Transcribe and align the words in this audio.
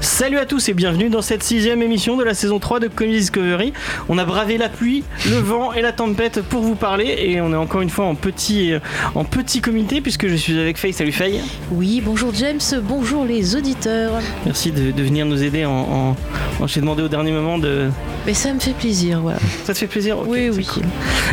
Salut 0.00 0.38
à 0.38 0.46
tous 0.46 0.68
et 0.68 0.74
bienvenue 0.74 1.08
dans 1.10 1.22
cette 1.22 1.42
sixième 1.42 1.82
émission 1.82 2.16
de 2.16 2.24
la 2.24 2.34
saison 2.34 2.58
3 2.58 2.80
de 2.80 2.88
Comics 2.88 3.14
Discovery. 3.16 3.72
On 4.08 4.18
a 4.18 4.24
bravé 4.24 4.56
la 4.58 4.68
pluie, 4.68 5.04
le 5.28 5.36
vent 5.36 5.72
et 5.72 5.82
la 5.82 5.92
tempête 5.92 6.40
pour 6.42 6.62
vous 6.62 6.74
parler 6.74 7.16
et 7.18 7.40
on 7.40 7.52
est 7.52 7.56
encore 7.56 7.80
une 7.82 7.90
fois 7.90 8.06
en 8.06 8.14
petit, 8.14 8.72
en 9.14 9.24
petit 9.24 9.60
comité 9.60 10.00
puisque 10.00 10.26
je 10.28 10.34
suis 10.36 10.58
avec 10.58 10.78
Faye. 10.78 10.92
Salut 10.92 11.12
Faye. 11.12 11.40
Oui, 11.70 12.02
bonjour 12.04 12.32
James, 12.34 12.60
bonjour 12.82 13.24
les 13.24 13.56
auditeurs. 13.56 14.12
Merci 14.44 14.72
de, 14.72 14.90
de 14.90 15.02
venir 15.02 15.26
nous 15.26 15.42
aider 15.42 15.64
en, 15.64 15.70
en, 15.72 16.16
en 16.62 16.66
j'ai 16.66 16.80
demandé 16.80 17.02
au 17.02 17.08
dernier 17.08 17.32
moment 17.32 17.58
de... 17.58 17.88
Mais 18.26 18.34
ça 18.34 18.52
me 18.52 18.60
fait 18.60 18.72
plaisir, 18.74 19.20
voilà. 19.20 19.38
Ça 19.64 19.72
te 19.74 19.78
fait 19.78 19.86
plaisir 19.86 20.18
Ok, 20.18 20.26
Oui, 20.28 20.50
oui. 20.50 20.64
cool. 20.66 20.82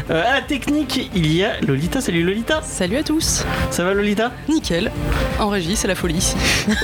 Euh, 0.10 0.24
à 0.26 0.36
la 0.36 0.42
technique, 0.42 1.10
il 1.16 1.34
y 1.34 1.44
a 1.44 1.60
Lolita. 1.62 2.00
Salut 2.02 2.24
Lolita. 2.24 2.62
Salut 2.64 2.98
à 2.98 3.04
tous 3.04 3.46
Ça 3.72 3.84
va 3.84 3.94
Lolita? 3.94 4.32
Nickel 4.50 4.92
En 5.40 5.50
régie, 5.50 5.76
c'est 5.76 5.88
la 5.88 5.96
folie 5.96 6.16
ici. 6.18 6.36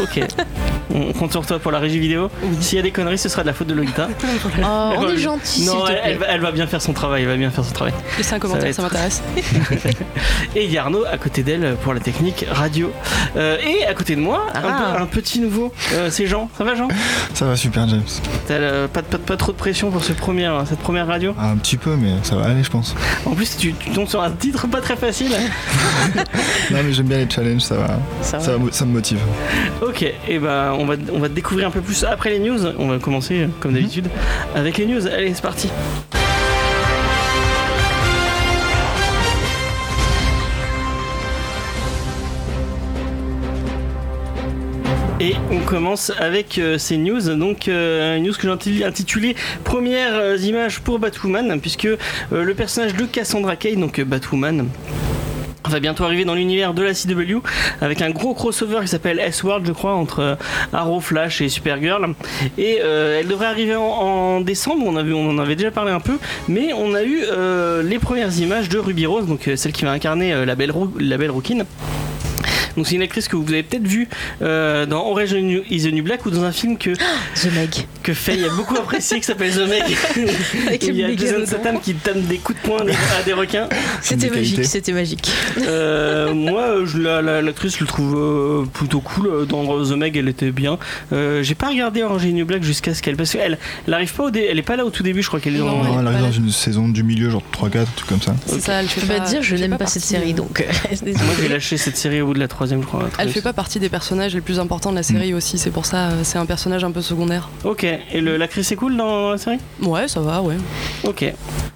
Ok. 0.02 0.20
on 0.94 1.12
compte 1.14 1.32
sur 1.32 1.46
toi 1.46 1.60
pour 1.60 1.72
la 1.72 1.80
régie 1.80 2.00
vidéo. 2.00 2.30
S'il 2.62 2.78
y 2.78 2.80
a 2.80 2.82
des 2.82 2.92
conneries, 2.92 3.18
ce 3.18 3.30
sera 3.30 3.42
de 3.44 3.48
la 3.48 3.54
faute 3.54 3.68
de 3.68 3.74
Lolita. 3.74 4.08
Oh, 4.66 4.94
on 4.98 5.10
est 5.10 5.18
gentil, 5.18 5.66
Non, 5.66 5.82
te 5.86 5.92
elle, 5.92 6.18
va- 6.18 6.26
elle 6.30 6.42
va 6.42 6.52
bien 6.52 6.68
faire 6.68 6.82
son 6.82 6.94
travail. 6.94 7.24
Elle 7.24 7.30
va 7.30 7.36
bien 7.36 7.50
faire 7.52 7.64
son 7.66 7.74
travail. 7.74 7.94
Laissez 8.18 8.34
un 8.36 8.40
commentaire, 8.40 8.66
être- 8.70 8.76
ça, 8.76 8.82
m'intéresse. 8.82 9.22
Et 10.56 10.66
il 10.66 10.72
y 10.72 10.78
a 10.78 10.84
Arnaud 10.84 11.04
à 11.12 11.18
côté 11.18 11.44
d'elle 11.44 11.76
pour 11.82 11.94
la 11.94 12.00
technique 12.00 12.46
radio. 12.50 12.92
Euh, 13.36 13.58
et 13.60 13.86
à 13.86 13.94
côté 13.94 14.16
de 14.16 14.22
moi, 14.22 14.48
un, 14.54 14.62
Ah. 14.64 14.98
un 15.02 15.06
petit 15.06 15.40
nouveau. 15.40 15.74
Euh, 15.94 16.10
c'est 16.12 16.28
Jean. 16.28 16.50
Ça 16.58 16.64
va 16.64 16.76
Jean? 16.76 16.88
Ça 17.34 17.46
va 17.46 17.56
super 17.56 17.88
James. 17.88 18.02
T'as 18.48 18.54
euh, 18.56 18.88
pas, 18.88 19.02
pas, 19.02 19.18
pas 19.18 19.38
trop 19.38 19.52
de 19.52 19.58
pression 19.58 19.90
pour 19.92 20.04
ce 20.04 20.14
premier, 20.14 20.46
hein, 20.46 20.64
cette 20.68 20.80
première 20.80 21.08
radio? 21.08 21.34
Un 21.40 21.58
petit 21.58 21.78
peu 21.78 21.96
mais 21.96 22.12
ça 22.24 22.36
va 22.36 22.46
aller 22.46 22.64
je 22.64 22.70
pense. 22.70 22.96
En 23.26 23.32
plus, 23.32 23.58
tu, 23.58 23.74
tu 23.74 23.90
tombes 23.92 24.08
sur 24.08 24.22
un 24.22 24.32
titre 24.32 24.68
pas 24.68 24.82
très 24.82 24.96
facile. 24.96 25.32
Non 26.72 26.80
mais 26.84 26.94
j'aime 26.94 27.08
bien 27.08 27.18
les 27.20 27.30
challenges, 27.30 27.62
ça 27.62 27.76
va. 27.76 27.88
Ça 28.22 28.40
Ça, 28.40 28.52
va. 28.54 28.58
me- 28.58 28.72
ça 28.72 28.86
me 28.86 28.92
motive. 28.92 29.20
Ok, 29.82 30.04
et 30.04 30.40
ben 30.40 30.73
on 30.74 30.86
va, 30.86 30.96
on 31.12 31.20
découvrir 31.30 31.68
un 31.68 31.72
peu 31.72 31.82
plus 31.82 32.04
après 32.04 32.30
les 32.30 32.40
news. 32.40 32.66
On 32.78 32.88
va 32.88 33.00
commencer 33.00 33.44
euh, 33.44 33.48
comme 33.60 33.74
d'habitude 33.74 34.08
avec 34.56 34.78
les 34.78 34.86
news. 34.86 35.08
Allez, 35.08 35.34
c'est 35.34 35.42
parti. 35.42 35.70
Et 45.20 45.36
on 45.52 45.60
commence 45.60 46.12
avec 46.20 46.58
euh, 46.58 46.78
ces 46.78 46.98
news, 46.98 47.22
donc 47.38 47.70
euh, 47.70 48.18
une 48.18 48.24
news 48.24 48.34
que 48.34 48.42
j'ai 48.42 48.50
inti- 48.50 48.84
intitulée 48.84 49.36
Premières 49.64 50.36
images 50.44 50.82
pour 50.82 51.00
Batwoman, 51.00 51.62
puisque 51.62 51.88
le 52.32 52.54
personnage 52.54 52.94
de 52.96 53.06
Cassandra 53.06 53.56
Cain, 53.56 53.76
donc 53.78 54.00
euh, 54.00 54.04
Batwoman, 55.64 55.74
va 55.74 55.80
bientôt 55.80 56.04
arriver 56.04 56.26
dans 56.26 56.36
l'univers 56.36 56.74
de 56.74 56.84
la 56.84 56.94
CW 56.94 57.40
avec 57.82 58.02
un 58.02 58.10
gros 58.12 58.34
crossover 58.34 58.82
qui 58.82 58.88
s'appelle 58.88 59.20
S-World, 59.20 59.66
je 59.66 59.72
crois, 59.72 59.94
entre 59.94 60.20
euh, 60.20 60.36
Arrow, 60.72 61.00
Flash 61.00 61.42
et 61.42 61.50
Supergirl. 61.50 62.14
Et 62.58 62.80
euh, 62.82 63.20
elle 63.20 63.28
devrait 63.28 63.48
arriver 63.48 63.76
en, 63.76 64.42
décembre, 64.42 64.86
on, 64.86 64.96
on 64.96 65.30
en 65.30 65.40
avait 65.40 65.56
déjà 65.56 65.72
parlé 65.72 65.92
un 65.92 66.00
peu, 66.00 66.18
mais 66.48 66.74
on 66.74 66.94
a 66.94 67.04
eu 67.04 67.24
euh, 67.32 67.84
les 67.84 68.00
premières 68.00 68.38
images 68.40 68.70
de 68.70 68.78
Ruby 68.78 69.06
Rose, 69.06 69.28
donc 69.28 69.50
celle 69.56 69.72
qui 69.72 69.86
va 69.86 69.92
incarner 69.92 70.46
la, 70.46 70.56
belle 70.56 70.74
la 71.00 71.18
belle 71.18 71.32
Rookin. 71.32 71.66
Donc 72.78 72.88
c'est 72.88 72.96
une 72.96 73.02
actrice 73.02 73.28
que 73.28 73.36
vous 73.36 73.48
avez 73.52 73.64
peut-être 73.64 73.88
vue 73.88 74.08
euh, 74.42 74.86
dans 74.86 75.06
Orange 75.06 75.32
is 75.70 75.84
the 75.84 75.94
New 75.94 76.04
Black 76.04 76.26
ou 76.26 76.32
dans 76.32 76.44
un 76.44 76.52
film 76.52 76.78
que, 76.78 76.90
The 77.36 77.54
Meg. 77.54 77.70
que 78.02 78.14
Faye 78.14 78.44
a 78.46 78.50
beaucoup 78.50 78.76
apprécié 78.76 79.18
qui 79.20 79.26
s'appelle 79.26 79.52
The 79.54 79.68
Meg. 79.70 79.84
Il 80.82 80.96
y 80.96 81.04
a 81.04 81.16
Jason. 81.16 81.46
Statham 81.46 81.80
qui 81.80 81.94
donne 81.94 82.24
des 82.24 82.38
coups 82.38 82.62
de 82.62 82.68
poing 82.68 82.80
à 82.82 83.24
des 83.24 83.34
requins. 83.34 83.68
C'était 84.02 84.30
magique, 84.30 84.66
c'était 84.66 84.92
magique. 84.94 85.32
Euh, 85.68 86.34
moi, 86.34 86.62
euh, 86.62 86.86
je, 86.86 86.98
la, 86.98 87.22
la- 87.22 87.42
l'actrice, 87.42 87.76
je 87.76 87.82
le 87.82 87.88
trouve 87.88 88.16
euh, 88.18 88.66
plutôt 88.74 89.00
cool. 89.02 89.46
Dans 89.48 89.64
The 89.86 89.92
Meg, 89.96 90.18
elle 90.18 90.28
était 90.30 90.52
bien. 90.52 90.78
Euh, 91.12 91.44
j'ai 91.44 91.56
pas 91.56 91.70
regardé 91.70 92.04
Orange 92.04 92.24
is 92.26 92.32
the 92.32 92.36
New 92.36 92.46
Black 92.46 92.64
jusqu'à 92.64 92.94
ce 92.94 93.02
qu'elle. 93.02 93.16
Parce 93.16 93.32
qu'elle 93.32 93.58
elle 93.88 93.94
arrive 93.94 94.14
pas 94.14 94.24
au 94.26 94.32
dé- 94.32 94.48
elle 94.50 94.60
est 94.60 94.64
pas 94.64 94.76
là 94.76 94.86
au 94.86 94.90
tout 94.90 95.04
début, 95.04 95.22
je 95.22 95.28
crois 95.28 95.40
qu'elle 95.40 95.56
est 95.56 95.60
dans. 95.60 95.66
Non, 95.66 96.00
elle 96.00 96.00
elle 96.00 96.06
est 96.06 96.10
arrive 96.18 96.22
dans 96.26 96.32
une 96.32 96.52
saison 96.52 96.88
du 96.90 97.04
milieu, 97.04 97.30
genre 97.30 97.44
3-4, 97.54 97.78
un 97.80 97.86
truc 97.96 98.10
comme 98.10 98.22
ça. 98.22 98.36
C'est 98.46 98.62
ça, 98.62 98.82
Je 98.84 99.00
peux 99.00 99.08
pas 99.08 99.20
te 99.22 99.30
dire, 99.30 99.42
je 99.44 99.56
n'aime 99.56 99.78
pas 99.78 99.86
cette 99.88 100.04
série 100.04 100.34
donc. 100.34 100.66
Moi, 101.06 101.14
j'ai 101.42 101.48
lâché 101.48 101.78
cette 101.78 101.98
série 101.98 102.22
au 102.22 102.28
bout 102.28 102.34
de 102.34 102.40
la 102.40 102.48
troisième, 102.64 102.82
je 102.82 102.88
crois. 102.88 103.10
Elle 103.20 103.30
fait 103.30 103.42
pas 103.42 103.52
partie 103.54 103.80
des 103.80 103.90
personnages 103.90 104.34
les 104.36 104.42
plus 104.42 104.60
importants 104.60 104.92
de 104.92 104.96
la 104.96 105.04
série 105.04 105.34
aussi, 105.34 105.58
c'est 105.58 105.70
pour 105.72 105.86
ça, 105.86 106.10
euh, 106.10 106.22
c'est 106.24 106.38
un 106.38 106.46
personnage 106.46 106.84
un 106.84 106.92
peu 106.92 107.02
secondaire. 107.02 107.50
Ok. 107.66 107.84
Et 107.84 108.22
le- 108.22 108.38
l'actrice 108.38 108.72
est 108.72 108.76
cool 108.78 108.96
dans 108.96 109.32
la 109.32 109.38
série? 109.38 109.60
Ouais, 109.82 110.08
ça 110.08 110.22
va, 110.22 110.42
ouais. 110.42 110.56
Ok. 111.04 111.26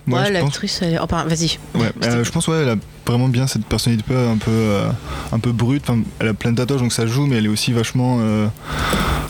Moi, 0.05 0.19
Ouais, 0.19 0.25
pense, 0.25 0.33
l'actrice, 0.33 0.79
elle 0.81 0.93
est. 0.93 0.99
Enfin, 0.99 1.25
vas-y. 1.25 1.57
ouais, 1.75 1.91
euh, 2.05 2.23
je 2.23 2.31
pense 2.31 2.47
ouais, 2.47 2.61
elle 2.61 2.69
a 2.69 2.75
vraiment 3.07 3.27
bien 3.29 3.47
cette 3.47 3.65
personnalité 3.65 4.03
un 4.13 4.13
peu, 4.13 4.27
un 4.29 4.37
peu, 4.37 4.51
euh, 4.51 4.89
un 5.31 5.39
peu 5.39 5.51
brute. 5.51 5.83
Enfin, 5.89 6.01
elle 6.19 6.27
a 6.29 6.33
plein 6.33 6.51
de 6.51 6.57
tatouages 6.57 6.81
donc 6.81 6.93
ça 6.93 7.07
joue, 7.07 7.25
mais 7.25 7.37
elle 7.37 7.45
est 7.45 7.49
aussi 7.49 7.71
vachement. 7.73 8.17
euh, 8.21 8.47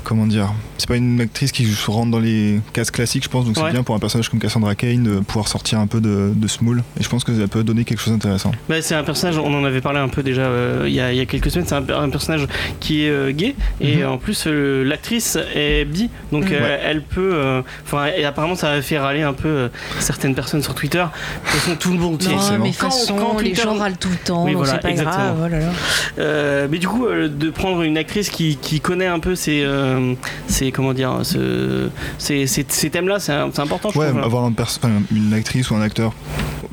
comment 0.03 0.25
dire 0.25 0.53
C'est 0.77 0.87
pas 0.87 0.95
une 0.95 1.19
actrice 1.19 1.51
qui 1.51 1.65
se 1.65 1.91
rentre 1.91 2.11
dans 2.11 2.19
les 2.19 2.61
cases 2.71 2.91
classiques, 2.91 3.23
je 3.25 3.29
pense. 3.29 3.43
Donc 3.45 3.57
Ouais. 3.57 3.63
c'est 3.65 3.71
bien 3.71 3.83
pour 3.83 3.93
un 3.95 3.99
personnage 3.99 4.29
comme 4.29 4.39
Cassandra 4.39 4.73
Cain 4.75 4.99
de 4.99 5.19
pouvoir 5.19 5.47
sortir 5.49 5.79
un 5.79 5.87
peu 5.87 5.99
de, 5.99 6.31
de 6.33 6.47
ce 6.47 6.63
moule. 6.63 6.81
Et 6.99 7.03
je 7.03 7.09
pense 7.09 7.23
que 7.25 7.37
ça 7.37 7.47
peut 7.49 7.63
donner 7.63 7.83
quelque 7.83 7.99
chose 7.99 8.13
d'intéressant. 8.13 8.51
Bah, 8.69 8.81
c'est 8.81 8.95
un 8.95 9.03
personnage, 9.03 9.37
on 9.37 9.53
en 9.53 9.65
avait 9.65 9.81
parlé 9.81 9.99
un 9.99 10.07
peu 10.07 10.23
déjà 10.23 10.43
euh, 10.43 10.85
il 10.87 10.93
y, 10.93 11.01
a, 11.01 11.11
il 11.11 11.17
y 11.17 11.19
a 11.21 11.25
quelques 11.25 11.51
semaines, 11.51 11.65
c'est 11.67 11.75
un, 11.75 11.83
un 11.89 12.09
personnage 12.09 12.47
qui 12.79 13.03
est 13.03 13.09
euh, 13.09 13.31
gay 13.31 13.55
et 13.81 13.97
Mhm. 13.97 14.07
en 14.11 14.17
plus 14.17 14.45
euh, 14.47 14.83
l'actrice 14.85 15.37
est 15.55 15.83
bi, 15.83 16.09
donc 16.31 16.45
Mhm. 16.45 16.53
euh, 16.53 16.59
Ouais. 16.61 16.79
elle 16.85 17.01
peut, 17.03 17.61
enfin 17.85 18.05
et 18.17 18.23
apparemment 18.23 18.55
ça 18.55 18.71
a 18.71 18.81
fait 18.81 18.97
râler 18.99 19.23
un 19.23 19.33
peu 19.33 19.47
euh, 19.49 19.67
certaines 19.99 20.35
personnes 20.35 20.63
sur 20.63 20.73
Twitter. 20.73 20.99
De 20.99 21.51
toute 21.51 21.59
façon 21.59 21.75
tout 21.75 21.91
le 21.91 21.99
monde, 21.99 22.23
Non, 22.23 22.37
mais 22.61 22.69
Quand- 22.71 22.89
façon, 22.91 23.15
quand 23.17 23.39
les 23.39 23.51
Twitter- 23.51 23.66
gens 23.67 23.77
râlent 23.77 23.97
tout 23.97 24.09
le 24.09 24.15
temps, 24.17 24.43
Oui, 24.45 24.51
donc 24.53 24.59
voilà, 24.63 24.73
c'est 24.73 24.79
pas 24.81 24.89
exactement. 24.91 25.15
grave. 25.35 25.37
oh 25.45 25.47
là 25.49 25.59
là. 25.59 25.65
Euh, 26.19 26.67
mais 26.69 26.77
du 26.79 26.87
coup, 26.87 27.05
euh, 27.05 27.27
de 27.27 27.49
prendre 27.49 27.81
une 27.81 27.97
actrice 27.97 28.29
qui, 28.29 28.57
qui 28.57 28.79
connaît 28.79 29.07
un 29.07 29.19
peu 29.19 29.35
ces, 29.35 29.63
euh, 29.63 30.13
ces 30.47 30.71
comment 30.71 30.93
dire, 30.93 31.19
ce- 31.23 31.89
ces, 32.17 32.47
ces- 32.47 32.65
ces 32.67 32.89
thèmes-là, 32.89 33.19
c'est 33.19 33.33
important. 33.33 33.89
Je 33.93 33.99
Ouais, 33.99 34.09
trouve. 34.09 34.23
avoir 34.23 34.43
un 34.45 34.53
une 35.15 35.33
actrice 35.33 35.69
ou 35.71 35.75
un 35.75 35.81
acteur 35.81 36.13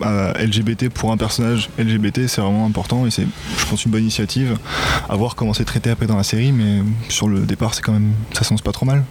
euh, 0.04 0.32
LGBT 0.38 0.88
pour 0.88 1.12
un 1.12 1.16
personnage 1.16 1.68
LGBT, 1.78 2.26
c'est 2.26 2.40
vraiment 2.40 2.66
important 2.66 3.06
et 3.06 3.10
c'est, 3.10 3.26
je 3.58 3.66
pense, 3.66 3.84
une 3.84 3.92
bonne 3.92 4.02
initiative. 4.02 4.56
À 5.08 5.14
voir 5.16 5.34
comment 5.36 5.52
c'est 5.54 5.64
traité 5.64 5.90
après 5.90 6.06
dans 6.06 6.16
la 6.16 6.22
série, 6.24 6.52
mais 6.52 6.82
sur 7.08 7.28
le 7.28 7.40
départ, 7.40 7.74
c'est 7.74 7.82
quand 7.82 7.92
même, 7.92 8.12
ça 8.32 8.42
s'annonce 8.44 8.62
pas 8.62 8.72
trop 8.72 8.86
mal. 8.86 9.04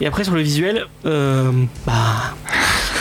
Et 0.00 0.06
après 0.06 0.24
sur 0.24 0.34
le 0.34 0.40
visuel, 0.42 0.86
euh, 1.06 1.50
bah 1.86 1.92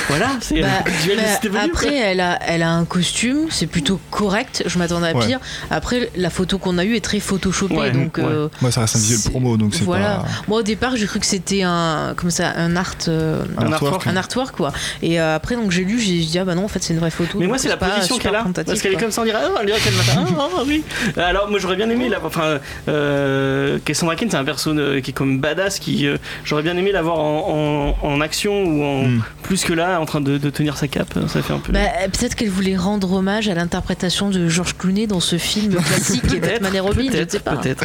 voilà, 0.10 0.28
c'est 0.42 0.62
Bah, 0.62 0.68
bah, 1.52 1.60
après, 1.66 1.96
elle 1.96 2.20
a, 2.20 2.40
elle 2.48 2.64
a 2.64 2.72
un 2.72 2.86
costume, 2.86 3.48
c'est 3.50 3.68
plutôt 3.68 4.00
correct. 4.12 4.64
Je 4.66 4.78
m'attendais 4.78 5.10
à 5.10 5.14
Ouais. 5.16 5.26
pire. 5.28 5.40
Après, 5.72 6.10
la 6.16 6.30
photo 6.30 6.58
qu'on 6.58 6.78
a 6.78 6.86
eue 6.86 6.96
est 6.96 7.04
très 7.04 7.20
photoshopée, 7.20 7.76
Ouais, 7.76 7.92
donc. 7.92 8.18
ouais. 8.18 8.24
euh, 8.26 8.48
Moi, 8.62 8.72
ça 8.72 8.82
reste 8.82 8.96
un 8.96 9.00
visuel 9.00 9.32
promo, 9.32 9.58
donc 9.58 9.74
c'est 9.76 9.84
voilà. 9.84 10.18
pas 10.18 10.26
Moi, 10.48 10.60
au 10.60 10.64
départ, 10.64 10.96
j'ai 10.96 11.06
cru 11.06 11.20
que 11.20 11.26
c'était 11.26 11.62
un, 11.64 12.14
comme 12.18 12.32
ça, 12.32 12.52
un 12.56 12.76
art, 12.76 12.96
euh, 13.08 13.44
Un 13.58 13.68
un 13.68 13.72
artwork. 13.74 14.08
un 14.08 14.16
artwork 14.18 14.56
quoi. 14.56 14.74
Et 15.02 15.20
euh, 15.20 15.36
après, 15.36 15.56
donc 15.56 15.72
j'ai 15.72 15.84
lu, 15.84 16.00
j'ai 16.00 16.20
dit 16.20 16.40
ah 16.40 16.46
bah 16.46 16.56
non, 16.56 16.66
en 16.66 16.68
fait, 16.68 16.82
c'est 16.84 16.94
une 16.94 17.00
vraie 17.00 17.12
photo. 17.12 17.40
Mais 17.40 17.48
moi, 17.48 17.58
c'est 17.58 17.70
la 17.70 17.78
position 17.78 18.18
qu'elle 18.18 18.36
a. 18.36 18.44
Parce 18.66 18.82
qu'elle 18.82 18.94
est 18.94 18.98
comme 18.98 19.12
ça, 19.12 19.22
on 19.22 19.26
dirait, 19.26 19.40
ah, 19.44 19.60
on 19.62 19.66
dirait 19.66 19.80
qu'elle 19.80 19.94
faire, 19.94 20.24
ah, 20.38 20.48
ah, 20.58 20.64
oui. 20.68 20.84
Alors, 21.18 21.50
moi, 21.50 21.60
j'aurais 21.60 21.76
bien 21.76 21.90
aimé, 21.90 22.10
la, 22.10 22.24
enfin, 22.24 22.60
euh, 22.88 23.80
Cassandra 23.86 24.16
Cain, 24.16 24.28
c'est 24.30 24.38
un 24.38 24.44
perso 24.46 24.72
euh, 24.72 25.02
qui 25.02 25.12
est 25.12 25.14
comme 25.14 25.40
badass, 25.40 25.80
qui, 25.80 26.08
euh, 26.08 26.18
j'aurais 26.44 26.64
bien 26.64 26.76
aimé 26.78 26.92
l'avoir 26.92 27.20
en, 27.20 27.96
en, 28.02 28.08
en 28.08 28.22
action 28.22 28.64
ou 28.64 28.84
en, 28.84 29.04
Hmm. 29.04 29.22
plus 29.44 29.64
que 29.66 29.74
là, 29.74 29.93
en 30.00 30.06
train 30.06 30.22
de, 30.22 30.38
de 30.38 30.50
tenir 30.50 30.78
sa 30.78 30.88
cape. 30.88 31.14
Ça 31.28 31.42
fait 31.42 31.54
un 31.54 31.60
peu. 31.60 31.72
Bah, 31.72 31.80
peut-être 32.12 32.36
qu'elle 32.36 32.50
voulait 32.50 32.76
rendre 32.78 33.12
hommage 33.14 33.48
à 33.50 33.54
l'interprétation 33.54 34.30
de 34.30 34.48
George 34.48 34.76
Clooney 34.78 35.08
dans 35.08 35.20
ce 35.20 35.38
film 35.38 35.76
classique 35.84 36.22
Peut-être, 36.24 36.42
Batman 36.62 36.76
et 36.76 36.80
Robin, 36.80 37.08
je 37.12 37.26
sais 37.30 37.40
pas. 37.40 37.56
peut-être. 37.58 37.84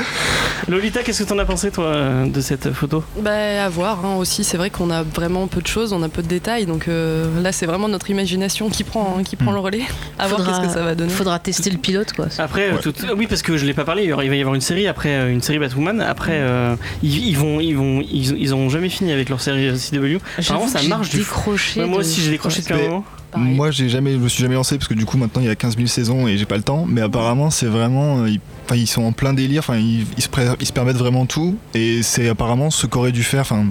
Lolita, 0.69 1.03
qu'est-ce 1.03 1.23
que 1.23 1.29
t'en 1.29 1.39
as 1.39 1.45
pensé, 1.45 1.71
toi, 1.71 2.25
de 2.27 2.41
cette 2.41 2.73
photo? 2.73 3.03
Bah, 3.21 3.65
à 3.65 3.69
voir 3.69 4.05
hein, 4.05 4.17
aussi, 4.17 4.45
c'est 4.45 4.57
vrai 4.57 4.71
qu'on 4.71 4.91
a 4.91 5.03
vraiment 5.03 5.47
peu 5.47 5.61
de 5.63 5.67
choses, 5.67 5.93
on 5.93 6.03
a 6.03 6.09
peu 6.09 6.23
de 6.23 6.29
détails, 6.29 6.67
donc 6.67 6.89
euh, 6.89 7.27
là 7.43 7.53
c'est 7.53 7.67
vraiment 7.67 7.89
notre 7.89 8.11
imagination 8.11 8.69
qui 8.69 8.85
prend, 8.85 9.17
hein, 9.19 9.23
qui 9.23 9.37
prend 9.37 9.53
Mm. 9.53 9.55
le 9.55 9.61
relais. 9.61 9.83
À 10.19 10.27
voir 10.29 10.41
Faudra- 10.41 10.53
qu'est-ce 10.61 10.67
que 10.69 10.73
ça 10.75 10.83
va 10.85 10.95
donner. 10.95 11.11
Faudra 11.11 11.39
tester 11.39 11.71
le 11.71 11.79
pilote 11.79 12.13
quoi. 12.13 12.27
Après, 12.39 12.69
euh, 12.69 12.75
Ouais. 12.75 12.81
tout- 12.83 12.93
oui, 13.17 13.27
parce 13.27 13.43
que 13.43 13.57
je 13.57 13.65
l'ai 13.65 13.73
pas 13.75 13.85
parlé. 13.85 14.05
Il 14.05 14.13
va 14.15 14.23
y 14.25 14.41
avoir 14.41 14.55
une 14.55 14.61
série 14.61 14.87
après, 14.87 15.11
euh, 15.11 15.31
une 15.33 15.41
série 15.43 15.59
Batwoman. 15.59 16.01
Après, 16.03 16.33
euh, 16.35 16.75
ils, 17.03 17.29
ils 17.29 17.37
vont, 17.39 17.61
ils 17.61 17.75
vont, 17.77 18.01
ils, 18.03 18.37
ils 18.39 18.55
ont 18.55 18.69
jamais 18.69 18.89
fini 18.91 19.11
avec 19.13 19.29
leur 19.31 19.41
série 19.41 19.71
CW. 19.79 20.19
J'avoue 20.39 20.69
ça 20.69 20.83
marche 20.83 21.09
du 21.11 21.19
décroché. 21.19 21.81
Ouais, 21.81 21.87
moi 21.99 22.07
aussi, 22.07 22.21
j'ai 22.21 22.31
décroché 22.31 22.61
depuis 22.63 22.75
un 22.75 22.79
moment. 22.79 23.05
Pareil. 23.31 23.55
Moi, 23.55 23.71
j'ai 23.71 23.89
jamais, 23.89 24.13
je 24.13 24.19
me 24.19 24.29
suis 24.29 24.43
jamais 24.43 24.55
lancé 24.55 24.77
parce 24.79 24.89
que 24.89 24.95
du 24.95 25.05
coup, 25.05 25.17
maintenant, 25.19 25.43
il 25.43 25.47
y 25.47 25.51
a 25.51 25.55
15 25.57 25.77
000 25.77 25.87
saisons 25.87 26.27
et 26.29 26.39
j'ai 26.39 26.47
pas 26.47 26.57
le 26.57 26.63
temps. 26.63 26.87
Mais 26.89 27.01
apparemment, 27.03 27.51
c'est 27.51 27.67
vraiment, 27.67 28.23
euh, 28.23 28.29
ils, 28.31 28.41
enfin, 28.65 28.77
ils 28.77 28.87
sont 28.87 29.03
en 29.03 29.13
plein 29.13 29.35
délire. 29.35 29.61
Enfin, 29.61 29.77
ils, 29.77 30.07
ils 30.17 30.23
se, 30.23 30.29
ils 30.61 30.67
se 30.67 30.73
permettent 30.73 30.97
vraiment 30.97 31.27
tout. 31.27 31.57
Et 31.75 32.03
c'est 32.03 32.29
apparemment 32.29 32.71
ce 32.71 32.87
qu'aurait 32.87 33.13
dû 33.13 33.23
faire, 33.23 33.41
enfin, 33.43 33.67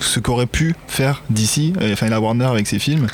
ce 0.00 0.20
qu'aurait 0.20 0.46
pu 0.46 0.74
faire 0.86 1.22
d'ici, 1.30 1.72
enfin 1.92 2.08
la 2.08 2.20
Warner 2.20 2.44
avec 2.46 2.66
ses 2.66 2.78
films, 2.78 3.06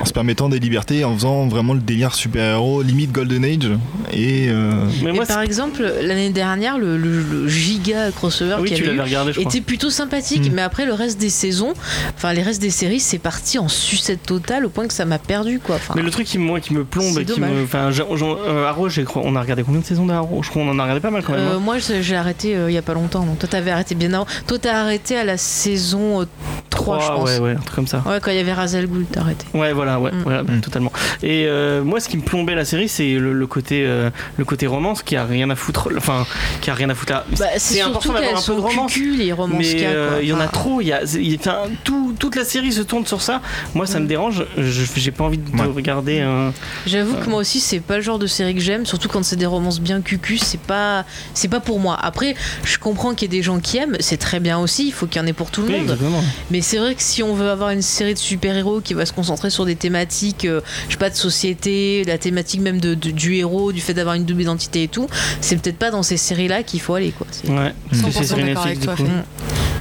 en 0.00 0.04
se 0.04 0.12
permettant 0.12 0.48
des 0.48 0.58
libertés, 0.58 1.04
en 1.04 1.14
faisant 1.14 1.46
vraiment 1.46 1.74
le 1.74 1.80
délire 1.80 2.14
super-héros, 2.14 2.82
limite 2.82 3.12
Golden 3.12 3.44
Age. 3.44 3.70
Et, 4.12 4.46
euh, 4.48 4.72
Mais 5.02 5.10
Et 5.10 5.12
moi, 5.12 5.26
par 5.26 5.40
exemple, 5.42 5.82
l'année 6.02 6.30
dernière, 6.30 6.78
le, 6.78 6.96
le- 6.96 7.22
le 7.22 7.48
giga 7.48 8.10
crossover 8.10 8.56
oui, 8.60 8.72
tu 8.74 8.82
avait 8.84 8.94
eu 8.96 9.00
regardé, 9.00 9.32
crois. 9.32 9.42
était 9.44 9.60
plutôt 9.60 9.90
sympathique. 9.90 10.50
Mm. 10.50 10.54
Mais 10.54 10.62
après, 10.62 10.86
le 10.86 10.92
reste 10.92 11.20
des 11.20 11.30
saisons, 11.30 11.72
enfin 12.16 12.32
les 12.32 12.42
restes 12.42 12.60
des 12.60 12.70
séries, 12.70 13.00
c'est 13.00 13.18
parti 13.18 13.58
en 13.58 13.68
sucette 13.68 14.22
totale 14.24 14.64
au 14.66 14.68
point 14.70 14.86
que 14.86 14.94
ça 14.94 15.03
m'a 15.04 15.18
perdu 15.18 15.60
quoi. 15.60 15.76
Enfin, 15.76 15.94
Mais 15.96 16.02
le 16.02 16.10
truc 16.10 16.26
qui, 16.26 16.38
moi, 16.38 16.60
qui 16.60 16.72
me 16.74 16.84
plombe, 16.84 17.16
qui 17.18 17.24
dommage. 17.24 17.50
me, 17.50 17.64
enfin, 17.64 17.90
euh, 17.90 18.66
Arrow, 18.66 18.88
on 19.16 19.36
a 19.36 19.40
regardé 19.40 19.62
combien 19.62 19.80
de 19.80 19.84
saisons 19.84 20.06
d'Arrow? 20.06 20.42
Je 20.42 20.50
crois 20.50 20.62
qu'on 20.62 20.70
en 20.70 20.78
a 20.78 20.82
regardé 20.82 21.00
pas 21.00 21.10
mal 21.10 21.22
quand 21.22 21.32
même. 21.32 21.42
euh, 21.46 21.56
hein. 21.56 21.60
moi 21.60 21.78
j'ai 21.78 22.02
j'ai 22.02 22.16
arrêté 22.16 22.56
euh, 22.56 22.70
il 22.70 22.74
y 22.74 22.78
a 22.78 22.82
pas 22.82 22.94
longtemps. 22.94 23.24
Donc 23.24 23.38
toi 23.38 23.48
t'avais 23.48 23.70
arrêté 23.70 23.94
bien 23.94 24.12
avant. 24.12 24.26
Toi 24.46 24.58
t'as 24.58 24.80
arrêté 24.80 25.16
à 25.16 25.24
la 25.24 25.36
saison 25.36 26.26
euh, 26.84 26.96
3, 26.96 26.98
je 27.00 27.04
Trois, 27.04 27.16
pense. 27.16 27.28
ouais, 27.30 27.38
ouais, 27.38 27.50
un 27.52 27.54
truc 27.56 27.74
comme 27.74 27.86
ça. 27.86 28.02
Ouais, 28.06 28.18
quand 28.22 28.30
il 28.30 28.36
y 28.36 28.40
avait 28.40 28.52
Razel 28.52 28.86
Ghoul, 28.86 29.04
t'as 29.10 29.20
arrêté. 29.20 29.46
Ouais, 29.54 29.72
voilà, 29.72 29.98
ouais, 30.00 30.12
Mm. 30.12 30.22
voilà, 30.22 30.42
Mm. 30.42 30.60
totalement. 30.60 30.92
Et 31.22 31.46
euh, 31.46 31.82
moi, 31.84 32.00
ce 32.00 32.08
qui 32.08 32.16
me 32.16 32.22
plombait 32.22 32.54
la 32.54 32.64
série, 32.64 32.88
c'est 32.88 33.14
le, 33.14 33.32
le 33.32 33.46
côté, 33.46 33.84
euh, 33.86 34.10
le 34.36 34.44
côté 34.44 34.66
romance 34.66 35.02
qui 35.02 35.16
a 35.16 35.24
rien 35.24 35.48
à 35.50 35.56
foutre. 35.56 35.88
Enfin, 35.96 36.26
qui 36.60 36.70
a 36.70 36.74
rien 36.74 36.88
à 36.90 36.94
foutre 36.94 37.12
là. 37.12 37.24
Bah, 37.38 37.46
c'est 37.56 37.80
important 37.80 38.00
surtout 38.00 38.18
d'avoir 38.20 38.38
un 38.42 38.46
peu 38.46 38.54
de 38.54 38.60
romance. 38.60 38.92
cucu 38.92 39.16
les 39.16 39.32
romances 39.32 39.58
Mais 39.58 39.70
y 39.80 39.84
euh, 39.84 40.18
il 40.22 40.28
y 40.28 40.32
en 40.32 40.40
a 40.40 40.46
trop. 40.48 40.80
Il 40.80 40.86
y 40.88 40.92
a, 40.92 41.00
tout, 41.84 42.14
toute 42.18 42.36
la 42.36 42.44
série 42.44 42.72
se 42.72 42.82
tourne 42.82 43.06
sur 43.06 43.22
ça. 43.22 43.40
Moi, 43.74 43.86
ça 43.86 43.98
me 43.98 44.04
Mm. 44.04 44.08
dérange. 44.08 44.44
J'ai 44.96 45.10
pas 45.10 45.24
envie 45.24 45.38
de 45.38 45.50
Ouais. 45.56 45.66
regarder 45.66 46.20
un. 46.20 46.52
J'avoue 46.86 47.14
que 47.16 47.28
moi 47.28 47.40
aussi 47.40 47.60
c'est 47.60 47.80
pas 47.80 47.96
le 47.96 48.02
genre 48.02 48.18
de 48.18 48.26
série 48.26 48.54
que 48.54 48.60
j'aime, 48.60 48.86
surtout 48.86 49.08
quand 49.08 49.22
c'est 49.24 49.36
des 49.36 49.46
romances 49.46 49.80
bien 49.80 50.00
cucu, 50.00 50.38
c'est 50.38 50.60
pas 50.60 51.04
c'est 51.34 51.48
pas 51.48 51.60
pour 51.60 51.78
moi. 51.80 51.96
Après, 52.00 52.34
je 52.64 52.78
comprends 52.78 53.14
qu'il 53.14 53.32
y 53.32 53.34
ait 53.34 53.38
des 53.38 53.42
gens 53.42 53.58
qui 53.60 53.78
aiment, 53.78 53.96
c'est 54.00 54.16
très 54.16 54.40
bien 54.40 54.58
aussi, 54.58 54.86
il 54.88 54.92
faut 54.92 55.06
qu'il 55.06 55.20
y 55.20 55.24
en 55.24 55.26
ait 55.26 55.32
pour 55.32 55.50
tout 55.50 55.62
le 55.62 55.68
Oui, 55.68 55.72
monde. 55.74 55.82
exactement. 55.82 56.22
Mais 56.50 56.60
c'est 56.60 56.73
vrai 56.78 56.94
que 56.94 57.02
si 57.02 57.22
on 57.22 57.34
veut 57.34 57.48
avoir 57.50 57.70
une 57.70 57.82
série 57.82 58.14
de 58.14 58.18
super-héros 58.18 58.80
qui 58.80 58.94
va 58.94 59.06
se 59.06 59.12
concentrer 59.12 59.50
sur 59.50 59.64
des 59.64 59.76
thématiques, 59.76 60.44
euh, 60.44 60.60
je 60.88 60.92
sais 60.92 60.98
pas, 60.98 61.10
de 61.10 61.14
société, 61.16 62.04
la 62.04 62.18
thématique 62.18 62.60
même 62.60 62.80
de, 62.80 62.94
de- 62.94 63.10
du 63.10 63.34
héros, 63.36 63.72
du 63.72 63.80
fait 63.80 63.94
d'avoir 63.94 64.14
une 64.14 64.24
double 64.24 64.42
identité 64.42 64.84
et 64.84 64.88
tout, 64.88 65.06
c'est 65.40 65.56
peut-être 65.60 65.78
pas 65.78 65.90
dans 65.90 66.02
ces 66.02 66.16
séries-là 66.16 66.62
qu'il 66.62 66.80
faut 66.80 66.94
aller 66.94 67.10
quoi. 67.12 67.26
C'est- 67.30 67.48
Ouais. 67.48 67.72
Parce 67.90 68.02
que 68.02 68.10
c'est 68.12 68.20
100% 68.20 68.26
série 68.26 68.42
d'accord 68.44 68.66
Netflix 68.66 68.80
du 68.96 69.04
coup. 69.04 69.10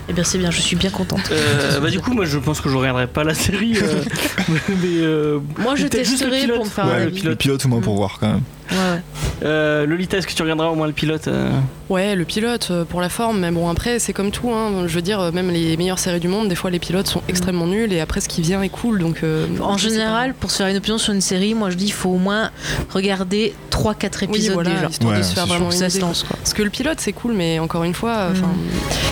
Eh 0.10 0.14
bien 0.14 0.24
c'est 0.26 0.38
bien, 0.38 0.52
je 0.52 0.60
suis 0.60 0.76
bien 0.76 0.90
contente. 0.90 1.22
Euh, 1.32 1.80
bah 1.80 1.90
du 1.90 2.00
coup 2.02 2.12
moi 2.14 2.26
je 2.26 2.38
pense 2.38 2.60
que 2.60 2.70
je 2.70 2.76
regarderai 2.76 3.08
pas 3.08 3.24
la 3.24 3.34
série 3.34 3.78
euh, 3.82 4.04
mais 4.70 4.98
euh, 5.00 5.40
Moi 5.60 5.76
je 5.76 5.88
testerai 5.88 6.48
pour 6.48 6.66
me 6.66 6.70
faire 6.70 6.86
Ouais, 6.88 6.92
un 6.92 6.98
le 6.98 7.02
avis. 7.04 7.12
pilote. 7.14 7.30
le 7.32 7.36
pilote 7.38 7.66
au 7.66 7.68
moins 7.70 7.80
pour 7.82 7.96
voir 7.96 8.18
quand 8.20 8.28
même. 8.28 8.42
Ouais, 8.72 8.78
ouais. 8.78 9.02
Euh, 9.44 9.86
Lolita 9.86 10.18
est-ce 10.18 10.28
que 10.28 10.34
tu 10.34 10.42
regarderas 10.42 10.70
au 10.70 10.76
moins 10.76 10.88
le 10.88 10.94
pilote 10.94 11.28
euh 11.28 11.50
Ouais, 11.90 12.16
le 12.16 12.24
pilote 12.26 12.70
euh, 12.72 12.86
pour 12.86 13.02
la 13.02 13.10
forme, 13.10 13.40
mais 13.42 13.52
bon 13.52 13.70
après 13.70 14.00
c'est 14.00 14.14
comme 14.14 14.32
tout. 14.32 14.52
Hein. 14.52 14.88
Je 14.88 14.96
veux 14.96 15.02
dire, 15.02 15.32
même 15.34 15.50
les 15.52 15.76
meilleures 15.78 16.00
séries 16.00 16.20
du 16.20 16.28
monde, 16.28 16.48
des 16.48 16.56
fois 16.56 16.70
les 16.72 16.80
pilotes 16.80 17.08
sont 17.08 17.22
extrêmement 17.28 17.68
nuls 17.68 17.92
et 17.94 18.00
après 18.00 18.22
ce 18.22 18.30
qui 18.30 18.42
vient 18.42 18.62
est 18.62 18.70
cool. 18.70 19.00
Donc 19.00 19.22
euh, 19.24 19.46
En 19.62 19.78
général, 19.78 20.34
pour 20.34 20.50
se 20.52 20.58
faire 20.58 20.68
une 20.68 20.78
opinion 20.78 20.98
sur 20.98 21.14
une 21.14 21.22
série, 21.22 21.54
moi 21.54 21.70
je 21.70 21.76
dis 21.76 21.86
il 21.86 21.92
faut 21.94 22.10
au 22.10 22.18
moins 22.18 22.52
regarder 22.90 23.54
3-4 23.72 23.84
pas. 23.84 24.18
oui, 24.22 24.24
épisodes 24.24 24.54
voilà, 24.54 24.70
déjà. 24.72 24.88
histoire 24.88 25.12
Ouais, 25.14 25.20
de 25.20 25.24
se 25.24 25.34
faire 25.34 25.46
vraiment 25.46 25.72
une 25.72 25.78
idée, 25.78 26.00
lance 26.00 26.24
quoi. 26.24 26.38
Parce 26.38 26.54
que 26.54 26.64
le 26.64 26.70
pilote 26.70 27.00
c'est 27.00 27.14
cool, 27.14 27.34
mais 27.34 27.60
encore 27.60 27.84
une 27.84 27.94
fois, 27.94 28.30
enfin, 28.32 28.50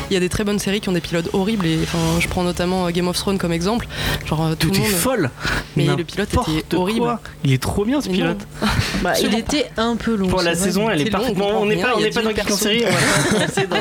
il 0.09 0.13
y 0.13 0.17
a 0.17 0.19
des 0.19 0.29
très 0.29 0.43
bonnes 0.43 0.59
séries 0.59 0.79
qui 0.81 0.89
ont 0.89 0.93
des 0.93 1.01
pilotes 1.01 1.29
horribles 1.33 1.65
et 1.65 1.79
je 2.19 2.27
prends 2.27 2.43
notamment 2.43 2.89
Game 2.91 3.07
of 3.07 3.17
Thrones 3.17 3.37
comme 3.37 3.51
exemple. 3.53 3.87
Genre 4.25 4.55
tout 4.57 4.69
Tout 4.69 4.81
le 4.81 4.87
est 4.87 4.89
folle 4.89 5.29
Mais 5.75 5.85
le 5.87 6.03
pilote 6.03 6.29
était 6.57 6.75
horrible. 6.77 6.99
quoi. 7.01 7.19
il 7.43 7.53
est 7.53 7.61
trop 7.61 7.85
bien 7.85 8.01
ce 8.01 8.07
Mais 8.09 8.15
pilote 8.15 8.47
Bah, 9.01 9.13
il 9.21 9.35
était 9.35 9.69
un 9.77 9.95
peu 9.95 10.15
long. 10.21 10.27
pour 10.27 10.41
la 10.41 10.55
saison 10.55 10.89
elle 10.89 11.01
est 11.01 11.09
parfaitement 11.09 11.61
on 11.61 11.65
n'est 11.65 11.81
pas 11.81 11.93
on 11.95 12.01
n'est 12.01 12.09
pas 12.09 12.21
dans 12.21 12.29
Geek 12.29 12.51
en 12.51 12.55
série 12.55 12.83
on 12.87 12.91
va 12.91 13.39
pas 13.39 13.45
passer 13.45 13.67
dans, 13.67 13.77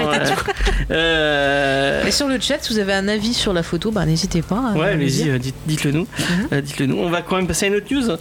euh, 0.91 2.07
Et 2.07 2.11
sur 2.11 2.29
le 2.29 2.41
chat, 2.41 2.59
si 2.61 2.73
vous 2.73 2.79
avez 2.79 2.93
un 2.93 3.07
avis 3.09 3.35
sur 3.35 3.53
la 3.53 3.63
photo, 3.63 3.91
bah, 3.91 4.05
n'hésitez 4.07 4.43
pas. 4.43 4.73
à 4.75 4.77
Ouais, 4.77 4.89
allez-y, 4.89 5.31
euh, 5.31 5.39
dites, 5.39 5.55
dites-le 5.67 5.93
nous. 5.93 6.01
Mhm. 6.19 6.49
Euh, 6.53 6.61
dites-le 6.61 6.87
nous. 6.87 6.97
On 6.97 7.11
va 7.11 7.23
quand 7.23 7.37
même 7.37 7.47
passer 7.47 7.67
à 7.67 7.69
une 7.69 7.77
autre 7.77 7.87
news. 7.91 8.17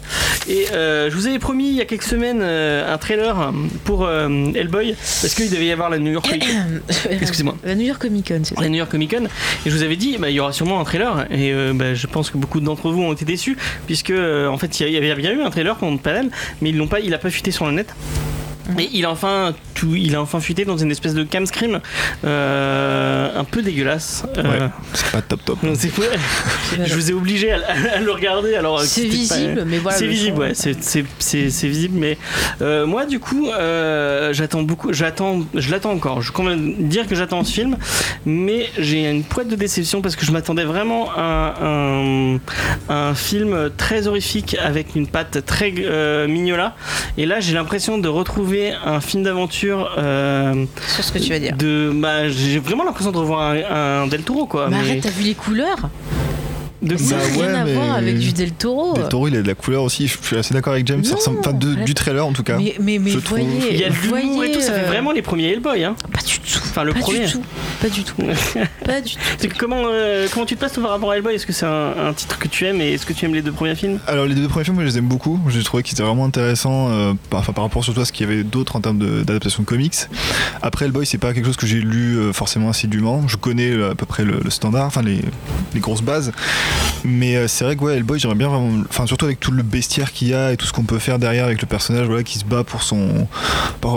Et 0.48 0.68
euh, 0.71 1.10
je 1.10 1.16
vous 1.16 1.27
avais 1.27 1.39
promis 1.39 1.69
il 1.69 1.75
y 1.75 1.81
a 1.81 1.86
quelques 1.86 2.04
semaines 2.04 2.39
euh, 2.42 2.94
un 2.94 2.98
trailer 2.98 3.54
pour 3.83 4.06
euh, 4.06 4.27
Hellboy 4.56 4.95
parce 5.21 5.33
qu'il 5.36 5.50
devait 5.50 5.66
y 5.66 5.71
avoir 5.71 5.89
la 5.89 6.00
New 6.00 6.12
York 6.12 6.27
Comic 6.27 6.45
Excusez-moi. 7.10 7.56
La 7.63 7.75
New 7.75 7.86
York 7.86 8.01
Comic 8.01 8.27
Con, 8.27 8.42
c'est 8.44 8.56
ça. 8.56 8.62
La 8.62 8.69
New 8.69 8.77
York 8.77 8.89
Comic 8.89 9.12
Con 9.16 9.25
et 9.25 9.69
je 9.69 9.75
vous 9.75 9.83
avais 9.83 9.95
dit 9.95 10.18
bah, 10.18 10.30
il 10.30 10.36
y 10.36 10.39
aura 10.39 10.54
sûrement 10.54 10.80
un 10.80 10.83
trailer 10.83 11.27
et 11.30 11.51
euh, 11.54 11.74
bah, 11.74 11.94
je 11.94 12.07
pense 12.07 12.30
que 12.30 12.38
beaucoup 12.38 12.62
d'entre 12.62 12.89
vous 12.89 13.01
ont 13.01 13.13
été 13.13 13.25
déçus 13.25 13.57
puisque 13.86 14.12
en 14.12 14.57
fait 14.57 14.80
il 14.80 14.89
y 14.89 14.98
avait 14.98 15.13
bien 15.16 15.31
eu 15.33 15.42
un 15.42 15.50
trailer 15.50 15.77
contre 15.77 16.01
Panel 16.01 16.30
mais 16.62 16.69
ils 16.69 16.77
l'ont 16.77 16.88
pas 16.88 17.00
il 17.00 17.13
a 17.13 17.18
pas 17.18 17.30
fuité 17.30 17.51
sur 17.51 17.66
le 17.66 17.74
net. 17.74 17.94
Et 18.77 18.89
il 18.94 19.06
a 19.06 19.12
enfin 19.12 19.54
tout, 19.74 19.95
il 19.95 20.16
a 20.16 20.21
enfin 20.21 20.39
fuité 20.39 20.66
dans 20.66 20.77
une 20.77 20.92
espèce 20.92 21.13
de 21.13 21.24
cam 21.24 21.45
scream 21.45 21.80
euh, 22.25 23.30
un 23.39 23.44
peu 23.44 23.62
dégueulasse. 23.62 24.24
Euh, 24.38 24.44
Ouais. 24.50 24.69
C'est 24.94 25.12
pas 25.12 25.21
top 25.21 25.44
top. 25.45 25.60
c'est 25.75 25.98
ouais. 26.00 26.07
Je 26.86 26.94
vous 26.95 27.12
ai 27.12 27.13
obligé 27.13 27.51
à, 27.51 27.57
à- 27.68 27.98
à 27.98 28.00
le 28.00 28.12
regarder 28.12 28.56
alors. 28.56 28.81
C'est 28.81 29.04
pas- 29.04 29.07
visible, 29.10 29.63
mais 29.68 29.77
voilà. 29.77 29.98
c'est 29.98 30.06
le 30.06 30.12
visible, 30.12 30.36
son, 30.38 30.42
ouais, 30.42 30.51
c'est- 30.54 30.81
c'est 30.83 31.06
c'est- 31.19 31.50
c'est 31.50 31.68
visible, 31.68 31.98
mais 32.00 32.18
euh, 32.62 32.86
moi 32.86 33.06
du 33.06 33.19
coup, 33.19 33.48
euh, 33.50 34.33
j'attends 34.33 34.63
beaucoup, 34.63 34.92
j'attends, 34.94 35.42
je 35.54 35.71
l'attends 35.71 35.92
encore. 35.92 36.21
Je 36.21 36.31
conviens 36.31 36.57
de 36.57 36.74
dire 36.83 37.07
que 37.07 37.16
j'attends 37.16 37.44
ce 37.44 37.54
film, 37.54 37.77
mais 38.25 38.69
j'ai 38.77 39.10
une 39.10 39.24
pointe 39.24 39.48
de 39.48 39.56
déception 39.56 40.01
parce 40.01 40.16
que 40.16 40.25
je 40.25 40.31
m'attendais 40.31 40.63
vraiment 40.66 41.10
à 41.16 41.56
un, 41.63 42.38
un 42.89 43.13
film 43.16 43.69
très 43.77 44.07
horrifique 44.07 44.57
avec 44.63 44.95
une 44.95 45.07
patte 45.07 45.45
très 45.45 45.74
euh, 45.80 46.27
mignola, 46.27 46.75
et 47.18 47.25
là 47.25 47.39
j'ai 47.39 47.54
l'impression 47.54 47.98
de 47.98 48.07
retrouver 48.07 48.59
un 48.86 49.00
film 49.02 49.24
d'aventure. 49.24 49.96
euh, 49.98 50.66
Sur 50.88 51.04
ce 51.04 51.12
que 51.12 51.20
tu 51.20 51.30
vas 51.30 51.40
dire. 51.40 51.56
de, 51.56 51.92
bah, 51.94 52.30
j'ai 52.30 52.60
vraiment 52.60 52.84
l'impression 52.84 53.12
de 53.12 53.18
revoir 53.18 53.52
un, 53.52 54.04
un 54.04 54.08
Del 54.08 54.24
Toro 54.24 54.46
quoi. 54.46 54.68
Mais 54.70 54.78
mais- 54.78 54.82
arrête, 54.90 55.04
t'as 55.04 55.10
vu 55.10 55.24
les 55.24 55.36
couleurs? 55.36 55.90
De 56.81 56.98
Ça 56.98 57.16
n'a 57.16 57.22
Bah 57.22 57.28
rien 57.34 57.42
ouais, 57.54 57.60
à 57.60 57.66
voir 57.74 57.96
avec 57.96 58.18
du 58.18 58.31
Del 58.34 58.52
Toro. 58.52 58.94
Del 58.94 59.10
Toro, 59.10 59.28
il 59.28 59.36
a 59.36 59.42
de 59.42 59.48
la 59.48 59.56
couleur 59.56 59.84
aussi. 59.84 60.08
Je 60.08 60.18
suis 60.22 60.38
assez 60.38 60.54
d'accord 60.54 60.74
avec 60.74 60.88
James. 60.88 61.04
Ça 61.04 61.12
Non, 61.12 61.18
ressemble, 61.18 61.40
enfin, 61.40 61.54
de- 61.54 61.74
arrête. 61.74 61.86
du 61.86 61.94
trailer 61.94 62.26
en 62.26 62.31
tout 62.34 62.44
cas. 62.44 62.58
Mais, 62.58 62.76
mais, 62.80 63.00
mais 63.00 63.12
je 63.12 63.20
trouve. 63.20 63.40
voyez, 63.40 63.72
Il 63.72 63.80
y 63.80 63.84
a 63.84 63.90
de 63.90 63.96
l'humour 63.96 64.18
et 64.18 64.26
voyez, 64.36 64.52
tout, 64.54 64.62
ça 64.62 64.74
fait 64.74 64.84
euh, 64.86 64.88
vraiment 64.88 65.12
les 65.12 65.22
premiers 65.22 65.52
Hellboy. 65.52 65.84
Hein. 65.84 65.96
Pas 66.12 66.22
du 66.22 66.40
tout. 66.40 66.60
Enfin, 66.64 66.84
le 66.84 66.94
pas 66.94 67.00
premier. 67.00 67.26
du 67.26 67.31
tout. 67.34 67.42
Pas 67.81 67.90
du 67.90 68.04
tout. 68.04 68.16
Pas 68.86 69.02
du 69.02 69.14
tout. 69.14 69.48
Comment, 69.58 69.84
euh, 69.86 70.28
comment 70.34 70.46
tu 70.46 70.56
te 70.56 70.60
passes 70.60 70.74
par 70.74 70.90
rapport 70.90 71.12
à 71.12 71.18
Hellboy? 71.18 71.36
Est-ce 71.36 71.46
que 71.46 71.54
c'est 71.54 71.66
un, 71.66 71.94
un 72.08 72.14
titre 72.14 72.38
que 72.40 72.48
tu 72.48 72.66
aimes 72.66 72.81
et 72.81 72.94
est-ce 72.94 73.06
que 73.06 73.14
tu 73.14 73.26
aimes 73.26 73.34
les 73.36 73.42
deux 73.42 73.52
premiers 73.52 73.76
films? 73.76 74.00
Alors 74.08 74.26
les 74.26 74.36
deux 74.36 74.48
premiers 74.48 74.64
films, 74.64 74.76
moi, 74.76 74.84
je 74.86 74.90
les 74.90 74.98
aime 74.98 75.08
beaucoup. 75.08 75.40
J'ai 75.50 75.64
trouvé 75.64 75.84
qu'ils 75.84 75.94
étaient 75.96 76.04
vraiment 76.04 76.26
intéressants, 76.26 76.90
euh, 76.90 77.14
par, 77.30 77.42
enfin, 77.42 77.54
par 77.54 77.64
rapport 77.66 77.84
surtout 77.84 78.02
à 78.02 78.06
ce 78.06 78.12
qu'il 78.12 78.28
y 78.28 78.31
avait 78.31 78.44
d'autre 78.44 78.76
en 78.76 78.81
termes 78.81 78.98
d'adaptation 79.00 79.64
de, 79.64 79.68
comics. 79.68 79.96
Après, 80.62 80.86
Hellboy, 80.86 81.06
c'est 81.06 81.18
pas 81.18 81.34
quelque 81.34 81.46
chose 81.46 81.58
que 81.58 81.68
j'ai 81.68 81.80
lu 81.81 82.18
euh, 82.18 82.34
forcément 82.34 82.70
assidûment. 82.70 83.28
Je 83.28 83.38
connais 83.38 83.72
à 83.84 83.96
peu 83.96 84.06
près 84.06 84.24
le, 84.24 84.40
le 84.44 84.50
standard, 84.50 84.86
enfin 84.88 85.02
les, 85.02 85.20
les 85.74 85.80
grosses 85.80 86.02
bases. 86.02 86.31
Mais 87.06 87.38
euh, 87.38 87.48
c'est 87.48 87.63
vrai 87.63 87.75
que 87.77 87.83
ouais, 87.83 87.95
Hellboy, 87.95 88.19
j'aimerais 88.19 88.38
bien 88.38 88.50
vraiment, 88.50 88.83
enfin 88.89 89.06
surtout 89.07 89.24
avec 89.25 89.39
tout 89.39 89.51
le 89.51 89.63
bestiaire 89.63 90.12
qu'il 90.12 90.27
y 90.27 90.33
a 90.33 90.51
et 90.51 90.57
tout 90.57 90.66
ce 90.66 90.74
qu'on 90.74 90.83
peut 90.83 91.00
faire 91.00 91.18
derrière 91.18 91.45
avec 91.45 91.62
le 91.62 91.68
personnage, 91.68 92.06
voilà, 92.07 92.24
qui 92.24 92.38
se 92.38 92.44
bat 92.44 92.66
pour 92.66 92.83
son, 92.83 93.27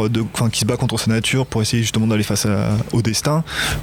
de, 0.09 0.25
enfin 0.33 0.49
qui 0.51 0.61
se 0.61 0.65
bat 0.65 0.77
contre 0.77 0.99
sa 1.01 1.11
nature 1.11 1.45
pour 1.47 1.61
essayer 1.63 1.83
justement 1.83 2.07
d'aller 2.07 2.23
face 2.23 2.47
à- 2.47 2.71
au 2.93 3.03
destin. 3.03 3.43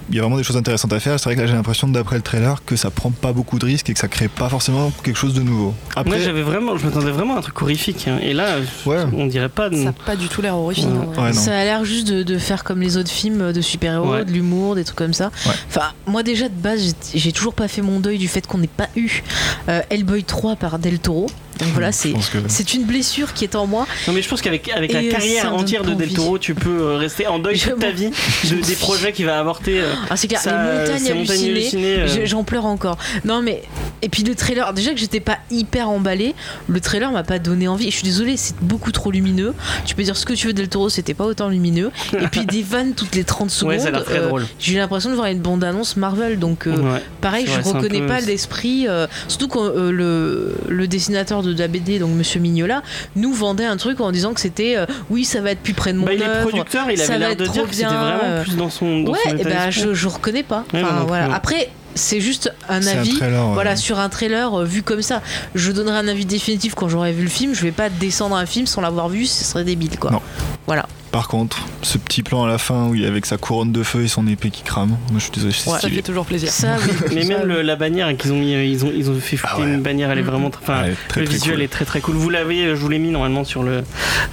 Il 0.09 0.15
y 0.15 0.19
a 0.19 0.21
vraiment 0.21 0.37
des 0.37 0.43
choses 0.43 0.55
intéressantes 0.55 0.93
à 0.93 0.99
faire. 1.01 1.19
C'est 1.19 1.25
vrai 1.25 1.35
que 1.35 1.41
là, 1.41 1.47
j'ai 1.47 1.53
l'impression 1.53 1.87
d'après 1.89 2.15
le 2.15 2.21
trailer 2.21 2.63
que 2.65 2.77
ça 2.77 2.91
prend 2.91 3.11
pas 3.11 3.33
beaucoup 3.33 3.59
de 3.59 3.65
risques 3.65 3.89
et 3.89 3.93
que 3.93 3.99
ça 3.99 4.07
crée 4.07 4.29
pas 4.29 4.47
forcément 4.47 4.89
quelque 5.03 5.17
chose 5.17 5.33
de 5.33 5.41
nouveau. 5.41 5.73
Après, 5.97 6.09
Moi, 6.11 6.19
j'avais 6.19 6.41
vraiment, 6.41 6.77
je 6.77 6.85
m'attendais 6.85 7.11
vraiment 7.11 7.35
à 7.35 7.39
un 7.39 7.41
truc 7.41 7.61
horrifique. 7.61 8.07
hein. 8.07 8.19
Et 8.23 8.33
là, 8.33 8.55
Ouais. 8.85 9.03
on 9.13 9.27
dirait 9.27 9.49
pas. 9.49 9.69
de- 9.69 9.75
Ça 9.75 9.83
n'a 9.83 9.91
pas 9.91 10.15
du 10.15 10.29
tout 10.29 10.41
l'air 10.41 10.55
horrifique. 10.55 10.85
Ouais. 10.85 11.21
Ouais, 11.23 11.27
non. 11.33 11.33
Ça 11.33 11.57
a 11.57 11.63
l'air 11.65 11.83
juste 11.83 12.07
de, 12.07 12.23
de 12.23 12.37
faire 12.37 12.63
comme 12.63 12.81
les 12.81 12.95
autres 12.95 13.11
films 13.11 13.51
de 13.51 13.61
super-héros, 13.61 14.13
Ouais. 14.13 14.25
de 14.25 14.31
l'humour, 14.31 14.75
des 14.75 14.85
trucs 14.85 14.97
comme 14.97 15.13
ça. 15.13 15.29
Ouais. 15.45 15.51
Enfin, 15.67 15.87
moi 16.07 16.23
déjà 16.23 16.47
de 16.47 16.53
base, 16.55 16.95
j'ai- 17.13 17.31
toujours 17.33 17.53
pas 17.53 17.67
fait 17.67 17.81
mon 17.81 17.99
deuil 17.99 18.17
du 18.17 18.27
fait 18.27 18.45
qu'on 18.47 18.57
n'ait 18.59 18.67
pas 18.79 18.87
eu 18.95 19.21
euh, 19.67 19.81
Hellboy 19.89 20.23
3 20.23 20.55
par 20.55 20.79
Del 20.79 20.99
Toro. 20.99 21.27
Donc 21.59 21.69
voilà, 21.73 21.91
c'est 21.91 22.11
que- 22.13 22.17
c'est 22.47 22.73
une 22.73 22.83
blessure 22.83 23.33
qui 23.33 23.43
est 23.43 23.55
en 23.55 23.67
moi. 23.67 23.85
Non, 24.07 24.13
mais 24.13 24.21
je 24.21 24.29
pense 24.29 24.41
qu'avec 24.41 24.69
avec 24.69 24.93
la 24.93 24.99
euh, 24.99 25.11
carrière 25.11 25.53
entière 25.53 25.83
de 25.83 25.93
Del. 25.93 26.13
Toro, 26.13 26.37
tu 26.39 26.55
peux 26.55 26.69
euh, 26.81 26.95
rester 26.97 27.27
en 27.27 27.39
deuil 27.39 27.55
Je 27.57 27.69
toute 27.69 27.79
ta 27.79 27.91
vie 27.91 28.09
de, 28.49 28.55
des 28.65 28.75
projets 28.75 29.11
qu'il 29.11 29.25
va 29.25 29.39
avorter. 29.39 29.81
euh, 29.81 29.91
Ah, 30.09 30.15
c'est 30.17 30.27
clair, 30.27 30.39
ça- 30.41 30.51
les 30.63 30.79
montagnes 30.79 30.99
ces 31.05 31.13
montagnes 31.13 31.45
hallucinées. 31.45 31.93
hallucinées, 31.93 31.95
euh, 32.21 32.25
je- 32.25 32.29
J'en 32.29 32.43
pleure 32.43 32.65
encore. 32.65 32.97
Non 33.25 33.41
mais 33.41 33.61
et 34.01 34.09
puis 34.09 34.23
le 34.23 34.35
trailer, 34.35 34.73
déjà 34.73 34.91
que 34.93 34.99
j'étais 34.99 35.19
pas 35.19 35.39
hyper 35.51 35.89
emballée, 35.89 36.33
le 36.67 36.79
trailer 36.79 37.11
m'a 37.11 37.23
pas 37.23 37.39
donné 37.39 37.67
envie. 37.67 37.85
Je 37.91 37.95
suis 37.95 38.03
désolée, 38.03 38.37
c'est 38.37 38.55
beaucoup 38.61 38.91
trop 38.91 39.11
lumineux. 39.11 39.53
Tu 39.85 39.95
peux 39.95 40.03
dire 40.03 40.15
ce 40.15 40.25
que 40.25 40.33
tu 40.33 40.47
veux 40.47 40.53
Del 40.53 40.69
Toro, 40.69 40.89
c'était 40.89 41.13
pas 41.13 41.25
autant 41.25 41.49
lumineux. 41.49 41.91
Et 42.13 42.27
puis 42.27 42.45
des 42.45 42.61
vannes 42.69 42.93
toutes 42.93 43.15
les 43.15 43.23
30 43.23 43.49
secondes. 43.51 43.73
Ouais, 43.73 43.79
ça 43.79 43.87
a 43.87 43.91
l'air 43.91 44.03
très 44.05 44.19
euh, 44.19 44.27
drôle. 44.27 44.45
J'ai 44.59 44.73
eu 44.73 44.77
l'impression 44.77 45.09
de 45.09 45.15
voir 45.15 45.27
une 45.27 45.39
bande 45.39 45.63
annonce 45.63 45.97
Marvel, 45.97 46.39
donc 46.39 46.67
euh, 46.67 46.77
Ouais. 46.77 47.01
pareil, 47.21 47.45
je 47.47 47.59
vrai, 47.59 47.71
reconnais 47.71 47.99
peu- 47.99 48.07
pas 48.07 48.21
l'esprit. 48.21 48.87
euh, 48.87 49.07
surtout 49.27 49.47
quand 49.49 49.63
euh, 49.65 49.91
le, 49.91 50.55
le 50.69 50.87
dessinateur 50.87 51.43
de 51.43 51.48
la 51.57 51.67
BD, 51.67 51.99
donc 51.99 52.11
Monsieur 52.15 52.39
Mignola, 52.39 52.81
nous 53.15 53.33
vendait 53.33 53.65
un 53.65 53.77
truc 53.77 53.99
en 54.01 54.11
disant 54.11 54.33
que 54.33 54.39
c'était 54.41 54.75
euh, 54.77 54.85
oui, 55.09 55.25
ça 55.25 55.41
va 55.41 55.51
être 55.51 55.61
plus 55.61 55.73
près 55.73 55.93
de 55.93 55.97
mon 55.97 56.05
Bah, 56.05 56.13
il 56.13 56.21
est 56.21 56.41
producteur, 56.41 56.89
il 56.91 56.99
avait 57.01 57.07
va 57.11 57.17
l'air 57.17 57.35
de 57.35 57.43
trop 57.45 57.53
dire 57.53 57.67
que 57.67 57.73
c'était 57.75 57.85
vraiment 57.87 58.19
euh, 58.23 58.43
plus 58.43 58.55
dans 58.55 58.69
son. 58.69 59.01
Dans 59.01 59.11
Ouais, 59.11 59.19
son 59.25 59.37
et 59.37 59.41
état 59.41 59.49
ben 59.49 59.69
je, 59.71 59.93
je 59.93 60.07
reconnais 60.07 60.43
pas. 60.43 60.63
Ouais, 60.73 60.81
non 60.81 61.05
voilà. 61.07 61.33
Après, 61.33 61.69
c'est 61.95 62.21
juste 62.21 62.53
un 62.69 62.85
avis. 62.85 63.17
ouais. 63.19 63.29
Voilà, 63.53 63.75
sur 63.75 63.99
un 63.99 64.09
trailer 64.09 64.53
euh, 64.59 64.63
vu 64.63 64.83
comme 64.83 65.01
ça. 65.01 65.21
Je 65.55 65.71
donnerai 65.71 65.97
un 65.97 66.07
avis 66.07 66.25
définitif 66.25 66.75
quand 66.75 66.87
j'aurai 66.89 67.11
vu 67.11 67.23
le 67.23 67.29
film. 67.29 67.53
Je 67.53 67.61
vais 67.61 67.71
pas 67.71 67.89
descendre 67.89 68.35
un 68.35 68.45
film 68.45 68.67
sans 68.67 68.81
l'avoir 68.81 69.09
vu, 69.09 69.25
ce 69.25 69.43
serait 69.43 69.63
débile 69.63 69.97
quoi. 69.99 70.11
Non. 70.11 70.21
Voilà. 70.67 70.85
Par 71.11 71.27
contre, 71.27 71.65
ce 71.81 71.97
petit 71.97 72.21
plan 72.21 72.43
à 72.43 72.47
la 72.47 72.57
fin 72.59 72.87
où 72.87 72.93
il 72.95 73.03
est 73.03 73.07
avec 73.07 73.25
sa 73.25 73.37
couronne 73.37 73.71
de 73.71 73.81
feu 73.81 74.03
et 74.03 74.07
son 74.07 74.27
épée 74.27 74.51
qui 74.51 74.61
crame, 74.61 74.89
moi 74.89 75.17
je 75.17 75.19
suis 75.21 75.31
désolé, 75.31 75.53
c'est 75.53 75.69
Ouais. 75.69 75.79
Ça 75.79 75.89
fait 75.89 76.01
toujours 76.03 76.25
plaisir. 76.25 76.49
Ça, 76.51 76.75
oui. 76.85 76.93
Mais 77.15 77.23
même 77.25 77.47
le- 77.47 77.61
la 77.63 77.75
bannière 77.75 78.15
qu'ils 78.15 78.31
ont 78.31 78.37
mis, 78.39 78.53
euh, 78.53 78.63
ils 78.63 78.85
ont, 78.85 78.91
ils 78.95 79.09
ont 79.09 79.15
fait 79.19 79.37
foutre 79.37 79.53
Ah 79.57 79.59
ouais. 79.61 79.65
une 79.67 79.81
bannière, 79.81 80.11
elle 80.11 80.19
est 80.19 80.21
Mhm. 80.21 80.27
vraiment, 80.29 80.49
tr- 80.49 80.59
enfin, 80.61 80.83
Ouais, 80.83 80.93
très, 81.07 81.21
le 81.21 81.25
très 81.27 81.35
visuel 81.35 81.55
cool. 81.55 81.63
est 81.63 81.67
très 81.67 81.85
très 81.85 81.99
cool. 82.01 82.15
Vous 82.15 82.29
l'avez, 82.29 82.67
je 82.69 82.73
vous 82.75 82.89
l'ai 82.89 82.99
mis 82.99 83.09
normalement 83.09 83.43
sur 83.43 83.63
le 83.63 83.83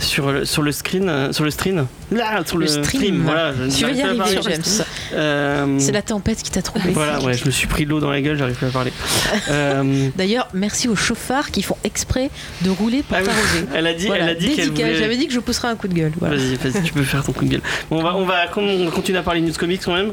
sur 0.00 0.30
le 0.33 0.45
sur 0.45 0.62
le 0.62 0.71
screen, 0.73 1.09
euh, 1.09 1.33
sur 1.33 1.45
le 1.45 1.50
stream. 1.50 1.87
Là, 2.12 2.42
sur 2.47 2.59
le, 2.59 2.66
Le 2.66 2.85
stream. 2.85 3.23
Voilà, 3.25 3.52
Tu 3.75 3.85
vas 3.85 3.90
y 3.90 4.00
arriver, 4.02 4.18
parler. 4.18 4.38
James. 4.45 4.85
Euh, 5.14 5.76
C'est 5.80 5.90
la 5.92 6.02
tempête 6.02 6.40
qui 6.42 6.50
t'a 6.50 6.62
troublé. 6.62 6.92
Voilà, 6.92 7.21
ouais, 7.23 7.35
je 7.35 7.45
me 7.47 7.50
suis 7.50 7.66
pris 7.66 7.85
de 7.85 7.90
l'eau 7.90 7.99
dans 8.00 8.11
la 8.11 8.21
gueule, 8.21 8.37
j'arrive 8.38 8.56
pas 8.56 8.66
à 8.66 8.71
parler. 8.71 8.92
Euh, 9.50 10.09
D'ailleurs, 10.16 10.49
merci 10.54 10.88
aux 10.88 10.97
chauffards 10.97 11.50
qui 11.50 11.62
font 11.62 11.76
exprès 11.85 12.30
de 12.62 12.71
rouler 12.71 13.02
pour 13.02 13.16
ah 13.16 13.21
oui, 13.21 13.26
t'arroser. 13.26 13.66
elle 13.75 13.87
a 13.87 13.95
dit, 13.95 14.06
Voilà, 14.06 14.25
elle 14.25 14.30
a 14.30 14.35
dit 14.35 14.54
qu'elle 14.54 14.71
voulait. 14.71 14.95
J'avais 14.97 15.16
dit 15.16 15.26
que 15.26 15.33
je 15.33 15.40
pousserais 15.40 15.68
un 15.68 15.76
coup 15.76 15.88
de 15.88 15.95
gueule. 15.95 16.12
Voilà. 16.18 16.37
Vas-y, 16.37 16.56
vas-y, 16.68 16.82
tu 16.82 16.92
peux 16.92 17.02
faire 17.02 17.25
ton 17.25 17.32
coup 17.32 17.44
de 17.44 17.50
gueule. 17.50 17.62
On 17.90 18.02
va, 18.02 18.16
on 18.16 18.25
va, 18.25 18.46
comme 18.49 18.68
on 18.68 18.90
continue 18.90 19.18
à 19.18 19.23
parler 19.23 19.40
de 19.40 19.46
news 19.46 19.54
comics 19.58 19.80
quand 19.85 19.94
même, 19.94 20.12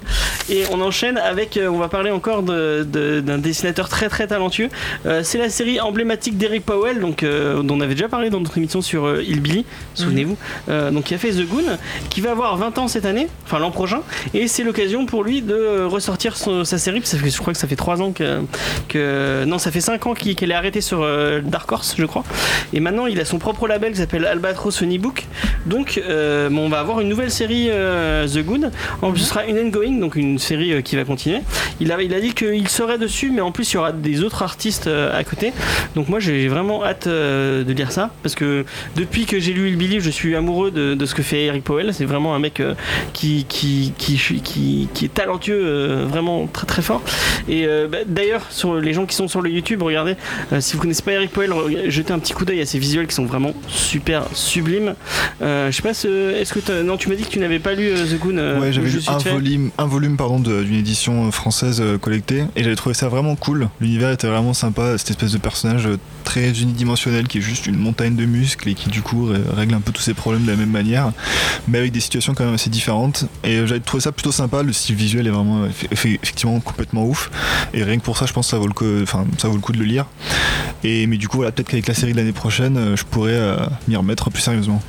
et 0.49 0.63
on 0.71 0.81
enchaîne 0.81 1.17
avec, 1.17 1.57
euh, 1.57 1.67
on 1.67 1.77
va 1.77 1.87
parler 1.87 2.11
encore 2.11 2.43
d'un 2.43 3.37
dessinateur 3.37 3.89
très 3.89 4.09
très 4.09 4.27
talentueux. 4.27 4.69
Euh, 5.05 5.21
c'est 5.23 5.37
la 5.37 5.49
série 5.49 5.79
emblématique 5.79 6.37
d'Eric 6.37 6.65
Powell, 6.65 6.99
donc 6.99 7.23
euh, 7.23 7.61
dont 7.61 7.77
on 7.77 7.81
avait 7.81 7.95
déjà 7.95 8.09
parlé 8.09 8.29
dans 8.29 8.39
notre 8.39 8.57
émission 8.57 8.81
sur 8.81 9.05
euh, 9.05 9.23
Hillbilly, 9.23 9.65
souvenez-vous, 9.93 10.37
donc 10.91 11.05
qui 11.05 11.13
a 11.13 11.17
fait 11.17 11.31
The 11.31 11.47
Goon, 11.47 11.77
qui 12.09 12.21
va 12.21 12.31
avoir 12.31 12.57
20 12.57 12.77
ans 12.77 12.87
cette 12.87 13.05
année, 13.05 13.27
enfin 13.45 13.59
l'an 13.59 13.71
prochain, 13.71 14.01
et 14.33 14.47
c'est 14.47 14.63
l'occasion 14.63 15.05
pour 15.05 15.23
lui 15.23 15.41
de 15.41 15.83
ressortir 15.85 16.35
sa 16.35 16.77
série. 16.77 16.99
parce 16.99 17.13
que 17.13 17.29
je 17.29 17.37
crois 17.37 17.53
que 17.53 17.59
ça 17.59 17.67
fait 17.67 17.75
3 17.75 18.01
ans 18.01 18.13
que, 18.13 19.45
non, 19.45 19.57
ça 19.57 19.71
fait 19.71 19.81
5 19.81 20.05
ans 20.07 20.13
qu'elle 20.13 20.51
est 20.51 20.55
arrêtée 20.55 20.81
sur 20.81 21.05
Dark 21.43 21.71
Horse, 21.71 21.95
je 21.97 22.05
crois. 22.05 22.23
Et 22.73 22.79
maintenant, 22.79 23.07
il 23.07 23.19
a 23.19 23.25
son 23.25 23.39
propre 23.39 23.67
label 23.67 23.91
qui 23.91 23.99
s'appelle 23.99 24.25
Albatros 24.25 24.77
Funny 24.77 24.97
Book. 24.97 25.25
Donc, 25.65 26.01
bon, 26.49 26.65
on 26.65 26.69
va 26.69 26.79
avoir 26.79 26.99
une 26.99 27.09
nouvelle 27.09 27.31
série 27.31 27.67
euh, 27.69 28.27
The 28.27 28.39
Good. 28.39 28.71
En 29.01 29.15
ce 29.15 29.23
sera 29.23 29.45
une 29.45 29.57
ongoing, 29.57 29.99
donc 29.99 30.15
une 30.15 30.39
série 30.39 30.73
euh, 30.73 30.81
qui 30.81 30.95
va 30.95 31.03
continuer. 31.03 31.39
Il 31.79 31.91
a, 31.91 32.01
il 32.01 32.09
dit 32.21 32.33
qu'il 32.33 32.67
serait 32.67 32.97
dessus, 32.97 33.31
mais 33.31 33.41
en 33.41 33.51
plus, 33.51 33.71
il 33.71 33.75
y 33.75 33.77
aura 33.77 33.91
des 33.91 34.23
autres 34.23 34.43
artistes 34.43 34.87
euh, 34.87 35.17
à 35.17 35.23
côté. 35.23 35.53
Donc, 35.95 36.09
moi, 36.09 36.19
j'ai 36.19 36.47
vraiment 36.47 36.83
hâte 36.83 37.07
euh, 37.07 37.63
de 37.63 37.73
lire 37.73 37.91
ça 37.91 38.11
parce 38.23 38.35
que 38.35 38.65
depuis 38.95 39.25
que 39.25 39.39
j'ai 39.39 39.53
lu 39.53 39.69
Hillbilly, 39.69 39.99
je 39.99 40.09
suis 40.09 40.35
amoureux 40.35 40.71
de, 40.71 41.05
ce 41.05 41.15
que 41.15 41.23
fait 41.23 41.43
Eric 41.43 41.63
Powell. 41.63 41.93
C'est 41.93 42.05
vraiment 42.05 42.35
un 42.35 42.39
mec 42.39 42.59
euh, 42.59 42.73
qui, 43.13 43.45
est 45.03 45.13
talentueux, 45.13 45.61
euh, 45.63 46.05
vraiment 46.07 46.47
très 46.47 46.65
très 46.67 46.81
fort. 46.81 47.01
Et 47.47 47.65
euh, 47.67 47.87
bah, 47.87 47.99
d'ailleurs, 48.05 48.41
sur 48.49 48.75
les 48.75 48.93
gens 48.93 49.05
qui 49.05 49.15
sont 49.15 49.27
sur 49.27 49.41
le 49.41 49.49
YouTube, 49.49 49.81
regardez, 49.83 50.15
euh, 50.51 50.61
si 50.61 50.75
vous 50.75 50.81
connaissez 50.81 51.03
pas 51.03 51.11
Eric 51.13 51.31
Powell, 51.31 51.51
jetez 51.89 52.13
un 52.13 52.19
petit 52.19 52.33
coup 52.33 52.45
d'œil 52.45 52.61
à 52.61 52.65
ses 52.65 52.79
visuels 52.79 53.07
qui 53.07 53.15
sont 53.15 53.25
vraiment 53.25 53.53
super 53.67 54.23
sublimes. 54.33 54.95
Euh, 55.41 55.71
je 55.71 55.75
sais 55.75 55.81
pas, 55.81 55.93
ce- 55.93 56.32
est-ce 56.41 56.53
que 56.53 56.59
t'as- 56.59 56.83
non, 56.83 56.97
tu 56.97 57.09
m'as 57.09 57.15
dit 57.15 57.23
que 57.23 57.29
tu 57.29 57.39
n'avais 57.39 57.59
pas 57.59 57.73
lu 57.73 57.87
euh, 57.89 58.05
The 58.05 58.19
Goon. 58.19 58.37
euh, 58.37 58.59
Ouais, 58.59 58.71
j'avais 58.73 58.89
lu 58.89 58.99
un 59.07 59.17
volume, 59.17 59.71
un 59.77 59.85
volume 59.85 60.17
pardon, 60.17 60.39
de- 60.39 60.63
d'une 60.63 60.75
édition 60.75 61.27
euh, 61.27 61.31
française 61.31 61.79
euh, 61.81 61.97
collectée 61.97 62.43
et 62.55 62.63
j'avais 62.63 62.75
trouvé 62.75 62.93
ça 62.95 63.07
vraiment 63.09 63.35
cool. 63.35 63.69
L'univers 63.81 64.11
était 64.11 64.27
vraiment 64.27 64.53
sympa, 64.53 64.97
cette 64.97 65.11
espèce 65.11 65.31
de 65.31 65.37
personnage 65.37 65.85
euh, 65.87 65.97
très 66.23 66.49
unidimensionnel 66.61 67.27
qui 67.27 67.39
est 67.39 67.41
juste 67.41 67.67
une 67.67 67.77
montagne 67.77 68.15
de 68.15 68.25
muscles 68.25 68.69
et 68.69 68.73
qui 68.73 68.89
du 68.89 69.01
coup 69.01 69.29
règle 69.55 69.73
un 69.75 69.81
peu 69.81 69.91
tous 69.91 70.01
ses 70.01 70.13
problèmes 70.13 70.43
de 70.45 70.51
la 70.51 70.57
même 70.57 70.71
manière, 70.71 71.11
mais 71.67 71.77
avec 71.79 71.91
des 71.91 71.99
situations 71.99 72.33
quand 72.33 72.45
même 72.45 72.53
assez 72.53 72.69
différentes. 72.69 73.25
Et 73.43 73.57
euh, 73.57 73.67
j'avais 73.67 73.79
trouvé 73.81 74.01
ça 74.01 74.11
plutôt 74.11 74.31
sympa. 74.31 74.63
Le 74.63 74.71
style 74.73 74.95
visuel 74.95 75.27
est 75.27 75.31
vraiment 75.31 75.63
euh, 75.63 75.67
effe- 75.67 75.89
effe- 75.93 76.19
effectivement 76.23 76.59
complètement 76.59 77.05
ouf. 77.05 77.29
Et 77.73 77.83
rien 77.83 77.97
que 77.97 78.03
pour 78.03 78.17
ça, 78.17 78.25
je 78.25 78.33
pense 78.33 78.47
que 78.47 78.51
ça 78.51 78.57
vaut 78.57 78.67
le 78.67 78.73
coup, 78.73 78.85
enfin, 79.03 79.25
ça 79.37 79.47
vaut 79.49 79.55
le 79.55 79.61
coup 79.61 79.73
de 79.73 79.79
le 79.79 79.85
lire. 79.85 80.05
Et 80.83 81.07
mais 81.07 81.17
du 81.17 81.27
coup, 81.27 81.37
voilà, 81.37 81.51
peut-être 81.51 81.69
qu'avec 81.69 81.87
la 81.87 81.93
série 81.93 82.11
de 82.13 82.17
l'année 82.17 82.31
prochaine, 82.33 82.77
euh, 82.77 82.95
je 82.95 83.03
pourrais 83.03 83.31
euh, 83.35 83.57
m'y 83.87 83.95
remettre 83.95 84.29
plus 84.29 84.41
sérieusement. 84.41 84.81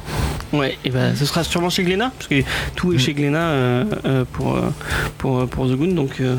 Ouais, 0.53 0.79
et 0.85 0.91
ben 0.91 1.15
ce 1.17 1.25
sera 1.27 1.34
sûrement 1.43 1.71
chez 1.71 1.83
Glénat, 1.83 2.13
parce 2.17 2.29
que 2.29 2.43
tout 2.77 2.93
est 2.93 2.97
Mm. 2.97 2.99
chez 3.01 3.15
Glénat 3.15 3.39
euh, 3.39 3.85
euh, 4.07 4.25
pour, 4.33 4.57
euh, 4.57 4.61
pour, 5.19 5.41
euh, 5.41 5.47
pour 5.47 5.67
The 5.67 5.73
Goon, 5.73 5.93
donc 5.95 6.21
euh, 6.21 6.37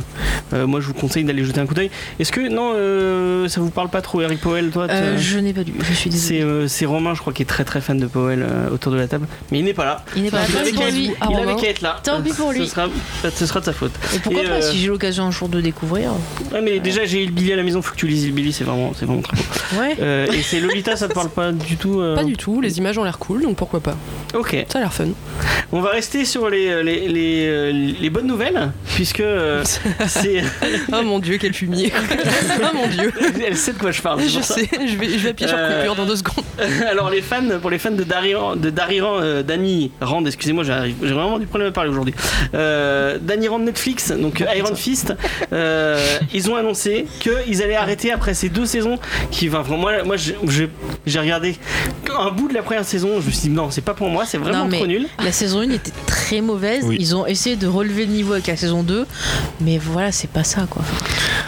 euh, 0.53 0.65
moi 0.67 0.79
je 0.79 0.87
vous 0.87 0.93
conseille 0.93 1.23
d'aller 1.23 1.43
jeter 1.43 1.59
un 1.59 1.65
coup 1.65 1.73
d'œil. 1.73 1.89
Est-ce 2.19 2.31
que, 2.31 2.41
non, 2.49 2.71
euh, 2.75 3.47
ça 3.47 3.59
vous 3.61 3.69
parle 3.71 3.89
pas 3.89 4.01
trop, 4.01 4.21
Eric 4.21 4.39
Powell, 4.41 4.69
toi 4.69 4.87
Euh, 4.89 5.17
je 5.17 5.39
n'ai 5.39 5.53
pas 5.53 5.63
lu, 5.63 5.73
je 5.79 5.93
suis 5.93 6.09
euh, 6.41 6.67
c'est 6.67 6.85
Romain, 6.85 7.13
je 7.13 7.19
crois, 7.21 7.33
qui 7.33 7.41
est 7.41 7.45
très 7.45 7.63
très 7.65 7.81
fan 7.81 7.97
de 7.99 8.07
Powell 8.07 8.41
euh, 8.49 8.69
autour 8.71 8.91
de 8.91 8.97
la 8.97 9.07
table, 9.07 9.27
mais 9.51 9.59
il 9.59 9.65
n'est 9.65 9.73
pas 9.73 9.85
là. 9.85 10.05
Il 10.15 10.23
n'est 10.23 10.31
pas 10.31 10.39
là. 10.39 10.45
Il 10.65 10.81
avait 10.81 10.91
lui. 10.91 11.05
il 11.19 11.23
Romain. 11.25 11.41
avait 11.51 11.55
qu'à 11.61 11.67
être 11.69 11.81
là. 11.81 11.99
Tant 12.03 12.21
pis 12.21 12.31
pour 12.33 12.53
Ce 12.53 12.57
lui. 12.59 12.67
sera, 12.67 12.87
ce 13.33 13.45
sera 13.45 13.59
de 13.59 13.65
sa 13.65 13.73
faute. 13.73 13.91
Et 14.15 14.19
pourquoi 14.19 14.41
Et, 14.43 14.45
pas, 14.45 14.51
euh, 14.53 14.61
si 14.61 14.77
j'ai 14.77 14.87
l'occasion 14.87 15.25
un 15.25 15.31
jour 15.31 15.49
de 15.49 15.59
découvrir. 15.61 16.11
Ouais, 16.53 16.61
mais 16.61 16.79
déjà 16.79 17.05
j'ai 17.05 17.25
Billy 17.27 17.51
à 17.53 17.55
la 17.55 17.63
maison, 17.63 17.81
faut 17.81 17.93
que 17.93 17.97
tu 17.99 18.07
lises 18.07 18.29
Billy, 18.31 18.53
c'est 18.53 18.63
vraiment, 18.63 18.91
c'est 18.97 19.05
vraiment 19.05 19.21
très 19.21 19.35
beau. 19.35 19.43
Ouais. 19.81 19.95
Euh, 20.01 20.27
et 20.31 20.41
c'est 20.41 20.59
Lolita, 20.59 20.95
ça 20.95 21.07
te 21.07 21.13
parle 21.13 21.29
pas 21.29 21.51
du 21.51 21.77
tout 21.77 21.99
euh 21.99 22.15
Pas 22.15 22.23
du 22.23 22.37
tout, 22.37 22.61
les 22.61 22.77
images 22.77 22.97
ont 22.97 23.03
l'air 23.03 23.17
cool, 23.19 23.41
donc 23.41 23.55
pourquoi 23.55 23.79
pas. 23.79 23.95
Ok. 24.33 24.65
Ça 24.69 24.79
l'air 24.85 24.93
fun. 24.93 25.07
On 25.71 25.81
va 25.81 25.89
rester 25.89 26.25
sur 26.25 26.49
les, 26.49 26.83
les, 26.83 27.07
les, 27.07 27.45
euh, 27.47 27.71
les 27.99 28.09
bonnes 28.09 28.27
nouvelles, 28.27 28.71
puisque 28.95 29.19
euh, 29.19 29.63
c'est. 30.07 30.43
oh 30.93 31.01
mon 31.03 31.19
dieu, 31.19 31.37
quel 31.39 31.53
fumier. 31.53 31.91
oh 32.61 32.75
mon 32.75 32.87
dieu. 32.87 33.11
Elle 33.45 33.57
sait 33.57 33.73
de 33.73 33.77
quoi 33.79 33.91
je 33.91 34.01
parle. 34.01 34.21
Je 34.21 34.39
sais, 34.41 34.69
je 34.71 34.95
vais, 34.97 35.09
je 35.09 35.17
vais 35.17 35.29
appuyer 35.29 35.47
sur 35.49 35.57
Euh, 35.59 35.79
coupure 35.79 35.95
dans 35.95 36.05
deux 36.05 36.15
secondes. 36.15 36.45
Alors 36.89 37.09
les 37.09 37.21
fans, 37.21 37.43
pour 37.61 37.69
les 37.69 37.79
fans 37.79 37.91
de 37.91 38.03
Dariran, 38.03 38.55
de 38.55 38.69
Dariran, 38.69 39.17
euh, 39.21 39.43
Danny 39.43 39.91
Rand, 40.01 40.23
excusez-moi, 40.25 40.63
j'arrive- 40.63 40.95
j'ai 41.01 41.13
vraiment 41.13 41.39
du 41.39 41.45
problème 41.47 41.69
à 41.69 41.71
parler 41.71 41.89
aujourd'hui. 41.89 42.13
Euh, 42.53 43.17
Danny 43.21 43.47
Rand 43.47 43.59
Netflix, 43.59 44.11
donc 44.11 44.41
euh, 44.41 44.45
Iron 44.55 44.75
Fist, 44.75 45.13
euh, 45.51 45.99
ils 46.33 46.49
ont 46.49 46.55
annoncé 46.55 47.05
qu'ils 47.19 47.61
allaient 47.63 47.75
arrêter 47.75 48.11
après 48.11 48.33
ces 48.33 48.49
deux 48.49 48.65
saisons. 48.65 48.99
Qui, 49.31 49.49
enfin, 49.49 49.61
vraiment, 49.61 49.81
moi, 49.81 50.03
moi, 50.05 50.15
j'ai- 50.17 51.19
regardé 51.19 51.55
un 52.17 52.31
bout 52.31 52.47
de 52.47 52.53
la 52.53 52.61
première 52.61 52.85
saison, 52.85 53.19
je 53.21 53.25
me 53.27 53.31
suis 53.31 53.49
dit 53.49 53.49
non, 53.49 53.71
c'est 53.71 53.81
pas 53.81 53.93
pour 53.93 54.09
moi, 54.09 54.25
c'est 54.25 54.37
vraiment 54.37 54.65
Non, 54.65 54.69
mais 54.75 54.79
trop 54.79 54.87
nul. 54.87 55.07
La 55.23 55.31
saison 55.31 55.59
1 55.59 55.69
était 55.71 55.91
très 56.05 56.41
mauvaise. 56.41 56.83
Oui. 56.85 56.97
Ils 56.99 57.15
ont 57.15 57.25
essayé 57.25 57.55
de 57.55 57.67
relever 57.67 58.05
le 58.05 58.11
niveau 58.13 58.33
avec 58.33 58.47
la 58.47 58.55
saison 58.57 58.83
2. 58.83 59.05
Mais 59.61 59.77
voilà, 59.77 60.11
c'est 60.11 60.29
pas 60.29 60.43
ça 60.43 60.67
quoi. 60.69 60.83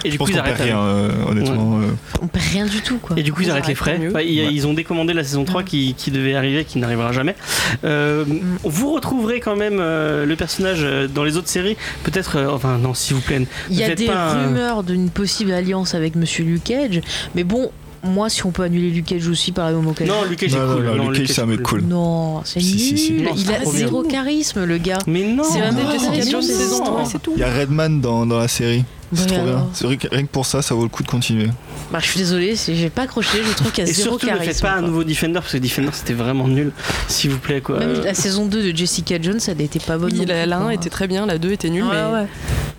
Et 0.05 0.09
du 0.09 0.17
coup, 0.19 0.27
ils 0.29 0.37
arrêtent. 0.39 0.57
rien, 0.61 0.79
euh, 0.79 1.09
honnêtement. 1.27 1.79
euh, 1.79 1.87
On 2.21 2.27
perd 2.27 2.45
rien 2.51 2.65
du 2.65 2.81
tout 2.81 2.97
quoi. 2.97 3.17
Et 3.19 3.23
du 3.23 3.33
coup, 3.33 3.41
ils 3.41 3.47
Ils 3.47 3.51
arrêtent 3.51 3.67
les 3.67 3.75
frais. 3.75 3.99
Enfin, 4.09 4.21
ils, 4.21 4.41
Ouais. 4.45 4.53
ils 4.53 4.67
ont 4.67 4.73
décommandé 4.73 5.13
la 5.13 5.23
saison 5.23 5.43
3 5.43 5.63
qui, 5.63 5.93
qui 5.97 6.11
devait 6.11 6.35
arriver, 6.35 6.65
qui 6.65 6.77
n'arrivera 6.79 7.11
jamais. 7.11 7.35
Euh, 7.83 8.25
Vous 8.63 8.93
retrouverez 8.93 9.39
quand 9.39 9.55
même 9.55 9.77
euh, 9.79 10.25
le 10.25 10.35
personnage 10.35 10.85
dans 11.13 11.23
les 11.23 11.37
autres 11.37 11.49
séries. 11.49 11.77
Peut-être, 12.03 12.37
euh, 12.37 12.49
enfin, 12.49 12.77
non, 12.77 12.93
s'il 12.93 13.15
vous 13.15 13.21
plaît. 13.21 13.45
Il 13.69 13.75
y 13.77 13.83
a 13.83 13.95
des 13.95 14.05
pas 14.05 14.31
un- 14.33 14.47
rumeurs 14.47 14.83
d'une 14.83 15.09
possible 15.09 15.51
alliance 15.51 15.93
avec 15.95 16.15
Monsieur 16.15 16.43
Luke 16.45 16.63
Cage. 16.65 17.01
Mais 17.35 17.43
bon, 17.43 17.71
moi, 18.07 18.29
si 18.29 18.45
on 18.45 18.51
peut 18.51 18.63
annuler 18.63 18.89
Luke 18.89 19.05
Cage 19.05 19.27
aussi 19.27 19.51
par 19.51 19.65
la 19.69 19.73
même 19.77 19.87
occasion. 19.87 20.13
Non, 20.13 20.23
Lucas, 20.29 20.47
c'est 20.49 20.55
Non, 20.57 20.65
non, 20.67 20.75
cool. 20.75 20.83
non, 20.85 20.95
Non, 20.95 21.09
Lucas, 21.09 21.21
Lucas, 21.21 21.33
c'est 21.33 21.41
un 21.41 21.45
mec 21.45 21.61
cool. 21.63 21.81
Non, 21.81 22.41
c'est 22.43 22.59
Si, 22.59 22.71
nul. 22.71 22.79
si, 22.79 22.97
si. 22.97 23.13
Non, 23.13 23.31
Il 23.35 23.51
a 23.51 23.65
zéro 23.65 24.03
charisme, 24.03 24.63
le 24.65 24.77
gars. 24.77 24.99
Mais 25.07 25.23
non 25.33 25.43
C'est 25.43 25.61
un 25.61 25.71
saison 26.41 27.05
c'est 27.05 27.21
tout. 27.21 27.33
Il 27.35 27.39
y 27.39 27.43
a 27.43 27.53
Redman 27.53 28.01
dans, 28.01 28.25
dans 28.25 28.39
la 28.39 28.47
série. 28.47 28.83
C'est 29.13 29.27
trop 29.27 29.43
bien. 29.43 29.67
C'est 29.73 29.85
vrai 29.85 29.97
que 29.97 30.07
rien 30.09 30.23
que 30.23 30.27
pour 30.31 30.45
ça, 30.45 30.61
ça 30.61 30.75
vaut 30.75 30.83
le 30.83 30.89
coup 30.89 31.03
de 31.03 31.07
continuer. 31.07 31.47
Bah, 31.91 31.99
je 32.01 32.07
suis 32.07 32.19
désolé, 32.19 32.55
j'ai 32.55 32.89
pas 32.89 33.03
accroché. 33.03 33.37
Je 33.47 33.53
trouve 33.53 33.71
qu'il 33.71 33.83
y 33.83 33.87
a 33.87 33.89
Et 33.89 33.93
zéro 33.93 34.19
surtout, 34.19 34.27
ne 34.35 34.39
faites 34.39 34.61
pas 34.61 34.73
un 34.73 34.81
nouveau 34.81 35.03
Defender 35.05 35.39
parce 35.39 35.53
que 35.53 35.57
Defender 35.57 35.89
c'était 35.93 36.13
vraiment 36.13 36.47
nul. 36.47 36.71
S'il 37.07 37.29
vous 37.31 37.39
plaît, 37.39 37.61
quoi. 37.61 37.79
Même 37.79 38.01
la 38.03 38.13
saison 38.13 38.45
2 38.45 38.71
de 38.71 38.75
Jessica 38.77 39.17
Jones, 39.21 39.39
elle 39.47 39.57
n'était 39.57 39.79
pas 39.79 39.97
bonne. 39.97 40.11
Oui, 40.11 40.19
non 40.19 40.25
la, 40.27 40.41
plus, 40.43 40.49
la 40.49 40.57
1 40.57 40.61
quoi. 40.63 40.73
était 40.73 40.89
très 40.89 41.07
bien, 41.07 41.25
la 41.25 41.37
2 41.37 41.51
était 41.53 41.69
nulle, 41.69 41.83
Ouais, 41.85 41.89
mais. 41.93 42.13
ouais. 42.21 42.27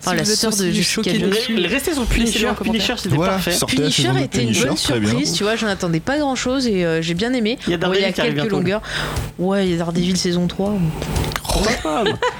Enfin, 0.01 0.13
la 0.15 0.23
vous 0.23 0.31
êtes 0.31 0.37
sœur 0.37 0.55
de 0.55 0.71
Jessica 0.71 1.11
Jones. 1.13 1.31
restez 1.65 1.93
sur 1.93 2.01
Laissez-le 2.03 2.05
Punisher. 2.05 2.47
Punisher, 2.63 2.93
c'était 2.97 3.17
parfait. 3.17 3.55
la 3.59 3.67
Punisher 3.67 4.09
était 4.23 4.41
une 4.43 4.45
Punisher, 4.49 4.67
bonne 4.67 4.77
surprise, 4.77 5.33
tu 5.33 5.43
vois, 5.43 5.55
j'en 5.55 5.67
attendais 5.67 5.99
pas 5.99 6.17
grand 6.19 6.35
chose 6.35 6.67
et 6.67 6.85
euh, 6.85 7.01
j'ai 7.01 7.15
bien 7.15 7.33
aimé. 7.33 7.57
Il 7.67 7.71
y 7.71 7.73
a 7.73 7.77
Bon, 7.77 7.87
Daredevil 7.87 8.03
il 8.03 8.05
y 8.05 8.09
a 8.09 8.13
qui 8.13 8.21
arrive 8.21 8.35
quelques 8.35 8.51
longueurs. 8.51 8.81
Ouais, 9.39 9.65
il 9.67 9.71
y 9.71 9.73
a 9.73 9.77
Daredevil 9.77 10.15
saison 10.15 10.47
3. 10.47 10.73
Oh. 11.55 11.59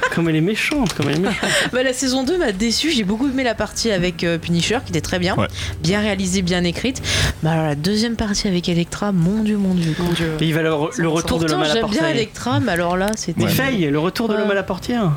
Comme 0.16 0.30
elle 0.30 0.36
est 0.36 0.42
méchante, 0.42 0.94
comme 0.94 1.10
elle 1.10 1.18
est 1.18 1.20
méchante. 1.20 1.50
Bah, 1.72 1.84
la 1.84 1.94
saison 1.94 2.24
2 2.24 2.38
m'a 2.38 2.51
déçu, 2.51 2.92
j'ai 2.92 3.04
beaucoup 3.04 3.28
aimé 3.28 3.44
la 3.44 3.56
partie 3.56 3.92
avec 3.92 4.24
euh, 4.24 4.38
Punisher 4.38 4.80
qui 4.86 4.92
était 4.92 5.01
très 5.01 5.20
bien, 5.20 5.36
Ouais. 5.36 5.48
bien 5.82 6.00
réalisée, 6.01 6.42
bien 6.42 6.63
écrite. 6.63 7.01
Bah 7.44 7.51
alors 7.51 7.66
la 7.66 7.75
deuxième 7.75 8.16
partie 8.16 8.48
avec 8.48 8.68
Electra, 8.70 9.12
mon 9.12 9.44
dieu, 9.44 9.58
mon 9.58 9.74
dieu. 9.74 9.94
Mon 10.00 10.12
dieu. 10.12 10.36
Et 10.42 10.46
il 10.46 10.54
va 10.54 10.62
le, 10.62 10.72
le 10.98 11.08
retour 11.08 11.39
de 11.39 11.46
l'homme 11.48 11.62
à 11.62 11.68
la 11.68 11.74
j'aime 11.74 11.82
bien 11.86 12.00
portière. 12.00 12.08
Electra, 12.10 12.60
mais 12.60 12.72
alors 12.72 12.98
là 12.98 13.12
c'était... 13.16 13.44
Mais 13.46 13.60
Ouais. 13.60 13.89
Le 13.92 14.00
retour 14.00 14.28
de 14.28 14.34
Ouais. 14.34 14.39
l'homme 14.39 14.51
à 14.51 14.56
la 14.56 14.63
portière. 14.63 15.12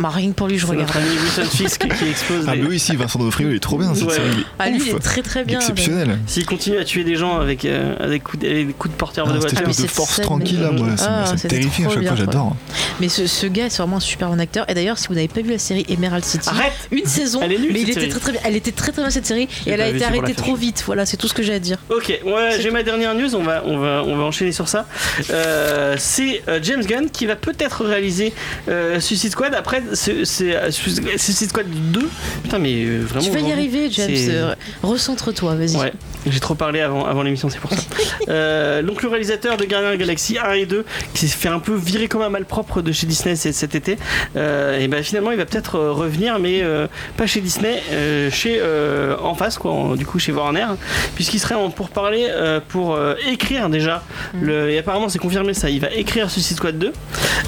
Bah 0.00 0.08
rien 0.08 0.30
que 0.30 0.34
pour 0.34 0.48
lui 0.48 0.58
je 0.58 0.64
C'est 0.64 0.70
regarde. 0.72 0.88
notre 0.88 0.98
ami 0.98 1.16
Wilson 1.16 1.56
Fisk 1.56 1.80
qui 1.98 2.08
explose. 2.08 2.44
Ah, 2.48 2.54
les- 2.54 2.62
mais 2.62 2.68
oui, 2.68 2.78
si, 2.78 2.96
Vincent 2.96 3.18
D'Onofrio, 3.18 3.50
il 3.50 3.56
est 3.56 3.60
trop 3.60 3.76
bien 3.78 3.94
cette 3.94 4.08
Ouais. 4.08 4.14
série. 4.14 4.28
il 4.32 4.40
est 4.40 4.44
Ah 4.58 4.68
lui 4.70 4.80
il 4.86 4.88
est 4.88 4.98
très 4.98 5.22
très 5.22 5.40
Il 5.40 5.42
est 5.42 5.46
bien. 5.46 5.58
exceptionnel. 5.60 6.18
S'il 6.26 6.46
continue 6.46 6.78
à 6.78 6.84
tuer 6.84 7.04
des 7.04 7.16
gens 7.16 7.38
avec, 7.38 7.64
euh, 7.64 7.94
avec 8.00 8.24
coups 8.24 8.42
de, 8.42 8.48
avec 8.50 8.66
des 8.68 8.72
coups 8.72 8.94
de 8.94 8.98
porteur 8.98 9.26
Ah, 9.28 9.32
de 9.34 9.38
voiture. 9.38 9.60
de 9.66 9.72
force 9.88 10.14
scène, 10.16 10.24
tranquille 10.24 10.60
là, 10.60 10.70
moi, 10.70 10.88
Ah, 11.00 11.26
ça 11.26 11.32
me 11.32 11.36
c'était 11.36 11.48
terrifie 11.58 11.84
à 11.84 11.90
chaque 11.90 12.06
fois, 12.06 12.16
j'adore. 12.16 12.56
Mais 13.00 13.08
ce, 13.08 13.26
ce 13.26 13.46
gars 13.46 13.68
c'est 13.68 13.78
vraiment 13.82 13.98
un 13.98 14.00
super 14.00 14.28
bon 14.30 14.40
acteur. 14.40 14.64
Et 14.68 14.74
d'ailleurs 14.74 14.98
si 14.98 15.08
vous 15.08 15.14
n'avez 15.14 15.28
pas 15.28 15.42
vu 15.42 15.50
la 15.50 15.58
série 15.58 15.84
Emerald 15.88 16.24
City, 16.24 16.48
Arrête 16.48 16.72
une 16.90 17.04
saison, 17.06 17.40
Elle 17.42 17.52
est 17.52 17.58
nulle, 17.58 17.72
mais 17.72 17.82
il 17.82 17.90
était 17.90 18.08
très 18.08 18.20
très 18.20 18.32
bien. 18.32 18.40
Elle 18.44 18.56
était 18.56 18.72
très 18.72 18.92
très 18.92 19.02
bien 19.02 19.10
cette 19.10 19.26
série 19.26 19.48
et 19.66 19.70
elle 19.70 19.80
a 19.80 19.88
été 19.88 19.98
c'est 20.00 20.04
arrêtée 20.06 20.34
trop 20.34 20.54
vite. 20.56 20.82
Voilà, 20.86 21.04
c'est 21.06 21.16
tout 21.16 21.28
ce 21.28 21.34
que 21.34 21.42
j'ai 21.42 21.54
à 21.54 21.58
dire. 21.58 21.78
Ok, 21.90 22.08
ouais, 22.24 22.50
C'est 22.52 22.62
j'ai 22.62 22.70
ma 22.70 22.82
dernière 22.82 23.14
news, 23.14 23.34
on 23.34 23.42
va, 23.42 23.62
on 23.66 23.78
va, 23.78 24.02
on 24.06 24.16
va 24.16 24.24
enchaîner 24.24 24.52
sur 24.52 24.68
ça. 24.68 24.86
Euh, 25.30 25.96
c'est 25.98 26.42
euh, 26.48 26.58
James 26.62 26.84
Gunn 26.84 27.10
qui 27.10 27.26
va 27.26 27.36
peut-être 27.36 27.84
réaliser 27.84 28.32
euh, 28.68 29.00
Suicide 29.00 29.32
Squad 29.32 29.54
après 29.54 29.82
c'est 29.94 30.24
Suicide 31.18 31.48
Squad 31.50 31.66
2. 31.68 32.08
Putain, 32.42 32.58
mais 32.58 32.84
euh, 32.84 33.02
vraiment. 33.04 33.24
Tu 33.24 33.30
vas 33.30 33.40
y 33.40 33.52
arriver, 33.52 33.88
James. 33.90 34.08
euh, 34.28 34.54
Recentre-toi, 34.82 35.54
vas-y. 35.54 35.76
Ouais, 35.76 35.92
j'ai 36.26 36.40
trop 36.40 36.54
parlé 36.54 36.80
avant, 36.80 37.04
avant 37.06 37.22
l'émission, 37.22 37.48
c'est 37.48 37.60
pour 37.60 37.72
ça. 37.72 37.80
Euh, 38.28 38.82
donc 38.82 39.02
le 39.02 39.08
réalisateur 39.08 39.56
de 39.56 39.64
Guardians 39.64 39.96
Galaxy 39.96 40.36
1 40.38 40.52
et 40.52 40.66
2, 40.66 40.84
qui 41.14 41.26
s'est 41.26 41.36
fait 41.36 41.48
un 41.48 41.58
peu 41.58 41.74
virer 41.74 42.06
comme 42.06 42.22
un 42.22 42.28
malpropre 42.28 42.80
de 42.82 42.92
chez 42.92 43.06
Disney 43.06 43.34
cet 43.34 43.74
été, 43.74 43.96
euh, 44.36 44.78
et 44.78 44.86
ben 44.86 45.02
finalement 45.02 45.32
il 45.32 45.36
va 45.38 45.46
peut-être 45.46 45.76
euh, 45.76 45.92
revenir, 45.92 46.38
mais 46.38 46.60
euh, 46.62 46.86
pas 47.16 47.26
chez 47.26 47.40
Disney, 47.40 47.82
euh, 47.90 48.30
chez 48.30 48.58
euh, 48.60 49.16
en 49.22 49.34
face 49.34 49.58
quoi, 49.58 49.72
en- 49.72 49.96
du 49.96 50.06
coup 50.06 50.18
chez 50.20 50.30
Warner, 50.32 50.66
puisqu'il 51.16 51.40
serait 51.40 51.54
en 51.56 51.70
pour 51.70 51.88
parler 51.88 52.26
euh, 52.30 52.60
pour 52.68 52.94
euh, 52.94 53.14
écrire 53.26 53.68
déjà. 53.68 54.04
Le, 54.40 54.70
et 54.70 54.78
apparemment 54.78 55.08
c'est 55.08 55.18
confirmé 55.18 55.54
ça, 55.54 55.70
il 55.70 55.80
va 55.80 55.90
écrire 55.90 56.30
Suicide 56.30 56.58
Squad 56.58 56.78
2 56.78 56.92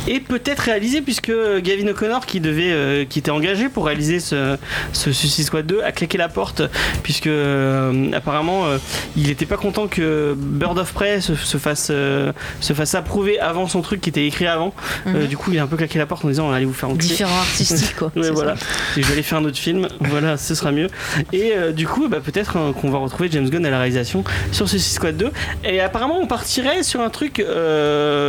et 0.08 0.18
peut-être 0.20 0.60
réaliser 0.60 1.00
puisque 1.02 1.30
Gavin 1.60 1.86
O'Connor 1.88 2.26
qui 2.32 2.40
devait, 2.40 2.72
euh, 2.72 3.04
qui 3.04 3.18
était 3.18 3.30
engagé 3.30 3.68
pour 3.68 3.84
réaliser 3.84 4.18
ce, 4.18 4.56
ce 4.94 5.12
Suicide 5.12 5.44
Squad 5.44 5.66
2 5.66 5.82
a 5.82 5.92
claqué 5.92 6.16
la 6.16 6.30
porte 6.30 6.62
puisque 7.02 7.26
euh, 7.26 8.10
apparemment 8.14 8.64
euh, 8.64 8.78
il 9.18 9.26
n'était 9.26 9.44
pas 9.44 9.58
content 9.58 9.86
que 9.86 10.34
Bird 10.34 10.78
of 10.78 10.94
Prey 10.94 11.20
se, 11.20 11.34
se 11.34 11.58
fasse 11.58 11.88
se 11.88 12.72
fasse 12.72 12.94
approuver 12.94 13.38
avant 13.38 13.68
son 13.68 13.82
truc 13.82 14.00
qui 14.00 14.08
était 14.08 14.26
écrit 14.26 14.46
avant. 14.46 14.72
Mhm. 15.04 15.26
du 15.26 15.36
coup 15.36 15.52
il 15.52 15.58
a 15.58 15.62
un 15.64 15.66
peu 15.66 15.76
claqué 15.76 15.98
la 15.98 16.06
porte 16.06 16.24
en 16.24 16.28
disant 16.28 16.50
allez 16.50 16.64
vous 16.64 16.72
faire 16.72 16.88
enculer. 16.88 17.08
Différent 17.08 17.36
artistique, 17.38 17.96
quoi. 17.96 18.10
Ouais, 18.16 18.30
voilà. 18.30 18.54
Et 18.96 19.02
je 19.02 19.06
vais 19.06 19.12
aller 19.12 19.22
faire 19.22 19.38
un 19.38 19.44
autre 19.44 19.58
film. 19.58 19.86
Voilà, 20.12 20.36
ce 20.36 20.54
sera 20.54 20.72
mieux. 20.72 20.88
Et 21.32 21.52
du 21.74 21.86
coup, 21.86 22.08
bah, 22.08 22.18
peut-être 22.22 22.56
hein, 22.56 22.74
qu'on 22.78 22.90
va 22.90 22.98
retrouver 22.98 23.30
James 23.30 23.48
Gunn 23.48 23.64
à 23.64 23.70
la 23.70 23.78
réalisation 23.78 24.24
sur 24.50 24.68
Suicide 24.68 24.94
Squad 24.94 25.16
2. 25.16 25.30
Et 25.64 25.80
apparemment, 25.80 26.18
on 26.20 26.26
partirait 26.26 26.82
sur 26.82 27.00
un 27.00 27.08
truc 27.08 27.44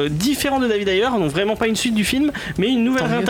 différent 0.09 0.59
de 0.59 0.67
David 0.67 0.87
Ayer. 0.87 1.09
Donc 1.17 1.31
vraiment 1.31 1.55
pas 1.55 1.67
une 1.67 1.75
suite 1.75 1.95
du 1.95 2.05
film, 2.05 2.31
mais 2.57 2.67
une 2.67 2.83
nouvelle 2.83 3.03
Tant 3.03 3.09
mieux. 3.09 3.25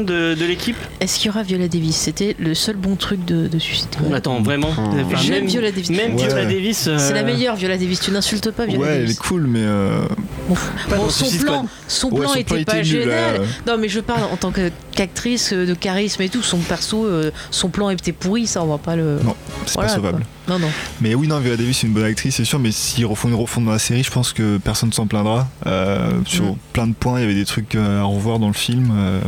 De, 0.00 0.34
de 0.34 0.44
l'équipe. 0.44 0.76
Est-ce 1.00 1.18
qu'il 1.18 1.26
y 1.26 1.30
aura 1.30 1.42
Viola 1.42 1.68
Davis? 1.68 1.96
C'était 1.96 2.36
le 2.38 2.54
seul 2.54 2.76
bon 2.76 2.96
truc 2.96 3.24
de, 3.24 3.46
de 3.48 3.58
Suicide 3.58 3.88
Squad. 3.92 4.12
Attends, 4.14 4.42
vraiment. 4.42 4.68
Enfin, 4.70 5.16
J'aime 5.22 5.40
même 5.40 5.46
Viola 5.46 5.70
Davis. 5.70 5.90
même 5.90 6.14
Ouais. 6.16 6.26
Viola 6.26 6.44
Davis. 6.44 6.86
euh, 6.88 6.96
C'est 6.98 7.14
la 7.14 7.22
meilleure 7.22 7.56
Viola 7.56 7.76
Davis. 7.76 8.00
Tu 8.00 8.10
n'insultes 8.10 8.50
pas 8.50 8.66
Viola 8.66 8.82
Ouais, 8.86 8.92
elle 8.94 9.00
Davis. 9.02 9.16
est 9.16 9.20
cool, 9.20 9.46
mais. 9.46 9.60
euh, 9.62 10.02
Bon, 10.48 10.54
Pas 10.88 10.96
bon, 10.96 11.02
dans 11.04 11.10
son 11.10 11.38
plan, 11.38 11.66
son 11.88 12.10
ouais, 12.10 12.20
plan 12.20 12.28
son 12.28 12.34
était 12.36 12.54
plan 12.54 12.64
pas 12.64 12.74
était 12.78 12.84
génial. 12.84 13.08
là. 13.08 13.40
Non, 13.66 13.78
mais 13.78 13.88
je 13.88 13.98
parle 14.00 14.22
en 14.32 14.36
tant 14.36 14.52
que- 14.52 14.70
qu'actrice 14.94 15.52
euh, 15.52 15.66
de 15.66 15.74
charisme 15.74 16.22
et 16.22 16.28
tout. 16.28 16.42
Son 16.42 16.58
perso, 16.58 17.04
euh, 17.04 17.32
son 17.50 17.68
plan 17.68 17.90
était 17.90 18.12
pourri, 18.12 18.46
ça 18.46 18.62
on 18.62 18.66
va 18.66 18.78
pas 18.78 18.94
le. 18.96 19.18
Non, 19.24 19.34
c'est 19.66 19.74
Voilà, 19.74 19.88
pas 19.88 19.94
sauvable. 19.96 20.18
quoi. 20.18 20.26
Non, 20.48 20.58
non. 20.58 20.68
Mais 21.00 21.14
oui, 21.14 21.26
non, 21.26 21.38
Viola 21.40 21.56
Davis, 21.56 21.78
c'est 21.78 21.86
une 21.88 21.92
bonne 21.92 22.04
actrice, 22.04 22.36
c'est 22.36 22.44
sûr, 22.44 22.58
mais 22.58 22.70
s'ils 22.72 23.04
refont 23.06 23.28
une 23.28 23.34
refonte 23.34 23.64
dans 23.64 23.72
la 23.72 23.78
série, 23.78 24.02
je 24.04 24.10
pense 24.10 24.32
que 24.32 24.58
personne 24.58 24.92
s'en 24.92 25.06
plaindra. 25.06 25.48
Euh, 25.66 26.10
sur 26.24 26.44
Mm. 26.44 26.56
plein 26.72 26.86
de 26.86 26.94
points, 26.94 27.18
il 27.18 27.22
y 27.22 27.24
avait 27.24 27.34
des 27.34 27.44
trucs 27.44 27.74
euh, 27.74 28.00
à 28.00 28.04
revoir 28.04 28.38
dans 28.38 28.46
le 28.48 28.52
film. 28.54 28.90
euh, 28.96 29.20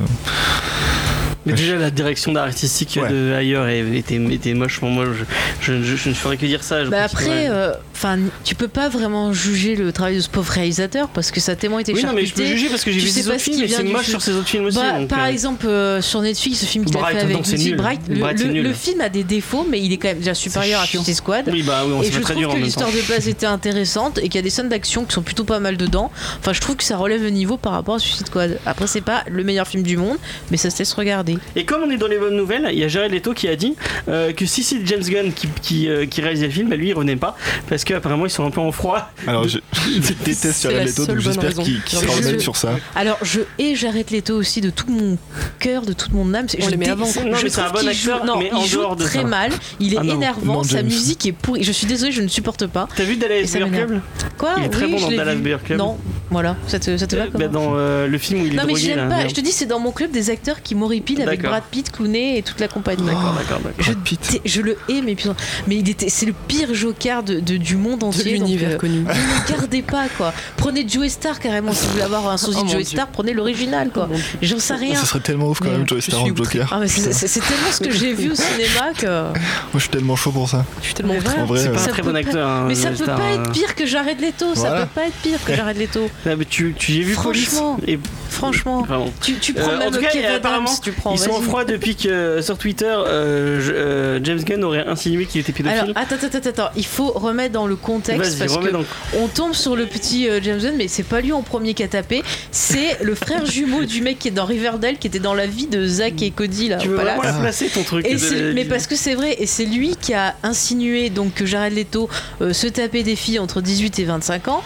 Mais 1.46 1.52
déjà, 1.54 1.76
la 1.76 1.90
direction 1.90 2.34
artistique 2.36 2.98
Ouais. 3.00 3.08
de 3.08 3.32
Ayer 3.38 3.96
était, 3.96 4.16
était 4.30 4.54
moche. 4.54 4.80
Bon, 4.80 4.90
moi, 4.90 5.06
je, 5.06 5.24
je, 5.60 5.82
je- 5.82 5.96
je 5.96 6.08
ne 6.10 6.14
ferais 6.14 6.36
que 6.36 6.44
dire 6.46 6.62
ça. 6.62 6.84
Je 6.84 6.90
Bah 6.90 7.04
après, 7.04 7.48
euh, 7.48 7.72
enfin, 7.94 8.18
tu 8.44 8.54
peux 8.54 8.68
pas 8.68 8.88
vraiment 8.88 9.32
juger 9.32 9.76
le 9.76 9.92
travail 9.92 10.16
de 10.16 10.20
ce 10.20 10.28
pauvre 10.28 10.50
réalisateur 10.52 11.08
parce 11.08 11.30
que 11.30 11.40
ça 11.40 11.52
a 11.52 11.56
tellement 11.56 11.78
été 11.78 11.92
oui, 11.94 12.02
non, 12.04 12.12
mais 12.14 12.26
je 12.26 12.34
peux 12.34 12.44
juger 12.44 12.68
parce 12.68 12.84
que 12.84 12.90
j'ai 12.92 12.98
vu 13.00 13.22
pas 13.22 13.30
autres 13.34 13.40
films 13.40 13.62
et 13.62 13.68
c'est 13.68 13.82
moche 13.84 14.02
film. 14.02 14.10
sur 14.10 14.22
ses 14.22 14.32
autres 14.32 14.48
films 14.48 14.66
aussi. 14.66 14.76
Bah, 14.78 14.98
donc, 14.98 15.08
par 15.08 15.24
euh, 15.24 15.26
exemple, 15.28 15.66
euh, 15.66 16.02
sur 16.02 16.20
Netflix, 16.20 16.58
ce 16.60 16.66
film 16.66 16.84
qu'il 16.84 16.96
a 16.96 17.04
fait 17.06 17.18
avec 17.20 17.46
nul. 17.58 17.76
Bright, 17.76 18.00
le, 18.08 18.16
Bright, 18.18 18.38
c'est 18.38 18.44
le- 18.44 18.52
nul. 18.52 18.62
le 18.64 18.72
film 18.72 19.00
a 19.00 19.08
des 19.08 19.24
défauts, 19.24 19.66
mais 19.70 19.80
il 19.80 19.92
est 19.92 19.96
quand 19.96 20.08
même 20.08 20.18
déjà 20.18 20.34
supérieur 20.34 20.80
à. 20.80 20.86
Suicide 20.86 21.14
Squad. 21.14 21.48
Oui, 21.52 21.62
bah 21.62 21.82
oui, 21.86 21.92
on 21.96 22.02
Et 22.02 22.06
je 22.06 22.10
fait 22.12 22.20
très 22.20 22.32
trouve 22.34 22.38
dur 22.42 22.50
en 22.50 22.52
que 22.54 22.58
même 22.58 22.62
temps. 22.72 22.86
l'histoire 22.86 22.90
de 22.90 23.08
base 23.08 23.28
était 23.28 23.46
intéressante 23.46 24.18
et 24.18 24.22
qu'il 24.22 24.34
y 24.36 24.38
a 24.38 24.42
des 24.42 24.50
scènes 24.50 24.68
d'action 24.68 25.04
qui 25.04 25.12
sont 25.14 25.22
plutôt 25.22 25.44
pas 25.44 25.60
mal 25.60 25.76
dedans. 25.76 26.10
Enfin, 26.40 26.52
je 26.52 26.60
trouve 26.60 26.76
que 26.76 26.84
ça 26.84 26.96
relève 26.96 27.22
le 27.22 27.30
niveau 27.30 27.56
par 27.56 27.72
rapport 27.72 27.94
à 27.96 27.98
Suicide 27.98 28.26
Squad. 28.26 28.58
Après, 28.66 28.86
c'est 28.86 29.00
pas 29.02 29.22
le 29.30 29.44
meilleur 29.44 29.66
film 29.68 29.82
du 29.82 29.96
monde, 29.96 30.16
mais 30.50 30.56
ça 30.56 30.70
se 30.70 30.78
laisse 30.78 30.92
regarder. 30.94 31.27
Et 31.56 31.64
comme 31.64 31.82
on 31.82 31.90
est 31.90 31.96
dans 31.96 32.06
les 32.06 32.18
bonnes 32.18 32.36
nouvelles, 32.36 32.68
il 32.72 32.78
y 32.78 32.84
a 32.84 32.88
Jared 32.88 33.12
Leto 33.12 33.34
qui 33.34 33.48
a 33.48 33.56
dit 33.56 33.74
euh, 34.08 34.32
que 34.32 34.46
si 34.46 34.62
c'est 34.62 34.84
James 34.86 35.02
Gunn 35.02 35.32
qui, 35.32 35.48
qui, 35.62 35.88
euh, 35.88 36.06
qui 36.06 36.20
réalisait 36.20 36.46
le 36.46 36.52
film, 36.52 36.68
bah, 36.68 36.76
lui 36.76 36.88
il 36.88 36.94
revenait 36.94 37.16
pas 37.16 37.36
parce 37.68 37.84
qu'apparemment 37.84 38.26
ils 38.26 38.30
sont 38.30 38.44
un 38.46 38.50
peu 38.50 38.60
en 38.60 38.72
froid. 38.72 39.10
Alors, 39.26 39.46
je, 39.48 39.58
je 39.72 40.12
déteste 40.24 40.62
Jared 40.62 40.86
Leto, 40.88 41.06
donc 41.06 41.18
j'espère 41.18 41.54
qu'il 41.54 41.80
Je- 41.90 42.22
se 42.22 42.38
sur 42.38 42.56
ça. 42.56 42.70
Alors, 42.94 43.18
je 43.22 43.40
hais 43.58 43.74
Jared 43.74 44.10
Leto 44.10 44.34
aussi 44.36 44.60
de 44.60 44.70
tout 44.70 44.88
mon 44.90 45.18
cœur, 45.58 45.82
de 45.82 45.92
toute 45.92 46.12
mon 46.12 46.32
âme. 46.34 46.46
On 46.60 46.64
je 46.64 46.70
les 46.74 46.88
avant. 46.88 47.06
Non, 47.06 47.36
je 47.36 47.44
mais 47.44 47.50
c'est 47.50 47.60
un 47.60 47.70
bon 47.70 47.86
acteur, 47.86 47.94
joue, 48.20 48.26
non, 48.26 48.38
mais 48.38 48.48
il 48.52 48.54
en 48.56 48.64
joue 48.64 48.78
dehors 48.80 48.96
de 48.96 49.04
très 49.04 49.20
ça. 49.22 49.24
mal. 49.26 49.50
Il 49.80 49.94
est 49.94 49.98
Ah 49.98 50.04
non. 50.04 50.14
énervant. 50.14 50.52
Non, 50.54 50.62
sa 50.62 50.78
James. 50.78 50.86
musique 50.86 51.26
est 51.26 51.32
pourrie. 51.32 51.62
Je 51.64 51.72
suis 51.72 51.86
désolée, 51.86 52.12
je 52.12 52.22
ne 52.22 52.28
supporte 52.28 52.66
pas. 52.66 52.88
T'as 52.96 53.04
vu 53.04 53.16
Dallas 53.16 53.50
m'énerve. 53.54 53.86
Club 53.86 54.00
Quoi 54.38 54.54
Il 54.58 54.64
est 54.64 54.68
très 54.68 54.86
bon 54.86 55.00
dans 55.00 55.10
Dallas 55.10 55.34
vu. 55.34 55.42
Bear 55.42 55.62
Club. 55.62 55.78
Non, 55.78 55.98
voilà. 56.30 56.56
Ça 56.66 56.78
te, 56.78 56.96
ça 56.96 57.06
te 57.06 57.16
va 57.16 57.26
bah, 57.26 57.48
Dans 57.48 57.72
euh, 57.76 58.06
le 58.06 58.18
film 58.18 58.42
où 58.42 58.46
il 58.46 58.52
est 58.54 58.56
Non 58.56 58.64
mais 58.66 58.74
je 58.76 58.86
l'aime 58.88 59.08
pas. 59.08 59.26
Je 59.28 59.34
te 59.34 59.40
dis, 59.40 59.52
c'est 59.52 59.66
dans 59.66 59.78
mon 59.80 59.92
club 59.92 60.10
des 60.10 60.30
acteurs 60.30 60.62
qui 60.62 60.74
m'horripilent 60.74 61.17
avec. 61.22 61.42
Brad 61.42 61.62
Pitt, 61.70 61.90
Clooney 61.90 62.38
et 62.38 62.42
toute 62.42 62.60
la 62.60 62.68
compagnie. 62.68 63.04
D'accord, 63.04 63.34
d'accord, 63.38 63.60
d'accord. 63.60 63.84
Je, 63.84 63.92
Pitt. 63.92 64.40
le 64.62 64.76
hais, 64.88 65.00
mais 65.02 65.14
putain. 65.14 65.34
Mais 65.66 65.76
il 65.76 65.88
était, 65.88 66.08
c'est 66.08 66.26
le 66.26 66.32
pire 66.32 66.74
Joker 66.74 67.22
de, 67.22 67.40
de- 67.40 67.56
du 67.56 67.76
monde 67.76 68.00
De 68.00 68.04
entier. 68.06 68.38
donc, 68.38 68.48
l'univers 68.48 68.70
euh, 68.72 68.76
connu. 68.76 68.98
ne 69.00 69.08
le 69.08 69.48
gardez 69.56 69.82
pas 69.82 70.06
quoi. 70.16 70.32
Prenez 70.56 70.86
Joey 70.88 71.08
Star 71.08 71.38
carrément 71.40 71.72
si 71.72 71.86
vous 71.86 71.92
voulez 71.92 72.04
avoir 72.04 72.28
un 72.28 72.36
sosie 72.36 72.58
Oh 72.60 72.64
de 72.64 72.70
Joey 72.70 72.82
Dieu. 72.84 72.96
Star, 72.96 73.08
prenez 73.08 73.32
l'original 73.32 73.90
quoi. 73.90 74.08
Oh. 74.12 74.16
J'en 74.42 74.58
sais 74.58 74.74
rien. 74.74 74.94
Ce 75.00 75.06
serait 75.06 75.20
tellement 75.20 75.48
ouf 75.48 75.58
quand 75.60 75.66
Mais, 75.66 75.72
même, 75.72 75.82
euh, 75.82 75.86
Joey 75.86 76.00
Star 76.00 76.22
en 76.22 76.26
Joker. 76.34 76.68
Ah 76.72 76.78
mais 76.80 76.88
c'est, 76.88 77.12
c'est- 77.12 77.28
c'est 77.28 77.40
tellement 77.40 77.70
ce 77.72 77.80
que 77.80 77.90
j'ai 77.92 78.12
vu 78.14 78.30
au 78.32 78.34
cinéma 78.34 78.92
que. 78.96 79.06
Moi, 79.06 79.32
je 79.74 79.78
suis 79.80 79.88
tellement 79.88 80.16
chaud 80.16 80.30
pour 80.32 80.48
ça. 80.48 80.64
Je 80.80 80.86
suis 80.86 80.94
tellement 80.94 81.14
vrai, 81.14 81.34
C'est 81.56 81.68
euh, 81.68 81.72
pas 81.72 81.80
un 81.80 81.84
Ça 81.84 81.90
très 81.90 82.02
bon 82.02 82.14
acteur. 82.16 82.48
hein, 82.48 82.64
Mais 82.68 82.74
ça 82.74 82.90
Joe 82.90 82.98
peut 83.00 83.06
pas 83.06 83.20
euh. 83.20 83.42
être 83.44 83.52
pire 83.52 83.74
que 83.74 83.86
Jared 83.86 84.20
Leto. 84.20 84.54
Ça 84.54 84.70
peut 84.70 84.86
pas 84.94 85.06
être 85.06 85.16
pire 85.22 85.38
que 85.44 85.54
Jared 85.54 85.76
Leto. 85.78 86.08
Ah, 86.26 86.36
mais 86.36 86.44
tu, 86.44 86.74
tu 86.78 86.92
j'ai 86.92 87.02
vu 87.02 87.14
Franchement. 87.14 87.78
et 87.86 87.98
Franchement. 88.28 88.86
Tu, 89.22 89.54
prends 89.54 89.62
Euh, 89.70 89.76
en 89.76 89.78
même 89.78 89.94
apparemment, 90.36 90.66
Adams, 90.70 90.80
tu 90.82 90.92
prends. 90.92 91.07
Ils 91.12 91.18
sont 91.18 91.30
en 91.30 91.40
froid 91.40 91.64
depuis 91.64 91.96
que 91.96 92.08
euh, 92.08 92.42
sur 92.42 92.58
Twitter, 92.58 92.86
euh, 92.86 93.60
je- 93.60 93.72
euh, 93.72 94.20
James 94.22 94.42
Gunn 94.42 94.64
aurait 94.64 94.86
insinué 94.86 95.26
qu'il 95.26 95.40
était 95.40 95.52
pédophile. 95.52 95.78
Alors, 95.80 95.96
attends, 95.96 96.16
attends, 96.24 96.48
attends, 96.48 96.70
il 96.76 96.84
faut 96.86 97.10
remettre 97.12 97.52
dans 97.52 97.66
le 97.66 97.76
contexte 97.76 98.38
parce 98.38 98.56
que 98.56 98.66
le- 98.66 98.78
on 99.18 99.28
tombe 99.28 99.54
sur 99.54 99.76
le 99.76 99.86
petit 99.86 100.28
euh, 100.28 100.40
James 100.42 100.58
Gunn, 100.60 100.74
mais 100.76 100.88
c'est 100.88 101.02
pas 101.02 101.20
lui 101.20 101.32
en 101.32 101.42
premier 101.42 101.74
qui 101.74 101.82
a 101.82 101.88
tapé, 101.88 102.22
c'est 102.50 102.98
le 103.02 103.14
frère 103.14 103.44
jumeau 103.50 103.84
du 103.84 104.00
mec 104.02 104.18
qui 104.18 104.28
est 104.28 104.32
dans 104.32 104.44
Riverdale, 104.46 104.98
qui 104.98 105.06
était 105.06 105.18
dans 105.18 105.34
la 105.34 105.46
vie 105.46 105.66
de 105.66 105.86
Zach 105.86 106.20
et 106.22 106.30
Cody 106.30 106.68
là. 106.68 106.76
Tu 106.76 106.88
veux 106.88 106.96
vraiment 106.96 107.22
la 107.22 107.32
placer 107.32 107.68
ton 107.68 107.82
truc 107.82 108.06
Et 108.06 108.14
de- 108.14 108.18
c'est- 108.18 108.52
mais 108.52 108.64
parce 108.64 108.86
que 108.86 108.96
c'est 108.96 109.14
vrai, 109.14 109.36
et 109.38 109.46
c'est 109.46 109.64
lui 109.64 109.96
qui 110.00 110.14
a 110.14 110.34
insinué 110.42 111.10
donc 111.10 111.34
que 111.34 111.46
Jared 111.46 111.74
Leto 111.74 112.08
se 112.52 112.66
tapait 112.66 113.02
des 113.02 113.16
filles 113.16 113.38
entre 113.38 113.60
18 113.60 113.98
et 113.98 114.04
25 114.04 114.48
ans, 114.48 114.62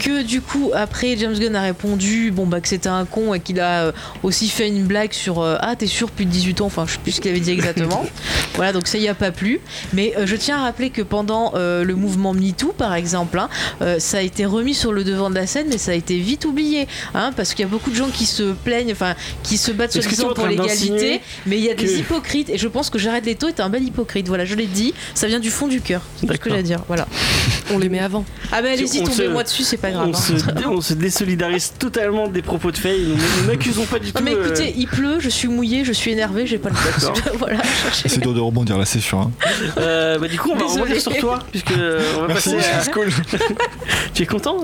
que 0.00 0.22
du 0.22 0.40
coup 0.40 0.70
après 0.74 1.16
James 1.16 1.38
Gunn 1.38 1.54
a 1.56 1.62
répondu 1.62 2.30
bon 2.30 2.46
bah 2.46 2.60
que 2.60 2.68
c'était 2.68 2.88
un 2.88 3.04
con 3.04 3.34
et 3.34 3.40
qu'il 3.40 3.60
a 3.60 3.92
aussi 4.22 4.48
fait 4.48 4.68
une 4.68 4.84
blague 4.84 5.12
sur 5.12 5.42
ah 5.42 5.74
t'es 5.76 5.85
sûr 5.86 6.10
plus 6.10 6.24
de 6.24 6.30
18 6.30 6.60
ans, 6.60 6.66
enfin 6.66 6.84
je 6.86 6.92
sais 6.92 6.98
plus 6.98 7.12
ce 7.12 7.20
qu'il 7.20 7.30
avait 7.30 7.40
dit 7.40 7.50
exactement. 7.50 8.04
voilà 8.54 8.72
donc 8.72 8.86
ça 8.86 8.98
y 8.98 9.08
a 9.08 9.14
pas 9.14 9.30
plu. 9.30 9.60
Mais 9.92 10.14
euh, 10.16 10.26
je 10.26 10.36
tiens 10.36 10.58
à 10.58 10.62
rappeler 10.62 10.90
que 10.90 11.02
pendant 11.02 11.52
euh, 11.54 11.84
le 11.84 11.94
mouvement 11.94 12.34
MeToo 12.34 12.72
par 12.72 12.94
exemple, 12.94 13.38
hein, 13.38 13.48
euh, 13.82 13.98
ça 13.98 14.18
a 14.18 14.20
été 14.22 14.44
remis 14.44 14.74
sur 14.74 14.92
le 14.92 15.04
devant 15.04 15.30
de 15.30 15.34
la 15.34 15.46
scène, 15.46 15.66
mais 15.70 15.78
ça 15.78 15.92
a 15.92 15.94
été 15.94 16.18
vite 16.18 16.44
oublié, 16.44 16.88
hein, 17.14 17.32
parce 17.36 17.54
qu'il 17.54 17.64
y 17.64 17.68
a 17.68 17.70
beaucoup 17.70 17.90
de 17.90 17.96
gens 17.96 18.08
qui 18.08 18.26
se 18.26 18.52
plaignent, 18.52 18.92
enfin 18.92 19.14
qui 19.42 19.56
se 19.56 19.72
battent 19.72 19.92
soi-disant 19.92 20.32
pour 20.34 20.46
l'égalité, 20.46 21.20
mais 21.46 21.58
il 21.58 21.64
y 21.64 21.70
a 21.70 21.74
des 21.74 21.98
hypocrites 21.98 22.50
et 22.50 22.58
je 22.58 22.68
pense 22.68 22.90
que 22.90 22.98
Jared 22.98 23.24
Leto 23.24 23.48
est 23.48 23.60
un 23.60 23.68
bel 23.68 23.82
hypocrite. 23.82 24.28
Voilà, 24.28 24.44
je 24.44 24.54
l'ai 24.54 24.66
dit, 24.66 24.94
ça 25.14 25.26
vient 25.26 25.40
du 25.40 25.50
fond 25.50 25.68
du 25.68 25.80
cœur. 25.80 26.02
C'est 26.20 26.26
ce 26.26 26.38
que 26.38 26.50
j'ai 26.50 26.56
à 26.56 26.62
dire. 26.62 26.82
Voilà. 26.88 27.06
On 27.72 27.78
les 27.78 27.88
met 27.88 27.98
avant. 27.98 28.24
Ah 28.52 28.62
bah 28.62 28.68
allez-y, 28.72 29.02
tombez-moi 29.02 29.42
dessus, 29.42 29.64
c'est 29.64 29.76
pas 29.76 29.90
grave. 29.90 30.08
on, 30.08 30.14
hein. 30.14 30.60
se, 30.60 30.66
on 30.68 30.80
se 30.80 30.94
désolidarise 30.94 31.72
totalement 31.78 32.28
des 32.28 32.42
propos 32.42 32.70
de 32.70 32.76
Faye. 32.76 33.08
Nous 33.40 33.46
n'accusons 33.46 33.84
pas 33.86 33.98
du 33.98 34.12
tout. 34.12 34.22
Non 34.22 34.24
mais 34.24 34.32
écoutez, 34.32 34.74
il 34.76 34.86
pleut, 34.86 35.18
je 35.18 35.28
suis 35.28 35.48
mouillé, 35.48 35.75
je 35.84 35.92
suis 35.92 36.10
énervé, 36.12 36.46
j'ai 36.46 36.58
pas 36.58 36.70
le 36.70 36.74
temps. 36.74 37.12
voilà. 37.38 37.58
C'est 37.92 38.18
dur 38.20 38.32
de 38.34 38.40
rebondir 38.40 38.78
là, 38.78 38.84
c'est 38.84 39.00
sûr. 39.00 39.18
hein. 39.18 39.30
euh, 39.78 40.18
bah, 40.18 40.28
du 40.28 40.38
coup, 40.38 40.50
on 40.52 40.56
va 40.56 40.62
Désolé. 40.64 40.80
rebondir 40.82 41.00
sur 41.02 41.16
toi, 41.18 41.38
puisque 41.50 41.72
euh, 41.72 42.00
on 42.16 42.20
va 42.22 42.28
Merci, 42.28 42.54
passer 42.54 42.68
à... 42.70 42.80
c'est 42.82 42.90
cool. 42.92 43.08
Tu 44.14 44.22
es 44.22 44.26
content 44.26 44.62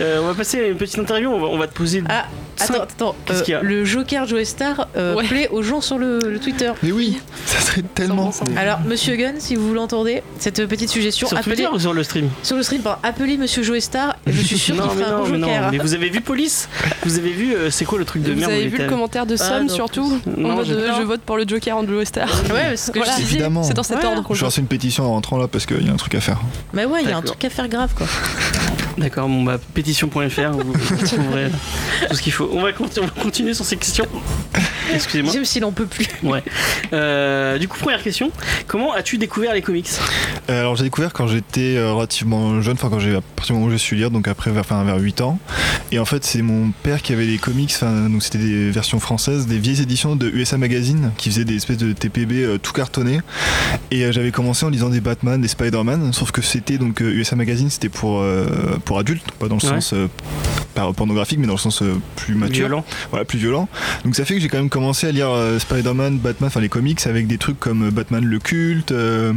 Euh, 0.00 0.18
On 0.22 0.26
va 0.26 0.34
passer 0.34 0.60
à 0.60 0.66
une 0.68 0.76
petite 0.76 0.98
interview. 0.98 1.30
On 1.30 1.40
va, 1.40 1.46
on 1.46 1.58
va 1.58 1.66
te 1.68 1.74
poser. 1.74 2.02
Ah, 2.08 2.26
Cinq- 2.56 2.74
attends, 2.74 2.82
attends. 2.82 3.16
Qu'est-ce 3.26 3.38
euh, 3.40 3.42
qu'il 3.44 3.52
y 3.52 3.56
a? 3.56 3.62
le 3.62 3.84
Joker 3.84 4.26
Joe 4.26 4.42
Star 4.44 4.88
euh, 4.96 5.14
Ouais. 5.14 5.26
plaît 5.26 5.48
aux 5.52 5.62
gens 5.62 5.80
sur 5.80 5.98
le, 5.98 6.18
le 6.18 6.38
Twitter. 6.38 6.72
Mais 6.82 6.90
oui, 6.92 7.20
ça 7.46 7.60
serait 7.60 7.82
tellement. 7.94 8.30
Bon. 8.44 8.56
Alors, 8.56 8.80
Monsieur 8.80 9.16
Gunn, 9.16 9.36
si 9.38 9.54
vous 9.56 9.72
l'entendez, 9.72 10.22
cette 10.38 10.66
petite 10.66 10.88
suggestion, 10.90 11.28
sur 11.28 11.36
appelez 11.38 11.56
Twitter 11.56 11.70
ou 11.72 11.78
sur 11.78 11.92
le 11.94 12.02
stream? 12.02 12.28
Sur 12.42 12.56
le 12.56 12.62
stream, 12.62 12.82
pardon, 12.82 12.98
appelez 13.04 13.36
Monsieur 13.36 13.62
Joe 13.62 13.78
Star. 13.80 14.16
Je 14.26 14.40
suis 14.42 14.58
sûr 14.58 14.74
qu'il 14.74 14.98
fera 14.98 15.10
un 15.10 15.18
non, 15.18 15.24
bon 15.24 15.28
mais 15.30 15.38
non. 15.38 15.46
Joker. 15.48 15.70
Mais 15.72 15.78
vous 15.78 15.94
avez 15.94 16.10
vu 16.10 16.20
Police? 16.20 16.68
Vous 17.04 17.18
avez 17.18 17.30
vu, 17.30 17.54
euh, 17.54 17.70
c'est 17.70 17.84
quoi 17.84 17.98
le 17.98 18.04
truc 18.04 18.22
de 18.22 18.32
Vous 18.32 18.38
merde 18.40 18.52
où 18.52 18.54
avez 18.54 18.68
vu 18.68 18.78
le 18.78 18.88
commentaire 18.88 19.26
de 19.26 19.34
Ah, 19.34 19.38
Sam 19.38 19.66
non, 19.66 19.74
surtout? 19.74 20.18
Non, 20.36 20.58
euh, 20.60 20.64
je 20.64 21.02
vote 21.02 21.20
pour 21.22 21.36
le 21.36 21.44
Joker 21.46 21.76
en 21.76 21.86
Joe 21.86 22.04
Star. 22.06 22.28
Ouais, 22.52 22.70
c'est 22.70 22.76
ce 22.86 22.90
que 22.92 22.98
Voilà. 22.98 23.18
Évidemment. 23.18 23.62
C'est 23.62 23.74
dans 23.74 23.82
cet 23.82 23.98
Ouais. 23.98 24.04
ordre 24.06 24.22
qu'on 24.22 24.34
Je 24.34 24.40
le 24.40 24.44
lance 24.46 24.56
une 24.58 24.66
pétition 24.66 25.04
en 25.04 25.10
rentrant 25.10 25.36
là 25.38 25.48
parce 25.48 25.66
qu'il 25.66 25.84
y 25.86 25.90
a 25.90 25.92
un 25.92 25.96
truc 25.96 26.14
à 26.14 26.20
faire. 26.20 26.38
Mais 26.72 26.84
ouais, 26.84 27.00
il 27.02 27.08
y 27.08 27.12
a 27.12 27.16
un 27.16 27.22
truc 27.22 27.44
à 27.44 27.50
faire 27.50 27.68
grave 27.68 27.92
quoi. 27.96 28.06
D'accord, 28.98 29.28
bon 29.28 29.42
bah 29.42 29.58
pétition.fr, 29.74 30.50
vous 30.52 30.72
vous 30.72 31.06
trouverez 31.06 31.50
tout 32.10 32.14
ce 32.16 32.20
qu'il 32.22 32.32
faut. 32.32 32.50
On 32.52 32.62
va, 32.62 32.72
conti- 32.72 33.00
on 33.00 33.06
va 33.06 33.22
continuer 33.22 33.54
sur 33.54 33.64
ces 33.64 33.76
questions. 33.76 34.06
Excusez-moi. 34.92 35.32
James, 35.32 35.44
il 35.56 35.64
en 35.64 35.72
peut 35.72 35.86
plus. 35.86 36.06
Ouais. 36.22 36.42
Euh, 36.92 37.56
du 37.58 37.68
coup, 37.68 37.78
première 37.78 38.02
question. 38.02 38.30
Comment 38.66 38.92
as-tu 38.92 39.16
découvert 39.16 39.54
les 39.54 39.62
comics? 39.62 39.88
Euh, 40.50 40.60
alors 40.60 40.76
j'ai 40.76 40.84
découvert 40.84 41.12
quand 41.12 41.26
j'étais 41.26 41.76
euh, 41.76 41.92
relativement 41.92 42.60
jeune, 42.60 42.74
enfin 42.74 42.90
quand 42.90 42.98
j'ai 42.98 43.14
à 43.14 43.20
partir 43.20 43.54
du 43.54 43.60
moment 43.60 43.68
où 43.68 43.70
j'ai 43.72 43.78
su 43.78 43.94
lire, 43.94 44.10
donc 44.10 44.28
après 44.28 44.50
vers, 44.50 44.60
enfin, 44.60 44.82
vers 44.84 44.98
8 44.98 45.20
ans. 45.22 45.38
Et 45.90 45.98
en 45.98 46.04
fait 46.04 46.24
c'est 46.24 46.42
mon 46.42 46.72
père 46.82 47.00
qui 47.00 47.12
avait 47.12 47.26
des 47.26 47.38
comics, 47.38 47.72
enfin 47.74 48.08
donc 48.10 48.22
c'était 48.22 48.38
des 48.38 48.70
versions 48.70 48.98
françaises, 49.00 49.46
des 49.46 49.58
vieilles 49.58 49.80
éditions 49.82 50.16
de 50.16 50.28
USA 50.28 50.58
Magazine 50.58 51.12
qui 51.16 51.30
faisaient 51.30 51.44
des 51.44 51.56
espèces 51.56 51.78
de 51.78 51.92
TPB 51.92 52.32
euh, 52.44 52.58
tout 52.58 52.72
cartonnés. 52.72 53.20
Et 53.90 54.04
euh, 54.04 54.12
j'avais 54.12 54.32
commencé 54.32 54.66
en 54.66 54.68
lisant 54.68 54.90
des 54.90 55.00
Batman, 55.00 55.40
des 55.40 55.48
Spider-Man, 55.48 56.12
sauf 56.12 56.30
que 56.32 56.42
c'était 56.42 56.76
donc 56.78 57.00
euh, 57.00 57.10
USA 57.12 57.36
Magazine 57.36 57.70
c'était 57.70 57.88
pour, 57.88 58.20
euh, 58.20 58.46
pour 58.84 58.98
adultes, 58.98 59.30
pas 59.38 59.48
dans 59.48 59.56
le 59.56 59.62
Ouais. 59.64 59.80
sens 59.80 59.92
euh, 59.92 60.08
pornographique 60.72 61.38
mais 61.38 61.46
dans 61.46 61.52
le 61.54 61.58
sens 61.58 61.82
euh, 61.82 61.94
plus 62.16 62.34
mature 62.34 62.66
Violent. 62.66 62.84
voilà, 63.10 63.24
plus 63.24 63.38
violent. 63.38 63.68
Donc 64.04 64.14
ça 64.16 64.24
fait 64.24 64.34
que 64.34 64.40
j'ai 64.40 64.48
quand 64.48 64.58
même 64.58 64.68
commencé 64.70 65.06
à 65.06 65.12
lire 65.12 65.30
euh, 65.30 65.58
Spider-Man, 65.58 66.18
Batman, 66.18 66.48
enfin 66.48 66.60
les 66.60 66.68
comics 66.68 67.06
avec 67.06 67.26
des 67.26 67.38
trucs 67.38 67.58
comme 67.60 67.88
euh, 67.88 67.90
Batman 67.90 68.24
le 68.24 68.38
culte, 68.38 68.92
euh, 68.92 69.32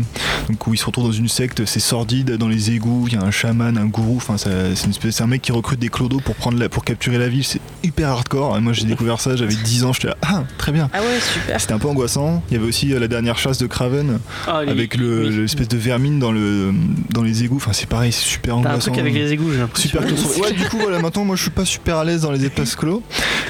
donc 0.49 0.65
où 0.67 0.73
il 0.73 0.77
se 0.77 0.85
retrouve 0.85 1.05
dans 1.05 1.11
une 1.11 1.27
secte, 1.27 1.65
c'est 1.65 1.79
sordide, 1.79 2.31
dans 2.37 2.47
les 2.47 2.71
égouts, 2.71 3.05
il 3.07 3.13
y 3.13 3.17
a 3.17 3.21
un 3.23 3.31
chaman, 3.31 3.77
un 3.77 3.85
gourou, 3.85 4.17
enfin 4.17 4.37
c'est 4.37 4.49
une 4.85 4.91
espèce, 4.91 5.15
c'est 5.17 5.23
un 5.23 5.27
mec 5.27 5.41
qui 5.41 5.51
recrute 5.51 5.79
des 5.79 5.89
clodos 5.89 6.19
pour 6.19 6.35
prendre 6.35 6.57
la, 6.59 6.69
pour 6.69 6.83
capturer 6.83 7.17
la 7.17 7.27
ville, 7.27 7.43
c'est 7.43 7.61
hyper 7.83 8.09
hardcore. 8.09 8.57
Et 8.57 8.61
moi 8.61 8.73
j'ai 8.73 8.85
découvert 8.85 9.19
ça, 9.19 9.35
j'avais 9.35 9.55
10 9.55 9.85
ans, 9.85 9.93
j'étais 9.93 10.07
là, 10.07 10.17
ah 10.21 10.43
très 10.57 10.71
bien. 10.71 10.89
Ah 10.93 11.01
ouais, 11.01 11.19
super. 11.33 11.59
C'était 11.59 11.73
un 11.73 11.79
peu 11.79 11.87
angoissant. 11.87 12.43
Il 12.49 12.53
y 12.55 12.57
avait 12.57 12.67
aussi 12.67 12.93
euh, 12.93 12.99
la 12.99 13.07
dernière 13.07 13.37
chasse 13.37 13.57
de 13.57 13.67
Craven 13.67 14.19
Ah, 14.47 14.61
les- 14.63 14.71
avec 14.71 14.95
le- 14.95 15.27
oui. 15.29 15.35
l'espèce 15.41 15.67
de 15.67 15.77
vermine 15.77 16.19
dans 16.19 16.31
le 16.31 16.73
dans 17.09 17.23
les 17.23 17.43
égouts. 17.43 17.57
Enfin 17.57 17.73
c'est 17.73 17.87
pareil, 17.89 18.11
c'est 18.11 18.23
super 18.25 18.55
T'as 18.55 18.59
un 18.69 18.71
angoissant. 18.73 18.91
truc 18.91 18.97
avec 18.99 19.13
les 19.13 19.31
égouts, 19.31 19.51
j'ai 19.51 19.57
l'impression. 19.59 19.89
Super. 19.89 20.03
Ouais, 20.41 20.53
du 20.53 20.63
coup, 20.69 20.77
voilà, 20.79 20.99
maintenant, 20.99 21.24
moi, 21.25 21.35
je 21.35 21.41
suis 21.41 21.51
pas 21.51 21.65
super 21.65 21.97
à 21.97 22.05
l'aise 22.05 22.21
dans 22.21 22.31
les 22.31 22.45
espaces 22.45 22.75
clos. 22.75 23.03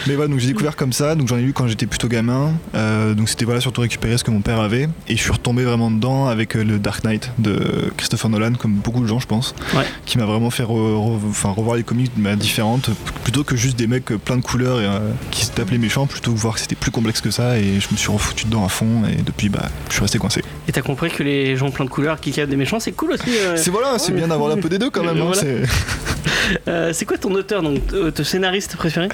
Mais 0.08 0.16
voilà, 0.16 0.30
donc 0.30 0.40
j'ai 0.40 0.48
découvert 0.48 0.76
comme 0.76 0.94
ça. 0.94 1.16
Donc 1.16 1.28
j'en 1.28 1.38
ai 1.38 1.42
lu 1.42 1.54
quand 1.54 1.68
j'étais 1.68 1.86
plutôt 1.86 2.08
gamin. 2.08 2.54
Euh, 2.76 3.14
donc 3.14 3.30
c'était 3.30 3.46
voilà, 3.46 3.60
surtout 3.62 3.82
récupérer 3.82 4.18
ce 4.18 4.24
que 4.24 4.32
mon 4.32 4.42
père 4.42 4.60
avait. 4.60 4.88
Et 5.08 5.16
je 5.16 5.22
suis 5.22 5.32
retombé 5.32 5.64
vraiment 5.64 5.90
dedans 5.92 6.28
avec 6.28 6.56
euh, 6.56 6.64
le 6.64 6.80
Dark 6.80 7.04
Knight 7.04 7.32
de 7.40 7.92
Christopher 7.98 8.30
Nolan, 8.30 8.54
comme 8.54 8.74
beaucoup 8.74 9.02
de 9.02 9.08
gens, 9.08 9.20
je 9.20 9.28
pense. 9.28 9.54
Ouais. 9.76 9.84
Qui 10.06 10.18
m'a 10.18 10.26
vraiment 10.26 10.50
fait 10.50 10.64
re- 10.64 10.68
re- 10.68 11.20
enfin, 11.30 11.50
revoir 11.50 11.76
les 11.76 11.84
comics 11.84 12.12
de 12.16 12.22
manière 12.22 12.38
différente. 12.38 12.90
Plutôt 13.24 13.44
que 13.44 13.56
juste 13.56 13.78
des 13.78 13.88
mecs 13.88 14.12
euh, 14.12 14.18
plein 14.18 14.38
de 14.38 14.42
couleurs 14.44 14.80
et, 14.82 14.86
euh, 14.86 15.00
qui 15.32 15.46
se 15.46 15.52
tapent 15.52 15.72
les 15.72 15.78
méchants, 15.78 16.06
plutôt 16.08 16.32
que 16.34 16.38
voir 16.38 16.54
que 16.56 16.60
c'était 16.60 16.76
plus 16.76 16.92
complexe 16.92 17.22
que 17.22 17.32
ça. 17.32 17.58
Et 17.58 17.80
je 17.80 17.88
me 17.92 17.98
suis 17.98 18.12
refoutu 18.12 18.46
dedans 18.46 18.66
à 18.66 18.70
fond. 18.70 19.04
Et 19.12 19.22
depuis, 19.22 19.50
bah, 19.50 19.70
je 19.90 19.94
suis 19.94 20.02
resté 20.02 20.18
coincé. 20.20 20.44
Et 20.68 20.72
t'as 20.72 20.82
compris 20.82 21.10
que 21.10 21.24
les 21.24 21.56
gens 21.58 21.72
plein 21.72 21.86
de 21.86 21.90
couleurs 21.90 22.20
qui 22.20 22.32
capent 22.32 22.50
des 22.50 22.56
méchants, 22.56 22.80
c'est 22.80 22.92
cool 22.92 23.14
aussi. 23.14 23.30
euh. 23.30 23.56
C'est 23.58 23.72
voilà, 23.72 23.98
c'est 23.98 24.12
bien 24.14 24.28
d'avoir 24.28 24.52
un 24.52 24.58
peu 24.58 24.70
des 24.70 24.78
deux 24.78 24.90
quand 24.92 25.04
même. 25.06 25.18
hein, 25.20 25.26
Voilà. 25.34 25.42
c'est- 25.42 25.64
c'est 26.94 27.06
quoi 27.06 27.18
ton 27.18 27.34
auteur, 27.34 27.62
donc 27.71 27.82
euh, 27.93 28.12
ton 28.12 28.23
scénariste 28.23 28.75
préféré 28.78 29.10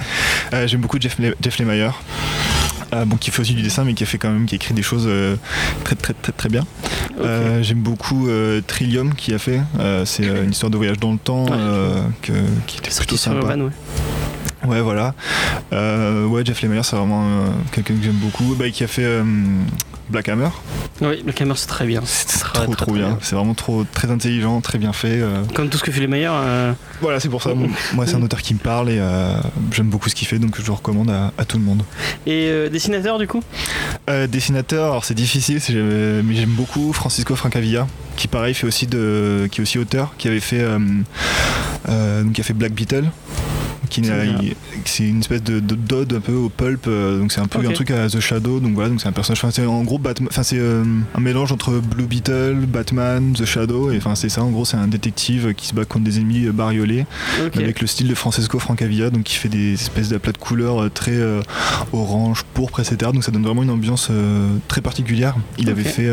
Euh, 0.53 0.67
J'aime 0.67 0.81
beaucoup 0.81 0.99
Jeff, 0.99 1.17
Le- 1.19 1.35
Jeff 1.41 1.57
Lemire. 1.59 2.01
Euh, 2.93 3.05
bon, 3.05 3.15
qui 3.15 3.31
fait 3.31 3.41
aussi 3.41 3.53
du 3.53 3.61
dessin, 3.61 3.85
mais 3.85 3.93
qui 3.93 4.03
a 4.03 4.05
fait 4.05 4.17
quand 4.17 4.29
même, 4.29 4.45
qui 4.45 4.55
a 4.55 4.57
écrit 4.57 4.73
des 4.73 4.81
choses 4.81 5.05
euh, 5.07 5.37
très 5.85 5.95
très 5.95 6.13
très 6.13 6.33
très 6.33 6.49
bien. 6.49 6.65
Euh, 7.21 7.63
J'aime 7.63 7.79
beaucoup 7.79 8.27
Trillium 8.67 9.13
qui 9.15 9.33
a 9.33 9.39
fait. 9.39 9.61
C'est 10.05 10.25
une 10.25 10.51
histoire 10.51 10.69
de 10.69 10.77
voyage 10.77 10.99
dans 10.99 11.13
le 11.13 11.17
temps 11.17 11.45
Ouais. 11.45 11.57
que- 12.21 12.31
qui 12.67 12.79
était 12.79 12.91
plutôt 12.95 13.15
sympa. 13.17 13.37
Urban, 13.39 13.61
ouais. 13.65 13.71
Ouais, 14.65 14.81
voilà. 14.81 15.13
Euh, 15.73 16.25
ouais, 16.25 16.45
Jeff 16.45 16.61
Lemire, 16.61 16.85
c'est 16.85 16.95
vraiment 16.95 17.23
euh, 17.25 17.47
quelqu'un 17.71 17.95
que 17.95 18.03
j'aime 18.03 18.13
beaucoup. 18.13 18.55
Bah, 18.55 18.69
qui 18.69 18.83
a 18.83 18.87
fait 18.87 19.03
euh, 19.03 19.23
Black 20.09 20.29
Hammer. 20.29 20.49
Oui, 21.01 21.23
le 21.25 21.31
caméra 21.31 21.57
c'est 21.57 21.67
très 21.67 21.85
bien. 21.87 22.01
C'est 22.05 22.27
trop 22.27 22.65
très, 22.75 22.85
trop 22.85 22.91
bien. 22.93 23.07
bien. 23.09 23.17
C'est 23.21 23.35
vraiment 23.35 23.53
trop 23.55 23.83
très 23.91 24.11
intelligent, 24.11 24.61
très 24.61 24.77
bien 24.77 24.93
fait. 24.93 25.19
Comme 25.55 25.69
tout 25.69 25.77
ce 25.79 25.83
que 25.83 25.91
fait 25.91 26.07
euh, 26.11 26.73
Voilà, 27.01 27.19
c'est 27.19 27.29
pour 27.29 27.41
ça. 27.41 27.53
bon, 27.53 27.69
moi, 27.93 28.05
c'est 28.05 28.15
un 28.15 28.21
auteur 28.21 28.41
qui 28.41 28.53
me 28.53 28.59
parle 28.59 28.89
et 28.91 29.01
j'aime 29.71 29.87
beaucoup 29.87 30.09
ce 30.09 30.15
qu'il 30.15 30.27
fait, 30.27 30.37
donc 30.37 30.55
je 30.61 30.65
le 30.67 30.73
recommande 30.73 31.09
à- 31.09 31.31
à 31.37 31.45
tout 31.45 31.57
le 31.57 31.63
monde. 31.63 31.83
Et 32.27 32.69
dessinateur, 32.71 33.17
du 33.17 33.27
coup? 33.27 33.41
Euh, 34.09 34.27
dessinateur, 34.27 34.91
alors 34.91 35.05
c'est 35.05 35.13
difficile, 35.15 35.59
mais 36.23 36.35
j'aime 36.35 36.49
beaucoup 36.49 36.93
Francisco 36.93 37.35
Francavilla, 37.35 37.87
qui 38.15 38.27
pareil 38.27 38.53
fait 38.53 38.67
aussi 38.67 38.85
de, 38.85 39.47
qui 39.51 39.61
est 39.61 39.63
aussi 39.63 39.79
auteur, 39.79 40.13
qui 40.19 40.27
avait 40.27 40.39
fait, 40.39 40.63
donc 41.87 42.33
qui 42.33 42.41
a 42.41 42.43
fait 42.43 42.53
Black 42.53 42.73
Beetle. 42.73 43.09
Qui 43.91 44.55
c'est 44.85 45.07
une 45.07 45.19
espèce 45.19 45.43
de, 45.43 45.59
de 45.59 45.75
d'ode 45.75 46.13
un 46.13 46.19
peu 46.21 46.33
au 46.33 46.49
pulp, 46.49 46.85
euh, 46.87 47.19
donc 47.19 47.31
c'est 47.31 47.41
un 47.41 47.47
peu 47.47 47.59
un 47.59 47.71
truc 47.73 47.91
à 47.91 48.07
The 48.07 48.19
Shadow, 48.19 48.59
donc 48.59 48.73
voilà, 48.73 48.89
donc 48.89 49.01
c'est 49.01 49.07
un 49.07 49.11
personnage, 49.11 49.39
enfin, 49.39 49.51
c'est 49.51 49.65
en 49.65 49.83
gros 49.83 49.99
Batman, 49.99 50.29
enfin 50.31 50.43
c'est 50.43 50.59
euh, 50.59 50.83
un 51.13 51.19
mélange 51.19 51.51
entre 51.51 51.79
Blue 51.79 52.05
Beetle, 52.05 52.65
Batman, 52.67 53.33
The 53.33 53.45
Shadow, 53.45 53.91
et 53.91 53.97
enfin 53.97 54.15
c'est 54.15 54.29
ça 54.29 54.43
en 54.43 54.49
gros, 54.49 54.65
c'est 54.65 54.77
un 54.77 54.87
détective 54.87 55.53
qui 55.53 55.67
se 55.67 55.73
bat 55.73 55.85
contre 55.85 56.05
des 56.05 56.17
ennemis 56.19 56.45
euh, 56.45 56.51
bariolés, 56.51 57.05
avec 57.55 57.81
le 57.81 57.87
style 57.87 58.07
de 58.07 58.15
Francesco 58.15 58.59
Francavilla, 58.59 59.09
donc 59.09 59.23
qui 59.23 59.35
fait 59.35 59.49
des 59.49 59.73
espèces 59.73 60.09
d'aplats 60.09 60.31
de 60.31 60.37
couleurs 60.37 60.89
très 60.91 61.11
euh, 61.11 61.41
orange, 61.93 62.43
pourpre, 62.53 62.79
etc. 62.79 63.11
Donc 63.13 63.23
ça 63.23 63.31
donne 63.31 63.43
vraiment 63.43 63.63
une 63.63 63.69
ambiance 63.69 64.07
euh, 64.11 64.55
très 64.67 64.81
particulière. 64.81 65.35
Il 65.57 65.69
avait 65.69 65.83
fait, 65.83 66.09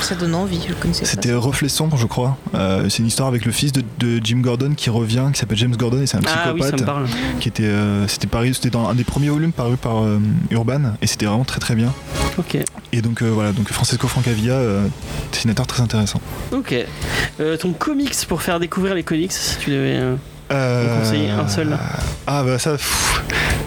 Ça 0.00 0.14
donne 0.14 0.34
envie, 0.34 0.60
je 0.62 0.68
le 0.68 0.74
connaissais 0.74 1.04
c'était 1.04 1.32
Reflet 1.32 1.68
sombre, 1.68 1.96
je 1.96 2.06
crois. 2.06 2.36
Euh, 2.54 2.88
c'est 2.88 2.98
une 2.98 3.06
histoire 3.06 3.28
avec 3.28 3.44
le 3.44 3.52
fils 3.52 3.72
de, 3.72 3.82
de 3.98 4.20
Jim 4.22 4.38
Gordon 4.40 4.72
qui 4.76 4.90
revient, 4.90 5.28
qui 5.32 5.40
s'appelle 5.40 5.56
James 5.58 5.74
Gordon 5.76 6.00
et 6.02 6.06
c'est 6.06 6.16
un 6.18 6.20
Ah 6.26 6.52
oui, 6.52 6.60
ça 6.60 6.72
psychopathe 6.72 6.80
me 6.80 6.86
parle. 6.86 7.06
qui 7.40 7.48
était, 7.48 7.64
euh, 7.64 8.06
c'était 8.06 8.26
paru, 8.26 8.52
c'était 8.54 8.70
dans 8.70 8.88
un 8.88 8.94
des 8.94 9.04
premiers 9.04 9.30
volumes 9.30 9.52
paru 9.52 9.76
par 9.76 10.02
euh, 10.04 10.18
Urban 10.50 10.94
et 11.00 11.06
c'était 11.06 11.26
vraiment 11.26 11.44
très 11.44 11.60
très 11.60 11.74
bien. 11.74 11.92
Ok. 12.38 12.58
Et 12.92 13.00
donc 13.02 13.22
euh, 13.22 13.28
voilà, 13.30 13.52
donc 13.52 13.68
Francesco 13.70 14.06
Francavilla, 14.06 14.54
euh, 14.54 14.86
dessinateur 15.32 15.66
très 15.66 15.82
intéressant. 15.82 16.20
Ok. 16.52 16.74
Euh, 17.40 17.56
ton 17.56 17.72
comics 17.72 18.14
pour 18.28 18.42
faire 18.42 18.60
découvrir 18.60 18.94
les 18.94 19.02
comics, 19.02 19.32
si 19.32 19.58
tu 19.58 19.70
devais. 19.70 20.00
Euh, 20.50 20.86
Euh, 20.86 20.98
conseiller 21.00 21.30
un 21.30 21.48
seul, 21.48 21.76
Ah 22.26 22.42
bah 22.44 22.58
ça, 22.58 22.76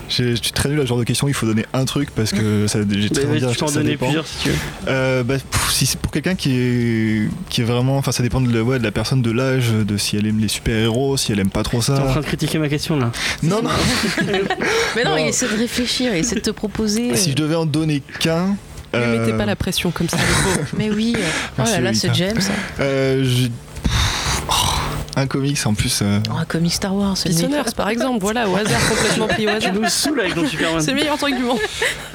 je 0.10 0.36
suis 0.36 0.52
très 0.54 0.70
nul 0.70 0.80
à 0.80 0.84
ce 0.84 0.88
genre 0.88 0.98
de 1.00 1.04
questions. 1.04 1.28
Il 1.28 1.34
faut 1.34 1.46
donner 1.46 1.66
un 1.74 1.86
truc 1.86 2.10
parce 2.12 2.32
que 2.32 2.66
ça, 2.68 2.80
j'ai 2.90 3.10
très 3.10 3.24
bah, 3.24 3.30
envie 3.32 3.40
de 3.42 3.46
dire, 3.46 3.52
tu 3.54 3.58
peux 3.60 3.66
en 3.66 3.68
ça 3.68 3.74
donner 3.80 3.90
dépend. 3.92 4.06
plusieurs 4.06 4.28
si 4.28 4.38
tu 4.44 4.50
veux. 4.50 4.56
Euh, 4.88 5.24
bah, 5.24 5.36
pff, 5.38 5.72
si 5.72 5.86
c'est 5.86 6.00
pour 6.00 6.12
quelqu'un 6.12 6.36
qui 6.36 6.56
est, 6.58 7.30
qui 7.50 7.62
est 7.62 7.64
vraiment, 7.66 7.98
enfin 7.98 8.12
ça 8.12 8.24
dépend 8.24 8.42
de 8.42 8.54
la, 8.54 8.64
ouais, 8.64 8.80
de 8.80 8.84
la 8.84 8.92
personne, 8.92 9.22
de 9.22 9.32
l'âge, 9.32 9.72
de 9.72 9.98
si 9.98 10.18
elle 10.18 10.28
aime 10.28 10.40
les 10.40 10.48
super 10.48 10.76
héros, 10.78 11.18
si 11.18 11.32
elle 11.32 11.40
aime 11.40 11.50
pas 11.50 11.64
trop 11.64 11.82
T'es 11.82 11.92
en 11.92 11.96
train 11.96 12.14
ça. 12.16 12.20
de 12.22 12.26
critiquer 12.26 12.58
ma 12.60 12.70
question 12.70 12.98
là. 12.98 13.12
Non 13.44 13.62
non. 13.62 13.70
Mais 14.96 15.04
non, 15.04 15.12
Non. 15.12 15.18
il 15.18 15.28
essaie 15.28 15.48
de 15.48 15.58
réfléchir, 15.58 16.14
il 16.14 16.20
essaie 16.20 16.36
de 16.36 16.42
te 16.42 16.52
proposer. 16.52 17.16
si 17.16 17.32
je 17.32 17.36
devais 17.36 17.56
en 17.56 17.66
donner 17.66 18.02
qu'un. 18.20 18.56
Ne 18.94 19.00
lui 19.12 19.20
mettez 19.20 19.34
euh, 19.34 19.38
pas 19.38 19.46
la 19.46 19.56
pression 19.58 19.92
comme 19.92 20.08
ça. 20.10 20.18
Mais 20.78 20.90
oui. 20.90 21.14
Oh 21.60 21.64
là 21.66 21.82
là, 21.82 21.94
ce 21.94 22.08
James. 22.14 22.38
euh, 22.80 23.24
j'ai- 23.26 23.52
oh, 24.50 24.54
un 25.20 25.28
comics 25.28 25.60
en 25.66 25.74
plus. 25.74 26.00
euh, 26.02 26.20
Oh, 26.30 26.38
un 26.38 26.46
comic 26.46 26.72
Star 26.74 26.96
Wars. 26.96 27.18
c'est. 27.18 27.30
Pissonneurs, 27.30 27.66
par 27.76 27.90
exemple, 27.90 28.20
voilà, 28.22 28.48
au 28.48 28.56
hasard, 28.56 28.80
complètement 28.90 29.28
pris 29.28 29.46
au 29.48 29.50
Tu 29.50 29.56
hasard. 29.56 29.74
nous 29.74 29.88
saoules 29.90 30.20
avec 30.22 30.36
ton 30.36 30.48
Superman. 30.48 30.82
C'est 30.82 30.92
le 30.92 30.98
meilleur 30.98 31.18
truc 31.18 31.36
du 31.36 31.44
monde. 31.44 31.58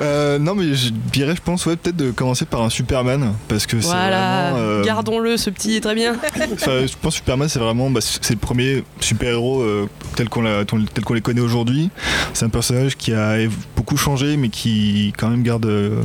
euh, 0.01 0.38
non 0.38 0.55
mais 0.55 0.75
je 0.75 0.91
dirais, 1.12 1.35
je 1.37 1.43
pense, 1.43 1.67
ouais, 1.67 1.77
peut-être 1.77 1.97
de 1.97 2.11
commencer 2.11 2.45
par 2.45 2.62
un 2.62 2.71
Superman 2.71 3.35
parce 3.49 3.67
que 3.67 3.81
c'est 3.81 3.87
Voilà, 3.88 4.51
vraiment. 4.53 4.59
euh, 4.67 4.85
gardons-le, 4.85 5.37
ce 5.37 5.51
petit 5.51 5.77
est 5.77 5.81
très 5.81 5.95
bien. 5.95 6.15
Enfin, 6.53 6.87
je 6.87 6.93
pense 7.01 7.15
que 7.15 7.17
Superman 7.19 7.49
c'est 7.49 7.59
vraiment 7.59 7.91
bah, 7.91 8.01
c'est 8.03 8.31
le 8.35 8.38
premier 8.38 8.85
super-héros 9.01 9.61
euh, 9.62 9.88
tel 10.17 10.29
qu'on 10.29 10.43
l'a- 10.43 10.65
tel 10.65 11.05
qu'on 11.05 11.15
les 11.15 11.21
connaît 11.21 11.41
aujourd'hui. 11.41 11.91
C'est 12.35 12.45
un 12.45 12.49
personnage 12.51 12.97
qui 12.97 13.12
a 13.12 13.37
beaucoup 13.77 13.97
changé 13.97 14.37
mais 14.37 14.49
qui 14.49 15.12
quand 15.19 15.29
même 15.29 15.43
garde 15.43 15.67
euh, 15.67 16.01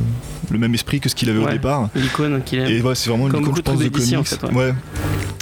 le 0.50 0.58
même 0.58 0.74
esprit 0.74 1.00
que 1.00 1.08
ce 1.08 1.14
qu'il 1.14 1.28
avait 1.30 1.38
au 1.38 1.48
départ. 1.48 1.88
L'icône 1.94 2.42
qu'il 2.44 2.58
aime. 2.60 2.66
Et 2.68 2.80
ouais, 2.80 2.94
c'est 2.94 3.10
vraiment 3.10 3.28
une 3.28 3.36
icône 3.36 3.54
je 3.56 3.62
pense 3.62 3.78
de 3.78 3.88
comics. 3.88 4.16
en 4.18 4.24
fait, 4.24 4.42
ouais. 4.44 4.54
ouais. 4.54 4.74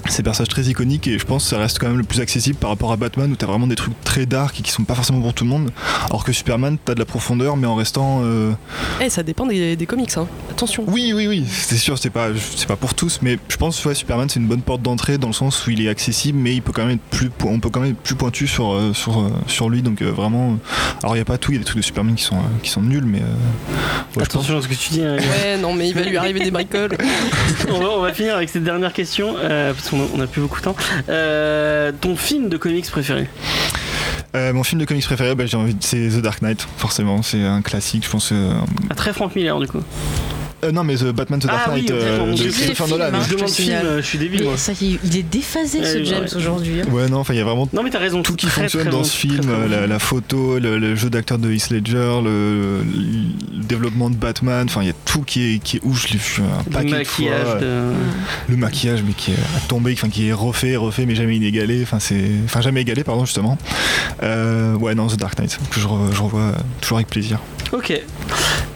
C'est 0.09 0.21
un 0.21 0.25
personnage 0.25 0.49
très 0.49 0.63
iconique 0.65 1.07
et 1.09 1.19
je 1.19 1.25
pense 1.25 1.45
que 1.45 1.46
ça 1.47 1.59
reste 1.59 1.79
quand 1.79 1.87
même 1.89 1.97
le 1.99 2.05
plus 2.05 2.21
accessible 2.21 2.57
par 2.59 2.71
rapport 2.71 2.93
à 2.93 2.97
Batman 2.97 3.31
où 3.33 3.37
t'as 3.37 3.47
vraiment 3.47 3.67
des 3.67 3.77
trucs 3.77 3.99
très 4.03 4.27
dark 4.27 4.59
et 4.59 4.63
qui 4.63 4.71
sont 4.71 4.85
pas 4.85 4.95
forcément 4.95 5.21
pour 5.21 5.33
tout 5.35 5.45
le 5.45 5.51
monde. 5.51 5.71
Alors 6.07 6.25
que 6.25 6.33
Superman 6.33 6.77
t'as 6.85 6.95
de 6.95 6.99
la 6.99 7.05
profondeur 7.05 7.57
mais 7.57 7.67
en 7.67 7.75
restant 7.75 8.21
euh, 8.25 8.53
Eh, 9.01 9.09
ça 9.11 9.23
dépend 9.23 9.47
des, 9.47 9.77
des 9.77 9.87
comics, 9.87 10.17
hein. 10.17 10.27
Attention. 10.51 10.85
oui, 10.89 11.13
oui, 11.15 11.27
oui, 11.29 11.45
c'est 11.49 11.77
sûr, 11.77 11.99
c'est 11.99 12.11
pas, 12.11 12.29
c'est 12.57 12.67
pas 12.69 12.77
pour 12.77 12.95
tous, 12.95 13.21
mais 13.23 13.39
je 13.49 13.57
pense 13.57 13.81
que 13.81 13.89
ouais, 13.89 13.95
Superman 13.95 14.29
c'est 14.29 14.41
une 14.41 14.47
bonne 14.49 14.63
porte 14.63 14.83
d'entrée 14.83 15.19
dans 15.19 15.29
le 15.29 15.33
sens 15.35 15.67
où 15.67 15.71
il 15.71 15.81
est 15.85 15.89
accessible, 15.89 16.39
mais 16.39 16.55
il 16.55 16.63
peut 16.63 16.73
quand 16.73 16.85
même 16.85 16.97
être 16.97 17.17
plus, 17.19 17.31
on 17.45 17.61
peut 17.61 17.71
quand 17.71 17.81
même 17.81 17.91
être 17.93 17.99
plus 18.01 18.15
pointu 18.15 18.47
sur, 18.47 18.73
euh, 18.75 18.93
sur, 18.95 19.21
euh, 19.21 19.31
sur 19.47 19.69
lui, 19.71 19.83
donc 19.83 20.03
euh, 20.03 20.11
vraiment. 20.11 20.59
alors 21.03 21.15
il 21.17 21.19
y 21.19 21.23
a 21.23 21.25
pas 21.25 21.39
tout, 21.39 21.53
il 21.53 21.55
y 21.55 21.59
a 21.59 21.61
des 21.61 21.65
trucs 21.65 21.79
de 21.79 21.83
Superman 21.85 22.15
qui 22.15 22.25
sont, 22.25 22.37
qui 22.63 22.71
sont 22.71 22.83
nuls, 22.83 23.05
mais. 23.07 23.21
euh, 23.21 24.17
ouais, 24.17 24.23
Attention 24.23 24.59
à 24.59 24.63
ce 24.63 24.69
que 24.69 24.75
tu 24.75 24.91
dis. 24.91 25.03
hein. 25.03 25.17
Ouais, 25.17 25.59
non, 25.59 25.75
mais 25.75 25.89
il 25.89 25.95
va 25.95 26.03
lui 26.03 26.17
arriver 26.17 26.41
des 26.41 26.51
bricoles. 26.51 26.97
on, 27.71 27.79
va, 27.81 27.89
on 27.91 28.01
va 28.01 28.13
finir 28.13 28.37
avec 28.37 28.49
cette 28.49 28.65
dernière 28.65 28.93
question 28.93 29.35
euh, 29.39 29.73
parce 29.75 29.91
qu'on 29.91 30.01
a, 30.01 30.07
on 30.17 30.21
a 30.21 30.27
plus 30.27 30.41
beaucoup 30.41 30.59
de 30.59 30.65
temps. 30.65 30.77
Euh, 31.27 31.93
ton 32.01 32.15
film 32.17 32.49
de 32.49 32.57
comics 32.57 32.89
préféré 32.91 33.29
Euh, 34.37 34.53
mon 34.53 34.63
film 34.63 34.81
de 34.81 34.87
comics 34.87 35.05
préféré, 35.05 35.35
bah, 35.35 35.47
j'ai 35.47 35.57
envie, 35.57 35.77
c'est 35.81 36.09
The 36.09 36.21
Dark 36.23 36.41
Knight, 36.43 36.67
forcément, 36.77 37.23
c'est 37.23 37.43
un 37.43 37.63
classique, 37.63 38.05
je 38.05 38.11
pense. 38.11 38.31
euh, 38.33 38.53
Ah, 38.91 38.95
très 38.95 39.13
Frank 39.13 39.35
Miller 39.35 39.59
du 39.59 39.67
coup. 39.67 39.83
Euh, 40.65 40.73
non, 40.73 40.85
mais 40.85 40.95
The 40.97 41.05
Batman 41.13 41.39
The 41.39 41.47
Dark 41.47 41.61
Ah 41.67 41.71
oui, 41.75 41.81
Knight 41.83 41.91
exactement. 41.91 42.27
euh, 42.27 42.33
de 42.33 42.37
Christopher 42.37 42.69
le 42.69 42.75
film, 42.75 42.89
Nolan. 42.99 43.19
hein. 43.19 43.23
Je 43.29 43.35
demande 43.35 43.51
film, 43.51 43.75
euh, 43.85 43.97
je 44.03 44.07
suis 44.07 44.19
débile 44.19 44.43
moi. 44.45 44.53
Mais 44.53 44.59
ça, 44.59 44.73
il 44.81 45.17
est 45.17 45.23
déphasé 45.23 45.85
ce 45.85 45.99
Ouais, 45.99 46.05
James 46.05 46.23
ouais. 46.25 46.37
aujourd'hui. 46.37 46.81
hein. 46.81 46.91
Ouais, 46.91 47.09
non, 47.09 47.19
enfin, 47.19 47.35
il 47.35 47.37
y 47.37 47.41
a 47.41 47.45
vraiment 47.45 47.69
Non 47.73 47.83
mais 47.83 47.91
raison. 47.91 48.23
tout 48.23 48.35
qui 48.35 48.47
très, 48.47 48.63
fonctionne 48.63 48.83
très 48.83 48.91
dans 48.91 48.99
bon, 48.99 49.05
ce 49.05 49.17
film, 49.17 49.41
très 49.41 49.47
bon. 49.53 49.69
la, 49.69 49.87
la 49.87 49.99
photo, 49.99 50.59
le, 50.59 50.79
le 50.79 50.97
jeu 50.97 51.11
d'acteur 51.11 51.39
de 51.39 51.53
Heath 51.53 51.71
Ledger, 51.71 52.21
le, 52.25 52.83
le 52.83 53.63
développement 53.65 54.09
de 54.11 54.17
Batman, 54.17 54.67
enfin 54.69 54.81
il 54.83 54.87
y 54.87 54.91
a 54.91 54.95
tout 55.05 55.23
qui 55.23 55.55
est, 55.55 55.59
qui 55.59 55.77
est 55.77 55.81
ouf, 55.85 56.07
je 56.07 56.13
l'ai 56.15 56.19
vu 56.19 56.43
un 56.43 56.63
Le 56.65 56.71
paquet 56.71 56.85
de 56.87 56.91
maquillage 56.97 57.43
fois. 57.47 57.55
de... 57.61 57.83
Le 58.49 58.57
maquillage 58.57 59.03
mais 59.07 59.13
qui 59.13 59.33
est 59.33 59.69
tombé, 59.69 59.93
enfin 59.93 60.09
qui 60.09 60.29
est 60.29 60.33
refait, 60.33 60.77
refait 60.77 61.05
mais 61.07 61.15
jamais 61.15 61.37
inégalé, 61.37 61.81
enfin 61.83 61.99
c'est, 62.01 62.25
enfin 62.45 62.61
jamais 62.61 62.81
égalé 62.83 63.05
pardon 63.05 63.25
justement. 63.25 63.59
Euh, 64.23 64.75
ouais 64.77 64.95
non 64.95 65.09
The 65.09 65.17
Dark 65.17 65.39
Knight 65.39 65.59
que 65.71 65.81
je, 65.81 65.87
re- 65.87 66.13
je 66.15 66.23
revois 66.23 66.53
toujours 66.81 66.99
avec 66.99 67.09
plaisir. 67.09 67.41
Ok. 67.73 68.01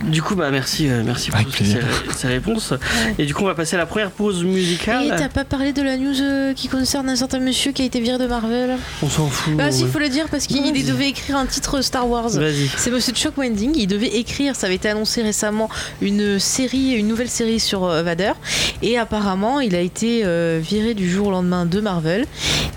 Du 0.05 0.23
coup, 0.23 0.35
bah 0.35 0.51
merci, 0.51 0.89
euh, 0.89 1.03
merci 1.05 1.31
pour 1.31 1.39
Avec 1.39 1.53
plaisir. 1.53 1.70
Ces 2.17 2.29
réponses. 2.29 2.75
Et 3.19 3.27
du 3.27 3.35
coup, 3.35 3.43
on 3.45 3.47
va 3.47 3.55
passer 3.55 3.77
à 3.77 3.79
la 3.79 3.87
première 3.87 4.11
pause 4.11 4.45
musicale. 4.45 5.05
Et 5.07 5.09
t'as 5.11 5.29
pas 5.29 5.45
parlé 5.45 5.73
de 5.73 5.83
la 5.83 5.97
news 5.97 6.21
euh, 6.21 6.55
qui 6.55 6.69
concerne 6.69 7.09
un 7.09 7.17
certain 7.17 7.39
monsieur 7.41 7.73
qui 7.73 7.83
a 7.83 7.85
été 7.85 8.01
viré 8.01 8.19
de 8.19 8.27
Marvel? 8.27 8.77
On 9.03 9.09
s'en 9.09 9.27
fout. 9.29 9.55
Bah 9.57 9.71
si, 9.71 9.85
ouais. 9.85 9.91
faut 9.91 9.99
le 9.99 10.09
dire 10.09 10.27
parce 10.31 10.47
qu'il 10.47 10.85
devait 10.87 11.09
écrire 11.09 11.37
un 11.37 11.47
titre 11.47 11.81
Star 11.83 12.09
Wars. 12.09 12.29
Vas-y. 12.31 12.69
C'est 12.77 12.91
Monsieur 12.91 13.13
Chuck 13.13 13.37
Wending, 13.39 13.73
il 13.77 13.87
devait 13.87 14.09
écrire, 14.19 14.55
ça 14.57 14.67
avait 14.67 14.77
été 14.77 14.89
annoncé 14.89 15.23
récemment, 15.23 15.69
une 16.01 16.39
série, 16.39 16.93
une 16.93 17.09
nouvelle 17.09 17.29
série 17.31 17.61
sur 17.61 17.85
euh, 17.85 18.03
Vader. 18.03 18.33
Et 18.83 18.99
apparemment, 18.99 19.61
il 19.61 19.75
a 19.75 19.81
été 19.81 20.23
euh, 20.25 20.61
viré 20.63 20.95
du 20.95 21.11
jour 21.11 21.29
au 21.29 21.31
lendemain 21.31 21.67
de 21.67 21.81
Marvel. 21.81 22.27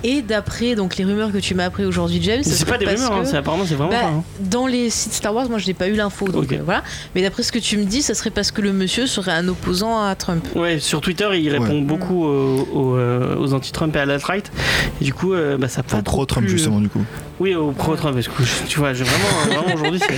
Et 0.05 0.21
d'après 0.21 0.75
donc 0.75 0.97
les 0.97 1.05
rumeurs 1.05 1.31
que 1.31 1.37
tu 1.37 1.55
m'as 1.55 1.65
appris 1.65 1.85
aujourd'hui, 1.85 2.19
James, 2.23 2.43
C'est 2.43 2.65
pas 2.67 2.77
des 2.77 2.85
rumeurs, 2.85 3.13
hein, 3.13 3.23
apparemment 3.33 3.63
c'est 3.65 3.75
vraiment 3.75 3.91
Bah, 3.91 3.99
ça. 4.01 4.07
hein. 4.07 4.23
dans 4.41 4.67
les 4.67 4.89
sites 4.89 5.13
Star 5.13 5.33
Wars, 5.33 5.49
moi 5.49 5.59
je 5.59 5.67
n'ai 5.67 5.73
pas 5.73 5.87
eu 5.87 5.93
l'info, 5.93 6.27
donc 6.27 6.51
euh, 6.51 6.57
voilà. 6.63 6.83
Mais 7.15 7.21
d'après 7.21 7.41
ce 7.43 7.51
que 7.53 7.59
tu 7.59 7.77
me 7.77 7.85
dis, 7.85 8.01
ça 8.01 8.13
serait 8.13 8.29
parce 8.29 8.51
que 8.51 8.61
le 8.61 8.73
monsieur 8.83 9.07
serait 9.07 9.31
un 9.31 9.47
opposant 9.47 10.03
à 10.03 10.13
Trump. 10.15 10.45
Ouais, 10.55 10.79
sur 10.79 11.01
Twitter, 11.01 11.27
il 11.35 11.49
répond 11.49 11.65
Ouais. 11.79 11.81
beaucoup 11.81 12.25
aux, 12.25 12.67
aux, 12.73 12.95
euh, 12.97 13.35
aux 13.37 13.53
anti-Trump 13.53 13.95
et 13.95 13.99
à 13.99 14.05
l'alt-right. 14.05 14.51
Du 15.01 15.13
coup, 15.13 15.33
euh, 15.33 15.57
bah, 15.57 15.67
ça 15.67 15.79
a 15.79 15.83
pas 15.83 15.93
Enfin 15.95 16.03
trop 16.03 16.17
pro-Trump 16.17 16.45
plu. 16.47 16.55
justement 16.57 16.79
du 16.79 16.89
coup. 16.89 17.03
Oui, 17.39 17.55
au 17.55 17.71
pro-Trump, 17.71 18.13
parce 18.15 18.27
que 18.27 18.43
je- 18.43 18.67
tu 18.67 18.79
vois, 18.79 18.93
j'ai 18.93 19.03
vraiment, 19.03 19.61
vraiment 19.61 19.73
aujourd'hui, 19.75 19.99
c'est. 20.07 20.17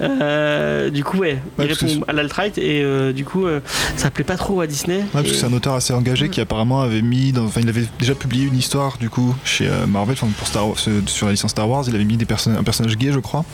Euh, 0.00 0.90
du 0.90 1.04
coup, 1.04 1.18
ouais, 1.18 1.38
il 1.58 1.64
Ouais, 1.64 1.72
répond 1.72 2.04
à 2.08 2.12
l'alt-right 2.12 2.58
et 2.58 2.82
euh, 2.82 3.12
du 3.12 3.24
coup, 3.24 3.46
euh, 3.46 3.60
ça 3.96 4.10
plaît 4.10 4.24
pas 4.24 4.36
trop 4.36 4.60
à 4.60 4.66
Disney. 4.66 4.98
Ouais, 4.98 5.04
parce 5.12 5.26
Et- 5.26 5.30
que 5.30 5.34
c'est 5.36 5.46
un 5.46 5.52
auteur 5.52 5.74
assez 5.74 5.92
engagé 5.92 6.28
qui 6.28 6.40
apparemment 6.40 6.82
avait 6.82 7.02
mis, 7.02 7.32
dans, 7.32 7.44
enfin 7.44 7.60
il 7.60 7.68
avait 7.68 7.84
déjà 7.98 8.14
publié 8.14 8.46
une 8.46 8.56
histoire 8.56 8.96
du 8.98 9.08
coup 9.10 9.34
chez 9.44 9.68
euh, 9.68 9.86
Marvel, 9.86 10.14
enfin, 10.20 10.28
pour 10.36 10.46
Star 10.48 10.66
Wars, 10.68 10.76
euh, 10.88 11.00
sur 11.06 11.26
la 11.26 11.32
licence 11.32 11.52
Star 11.52 11.68
Wars, 11.68 11.84
il 11.86 11.94
avait 11.94 12.04
mis 12.04 12.16
des 12.16 12.24
personnages, 12.24 12.58
un 12.60 12.64
personnage 12.64 12.96
gay 12.96 13.12
je 13.12 13.20
crois. 13.20 13.44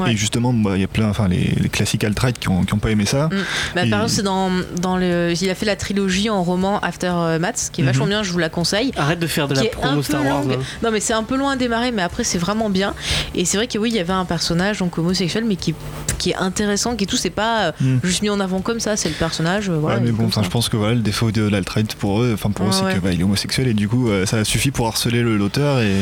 Ouais. 0.00 0.12
Et 0.12 0.16
justement, 0.16 0.52
bah, 0.52 0.72
il 0.76 0.80
y 0.80 0.84
a 0.84 0.88
plein, 0.88 1.08
enfin 1.08 1.28
les, 1.28 1.52
les 1.60 1.68
classiques 1.68 2.04
alt-right 2.04 2.38
qui 2.38 2.48
ont, 2.48 2.64
qui 2.64 2.72
ont 2.74 2.78
pas 2.78 2.90
aimé 2.90 3.04
ça. 3.06 3.28
Bah, 3.74 3.84
Et- 3.84 3.90
par 3.90 4.00
exemple, 4.02 4.08
c'est 4.08 4.22
dans, 4.22 4.50
dans 4.80 4.96
le. 4.96 5.32
Il 5.40 5.50
a 5.50 5.54
fait 5.54 5.66
la 5.66 5.76
trilogie 5.76 6.30
en 6.30 6.42
roman 6.42 6.78
After 6.80 7.12
euh, 7.14 7.38
Maths, 7.38 7.68
qui 7.72 7.82
est 7.82 7.84
vachement 7.84 8.04
Mhm. 8.04 8.10
bien, 8.10 8.22
je 8.22 8.32
vous 8.32 8.38
la 8.38 8.48
conseille. 8.48 8.92
Arrête 8.96 9.18
de 9.18 9.26
faire 9.26 9.48
de 9.48 9.54
la 9.54 9.64
promo 9.64 10.02
Star 10.02 10.24
Wars. 10.24 10.44
là. 10.44 10.56
Non, 10.82 10.90
mais 10.90 11.00
c'est 11.00 11.12
un 11.12 11.24
peu 11.24 11.36
loin 11.36 11.52
à 11.52 11.56
démarrer, 11.56 11.90
mais 11.92 12.02
après, 12.02 12.21
c'est 12.24 12.38
vraiment 12.38 12.70
bien. 12.70 12.94
Et 13.34 13.44
c'est 13.44 13.56
vrai 13.56 13.66
que 13.66 13.78
oui, 13.78 13.90
il 13.90 13.96
y 13.96 14.00
avait 14.00 14.12
un 14.12 14.24
personnage 14.24 14.78
donc 14.78 14.96
homosexuel, 14.98 15.44
mais 15.46 15.56
qui, 15.56 15.74
qui 16.18 16.30
est 16.30 16.36
intéressant, 16.36 16.96
qui 16.96 17.04
est 17.04 17.06
tout, 17.06 17.16
c'est 17.16 17.30
pas 17.30 17.66
euh, 17.66 17.72
Mm. 17.80 17.98
juste 18.04 18.22
mis 18.22 18.30
en 18.30 18.38
avant 18.40 18.60
comme 18.60 18.80
ça, 18.80 18.96
c'est 18.96 19.08
le 19.08 19.14
personnage. 19.14 19.68
euh, 19.68 19.76
voilà, 19.76 19.96
ouais, 19.98 20.02
mais 20.06 20.12
bon, 20.12 20.28
je 20.30 20.48
pense 20.48 20.68
que 20.68 20.76
voilà, 20.76 20.94
le 20.94 21.00
défaut 21.00 21.30
de 21.30 21.42
l'alt-right 21.48 21.94
pour 21.96 22.22
eux, 22.22 22.30
enfin 22.34 22.50
pour 22.50 22.66
eux, 22.66 22.72
c'est 22.72 22.84
ouais. 22.84 22.94
que 22.94 23.00
bah, 23.00 23.10
il 23.12 23.20
est 23.20 23.24
homosexuel 23.24 23.68
et 23.68 23.74
du 23.74 23.88
coup, 23.88 24.08
euh, 24.08 24.26
ça 24.26 24.44
suffit 24.44 24.70
pour 24.70 24.86
harceler 24.86 25.22
le- 25.22 25.36
l'auteur 25.36 25.80
et 25.80 25.92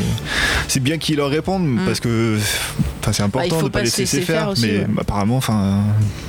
c'est 0.69 0.81
bien 0.81 0.99
qu'ils 0.99 1.17
leur 1.17 1.31
répondent 1.31 1.67
Mm. 1.67 1.81
parce 1.87 2.01
que, 2.01 2.37
enfin, 3.01 3.13
c'est 3.13 3.23
important 3.23 3.57
Bah, 3.57 3.61
faut 3.61 3.69
de 3.69 3.73
pas 3.73 3.79
pas 3.81 3.85
laisser 3.85 3.97
se 4.07 4.17
laisser 4.17 4.17
laisser 4.19 4.33
faire, 4.33 4.41
faire 4.43 4.49
aussi, 4.51 4.67
mais 4.67 4.79
ouais. 4.79 4.87
apparemment, 5.01 5.37
enfin, 5.37 5.83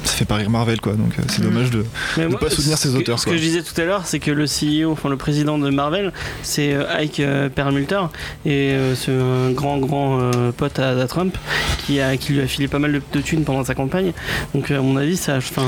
ça 0.04 0.13
fait 0.13 0.25
pas 0.25 0.36
rire 0.36 0.49
Marvel 0.49 0.80
quoi, 0.80 0.93
donc 0.93 1.12
euh, 1.19 1.23
c'est 1.27 1.39
Mm. 1.41 1.43
dommage 1.43 1.69
de. 1.71 1.86
De 2.17 2.36
pas 2.36 2.49
soutenir 2.49 2.77
ce 2.77 2.88
ces 2.88 2.93
que- 2.93 2.99
auteurs, 2.99 3.19
Ce 3.19 3.25
quoi. 3.25 3.34
que 3.34 3.39
je 3.39 3.43
disais 3.43 3.62
tout 3.62 3.80
à 3.80 3.84
l'heure, 3.86 4.04
c'est 4.06 4.19
que 4.19 4.32
le 4.32 4.45
CEO, 4.47 4.91
enfin 4.91 5.10
le 5.10 5.17
président 5.17 5.58
de 5.58 5.69
Marvel, 5.69 6.12
c'est 6.43 6.75
Ike 6.99 7.21
Perlmutter, 7.56 8.01
et 8.45 8.71
euh, 8.71 8.95
c'est 8.95 9.12
un 9.12 9.51
grand 9.51 9.77
grand 9.82 10.20
euh, 10.22 10.52
pote 10.52 10.80
à, 10.80 10.89
à 11.00 11.08
Trump 11.08 11.38
qui, 11.86 12.00
a, 12.00 12.17
qui 12.17 12.34
lui 12.34 12.41
a 12.41 12.48
filé 12.48 12.67
pas 12.67 12.80
mal 12.80 12.91
de, 12.94 13.02
de 13.13 13.22
thunes 13.22 13.44
pendant 13.44 13.63
sa 13.63 13.76
campagne. 13.76 14.13
Donc 14.56 14.72
euh, 14.72 14.80
à 14.80 14.82
mon 14.82 14.98
avis, 14.98 15.17
ça, 15.17 15.38
enfin, 15.38 15.65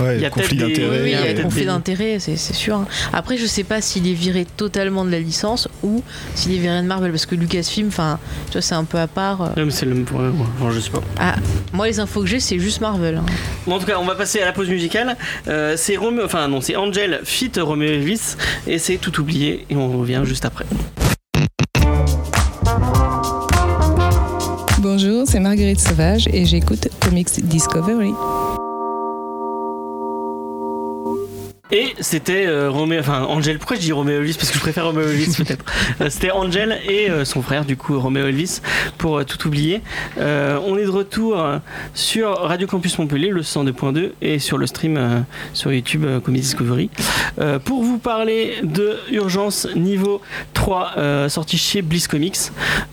Ouais, 0.00 0.16
Il 0.16 0.22
y 0.22 0.24
a 0.26 0.30
conflit 0.30 0.56
d'intérêts. 0.56 0.88
Oui, 0.90 1.02
oui, 1.04 1.10
il 1.10 1.12
y 1.12 1.14
a 1.14 1.22
peut-être 1.22 1.42
conflit 1.42 1.66
d'intérêts, 1.66 2.18
c'est 2.18 2.36
sûr. 2.36 2.76
hein. 2.76 2.86
Après, 3.12 3.36
je 3.36 3.46
sais 3.46 3.64
pas 3.64 3.80
s'il 3.80 4.06
est 4.08 4.12
viré 4.14 4.44
totalement 4.56 5.04
de 5.04 5.10
la 5.10 5.20
licence 5.20 5.68
ou 5.82 6.02
s'il 6.34 6.52
est 6.54 6.58
viré 6.58 6.80
de 6.82 6.86
Marvel, 6.86 7.10
parce 7.10 7.26
que 7.26 7.34
Lucasfilm, 7.34 7.88
enfin, 7.88 8.18
tu 8.46 8.52
vois, 8.52 8.62
c'est 8.62 8.74
un 8.74 8.84
peu 8.84 8.98
à 8.98 9.06
part. 9.06 9.42
euh. 9.42 9.48
non, 9.56 9.66
mais 9.66 9.70
c'est 9.70 9.86
le 9.86 9.94
même. 9.94 10.04
ouais, 10.12 10.30
enfin, 10.60 10.70
je 10.72 10.80
sais 10.80 10.90
pas. 10.90 11.02
Ah, 11.18 11.36
moi, 11.72 11.86
les 11.86 12.00
infos 12.00 12.20
que 12.20 12.26
j'ai, 12.26 12.40
c'est 12.40 12.58
juste 12.58 12.80
Marvel. 12.80 13.16
hein. 13.16 13.26
Bon, 13.66 13.74
en 13.76 13.78
tout 13.78 13.86
cas, 13.86 13.98
on 14.00 14.04
va 14.04 14.14
passer 14.14 14.40
à 14.40 14.44
la 14.44 14.52
pause 14.52 14.68
musicale. 14.68 15.16
Euh, 15.48 15.74
c'est 15.76 15.96
Romeo, 15.96 16.24
enfin 16.24 16.48
non, 16.48 16.60
c'est 16.60 16.76
Angel 16.76 17.20
fit 17.24 17.50
Romeo 17.58 17.86
Elvis, 17.88 18.36
et 18.66 18.78
c'est 18.78 18.96
tout 18.96 19.20
oublié, 19.20 19.64
et 19.70 19.76
on 19.76 19.98
revient 19.98 20.22
juste 20.24 20.44
après. 20.44 20.64
Bonjour, 24.84 25.22
c'est 25.26 25.40
Marguerite 25.40 25.80
Sauvage 25.80 26.28
et 26.30 26.44
j'écoute 26.44 26.88
Comics 27.00 27.40
Discovery. 27.42 28.12
Et 31.76 31.92
c'était 31.98 32.46
euh, 32.46 32.70
Roméo, 32.70 33.00
enfin 33.00 33.22
Angel, 33.24 33.58
pourquoi 33.58 33.74
je 33.76 33.80
dis 33.80 33.92
Roméo 33.92 34.20
Elvis? 34.20 34.34
Parce 34.34 34.50
que 34.50 34.54
je 34.54 34.60
préfère 34.60 34.84
Roméo 34.86 35.08
Elvis 35.08 35.34
peut-être. 35.36 35.64
Euh, 36.00 36.08
c'était 36.08 36.30
Angel 36.30 36.78
et 36.88 37.10
euh, 37.10 37.24
son 37.24 37.42
frère, 37.42 37.64
du 37.64 37.76
coup 37.76 37.98
Roméo 37.98 38.28
Elvis, 38.28 38.60
pour 38.96 39.18
euh, 39.18 39.24
tout 39.24 39.48
oublier. 39.48 39.80
Euh, 40.18 40.56
on 40.64 40.78
est 40.78 40.84
de 40.84 40.90
retour 40.90 41.44
sur 41.92 42.30
Radio 42.38 42.68
Campus 42.68 42.96
Montpellier, 42.98 43.30
le 43.30 43.42
102.2, 43.42 44.10
et 44.22 44.38
sur 44.38 44.56
le 44.56 44.68
stream 44.68 44.96
euh, 44.96 45.18
sur 45.52 45.72
YouTube 45.72 46.04
euh, 46.04 46.20
Comedy 46.20 46.42
Discovery, 46.42 46.90
euh, 47.40 47.58
pour 47.58 47.82
vous 47.82 47.98
parler 47.98 48.54
de 48.62 48.96
Urgence 49.10 49.66
niveau 49.74 50.20
3, 50.52 50.92
euh, 50.96 51.28
sorti 51.28 51.58
chez 51.58 51.82
Bliss 51.82 52.06
Comics. 52.06 52.36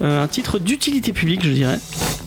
Euh, 0.01 0.23
un 0.23 0.27
titre 0.27 0.57
d'utilité 0.57 1.13
publique, 1.13 1.43
je 1.45 1.51
dirais. 1.51 1.77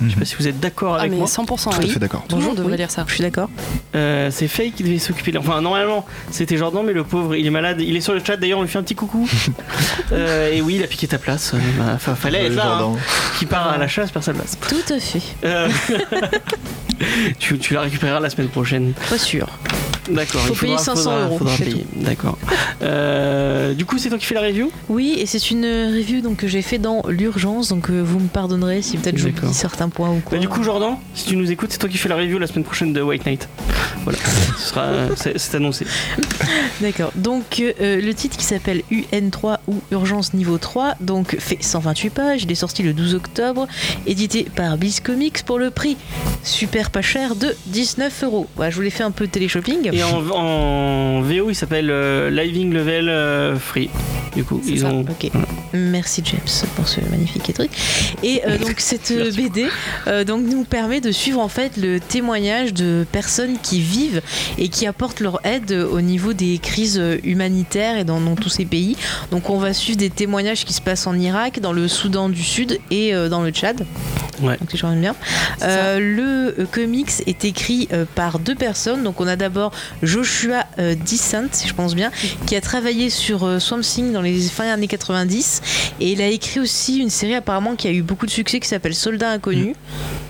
Je 0.01 0.11
sais 0.11 0.17
pas 0.21 0.25
si 0.25 0.37
vous 0.37 0.47
êtes 0.47 0.61
d'accord 0.61 0.95
Ah, 0.95 1.01
avec 1.01 1.11
mais 1.13 1.19
moi. 1.19 1.27
100%. 1.27 1.65
Tout 1.65 1.71
à 1.71 1.79
oui. 1.81 1.89
fait 1.91 1.99
d'accord. 1.99 2.25
Bonjour, 2.31 2.55
devrait 2.55 2.73
oui. 2.73 2.79
lire 2.79 2.91
ça. 2.93 3.05
Je 3.09 3.15
suis 3.15 3.23
d'accord. 3.23 3.49
Euh, 3.97 4.31
c'est 4.31 4.47
Faye 4.47 4.71
qui 4.71 4.85
devait 4.85 4.99
s'occuper. 4.99 5.33
de- 5.33 5.39
Enfin, 5.39 5.61
normalement, 5.61 6.07
c'était 6.45 6.59
Jordan, 6.59 6.85
mais 6.85 6.93
le 6.93 7.05
pauvre, 7.05 7.35
il 7.35 7.47
est 7.47 7.51
malade. 7.51 7.81
Il 7.81 7.97
est 7.97 8.03
sur 8.03 8.13
le 8.13 8.21
chat 8.23 8.37
d'ailleurs, 8.37 8.59
on 8.59 8.63
lui 8.63 8.69
fait 8.69 8.79
un 8.79 8.83
petit 8.83 8.95
coucou. 8.95 9.27
Euh, 10.13 10.53
et 10.53 10.61
oui, 10.61 10.75
il 10.77 10.83
a 10.85 10.87
piqué 10.87 11.07
ta 11.09 11.19
place. 11.19 11.55
Bah, 11.79 11.93
Enfin, 11.95 12.15
fallait 12.15 12.47
être 12.47 12.55
là. 12.55 12.65
hein. 12.67 12.79
Jordan. 12.79 13.01
Qui 13.39 13.47
part 13.47 13.69
à 13.71 13.79
la 13.79 13.89
chasse, 13.89 14.11
personne 14.11 14.37
place. 14.37 14.57
Tout 14.69 14.93
à 14.93 15.01
fait. 15.01 15.23
Euh, 15.45 15.69
tu, 17.39 17.59
tu 17.59 17.75
la 17.75 17.81
récupéreras 17.83 18.21
la 18.21 18.29
semaine 18.31 18.49
prochaine. 18.49 18.93
Pas 19.09 19.19
sûr. 19.19 19.49
D'accord. 20.11 20.41
Faut 20.43 20.53
il 20.53 20.57
faudra- 20.57 20.77
payer 20.77 20.79
500 20.79 20.95
faudra- 21.03 21.25
euros, 21.27 21.39
faudra 21.39 21.57
payer. 21.57 21.87
D'accord. 21.97 22.39
Euh, 22.83 23.75
du 23.75 23.85
coup, 23.85 23.99
c'est 23.99 24.09
toi 24.09 24.19
qui 24.19 24.27
fais 24.27 24.35
la 24.35 24.43
review? 24.43 24.71
Oui, 24.89 25.15
et 25.19 25.27
c'est 25.27 25.51
une 25.51 25.65
review 25.65 26.21
donc, 26.21 26.37
que 26.39 26.47
j'ai 26.49 26.63
fait 26.63 26.79
dans 26.79 27.03
l'urgence, 27.09 27.69
donc 27.69 27.91
euh, 27.91 28.03
vous 28.05 28.19
me 28.21 28.29
pardonnerez 28.29 28.83
si 28.83 28.97
peut-être 28.99 29.19
je 29.19 29.29
dis 29.29 29.55
certains 29.55 29.89
points 29.89 30.11
ou 30.11 30.21
quoi. 30.21 30.37
Bah, 30.37 30.39
Du 30.39 30.49
coup, 30.49 30.63
Jordan, 30.63 30.97
si 31.15 31.27
tu 31.27 31.37
nous 31.37 31.51
écoutes, 31.51 31.73
c'est 31.73 31.79
toi 31.79 31.89
qui 31.89 31.99
fais 31.99 32.09
la 32.09 32.17
review 32.17 32.39
la 32.39 32.47
semaine 32.47 32.65
prochaine 32.65 32.93
de 32.93 33.01
White 33.01 33.25
Knight. 33.27 33.49
Voilà. 34.05 34.19
Ce 34.59 34.69
sera, 34.69 34.87
c'est 35.17 35.55
annoncé. 35.57 35.87
D'accord. 36.81 37.13
Donc 37.15 37.61
euh, 37.61 38.01
le 38.01 38.15
titre 38.15 38.37
qui 38.37 38.45
s'appelle 38.45 38.83
UN3 38.91 39.59
ou 39.69 39.81
Urgence 39.93 40.35
niveau 40.35 40.59
3, 40.59 40.97
donc 41.01 41.37
fait 41.39 41.59
128 41.63 42.11
pages, 42.11 42.43
il 42.43 42.53
est 42.53 42.57
sorti 42.57 42.83
le 42.83 42.93
12 42.93 43.15
octobre, 43.15 43.67
édité 44.07 44.47
par 44.55 44.77
Bliss 44.77 45.01
Comics 45.01 45.43
pour 45.45 45.59
le 45.59 45.71
prix 45.71 45.97
super 46.43 46.91
pas 46.91 47.03
cher 47.03 47.37
de 47.37 47.55
19 47.67 48.25
euros. 48.25 48.47
Voilà, 48.57 48.71
je 48.71 48.77
vous 48.77 48.83
l'ai 48.83 48.91
fait 48.91 49.03
un 49.05 49.11
peu 49.11 49.27
télé-shopping. 49.27 49.91
Et 49.95 50.03
en, 50.03 50.29
en 50.31 51.21
VO, 51.21 51.51
il 51.51 51.55
s'appelle 51.55 51.89
euh, 51.89 52.29
Living 52.29 52.73
Level 52.73 53.09
euh, 53.09 53.57
Free. 53.57 53.89
Du 54.35 54.43
coup, 54.43 54.61
ils 54.67 54.81
ça, 54.81 54.89
ont. 54.89 55.03
ok. 55.03 55.31
Merci 55.73 56.21
James 56.25 56.69
pour 56.75 56.89
ce 56.89 57.01
magnifique 57.09 57.55
truc. 57.55 57.71
Et 58.25 58.43
euh, 58.45 58.59
donc 58.59 58.75
cette 58.79 59.13
BD 59.37 59.69
donc 60.27 60.43
nous 60.43 60.65
permet 60.65 61.01
de 61.01 61.13
suivre 61.13 61.39
en 61.41 61.49
fait 61.49 61.77
le 61.77 62.01
témoignage 62.01 62.75
de 62.75 63.07
personnes 63.13 63.59
qui 63.63 63.81
vivent 63.81 64.21
et 64.59 64.69
qui 64.69 64.87
apportent 64.89 65.21
leur 65.21 65.39
aide 65.47 65.71
au 65.73 66.01
niveau 66.01 66.33
des 66.33 66.59
crises 66.59 67.01
humanitaires 67.23 67.97
et 67.97 68.03
dans, 68.03 68.21
dans 68.21 68.35
tous 68.35 68.49
ces 68.49 68.65
pays. 68.65 68.97
Donc 69.31 69.51
on 69.51 69.59
va 69.59 69.73
suivre 69.73 69.99
des 69.99 70.11
témoignages 70.11 70.65
qui 70.65 70.73
se 70.73 70.81
passent 70.83 71.07
en 71.07 71.17
Irak, 71.17 71.61
dans 71.61 71.73
le 71.73 71.87
Soudan 71.87 72.29
du 72.29 72.43
Sud 72.43 72.81
et 72.91 73.13
dans 73.31 73.43
le 73.43 73.51
Tchad. 73.51 73.87
Ouais. 74.43 74.57
Donc 74.59 74.95
bien. 74.97 75.15
Euh, 75.63 75.99
le 75.99 76.63
euh, 76.63 76.67
comics 76.71 77.11
est 77.27 77.45
écrit 77.45 77.89
euh, 77.93 78.05
par 78.15 78.39
deux 78.39 78.55
personnes. 78.55 79.03
Donc 79.03 79.21
on 79.21 79.27
a 79.27 79.37
d'abord 79.37 79.73
Joshua 80.03 80.65
Dissent, 80.79 81.49
si 81.53 81.69
je 81.69 81.75
pense 81.75 81.95
bien, 81.95 82.11
qui 82.47 82.57
a 82.57 82.61
travaillé 82.61 83.11
sur 83.11 83.61
Swamp 83.61 83.81
Thing 83.81 84.13
dans 84.13 84.23
les 84.23 84.41
fins 84.43 84.69
années 84.69 84.89
90 84.89 85.95
et 86.01 86.13
il 86.13 86.23
a 86.23 86.29
écrit 86.29 86.61
aussi 86.61 86.99
une 86.99 87.11
série 87.11 87.35
apparemment 87.35 87.77
qui 87.77 87.89
a 87.89 87.91
eu 87.91 88.03
beaucoup 88.03 88.27
de 88.27 88.31
succès 88.31 88.61
qui 88.61 88.69
s'appelle 88.69 88.95
Soldat 88.95 89.31
inconnu. 89.31 89.67
Donc 89.69 89.77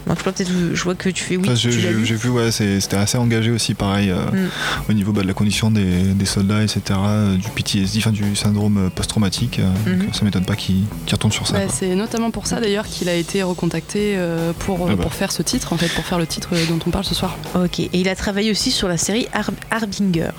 je 0.06 0.12
vois 0.22 0.32
peut-être 0.32 0.50
je 0.74 0.82
vois 0.84 0.94
que 0.94 1.08
tu 1.08 1.22
fais 1.24 1.36
oui. 1.36 1.44
Enfin. 1.46 1.54
J'ai 1.54 1.70
vu, 2.14 2.28
ouais, 2.28 2.50
c'est- 2.50 2.80
c'était 2.80 2.96
assez 2.96 3.16
engagé 3.18 3.50
aussi, 3.50 3.74
pareil, 3.74 4.10
euh, 4.10 4.16
Mm. 4.32 4.48
au 4.90 4.92
niveau 4.92 5.12
bah, 5.12 5.22
de 5.22 5.26
la 5.26 5.34
condition 5.34 5.70
des, 5.70 5.84
des 6.14 6.24
soldats, 6.26 6.62
etc., 6.62 6.80
euh, 6.90 7.36
du 7.36 7.48
PTSD, 7.48 7.98
enfin 7.98 8.10
du 8.12 8.36
syndrome 8.36 8.76
euh, 8.86 8.90
post-traumatique. 8.90 9.60
euh, 9.60 9.96
donc, 9.96 10.14
ça 10.14 10.24
m'étonne 10.24 10.44
pas 10.44 10.56
qu'il 10.56 10.84
retourne 11.10 11.32
sur 11.32 11.46
ça. 11.46 11.54
Bah, 11.54 11.60
c'est 11.72 11.94
notamment 11.94 12.30
pour 12.30 12.46
ça 12.46 12.60
d'ailleurs 12.60 12.86
qu'il 12.86 13.08
a 13.08 13.14
été 13.14 13.42
recontacté 13.42 14.16
pour, 14.60 14.88
Ah 14.90 14.94
bah. 14.94 15.02
pour 15.02 15.14
faire 15.14 15.32
ce 15.32 15.42
titre, 15.42 15.72
en 15.72 15.76
fait, 15.76 15.88
pour 15.88 16.04
faire 16.04 16.18
le 16.18 16.26
titre 16.26 16.50
dont 16.68 16.78
on 16.86 16.90
parle 16.90 17.04
ce 17.04 17.14
soir. 17.14 17.36
Ok. 17.54 17.80
Et 17.80 17.90
il 17.92 18.08
a 18.08 18.16
travaillé 18.16 18.50
aussi 18.50 18.70
sur 18.70 18.88
la 18.88 18.96
série 18.96 19.26
Har- 19.32 19.50
Harbinger. 19.70 20.30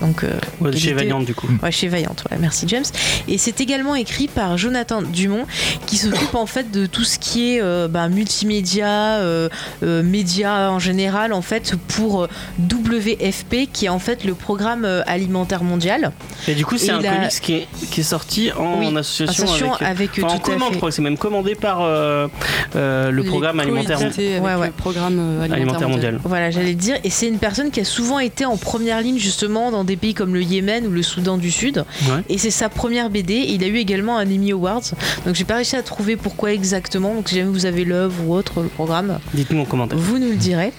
Donc, 0.00 0.22
euh, 0.22 0.38
Ouais, 0.60 0.72
chez 0.76 0.90
était- 0.90 0.94
Valiant 0.94 1.20
du 1.20 1.34
coup. 1.34 1.48
Ouais, 1.62 1.72
chez 1.72 1.88
Vaillant, 1.88 2.14
voilà, 2.28 2.40
merci 2.40 2.66
James. 2.68 2.84
Et 3.26 3.36
c'est 3.38 3.60
également 3.60 3.94
écrit 3.96 4.28
par 4.28 4.56
Jonathan 4.56 5.02
Dumont, 5.02 5.44
qui 5.86 5.96
s'occupe 5.96 6.34
en 6.34 6.46
fait 6.46 6.70
de 6.70 6.86
tout 6.86 7.02
ce 7.04 7.18
qui 7.18 7.54
est 7.54 7.60
euh, 7.62 7.88
bah, 7.88 8.08
multimédia, 8.08 9.07
euh, 9.16 9.48
euh, 9.82 10.02
médias 10.02 10.68
en 10.70 10.78
général, 10.78 11.32
en 11.32 11.42
fait, 11.42 11.74
pour 11.88 12.22
euh, 12.24 12.28
WFP, 12.60 13.68
qui 13.72 13.86
est 13.86 13.88
en 13.88 13.98
fait 13.98 14.24
le 14.24 14.34
programme 14.34 14.84
alimentaire 15.06 15.62
mondial. 15.64 16.12
Et 16.46 16.54
du 16.54 16.64
coup, 16.64 16.78
c'est 16.78 16.90
un 16.90 17.00
il 17.00 17.06
a- 17.06 17.14
comics 17.16 17.40
qui 17.40 17.54
est, 17.54 17.68
qui 17.90 18.00
est 18.00 18.04
sorti 18.04 18.50
en 18.52 18.78
Oui, 18.80 18.86
association, 18.96 19.44
Association 19.44 19.74
avec. 19.74 19.88
avec, 19.88 20.10
Enfin, 20.24 20.34
en 20.34 20.38
tout 20.38 20.50
à 20.50 20.54
commande, 20.54 20.68
fait. 20.68 20.72
je 20.74 20.76
crois 20.78 20.88
que 20.90 20.94
c'est 20.94 21.02
même 21.02 21.18
commandé 21.18 21.54
par 21.54 21.82
euh, 21.82 22.28
euh, 22.76 23.10
le 23.10 23.22
Les 23.22 23.28
programme 23.28 23.60
alimentaire, 23.60 23.98
Ouais, 24.00 24.40
ouais. 24.54 24.66
le 24.66 24.72
programme 24.72 25.18
alimentaire, 25.18 25.52
alimentaire 25.56 25.88
mondial. 25.88 26.12
mondial. 26.14 26.20
Voilà, 26.24 26.50
j'allais 26.50 26.74
dire. 26.74 26.96
Et 27.04 27.10
c'est 27.10 27.28
une 27.28 27.38
personne 27.38 27.70
qui 27.70 27.80
a 27.80 27.84
souvent 27.84 28.18
été 28.18 28.44
en 28.44 28.56
première 28.56 29.00
ligne 29.00 29.18
justement 29.18 29.70
dans 29.70 29.84
des 29.84 29.96
pays 29.96 30.14
comme 30.14 30.34
le 30.34 30.42
Yémen 30.42 30.86
ou 30.86 30.90
le 30.90 31.02
Soudan 31.02 31.36
du 31.38 31.50
Sud. 31.50 31.84
Ouais. 32.02 32.22
Et 32.28 32.38
c'est 32.38 32.50
sa 32.50 32.68
première 32.68 33.10
BD. 33.10 33.34
Il 33.48 33.62
a 33.64 33.66
eu 33.66 33.76
également 33.76 34.18
un 34.18 34.24
Emmy 34.26 34.52
Awards. 34.52 34.82
Donc 35.26 35.34
j'ai 35.34 35.44
pas 35.44 35.56
réussi 35.56 35.76
à 35.76 35.82
trouver 35.82 36.16
pourquoi 36.16 36.52
exactement. 36.52 37.14
Donc 37.14 37.28
si 37.28 37.36
jamais 37.36 37.50
vous 37.50 37.66
avez 37.66 37.84
l'œuvre 37.84 38.14
ou 38.26 38.34
autre, 38.34 38.62
le 38.62 38.68
programme, 38.68 38.97
Dites-nous 39.34 39.60
en 39.60 39.64
commentaire. 39.64 39.98
vous 39.98 40.18
nous 40.18 40.28
le 40.30 40.36
direz. 40.36 40.72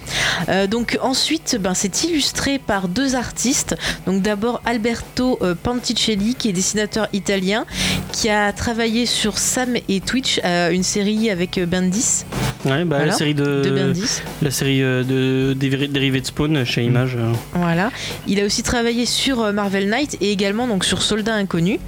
Euh, 0.48 0.66
donc 0.66 0.98
ensuite, 1.02 1.56
ben, 1.60 1.74
c'est 1.74 2.04
illustré 2.04 2.58
par 2.58 2.88
deux 2.88 3.14
artistes. 3.14 3.76
Donc 4.06 4.22
d'abord 4.22 4.60
Alberto 4.64 5.38
euh, 5.42 5.54
Panticelli, 5.60 6.34
qui 6.34 6.48
est 6.48 6.52
dessinateur 6.52 7.08
italien, 7.12 7.66
qui 8.12 8.28
a 8.28 8.52
travaillé 8.52 9.06
sur 9.06 9.38
Sam 9.38 9.74
et 9.88 10.00
Twitch, 10.00 10.40
euh, 10.44 10.70
une 10.70 10.82
série 10.82 11.30
avec 11.30 11.58
Bendis, 11.66 12.24
Ouais, 12.66 12.84
bah, 12.84 12.96
Voilà, 12.96 13.06
la 13.06 13.12
série 13.12 13.32
de, 13.34 13.62
de 13.62 13.70
Bendis. 13.70 14.20
la 14.42 14.50
série 14.50 14.80
de 14.80 15.56
déri- 15.58 15.88
dérivés 15.90 16.20
de 16.20 16.26
Spawn 16.26 16.62
chez 16.64 16.84
Image. 16.84 17.16
Voilà. 17.54 17.90
Il 18.26 18.38
a 18.38 18.44
aussi 18.44 18.62
travaillé 18.62 19.06
sur 19.06 19.50
Marvel 19.54 19.88
Knight 19.88 20.18
et 20.20 20.30
également 20.30 20.66
donc 20.66 20.84
sur 20.84 21.00
Soldat 21.00 21.34
Inconnu. 21.36 21.78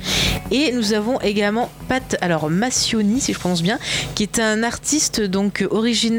Et 0.51 0.73
nous 0.73 0.95
avons 0.95 1.21
également 1.21 1.71
Pat, 1.89 2.17
alors 2.23 2.49
Massioni, 2.49 3.21
si 3.21 3.35
je 3.35 3.39
prononce 3.39 3.63
bien, 3.63 3.79
qui 4.15 4.23
est 4.23 4.39
un 4.39 4.63
artiste 4.63 5.21
donc 5.21 5.61
euh, 5.63 5.69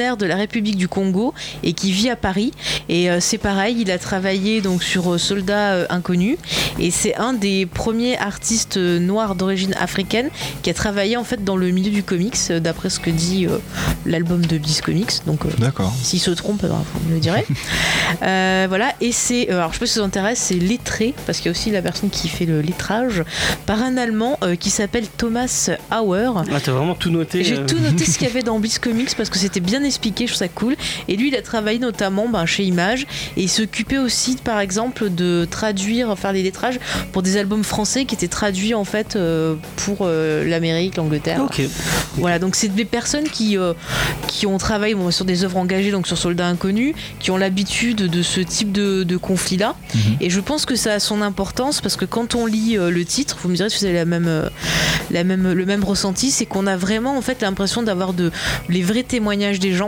originaire 0.04 0.18
de 0.18 0.26
la 0.26 0.36
République 0.36 0.76
du 0.76 0.88
Congo 0.88 1.34
et 1.64 1.74
qui 1.74 1.92
vit 1.92 2.10
à 2.10 2.16
Paris. 2.16 2.52
Et 2.90 3.10
euh, 3.10 3.20
c'est 3.20 3.38
pareil, 3.38 3.78
il 3.80 3.92
a 3.92 3.98
travaillé 3.98 4.62
donc 4.62 4.84
sur 4.84 5.14
euh, 5.14 5.18
Soldat 5.18 5.74
euh, 5.74 5.86
Inconnu 5.90 6.38
et 6.80 6.92
c'est 6.92 7.16
un 7.16 7.34
des 7.34 7.66
premiers 7.66 8.18
artistes 8.18 8.78
euh, 8.78 9.00
noirs 9.00 9.36
d'origine 9.36 9.74
africaine 9.80 10.30
qui 10.62 10.70
a 10.70 10.74
travaillé 10.74 11.18
en 11.18 11.24
fait 11.24 11.44
dans 11.44 11.56
le 11.56 11.70
milieu 11.70 11.92
du 11.92 12.04
comics, 12.04 12.36
euh, 12.50 12.60
d'après 12.60 12.90
ce 12.90 13.00
que 13.00 13.10
dit 13.10 13.46
euh, 13.46 13.58
l'album 14.06 14.46
de 14.46 14.58
Bliss 14.58 14.82
Comics. 14.82 15.26
Donc 15.26 15.46
euh, 15.46 15.50
D'accord. 15.58 15.94
s'il 16.02 16.20
se 16.20 16.32
trompe, 16.32 16.64
vous 16.64 17.10
me 17.10 17.16
le 17.16 17.20
direz. 17.20 17.46
Euh, 18.22 18.66
voilà, 18.70 18.94
et 19.02 19.12
c'est, 19.12 19.50
euh, 19.50 19.58
alors 19.58 19.70
je 19.70 19.76
sais 19.76 19.80
pas 19.80 19.86
si 19.88 19.94
ça 19.94 20.02
vous 20.02 20.06
intéresse, 20.06 20.40
c'est 20.40 20.56
lettré, 20.56 21.14
parce 21.26 21.40
qu'il 21.40 21.48
y 21.48 21.50
a 21.50 21.52
aussi 21.52 21.72
la 21.72 21.82
personne 21.82 22.10
qui 22.10 22.28
fait 22.28 22.46
le 22.46 22.62
lettrage, 22.62 23.24
par 23.66 23.82
un 23.82 23.98
Allemand 23.98 24.38
euh, 24.44 24.56
qui 24.56 24.70
s'appelle 24.70 25.08
Thomas 25.08 25.72
Auer. 25.92 26.30
Ah, 26.36 26.60
t'as 26.64 26.72
vraiment 26.72 26.94
tout 26.96 27.10
noté. 27.10 27.44
J'ai 27.44 27.66
tout 27.66 27.80
noté 27.80 28.06
ce 28.06 28.18
qu'il 28.18 28.28
y 28.28 28.30
avait 28.32 28.44
dans 28.44 28.60
Bliss 28.60 28.78
Comics 28.80 29.16
parce 29.18 29.30
que 29.30 29.38
c'était 29.40 29.60
bien 29.60 29.84
expliqué, 29.94 30.26
je 30.26 30.34
trouve 30.34 30.40
ça 30.40 30.48
cool. 30.48 30.76
Et 31.08 31.16
lui, 31.16 31.28
il 31.28 31.36
a 31.36 31.42
travaillé 31.42 31.80
notamment 31.80 32.28
ben, 32.28 32.46
chez 32.46 32.64
Image 32.64 33.06
et 33.38 33.44
il 33.44 33.50
s'occupait 33.50 34.00
aussi, 34.00 34.36
par 34.36 34.60
exemple, 34.60 35.10
de 35.10 35.46
traduire, 35.50 36.18
faire 36.18 36.34
des 36.34 36.44
lettrages 36.44 36.80
pour 37.12 37.22
des 37.22 37.38
albums 37.38 37.64
français 37.64 38.06
qui 38.06 38.16
étaient 38.16 38.28
traduits 38.28 38.74
en 38.74 38.84
fait 38.84 39.16
euh, 39.16 39.56
pour 39.78 40.00
euh, 40.02 40.44
l'Amérique, 40.48 40.98
l'Angleterre. 40.98 41.42
Ok. 41.44 41.62
Voilà, 42.16 42.40
donc 42.40 42.56
c'est 42.56 42.70
des 42.70 42.86
personnes 42.86 43.30
qui, 43.30 43.58
euh, 43.58 43.74
qui 44.28 44.48
ont 44.48 44.58
travaillé 44.58 44.96
bon, 44.96 45.12
sur 45.12 45.26
des 45.26 45.44
œuvres 45.44 45.58
engagées, 45.58 45.92
donc 45.92 46.08
sur 46.08 46.18
Soldats 46.18 46.48
Inconnus, 46.48 46.96
qui 47.20 47.32
ont 47.32 47.38
l'habitude 47.38 47.98
de 47.98 48.22
ce 48.22 48.42
type 48.42 48.72
de, 48.72 49.04
de 49.04 49.18
conflit-là. 49.18 49.76
Mhm. 49.94 50.02
Et 50.22 50.30
je 50.30 50.40
pense 50.40 50.66
que 50.66 50.76
ça 50.76 50.94
a 50.94 51.00
son 51.00 51.22
importance 51.22 51.82
parce 51.82 51.96
que 51.96 52.06
quand 52.06 52.36
on 52.36 52.46
lit 52.46 52.78
le 52.78 53.06
titre, 53.06 53.38
vous 53.42 53.50
me 53.50 53.56
direz 53.56 53.70
si 53.70 53.80
vous 53.80 53.86
avez 53.86 53.96
la 53.96 54.06
même, 54.06 54.50
la 55.12 55.24
même, 55.24 55.52
le 55.52 55.66
même 55.66 55.84
ressenti, 55.84 56.32
c'est 56.32 56.46
qu'on 56.46 56.68
a 56.68 56.78
vraiment 56.78 57.18
en 57.18 57.22
fait 57.22 57.42
l'impression 57.42 57.84
d'avoir 57.84 58.14
de, 58.14 58.32
les 58.70 58.82
vrais 58.82 59.04
témoignages 59.04 59.60
des 59.60 59.74
gens. 59.74 59.83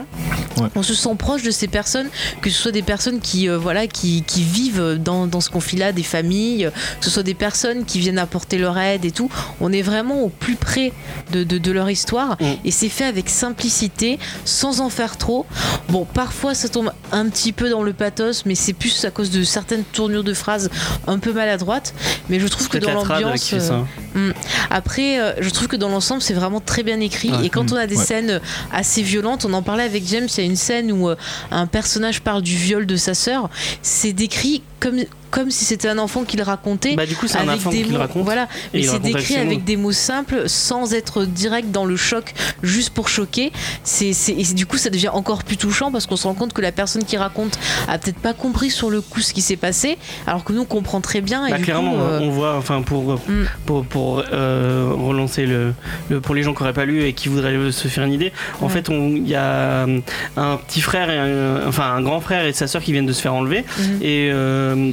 Ouais. 0.57 0.67
On 0.75 0.83
se 0.83 0.93
sent 0.93 1.09
proche 1.17 1.43
de 1.43 1.51
ces 1.51 1.67
personnes, 1.67 2.07
que 2.41 2.49
ce 2.49 2.55
soit 2.61 2.71
des 2.71 2.81
personnes 2.81 3.19
qui, 3.19 3.49
euh, 3.49 3.57
voilà, 3.57 3.87
qui, 3.87 4.23
qui 4.25 4.43
vivent 4.43 4.97
dans, 5.03 5.27
dans 5.27 5.41
ce 5.41 5.49
conflit-là, 5.49 5.91
des 5.91 6.03
familles, 6.03 6.69
que 6.99 7.05
ce 7.05 7.11
soit 7.11 7.23
des 7.23 7.33
personnes 7.33 7.83
qui 7.85 7.99
viennent 7.99 8.17
apporter 8.19 8.57
leur 8.57 8.77
aide 8.77 9.03
et 9.05 9.11
tout. 9.11 9.29
On 9.59 9.71
est 9.73 9.81
vraiment 9.81 10.21
au 10.21 10.29
plus 10.29 10.55
près 10.55 10.93
de, 11.33 11.43
de, 11.43 11.57
de 11.57 11.71
leur 11.71 11.89
histoire 11.89 12.37
Mm. 12.39 12.45
et 12.65 12.71
c'est 12.71 12.89
fait 12.89 13.03
avec 13.05 13.29
simplicité, 13.29 14.19
sans 14.45 14.81
en 14.81 14.89
faire 14.89 15.17
trop. 15.17 15.45
Bon, 15.89 16.05
parfois 16.05 16.53
ça 16.55 16.69
tombe 16.69 16.91
un 17.11 17.27
petit 17.29 17.51
peu 17.51 17.69
dans 17.69 17.83
le 17.83 17.93
pathos, 17.93 18.45
mais 18.45 18.55
c'est 18.55 18.73
plus 18.73 19.05
à 19.05 19.11
cause 19.11 19.29
de 19.31 19.43
certaines 19.43 19.83
tournures 19.83 20.23
de 20.23 20.33
phrases 20.33 20.69
un 21.07 21.19
peu 21.19 21.31
maladroites. 21.33 21.93
Mais 22.29 22.39
je 22.39 22.47
trouve 22.47 22.67
que 22.69 22.77
dans 22.77 22.91
l'ambiance. 22.93 23.41
qui 23.41 23.49
fait 23.51 23.59
ça. 23.59 23.85
euh, 24.15 24.33
après, 24.69 25.19
euh, 25.19 25.33
je 25.39 25.49
trouve 25.49 25.67
que 25.67 25.75
dans 25.75 25.89
l'ensemble, 25.89 26.21
c'est 26.21 26.33
vraiment 26.33 26.59
très 26.59 26.83
bien 26.83 26.99
écrit. 26.99 27.31
Ouais. 27.31 27.45
et 27.45 27.49
quand 27.49 27.71
on 27.71 27.75
a 27.75 27.87
des 27.87 27.95
Ouais. 27.97 28.03
scènes 28.03 28.41
assez 28.73 29.01
violentes, 29.01 29.45
on 29.45 29.53
en 29.53 29.61
parlait 29.61 29.83
avec 29.85 30.05
James, 30.07 30.27
il 30.37 30.43
y 30.43 30.43
a 30.43 30.49
une 30.49 30.55
scène 30.55 30.91
où 30.91 31.09
euh, 31.09 31.15
un 31.51 31.67
personnage 31.67 32.21
parle 32.21 32.41
du 32.41 32.55
viol 32.55 32.85
de 32.85 32.95
sa 32.95 33.13
sœur. 33.13 33.49
C'est 33.81 34.13
décrit 34.13 34.61
comme, 34.79 34.99
comme 35.31 35.51
si 35.51 35.65
c'était 35.65 35.87
un 35.89 35.97
enfant 35.97 36.23
qui 36.23 36.37
le 36.37 36.43
racontait. 36.43 36.95
Bah, 36.95 37.05
du 37.05 37.15
coup, 37.15 37.27
c'est 37.27 37.37
un 37.37 37.47
enfant 37.49 37.69
des 37.69 37.83
qui 37.83 37.91
le 37.91 37.97
raconte. 37.97 38.23
Voilà, 38.23 38.47
mais 38.73 38.83
c'est 38.83 38.89
avec 38.95 39.01
décrit 39.01 39.35
avec 39.37 39.63
des 39.63 39.75
mots 39.77 39.91
simples, 39.91 40.43
sans 40.47 40.93
être 40.93 41.25
direct 41.25 41.71
dans 41.71 41.85
le 41.85 41.95
choc, 41.97 42.33
juste 42.63 42.91
pour 42.91 43.09
choquer. 43.09 43.51
C'est, 43.83 44.13
c'est- 44.13 44.33
et 44.33 44.43
du 44.53 44.65
coup, 44.65 44.77
ça 44.77 44.89
devient 44.89 45.09
encore 45.09 45.43
plus 45.43 45.57
touchant 45.57 45.91
parce 45.91 46.05
qu'on 46.05 46.15
se 46.15 46.27
rend 46.27 46.33
compte 46.33 46.53
que 46.53 46.61
la 46.61 46.71
personne 46.71 47.03
qui 47.03 47.17
raconte 47.17 47.57
a 47.87 47.97
peut-être 47.97 48.19
pas 48.19 48.33
compris 48.33 48.69
sur 48.71 48.89
le 48.89 49.01
coup 49.01 49.21
ce 49.21 49.33
qui 49.33 49.41
s'est 49.41 49.55
passé, 49.57 49.97
alors 50.27 50.43
que 50.43 50.53
nous 50.53 50.61
on 50.61 50.65
comprend 50.65 51.01
très 51.01 51.21
bien. 51.21 51.45
Et 51.47 51.51
Bah, 51.51 51.59
clairement, 51.59 51.93
coup, 51.93 51.99
euh, 51.99 52.19
on 52.21 52.29
voit, 52.29 52.55
enfin 52.57 52.81
pour 52.81 53.15
Mm. 53.15 53.45
pour, 53.65 53.85
pour 53.85 54.23
euh, 54.33 54.89
relancer 54.95 55.45
le, 55.45 55.73
le- 56.09 56.21
pour 56.21 56.35
les 56.35 56.43
gens 56.43 56.53
qui 56.53 56.61
n'auraient 56.63 56.73
pas 56.73 56.85
lu 56.85 57.03
et 57.03 57.13
qui 57.13 57.29
voudraient 57.29 57.71
se 57.71 57.87
faire 57.87 58.03
une 58.05 58.13
idée. 58.13 58.31
En 58.61 58.65
Ouais. 58.67 58.71
fait, 58.71 58.87
il 58.89 59.27
y 59.27 59.35
a 59.35 59.41
euh, 59.41 59.99
un 60.37 60.57
petit 60.57 60.81
frère 60.81 61.09
et 61.09 61.17
un, 61.17 61.67
enfin 61.67 61.93
un 61.93 62.01
grand 62.01 62.19
frère 62.21 62.45
et 62.45 62.53
sa 62.53 62.67
sœur 62.67 62.81
qui 62.81 62.91
viennent 62.91 63.05
de 63.05 63.13
se 63.13 63.21
faire 63.21 63.33
enlever. 63.33 63.63
Mhm. 63.77 63.99
Et 64.01 64.29
euh, 64.31 64.91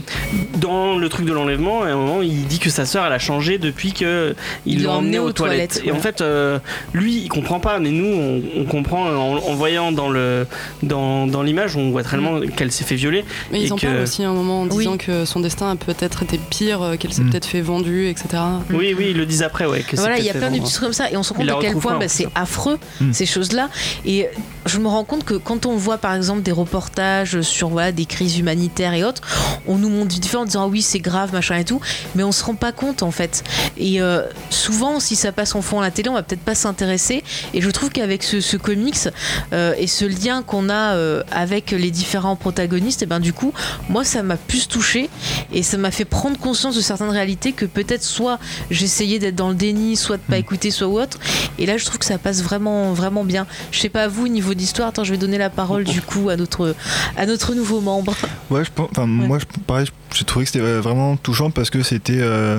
dans 0.56 0.96
le 0.96 1.08
truc 1.08 1.26
de 1.26 1.32
l'enlèvement, 1.32 1.82
à 1.82 1.88
un 1.88 1.96
moment, 1.96 2.22
il 2.22 2.46
dit 2.46 2.58
que 2.58 2.70
sa 2.70 2.86
sœur 2.86 3.04
elle 3.06 3.12
a 3.12 3.18
changé 3.18 3.58
depuis 3.58 3.92
que 3.92 4.34
Il 4.66 4.74
il 4.74 4.82
l'a 4.82 4.88
l'a 4.88 4.94
emmené 4.96 5.08
emmenée 5.08 5.18
aux 5.18 5.28
aux 5.28 5.32
toilettes. 5.32 5.72
toilettes, 5.74 5.88
Et 5.88 5.92
en 5.92 6.00
fait, 6.00 6.20
euh, 6.20 6.58
lui, 6.92 7.16
il 7.22 7.28
comprend 7.28 7.60
pas, 7.60 7.78
mais 7.78 7.90
nous, 7.90 8.06
on, 8.06 8.42
on 8.60 8.64
comprend 8.64 9.04
en, 9.08 9.36
en 9.36 9.54
voyant 9.54 9.92
dans 9.92 10.08
le 10.08 10.46
dans, 10.82 11.26
dans 11.26 11.42
l'image, 11.42 11.76
on 11.76 11.90
voit 11.90 12.02
tellement 12.04 12.40
qu'elle 12.56 12.70
s'est 12.72 12.84
fait 12.84 12.94
violer. 12.94 13.24
Mais 13.50 13.60
Et 13.60 13.64
ils 13.64 13.72
en 13.72 13.76
que- 13.76 13.86
parlent 13.86 14.00
aussi 14.02 14.22
à 14.24 14.30
un 14.30 14.34
moment 14.34 14.62
en 14.62 14.68
Oui. 14.68 14.78
disant 14.78 14.96
que 14.96 15.24
son 15.24 15.40
destin 15.40 15.70
a 15.70 15.76
peut-être 15.76 16.22
été 16.22 16.38
pire, 16.50 16.82
euh, 16.82 16.96
qu'elle 16.96 17.12
s'est 17.12 17.22
Mm. 17.22 17.30
peut-être 17.30 17.46
fait 17.46 17.60
vendu, 17.60 18.08
etc. 18.08 18.28
Oui, 18.70 18.94
oui, 18.96 19.08
ils 19.10 19.16
le 19.16 19.26
disent 19.26 19.42
après, 19.42 19.66
ouais. 19.66 19.80
Que 19.82 19.96
Voilà, 19.96 20.18
il 20.18 20.24
y 20.24 20.30
a 20.30 20.34
plein 20.34 20.50
de 20.50 20.58
petits 20.58 20.72
trucs 20.72 20.84
comme 20.84 20.92
ça 20.92 21.10
et 21.10 21.16
on 21.16 21.22
se 21.22 21.32
rend 21.32 21.40
compte 21.40 21.50
à 21.50 21.56
quel 21.60 21.76
point 21.76 21.98
bah, 21.98 22.08
c'est 22.08 22.28
affreux 22.34 22.78
Mm. 23.00 23.12
ces 23.12 23.26
choses-là. 23.26 23.68
Et 24.06 24.26
je 24.66 24.78
me 24.78 24.88
rends 24.88 25.04
compte 25.04 25.24
que 25.24 25.34
quand 25.34 25.66
on 25.66 25.76
voit 25.76 25.98
par 25.98 26.14
exemple 26.14 26.42
des 26.42 26.52
reportages 26.52 27.40
sur 27.42 27.68
voilà, 27.68 27.92
des 27.92 28.06
crises 28.06 28.38
humanitaires 28.38 28.94
et 28.94 29.04
autres, 29.04 29.22
on 29.66 29.76
nous 29.76 29.88
montre 29.88 30.14
vite 30.14 30.26
fait 30.26 30.36
en 30.36 30.44
disant 30.44 30.64
ah 30.64 30.68
oui 30.68 30.82
c'est 30.82 30.98
grave 30.98 31.32
machin 31.32 31.56
et 31.56 31.64
tout, 31.64 31.80
mais 32.14 32.22
on 32.22 32.32
se 32.32 32.44
rend 32.44 32.54
pas 32.54 32.72
compte 32.72 33.02
en 33.02 33.10
fait. 33.10 33.44
Et 33.76 34.00
euh, 34.00 34.22
souvent 34.50 35.00
si 35.00 35.16
ça 35.16 35.32
passe 35.32 35.54
en 35.54 35.62
fond 35.62 35.80
à 35.80 35.82
la 35.82 35.90
télé, 35.90 36.08
on 36.08 36.14
va 36.14 36.22
peut-être 36.22 36.40
pas 36.40 36.54
s'intéresser. 36.54 37.22
Et 37.54 37.60
je 37.60 37.70
trouve 37.70 37.90
qu'avec 37.90 38.22
ce, 38.22 38.40
ce 38.40 38.56
comics 38.56 39.08
euh, 39.52 39.74
et 39.78 39.86
ce 39.86 40.04
lien 40.04 40.42
qu'on 40.42 40.68
a 40.68 40.94
euh, 40.94 41.22
avec 41.32 41.70
les 41.70 41.90
différents 41.90 42.36
protagonistes, 42.36 43.02
et 43.02 43.06
ben 43.06 43.20
du 43.20 43.32
coup 43.32 43.52
moi 43.88 44.04
ça 44.04 44.22
m'a 44.22 44.36
plus 44.36 44.68
touché 44.68 45.10
et 45.52 45.62
ça 45.62 45.76
m'a 45.76 45.90
fait 45.90 46.04
prendre 46.04 46.38
conscience 46.38 46.76
de 46.76 46.80
certaines 46.80 47.10
réalités 47.10 47.52
que 47.52 47.64
peut-être 47.64 48.02
soit 48.02 48.38
j'essayais 48.70 49.18
d'être 49.18 49.34
dans 49.34 49.48
le 49.48 49.54
déni, 49.54 49.96
soit 49.96 50.16
de 50.16 50.22
pas 50.22 50.38
écouter, 50.38 50.70
soit 50.70 50.88
autre. 50.88 51.18
Et 51.58 51.66
là, 51.66 51.76
je 51.76 51.84
trouve 51.84 51.98
que 51.98 52.04
ça 52.04 52.18
passe 52.18 52.42
vraiment, 52.42 52.92
vraiment 52.92 53.24
bien. 53.24 53.46
Je 53.70 53.80
sais 53.80 53.88
pas 53.88 54.08
vous, 54.08 54.28
niveau 54.28 54.51
d'histoire. 54.54 54.88
Attends, 54.88 55.04
je 55.04 55.10
vais 55.12 55.18
donner 55.18 55.38
la 55.38 55.50
parole 55.50 55.84
du 55.84 56.00
coup 56.02 56.28
à 56.28 56.36
notre, 56.36 56.74
à 57.16 57.26
notre 57.26 57.54
nouveau 57.54 57.80
membre. 57.80 58.14
Ouais, 58.50 58.64
je 58.64 58.70
pense, 58.74 58.88
enfin, 58.92 59.06
moi, 59.06 59.38
je, 59.38 59.44
pareil, 59.66 59.86
j'ai 60.14 60.24
trouvé 60.24 60.44
que 60.44 60.50
c'était 60.52 60.64
euh, 60.64 60.80
vraiment 60.80 61.16
touchant 61.16 61.50
parce 61.50 61.70
que 61.70 61.82
c'était 61.82 62.18
euh, 62.20 62.58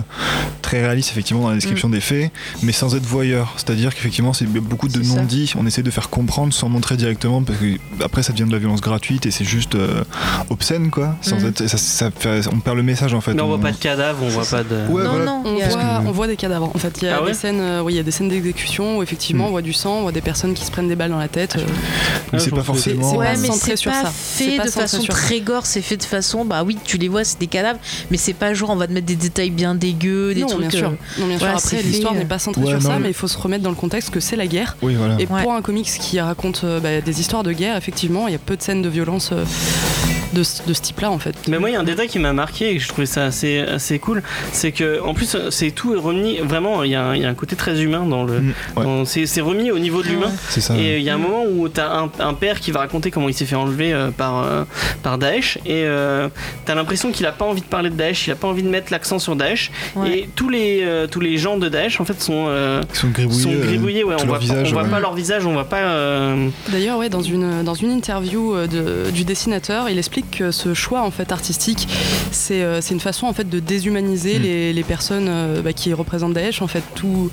très 0.61 0.81
réaliste, 0.81 1.11
effectivement, 1.11 1.43
dans 1.43 1.49
la 1.49 1.55
description 1.55 1.89
des 1.89 1.99
faits, 1.99 2.31
mais 2.63 2.71
sans 2.71 2.95
être 2.95 3.03
voyeur. 3.05 3.53
C'est-à-dire 3.57 3.93
qu'effectivement, 3.93 4.33
c'est 4.33 4.45
beaucoup 4.45 4.87
de 4.87 4.99
non-dits. 5.01 5.53
On 5.57 5.65
essaie 5.67 5.83
de 5.83 5.91
faire 5.91 6.09
comprendre 6.09 6.53
sans 6.53 6.69
montrer 6.69 6.97
directement 6.97 7.43
parce 7.43 7.59
que 7.59 7.77
après, 8.03 8.23
ça 8.23 8.33
devient 8.33 8.45
de 8.47 8.51
la 8.51 8.57
violence 8.59 8.81
gratuite 8.81 9.25
et 9.25 9.31
c'est 9.31 9.45
juste 9.45 9.75
euh, 9.75 10.03
obscène, 10.49 10.89
quoi. 10.89 11.15
Sans 11.21 11.39
Mm. 11.39 11.45
être, 11.47 11.67
ça, 11.67 11.77
ça 11.77 12.09
fait- 12.11 12.47
on 12.51 12.59
perd 12.59 12.77
le 12.77 12.83
message, 12.83 13.13
en 13.13 13.21
fait. 13.21 13.33
Mais 13.33 13.41
on 13.41 13.47
voit 13.47 13.57
On- 13.57 13.59
pas 13.59 13.71
de 13.71 13.77
cadavre, 13.77 14.23
on 14.23 14.29
voit 14.29 14.45
pas 14.45 14.63
de. 14.63 14.75
Ouais, 14.89 15.03
non, 15.03 15.09
voilà. 15.11 15.25
non. 15.25 15.43
On 15.45 15.53
voit, 15.55 15.67
que- 15.67 16.07
on 16.07 16.11
voit 16.11 16.27
des 16.27 16.35
cadavres. 16.37 16.71
En 16.73 16.79
fait, 16.79 16.97
il 17.01 17.05
y 17.05 17.07
a 17.09 17.17
Ah 17.17 17.21
ouais 17.21 17.29
des 17.29 17.33
scènes, 17.37 17.59
euh, 17.59 17.81
oui, 17.83 17.93
il 17.93 17.95
y 17.97 17.99
a 17.99 18.03
des 18.03 18.11
scènes 18.11 18.29
d'exécution 18.29 18.97
où 18.97 19.03
effectivement 19.03 19.43
Mm. 19.45 19.47
on 19.47 19.51
voit 19.51 19.61
du 19.61 19.73
sang, 19.73 19.97
on 19.99 20.01
voit 20.03 20.11
des 20.11 20.21
personnes 20.21 20.53
qui 20.55 20.65
se 20.65 20.71
prennent 20.71 20.87
des 20.87 20.95
balles 20.95 21.11
dans 21.11 21.19
la 21.19 21.27
tête. 21.27 21.55
euh, 21.57 21.65
Mais 22.31 22.39
je 22.39 22.43
c'est 22.45 22.49
pas 22.51 22.63
forcément. 22.63 23.11
c'est 23.11 23.17
Ouais, 23.17 23.35
centré 23.35 23.71
c'est 23.71 23.75
sur 23.77 23.91
pas 23.91 24.03
ça. 24.03 24.11
fait 24.11 24.43
C'est 24.51 24.57
pas 24.57 24.65
de 24.65 24.69
façon 24.71 25.03
très 25.03 25.41
gore, 25.41 25.65
c'est 25.65 25.81
fait 25.81 25.97
de 25.97 26.03
façon, 26.03 26.45
bah 26.45 26.63
oui, 26.63 26.77
tu 26.83 26.97
les 26.97 27.07
vois, 27.07 27.23
c'est 27.23 27.39
des 27.39 27.47
cadavres, 27.47 27.79
mais 28.11 28.17
c'est 28.17 28.33
pas 28.33 28.53
genre 28.53 28.69
on 28.71 28.75
va 28.75 28.87
te 28.87 28.93
mettre 28.93 29.05
des 29.05 29.15
détails 29.15 29.49
bien 29.51 29.75
dégueux, 29.75 30.33
des 30.33 30.41
non, 30.41 30.47
trucs. 30.47 30.61
bien 30.67 30.69
sûr. 30.71 30.89
euh, 30.89 31.21
Non, 31.21 31.27
bien 31.27 31.37
sûr. 31.37 31.47
Après, 31.47 31.81
l'histoire 31.81 32.13
euh, 32.13 32.17
n'est 32.17 32.25
pas 32.25 32.39
centrée 32.39 32.61
Ouais, 32.61 32.67
sur 32.69 32.77
non, 32.81 32.89
ça, 32.89 32.93
mais- 32.95 32.99
mais 33.03 33.07
il 33.09 33.13
faut 33.13 33.27
se 33.27 33.37
remettre 33.37 33.63
dans 33.63 33.69
le 33.69 33.75
contexte 33.75 34.09
que 34.09 34.19
c'est 34.19 34.35
la 34.35 34.47
guerre. 34.47 34.77
Oui, 34.81 34.95
voilà. 34.95 35.15
Et 35.19 35.27
Ouais. 35.27 35.43
pour 35.43 35.53
un 35.53 35.61
comics 35.61 35.85
qui 35.99 36.19
raconte 36.19 36.61
euh, 36.63 36.79
bah, 36.79 37.01
des 37.01 37.19
histoires 37.21 37.43
de 37.43 37.51
guerre, 37.53 37.77
effectivement, 37.77 38.27
il 38.27 38.31
y 38.31 38.35
a 38.35 38.39
peu 38.39 38.55
de 38.57 38.61
scènes 38.61 38.81
de 38.81 38.89
violence 38.89 39.29
euh, 39.31 39.43
de, 40.33 40.43
ce- 40.43 40.63
de 40.67 40.73
ce 40.73 40.81
type-là, 40.81 41.11
en 41.11 41.19
fait. 41.19 41.35
Mais 41.47 41.59
moi, 41.59 41.69
il 41.69 41.73
y 41.73 41.75
a 41.75 41.79
un 41.79 41.83
détail 41.83 42.07
qui 42.07 42.19
m'a 42.19 42.33
marqué 42.33 42.71
et 42.71 42.77
que 42.77 42.83
je 42.83 42.87
trouvais 42.87 43.05
ça 43.05 43.25
assez, 43.25 43.59
assez 43.59 43.99
cool. 43.99 44.21
C'est 44.51 44.71
que, 44.71 45.01
en 45.01 45.13
plus, 45.13 45.37
c'est 45.49 45.71
tout 45.71 45.93
est 45.93 45.97
remis. 45.99 46.37
Vraiment, 46.39 46.83
il 46.83 46.91
y, 46.91 46.95
a 46.95 47.03
un- 47.03 47.15
il 47.15 47.21
y 47.21 47.25
a 47.25 47.29
un 47.29 47.33
côté 47.33 47.55
très 47.55 47.81
humain 47.81 48.05
dans 48.05 48.23
le. 48.23 48.39
Mm, 48.39 48.53
ouais. 48.77 48.83
dans- 48.83 49.05
c'est 49.05 49.25
c'est 49.25 49.41
remis 49.41 49.71
au 49.71 49.79
niveau 49.79 50.01
de 50.03 50.07
l'humain. 50.07 50.31
C'est 50.49 50.61
ça. 50.61 50.75
Et 50.77 50.97
il 50.97 51.03
y 51.03 51.09
a 51.09 51.15
un 51.15 51.17
moment 51.17 51.43
où 51.49 51.69
t'as 51.69 51.89
un, 51.99 52.09
un 52.19 52.33
père 52.33 52.59
qui 52.59 52.71
va 52.71 52.79
raconter 52.79 53.11
comment 53.11 53.29
il 53.29 53.33
s'est 53.33 53.45
fait 53.45 53.55
enlever 53.55 53.93
euh, 53.93 54.09
par, 54.11 54.43
euh, 54.43 54.63
par 55.01 55.17
Daesh 55.17 55.57
et 55.65 55.83
euh, 55.85 56.27
t'as 56.65 56.75
l'impression 56.75 57.11
qu'il 57.11 57.25
a 57.25 57.31
pas 57.31 57.45
envie 57.45 57.61
de 57.61 57.65
parler 57.65 57.89
de 57.89 57.95
Daesh, 57.95 58.27
il 58.27 58.31
a 58.31 58.35
pas 58.35 58.47
envie 58.47 58.63
de 58.63 58.69
mettre 58.69 58.91
l'accent 58.91 59.19
sur 59.19 59.35
Daesh. 59.35 59.71
Ouais. 59.95 60.09
Et 60.19 60.29
tous 60.35 60.49
les, 60.49 60.81
euh, 60.83 61.07
tous 61.07 61.19
les 61.19 61.37
gens 61.37 61.57
de 61.57 61.69
Daesh 61.69 61.99
en 62.01 62.05
fait 62.05 62.21
sont, 62.21 62.45
euh, 62.47 62.81
Ils 62.93 62.97
sont 62.97 63.09
gribouillés. 63.09 63.41
sont 63.43 63.51
gribouillés. 63.53 64.03
Ouais, 64.03 64.15
on 64.21 64.25
voit, 64.25 64.35
pas, 64.35 64.39
visage, 64.41 64.67
on 64.69 64.73
voit 64.73 64.83
ouais. 64.83 64.89
pas 64.89 64.99
leur 64.99 65.13
visage, 65.13 65.45
on 65.45 65.53
voit 65.53 65.65
pas. 65.69 65.77
euh, 65.81 66.47
D'ailleurs, 66.69 66.97
ouais, 66.97 67.09
dans 67.09 67.21
une, 67.21 67.63
dans 67.63 67.73
une 67.75 67.91
interview 67.91 68.55
de- 68.67 69.09
du 69.11 69.23
dessinateur, 69.25 69.89
il 69.89 69.97
explique 69.97 70.22
que 70.31 70.51
ce 70.51 70.73
choix 70.73 71.01
en 71.03 71.11
fait 71.11 71.31
artistique, 71.31 71.87
c'est 72.31 72.61
euh, 72.63 72.81
c'est 72.81 72.93
une 72.93 72.99
façon 72.99 73.27
en 73.27 73.33
fait 73.33 73.49
de 73.49 73.59
déshumaniser 73.59 74.39
Mm. 74.39 74.41
les, 74.41 74.73
les 74.73 74.83
personnes 74.83 75.27
euh, 75.27 75.61
bah, 75.61 75.73
qui 75.73 75.93
représentent 75.93 76.33
Daesh. 76.33 76.61
En 76.61 76.67
fait, 76.67 76.83
tous 76.95 77.29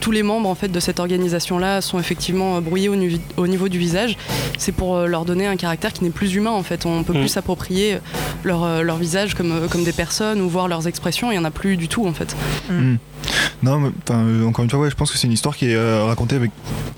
tous 0.00 0.10
les 0.12 0.22
membres 0.22 0.48
en 0.48 0.54
fait 0.54 0.68
de 0.68 0.80
cette 0.80 1.00
organisation-là 1.00 1.80
sont 1.80 1.98
effectivement 1.98 2.56
euh, 2.56 2.60
brouillés 2.60 2.88
au, 2.88 2.96
nu- 2.96 3.18
au 3.36 3.46
niveau 3.46 3.68
du 3.68 3.78
visage. 3.78 4.16
C'est 4.58 4.72
pour 4.72 4.96
euh, 4.96 5.06
leur 5.06 5.24
donner 5.24 5.46
un 5.46 5.56
caractère 5.56 5.92
qui 5.92 6.04
n'est 6.04 6.10
plus 6.10 6.34
humain. 6.34 6.50
En 6.50 6.62
fait, 6.62 6.86
on 6.86 7.02
peut 7.04 7.12
Mm. 7.12 7.20
plus 7.20 7.28
s'approprier 7.28 7.98
leur, 8.44 8.64
euh, 8.64 8.82
leur 8.82 8.96
visage 8.96 9.34
comme, 9.34 9.52
euh, 9.52 9.68
comme 9.68 9.84
des 9.84 9.92
personnes 9.92 10.40
ou 10.40 10.48
voir 10.48 10.68
leurs 10.68 10.86
expressions. 10.86 11.30
Il 11.32 11.34
y 11.34 11.38
en 11.38 11.44
a 11.44 11.50
plus 11.50 11.76
du 11.76 11.88
tout 11.88 12.06
en 12.06 12.12
fait. 12.12 12.34
Non, 13.62 13.80
mais, 13.80 13.88
enfin, 14.08 14.20
euh, 14.20 14.46
encore 14.46 14.64
une 14.64 14.70
fois, 14.70 14.78
ouais, 14.78 14.90
je 14.90 14.94
pense 14.94 15.10
que 15.10 15.18
c'est 15.18 15.26
une 15.26 15.32
histoire 15.32 15.56
qui 15.56 15.66
est 15.70 15.74
euh, 15.74 16.04
racontée 16.04 16.36
avec 16.36 16.50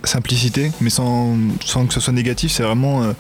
simplicité, 0.05 0.71
mais 0.81 0.91
sans, 0.91 1.37
sans 1.65 1.87
que 1.87 1.95
ce 1.95 2.01
soit 2.01 2.13
négatif. 2.13 2.53
C'est 2.53 2.63
vraiment 2.63 3.03
euh, 3.03 3.13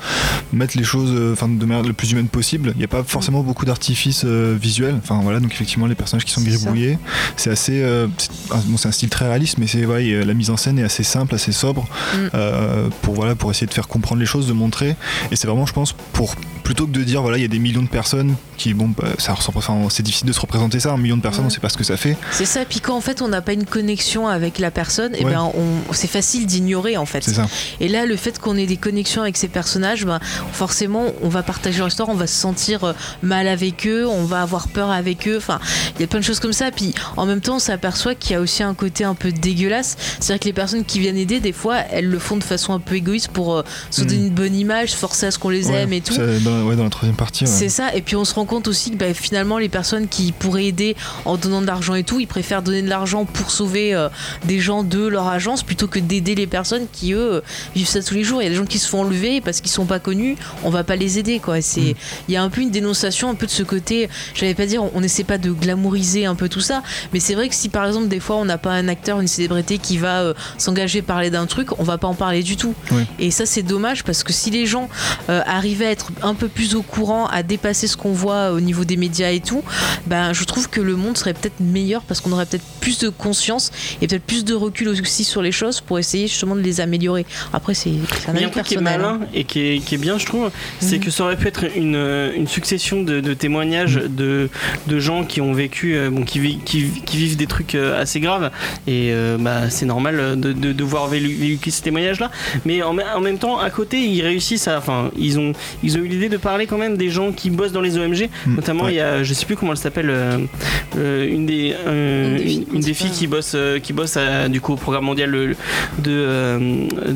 mettre 0.52 0.76
les 0.76 0.84
choses 0.84 1.10
euh, 1.14 1.32
enfin, 1.32 1.48
de 1.48 1.64
manière 1.64 1.84
le 1.84 1.92
plus 1.94 2.09
humaine 2.12 2.28
possible. 2.28 2.72
Il 2.74 2.78
n'y 2.78 2.84
a 2.84 2.88
pas 2.88 3.02
forcément 3.04 3.42
beaucoup 3.42 3.64
d'artifices 3.64 4.22
euh, 4.24 4.56
visuels. 4.60 4.96
Enfin 5.02 5.20
voilà, 5.22 5.40
donc 5.40 5.52
effectivement, 5.52 5.86
les 5.86 5.94
personnages 5.94 6.24
qui 6.24 6.32
sont 6.32 6.42
gribouillés, 6.42 6.98
c'est 7.36 7.50
assez. 7.50 7.82
euh, 7.82 8.06
c'est 8.18 8.30
ah, 8.50 8.60
bon, 8.66 8.76
c'est 8.76 8.88
un 8.88 8.92
style 8.92 9.08
très 9.08 9.26
réaliste, 9.26 9.58
mais 9.58 9.66
c'est 9.66 9.84
ouais, 9.86 10.04
euh, 10.12 10.24
la 10.24 10.34
mise 10.34 10.50
en 10.50 10.56
scène 10.56 10.78
est 10.78 10.82
assez 10.84 11.02
simple, 11.02 11.34
assez 11.34 11.52
sobre 11.52 11.86
Mm. 12.14 12.16
euh, 12.34 12.88
pour 13.02 13.14
voilà, 13.14 13.34
pour 13.34 13.50
essayer 13.50 13.66
de 13.66 13.72
faire 13.72 13.88
comprendre 13.88 14.20
les 14.20 14.26
choses, 14.26 14.46
de 14.46 14.52
montrer. 14.52 14.96
Et 15.30 15.36
c'est 15.36 15.46
vraiment, 15.46 15.66
je 15.66 15.72
pense, 15.72 15.92
pour 16.12 16.34
plutôt 16.64 16.86
que 16.86 16.92
de 16.92 17.02
dire 17.02 17.20
voilà, 17.22 17.36
il 17.38 17.40
y 17.42 17.44
a 17.44 17.48
des 17.48 17.58
millions 17.58 17.82
de 17.82 17.88
personnes 17.88 18.36
qui 18.56 18.74
bon, 18.74 18.88
bah, 18.88 19.08
ça 19.18 19.32
ressemble. 19.34 19.58
Enfin, 19.58 19.76
c'est 19.90 20.02
difficile 20.02 20.26
de 20.28 20.32
se 20.32 20.40
représenter 20.40 20.78
ça. 20.80 20.92
Un 20.92 20.96
million 20.98 21.16
de 21.16 21.22
personnes, 21.22 21.42
Ouais. 21.44 21.50
on 21.50 21.54
sait 21.54 21.60
pas 21.60 21.68
ce 21.68 21.76
que 21.78 21.84
ça 21.84 21.96
fait. 21.96 22.16
C'est 22.32 22.44
ça, 22.44 22.64
puis 22.64 22.80
quand 22.80 22.96
en 22.96 23.00
fait 23.00 23.22
on 23.22 23.28
n'a 23.28 23.40
pas 23.42 23.52
une 23.52 23.64
connexion 23.64 24.28
avec 24.28 24.58
la 24.58 24.70
personne, 24.70 25.14
et 25.14 25.24
Ouais. 25.24 25.32
ben 25.32 25.50
on, 25.54 25.92
c'est 25.92 26.06
facile 26.10 26.46
d'ignorer 26.46 26.96
en 26.96 27.06
fait. 27.06 27.22
Ça. 27.24 27.46
Et 27.80 27.88
là, 27.88 28.06
le 28.06 28.16
fait 28.16 28.38
qu'on 28.38 28.56
ait 28.56 28.66
des 28.66 28.76
connexions 28.76 29.22
avec 29.22 29.36
ces 29.36 29.48
personnages, 29.48 30.04
ben, 30.04 30.20
forcément, 30.52 31.06
on 31.22 31.28
va 31.28 31.42
partager 31.42 31.80
on 32.08 32.14
va 32.14 32.26
se 32.26 32.34
sentir 32.34 32.84
euh, 32.84 32.92
mal 33.22 33.46
avec 33.48 33.86
eux, 33.86 34.06
on 34.06 34.24
va 34.24 34.42
avoir 34.42 34.68
peur 34.68 34.90
avec 34.90 35.28
eux. 35.28 35.36
Enfin, 35.36 35.60
il 35.96 36.00
y 36.00 36.04
a 36.04 36.06
plein 36.06 36.20
de 36.20 36.24
choses 36.24 36.40
comme 36.40 36.52
ça. 36.52 36.70
Puis 36.70 36.94
en 37.16 37.26
même 37.26 37.40
temps, 37.40 37.56
on 37.56 37.60
s'aperçoit 37.60 38.14
qu'il 38.14 38.32
y 38.32 38.34
a 38.34 38.40
aussi 38.40 38.62
un 38.62 38.74
côté 38.74 39.04
un 39.04 39.14
peu 39.14 39.32
dégueulasse. 39.32 39.96
C'est-à-dire 40.18 40.40
que 40.40 40.44
les 40.46 40.52
personnes 40.52 40.84
qui 40.84 40.98
viennent 41.00 41.16
aider, 41.16 41.40
des 41.40 41.52
fois, 41.52 41.78
elles 41.90 42.06
le 42.08 42.18
font 42.18 42.36
de 42.36 42.44
façon 42.44 42.72
un 42.72 42.80
peu 42.80 42.94
égoïste 42.96 43.28
pour 43.28 43.54
euh, 43.56 43.62
se 43.90 44.02
Mm. 44.02 44.06
donner 44.06 44.26
une 44.26 44.30
bonne 44.30 44.54
image, 44.54 44.92
forcer 44.92 45.26
à 45.26 45.30
ce 45.30 45.38
qu'on 45.38 45.48
les 45.50 45.68
Ouais, 45.68 45.82
aime 45.82 45.92
et 45.92 46.00
tout. 46.00 46.14
dans, 46.16 46.62
ouais, 46.62 46.76
dans 46.76 46.84
la 46.84 46.90
troisième 46.90 47.16
partie. 47.16 47.44
ouais. 47.44 47.50
C'est 47.50 47.68
ça, 47.68 47.94
et 47.94 48.00
puis 48.02 48.16
on 48.16 48.24
se 48.24 48.34
rend 48.34 48.44
compte 48.46 48.66
aussi 48.68 48.90
que 48.90 48.96
bah, 48.96 49.12
finalement 49.14 49.58
les 49.58 49.68
personnes 49.68 50.08
qui 50.08 50.32
pourraient 50.32 50.64
aider 50.66 50.96
en 51.26 51.36
donnant 51.36 51.60
de 51.60 51.66
l'argent 51.66 51.94
et 51.94 52.02
tout, 52.02 52.18
ils 52.20 52.26
préfèrent 52.26 52.62
donner 52.62 52.82
de 52.82 52.88
l'argent 52.88 53.24
pour 53.26 53.50
sauver 53.50 53.94
euh, 53.94 54.08
des 54.44 54.58
gens 54.60 54.82
de 54.84 55.06
leur 55.06 55.28
agence 55.28 55.62
plutôt 55.62 55.86
que 55.86 55.98
d'aider 55.98 56.34
les 56.34 56.46
personnes 56.46 56.86
qui 56.92 57.12
eux 57.12 57.42
vivent 57.74 57.86
ça 57.88 58.02
tous 58.02 58.14
les 58.14 58.24
jours. 58.24 58.40
Il 58.40 58.44
y 58.44 58.46
a 58.46 58.50
des 58.50 58.56
gens 58.56 58.64
qui 58.66 58.78
se 58.78 58.88
font 58.88 59.00
enlever 59.02 59.40
parce 59.40 59.60
qu'ils 59.60 59.70
sont 59.70 59.84
pas 59.86 59.98
connus, 59.98 60.36
on 60.64 60.70
va 60.70 60.82
pas 60.84 60.96
les 60.96 61.18
aider 61.18 61.38
quoi. 61.40 61.60
C'est, 61.60 61.89
Il 62.28 62.34
y 62.34 62.36
a 62.36 62.42
un 62.42 62.50
peu 62.50 62.60
une 62.60 62.70
dénonciation 62.70 63.30
un 63.30 63.34
peu 63.34 63.46
de 63.46 63.50
ce 63.50 63.62
côté. 63.62 64.08
J'allais 64.34 64.54
pas 64.54 64.66
dire, 64.66 64.82
on 64.94 65.02
essaie 65.02 65.24
pas 65.24 65.38
de 65.38 65.50
glamouriser 65.50 66.26
un 66.26 66.34
peu 66.34 66.48
tout 66.48 66.60
ça, 66.60 66.82
mais 67.12 67.20
c'est 67.20 67.34
vrai 67.34 67.48
que 67.48 67.54
si 67.54 67.68
par 67.68 67.86
exemple 67.86 68.08
des 68.08 68.20
fois 68.20 68.36
on 68.36 68.44
n'a 68.44 68.58
pas 68.58 68.72
un 68.72 68.88
acteur, 68.88 69.20
une 69.20 69.28
célébrité 69.28 69.78
qui 69.78 69.98
va 69.98 70.20
euh, 70.20 70.34
s'engager 70.58 71.02
parler 71.02 71.30
d'un 71.30 71.46
truc, 71.46 71.78
on 71.78 71.82
va 71.84 71.98
pas 71.98 72.08
en 72.08 72.14
parler 72.14 72.42
du 72.42 72.56
tout. 72.56 72.74
Et 73.18 73.30
ça 73.30 73.46
c'est 73.46 73.62
dommage 73.62 74.04
parce 74.04 74.22
que 74.22 74.32
si 74.32 74.50
les 74.50 74.66
gens 74.66 74.88
euh, 75.28 75.40
arrivaient 75.46 75.86
à 75.86 75.90
être 75.90 76.10
un 76.22 76.34
peu 76.34 76.48
plus 76.48 76.74
au 76.74 76.82
courant, 76.82 77.26
à 77.26 77.42
dépasser 77.42 77.86
ce 77.86 77.96
qu'on 77.96 78.12
voit 78.12 78.52
au 78.52 78.60
niveau 78.60 78.84
des 78.84 78.96
médias 78.96 79.30
et 79.30 79.40
tout, 79.40 79.62
ben 80.06 80.32
je 80.32 80.44
trouve 80.44 80.68
que 80.68 80.80
le 80.80 80.96
monde 80.96 81.16
serait 81.16 81.34
peut-être 81.34 81.60
meilleur 81.60 82.02
parce 82.02 82.20
qu'on 82.20 82.32
aurait 82.32 82.46
peut-être 82.46 82.64
plus 82.80 82.98
de 82.98 83.08
conscience 83.08 83.70
et 84.00 84.06
peut-être 84.06 84.24
plus 84.24 84.44
de 84.44 84.54
recul 84.54 84.88
aussi 84.88 85.24
sur 85.24 85.42
les 85.42 85.52
choses 85.52 85.80
pour 85.80 85.98
essayer 85.98 86.26
justement 86.28 86.56
de 86.56 86.60
les 86.60 86.80
améliorer. 86.80 87.26
Après 87.52 87.74
c'est 87.74 87.90
un 88.28 88.34
a 88.34 88.36
avis 88.38 88.50
truc 88.50 88.64
qui 88.64 88.74
est 88.74 88.78
personnel. 88.78 89.00
hein. 89.04 89.18
malin 89.18 89.26
et 89.34 89.44
qui 89.44 89.60
est, 89.60 89.78
qui 89.84 89.94
est 89.94 89.98
bien, 89.98 90.18
je 90.18 90.26
trouve, 90.26 90.50
c'est 90.80 90.98
Mhm. 90.98 91.04
que 91.04 91.10
ça 91.10 91.24
aurait 91.24 91.36
pu 91.36 91.48
être 91.48 91.64
une, 91.76 92.30
une 92.36 92.46
succession 92.46 93.02
de, 93.02 93.20
de 93.20 93.34
témoignages 93.34 93.96
de, 93.96 94.48
de 94.86 94.98
gens 94.98 95.24
qui 95.24 95.40
ont 95.40 95.52
vécu, 95.52 95.94
euh, 95.96 96.10
bon, 96.10 96.22
qui, 96.22 96.58
qui, 96.64 96.86
qui 97.06 97.16
vivent 97.16 97.36
des 97.36 97.46
trucs 97.46 97.74
euh, 97.74 98.00
assez 98.00 98.20
graves. 98.20 98.50
Et 98.86 99.10
euh, 99.12 99.36
bah, 99.38 99.70
c'est 99.70 99.86
normal 99.86 100.38
de, 100.40 100.52
de, 100.52 100.72
de 100.72 100.84
voir 100.84 101.08
vélu- 101.10 101.34
véhiculer 101.36 101.70
ces 101.72 101.82
témoignages-là. 101.82 102.30
Mais 102.64 102.82
en, 102.82 102.92
me- 102.92 103.02
en 103.16 103.20
même 103.20 103.38
temps, 103.38 103.58
à 103.58 103.70
côté, 103.70 103.98
ils 104.00 104.22
réussissent 104.22 104.68
à. 104.68 104.78
Enfin, 104.78 105.10
ils 105.16 105.38
ont, 105.38 105.52
ils 105.82 105.96
ont 105.96 106.00
eu 106.00 106.08
l'idée 106.08 106.28
de 106.28 106.36
parler 106.36 106.66
quand 106.66 106.78
même 106.78 106.96
des 106.96 107.10
gens 107.10 107.32
qui 107.32 107.50
bossent 107.50 107.72
dans 107.72 107.80
les 107.80 107.98
OMG. 107.98 108.28
Mm, 108.46 108.54
Notamment, 108.56 108.84
ouais. 108.84 108.92
il 108.92 108.96
y 108.96 109.00
a, 109.00 109.22
je 109.22 109.34
sais 109.34 109.46
plus 109.46 109.56
comment 109.56 109.72
elle 109.72 109.78
s'appelle, 109.78 110.10
euh, 110.10 111.26
une 111.28 111.46
des, 111.46 111.74
euh, 111.86 112.36
Une 112.38 112.40
des 112.40 112.44
filles 112.44 112.66
une, 112.70 112.74
une 112.76 112.80
des 112.80 112.94
filles 112.94 113.06
principales. 113.08 113.18
qui 113.18 113.26
bosse, 113.26 113.52
euh, 113.54 113.78
qui 113.78 113.92
bosse 113.92 114.16
à, 114.16 114.48
du 114.48 114.60
coup 114.60 114.72
au 114.72 114.76
programme 114.76 115.04
mondial 115.04 115.30
de, 115.30 115.54
de, 115.98 116.12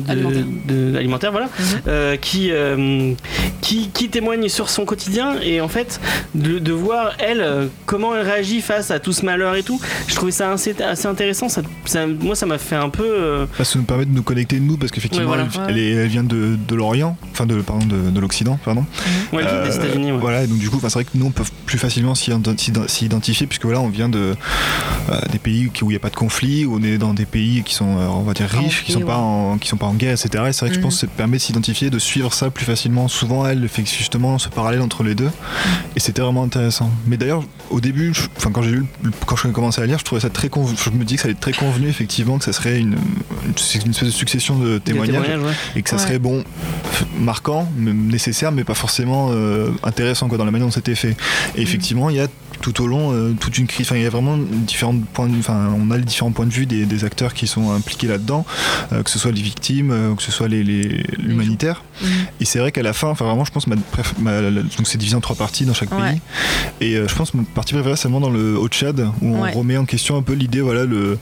de- 0.03 0.09
Alimentaire. 0.11 0.43
de- 0.67 0.95
alimentaire, 0.97 1.31
voilà, 1.31 1.47
Mhm. 1.47 1.81
euh, 1.87 2.15
qui, 2.17 2.49
euh, 2.51 3.13
qui 3.61 3.89
qui 3.93 4.09
témoigne 4.09 4.44
sur 4.49 4.69
son 4.69 4.85
quotidien 4.85 5.35
et 5.41 5.61
en 5.61 5.67
fait 5.67 5.99
de, 6.35 6.59
de 6.59 6.71
voir 6.71 7.13
elle 7.19 7.41
euh, 7.41 7.67
comment 7.85 8.15
elle 8.15 8.25
réagit 8.25 8.61
face 8.61 8.91
à 8.91 8.99
tout 8.99 9.13
ce 9.13 9.25
malheur 9.25 9.55
et 9.55 9.63
tout. 9.63 9.79
Je 10.07 10.15
trouvais 10.15 10.31
ça 10.31 10.51
assez, 10.51 10.75
assez 10.81 11.07
intéressant. 11.07 11.49
Ça, 11.49 11.61
ça- 11.85 12.07
moi, 12.07 12.35
ça 12.35 12.45
m'a 12.45 12.57
fait 12.57 12.75
un 12.75 12.89
peu. 12.89 13.03
euh, 13.05 13.45
Bah, 13.57 13.65
ça 13.65 13.77
nous 13.79 13.85
permet 13.85 14.05
de 14.05 14.11
nous 14.11 14.23
connecter 14.23 14.59
nous 14.59 14.77
parce 14.77 14.91
qu'effectivement 14.91 15.29
Ouais, 15.31 15.37
voilà. 15.45 15.67
elle, 15.69 15.77
elle 15.77 15.83
est- 15.83 15.91
elle 16.03 16.07
vient 16.09 16.23
de, 16.23 16.57
de 16.67 16.75
l'Orient, 16.75 17.17
enfin 17.31 17.45
de 17.45 17.55
pardon 17.61 17.85
de, 17.85 18.09
de 18.09 18.19
l'Occident, 18.19 18.59
pardon. 18.63 18.85
ouais, 19.33 19.43
Euh, 19.45 19.67
des 19.67 19.75
États-Unis. 19.75 20.11
Ouais. 20.11 20.17
Voilà, 20.19 20.43
et 20.43 20.47
donc 20.47 20.57
du 20.59 20.69
coup, 20.69 20.79
c'est 20.81 20.91
vrai 20.93 21.03
que 21.03 21.09
nous 21.15 21.25
on 21.25 21.31
peut 21.31 21.43
plus 21.65 21.77
facilement 21.77 22.15
s'y 22.15 22.31
ident- 22.31 22.57
s'y 22.57 22.71
ident- 22.71 22.87
s'y 22.87 23.05
identifier 23.05 23.47
puisque 23.47 23.65
voilà, 23.65 23.81
on 23.81 23.89
vient 23.89 24.09
de 24.09 24.35
euh, 25.09 25.19
des 25.31 25.39
pays 25.39 25.67
où 25.81 25.85
il 25.85 25.89
n'y 25.89 25.95
a 25.95 25.99
pas 25.99 26.09
de 26.09 26.15
conflit, 26.15 26.65
où 26.65 26.77
on 26.79 26.83
est 26.83 26.97
dans 26.97 27.13
des 27.13 27.25
pays 27.25 27.63
qui 27.63 27.73
sont, 27.75 27.85
on 27.85 28.21
va 28.23 28.33
dire 28.33 28.47
riches, 28.49 28.83
qui 28.83 28.91
sont 28.91 29.01
pas 29.01 29.17
en, 29.17 29.57
qui 29.57 29.67
sont 29.67 29.77
pas 29.77 29.85
en 29.85 29.93
guerre, 29.93 30.13
etc. 30.13 30.45
Et 30.47 30.53
c'est 30.53 30.61
vrai 30.61 30.69
que 30.69 30.75
je 30.75 30.79
Mhm. 30.79 30.83
pense 30.85 30.95
que 30.95 31.01
ça 31.01 31.07
permet 31.07 31.37
de 31.37 31.41
s'identifier, 31.41 31.89
de 31.89 31.99
suivre 31.99 32.33
ça 32.33 32.49
plus 32.49 32.65
facilement. 32.65 33.07
Souvent, 33.07 33.45
elle 33.45 33.67
fait 33.69 33.85
justement 33.85 34.34
ce 34.37 34.49
parallèle 34.49 34.81
entre 34.81 35.03
les 35.03 35.15
deux, 35.15 35.29
et 35.95 35.99
c'était 35.99 36.21
vraiment 36.21 36.43
intéressant. 36.43 36.89
Mais 37.07 37.17
d'ailleurs, 37.17 37.43
au 37.69 37.79
début, 37.81 38.13
je- 38.13 38.27
enfin 38.37 38.51
quand 38.51 38.61
j'ai 38.61 38.71
lu, 38.71 38.85
quand 39.25 39.35
je 39.35 39.47
commençais 39.49 39.81
à 39.81 39.85
lire, 39.85 39.99
je 39.99 40.03
trouvais 40.05 40.21
ça 40.21 40.29
très 40.29 40.49
convenu. 40.49 40.77
Je 40.83 40.89
me 40.91 41.03
dis 41.03 41.15
que 41.15 41.21
ça 41.21 41.25
allait 41.25 41.33
être 41.33 41.39
très 41.39 41.53
convenu 41.53 41.87
effectivement, 41.87 42.37
que 42.37 42.45
ça 42.45 42.53
serait 42.53 42.79
une, 42.79 42.95
une, 43.45 43.51
espèce 43.91 44.03
de 44.03 44.09
succession 44.09 44.57
de 44.57 44.77
témoignages 44.77 45.23
témoignages, 45.23 45.43
ouais. 45.45 45.53
et 45.75 45.81
que 45.81 45.89
ça 45.89 45.95
Ouais. 45.95 46.01
serait 46.01 46.19
bon 46.19 46.43
marquant 47.19 47.67
nécessaire 47.77 48.51
mais 48.51 48.63
pas 48.63 48.73
forcément 48.73 49.29
euh, 49.31 49.69
intéressant 49.83 50.27
quoi 50.27 50.37
dans 50.37 50.45
la 50.45 50.51
manière 50.51 50.67
dont 50.67 50.71
c'était 50.71 50.95
fait 50.95 51.15
et 51.55 51.61
effectivement 51.61 52.09
il 52.09 52.17
y 52.17 52.19
a 52.19 52.27
tout 52.61 52.81
au 52.81 52.87
long 52.87 53.11
euh, 53.13 53.33
toute 53.39 53.57
une 53.57 53.67
crise 53.67 53.87
enfin 53.87 53.95
il 53.97 54.03
y 54.03 54.05
a 54.05 54.09
vraiment 54.09 54.37
différents 54.37 54.95
points 55.13 55.27
de- 55.27 55.37
enfin 55.39 55.69
on 55.77 55.91
a 55.91 55.97
les 55.97 56.03
différents 56.03 56.31
points 56.31 56.45
de 56.45 56.53
vue 56.53 56.65
des, 56.65 56.85
des 56.85 57.03
acteurs 57.03 57.33
qui 57.33 57.47
sont 57.47 57.71
impliqués 57.71 58.07
là-dedans 58.07 58.45
euh, 58.93 59.03
que 59.03 59.09
ce 59.09 59.19
soit 59.19 59.31
les 59.31 59.41
victimes 59.41 59.91
euh, 59.91 60.15
que 60.15 60.23
ce 60.23 60.31
soit 60.31 60.47
les, 60.47 60.63
l'humanitaire 61.17 61.83
et 62.39 62.45
c'est 62.45 62.59
vrai 62.59 62.71
qu'à 62.71 62.81
la 62.83 62.93
fin 62.93 63.07
enfin 63.09 63.25
vraiment 63.25 63.45
je 63.45 63.51
pense 63.51 63.67
ma, 63.67 63.75
préf- 63.75 64.13
ma- 64.19 64.41
la- 64.41 64.61
donc 64.63 64.85
c'est 64.85 64.97
divisé 64.97 65.15
en 65.15 65.21
trois 65.21 65.35
parties 65.35 65.65
dans 65.65 65.73
chaque 65.73 65.91
Ouais. 65.91 66.11
pays 66.11 66.21
et 66.81 66.95
je 67.07 67.15
pense 67.15 67.31
que 67.31 67.37
ma 67.37 67.43
partie 67.43 67.73
préférée 67.73 67.95
c'est 67.95 68.07
vraiment 68.07 68.19
dans 68.21 68.29
le 68.33 68.57
haut 68.57 68.67
Tchad 68.67 68.99
où 69.21 69.35
on 69.35 69.41
Ouais. 69.43 69.51
remet 69.51 69.77
en 69.77 69.85
question 69.85 70.17
un 70.17 70.21
peu 70.21 70.33
l'idée 70.33 70.61
voilà 70.61 70.85
le 70.85 71.17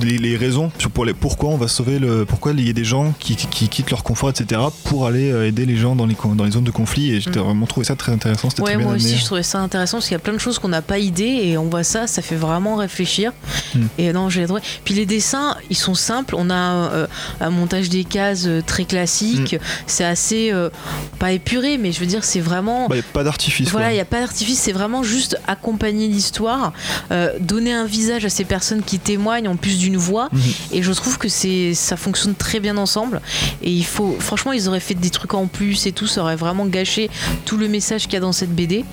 les, 0.00 0.18
les 0.18 0.36
raisons 0.36 0.70
pour 0.94 1.04
les 1.04 1.14
pourquoi 1.14 1.50
on 1.50 1.56
va 1.56 1.68
sauver 1.68 1.98
le 1.98 2.24
pourquoi 2.24 2.52
il 2.52 2.66
y 2.66 2.70
a 2.70 2.72
des 2.72 2.84
gens 2.84 3.12
qui, 3.18 3.34
qui 3.36 3.68
quittent 3.68 3.90
leur 3.90 4.02
confort 4.04 4.30
etc 4.30 4.60
pour 4.84 5.06
aller 5.06 5.28
aider 5.48 5.66
les 5.66 5.76
gens 5.76 5.96
dans 5.96 6.06
les 6.06 6.16
dans 6.36 6.44
les 6.44 6.50
zones 6.52 6.64
de 6.64 6.70
conflit 6.70 7.12
et 7.14 7.20
j'ai 7.20 7.30
Mm. 7.30 7.34
vraiment 7.42 7.66
trouvé 7.66 7.84
ça 7.84 7.94
très 7.96 8.12
intéressant 8.12 8.50
c'était 8.50 8.62
Ouais, 8.62 8.70
très 8.70 8.76
bien 8.78 8.86
moi 8.86 8.94
aussi 8.96 9.16
je 9.16 9.24
trouvais 9.24 9.42
ça 9.42 9.60
intéressant 9.60 9.98
parce 9.98 10.06
qu'il 10.06 10.14
y 10.14 10.16
a 10.16 10.20
plein 10.20 10.32
de 10.32 10.38
choses 10.38 10.58
qu'on 10.60 10.68
n'a 10.68 10.82
pas 10.82 10.98
idée 10.98 11.40
et 11.44 11.58
on 11.58 11.64
voit 11.66 11.84
ça, 11.84 12.06
ça 12.06 12.22
fait 12.22 12.36
vraiment 12.36 12.76
réfléchir. 12.76 13.32
Mm. 13.74 13.80
Et 13.98 14.12
non, 14.12 14.28
j'ai 14.28 14.44
adoré. 14.44 14.62
Puis 14.84 14.94
les 14.94 15.06
dessins, 15.06 15.56
ils 15.70 15.76
sont 15.76 15.94
simples. 15.94 16.34
On 16.36 16.50
a 16.50 16.54
euh, 16.54 17.06
un 17.40 17.50
montage 17.50 17.88
des 17.88 18.04
cases 18.04 18.44
euh, 18.46 18.62
très 18.64 18.84
classique. 18.84 19.56
C'est 19.86 20.04
assez 20.04 20.50
euh, 20.52 20.70
pas 21.18 21.32
épuré, 21.32 21.78
mais 21.78 21.92
je 21.92 22.00
veux 22.00 22.06
dire, 22.06 22.24
c'est 22.24 22.40
vraiment. 22.40 22.88
Bah, 22.88 22.96
a 22.98 23.02
pas 23.12 23.24
d'artifice. 23.24 23.68
Voilà, 23.70 23.92
il 23.92 23.94
n'y 23.94 24.00
a 24.00 24.04
pas 24.04 24.20
d'artifice, 24.20 24.58
c'est 24.58 24.72
vraiment 24.72 25.02
juste 25.02 25.38
accompagner 25.46 26.08
l'histoire, 26.08 26.72
euh, 27.10 27.32
donner 27.40 27.72
un 27.72 27.84
visage 27.84 28.24
à 28.24 28.28
ces 28.28 28.44
personnes 28.44 28.82
qui 28.82 28.98
témoignent 28.98 29.48
en 29.48 29.56
plus 29.56 29.78
d'une 29.78 29.96
voix. 29.96 30.28
Mhm. 30.32 30.40
Et 30.72 30.82
je 30.82 30.92
trouve 30.92 31.18
que 31.18 31.28
c'est 31.28 31.74
ça 31.74 31.96
fonctionne 31.96 32.34
très 32.34 32.60
bien 32.60 32.76
ensemble. 32.76 33.20
Et 33.62 33.70
il 33.70 33.84
faut, 33.84 34.16
franchement, 34.18 34.52
ils 34.52 34.68
auraient 34.68 34.80
fait 34.80 34.94
des 34.94 35.10
trucs 35.10 35.34
en 35.34 35.46
plus 35.46 35.86
et 35.86 35.92
tout, 35.92 36.06
ça 36.06 36.22
aurait 36.22 36.36
vraiment 36.36 36.66
gâché 36.66 37.10
tout 37.44 37.56
le 37.56 37.68
message 37.68 38.04
qu'il 38.04 38.14
y 38.14 38.16
a 38.16 38.20
dans 38.20 38.32
cette 38.32 38.54
BD. 38.54 38.84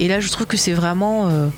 Et 0.00 0.08
là, 0.08 0.20
je 0.20 0.28
trouve 0.28 0.46
que 0.46 0.56
c'est 0.56 0.72
vraiment, 0.72 1.07
euh, 1.30 1.48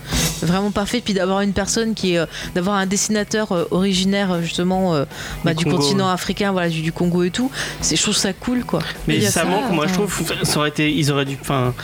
vraiment 0.43 0.71
parfait. 0.71 1.01
Puis 1.05 1.15
d'avoir 1.15 1.41
une 1.41 1.53
personne 1.53 1.95
qui 1.95 2.15
est, 2.15 2.19
euh, 2.19 2.27
d'avoir 2.55 2.77
un 2.77 2.87
dessinateur 2.87 3.53
euh, 3.53 3.65
originaire 3.71 4.33
euh, 4.33 4.43
justement 4.43 4.95
euh, 4.95 5.05
bah, 5.45 5.55
du 5.55 5.65
Congo, 5.65 5.77
continent 5.79 6.07
ouais. 6.07 6.13
africain, 6.13 6.53
voilà, 6.53 6.69
du, 6.69 6.81
du 6.83 6.93
Congo 6.93 7.23
et 7.25 7.31
tout. 7.31 7.51
C'est, 7.81 7.97
je 7.97 8.03
trouve 8.03 8.17
ça 8.17 8.33
cool, 8.33 8.65
quoi. 8.65 8.81
Mais 9.09 9.21
ça 9.21 9.31
ça, 9.41 9.45
manque, 9.45 9.71
moi 9.73 9.87
je 9.87 9.93
trouve, 9.95 10.23
ça 10.43 10.59
aurait 10.59 10.69
été, 10.71 10.93
ils 10.93 11.11
auraient 11.13 11.25
dû, 11.25 11.37
enfin, 11.41 11.75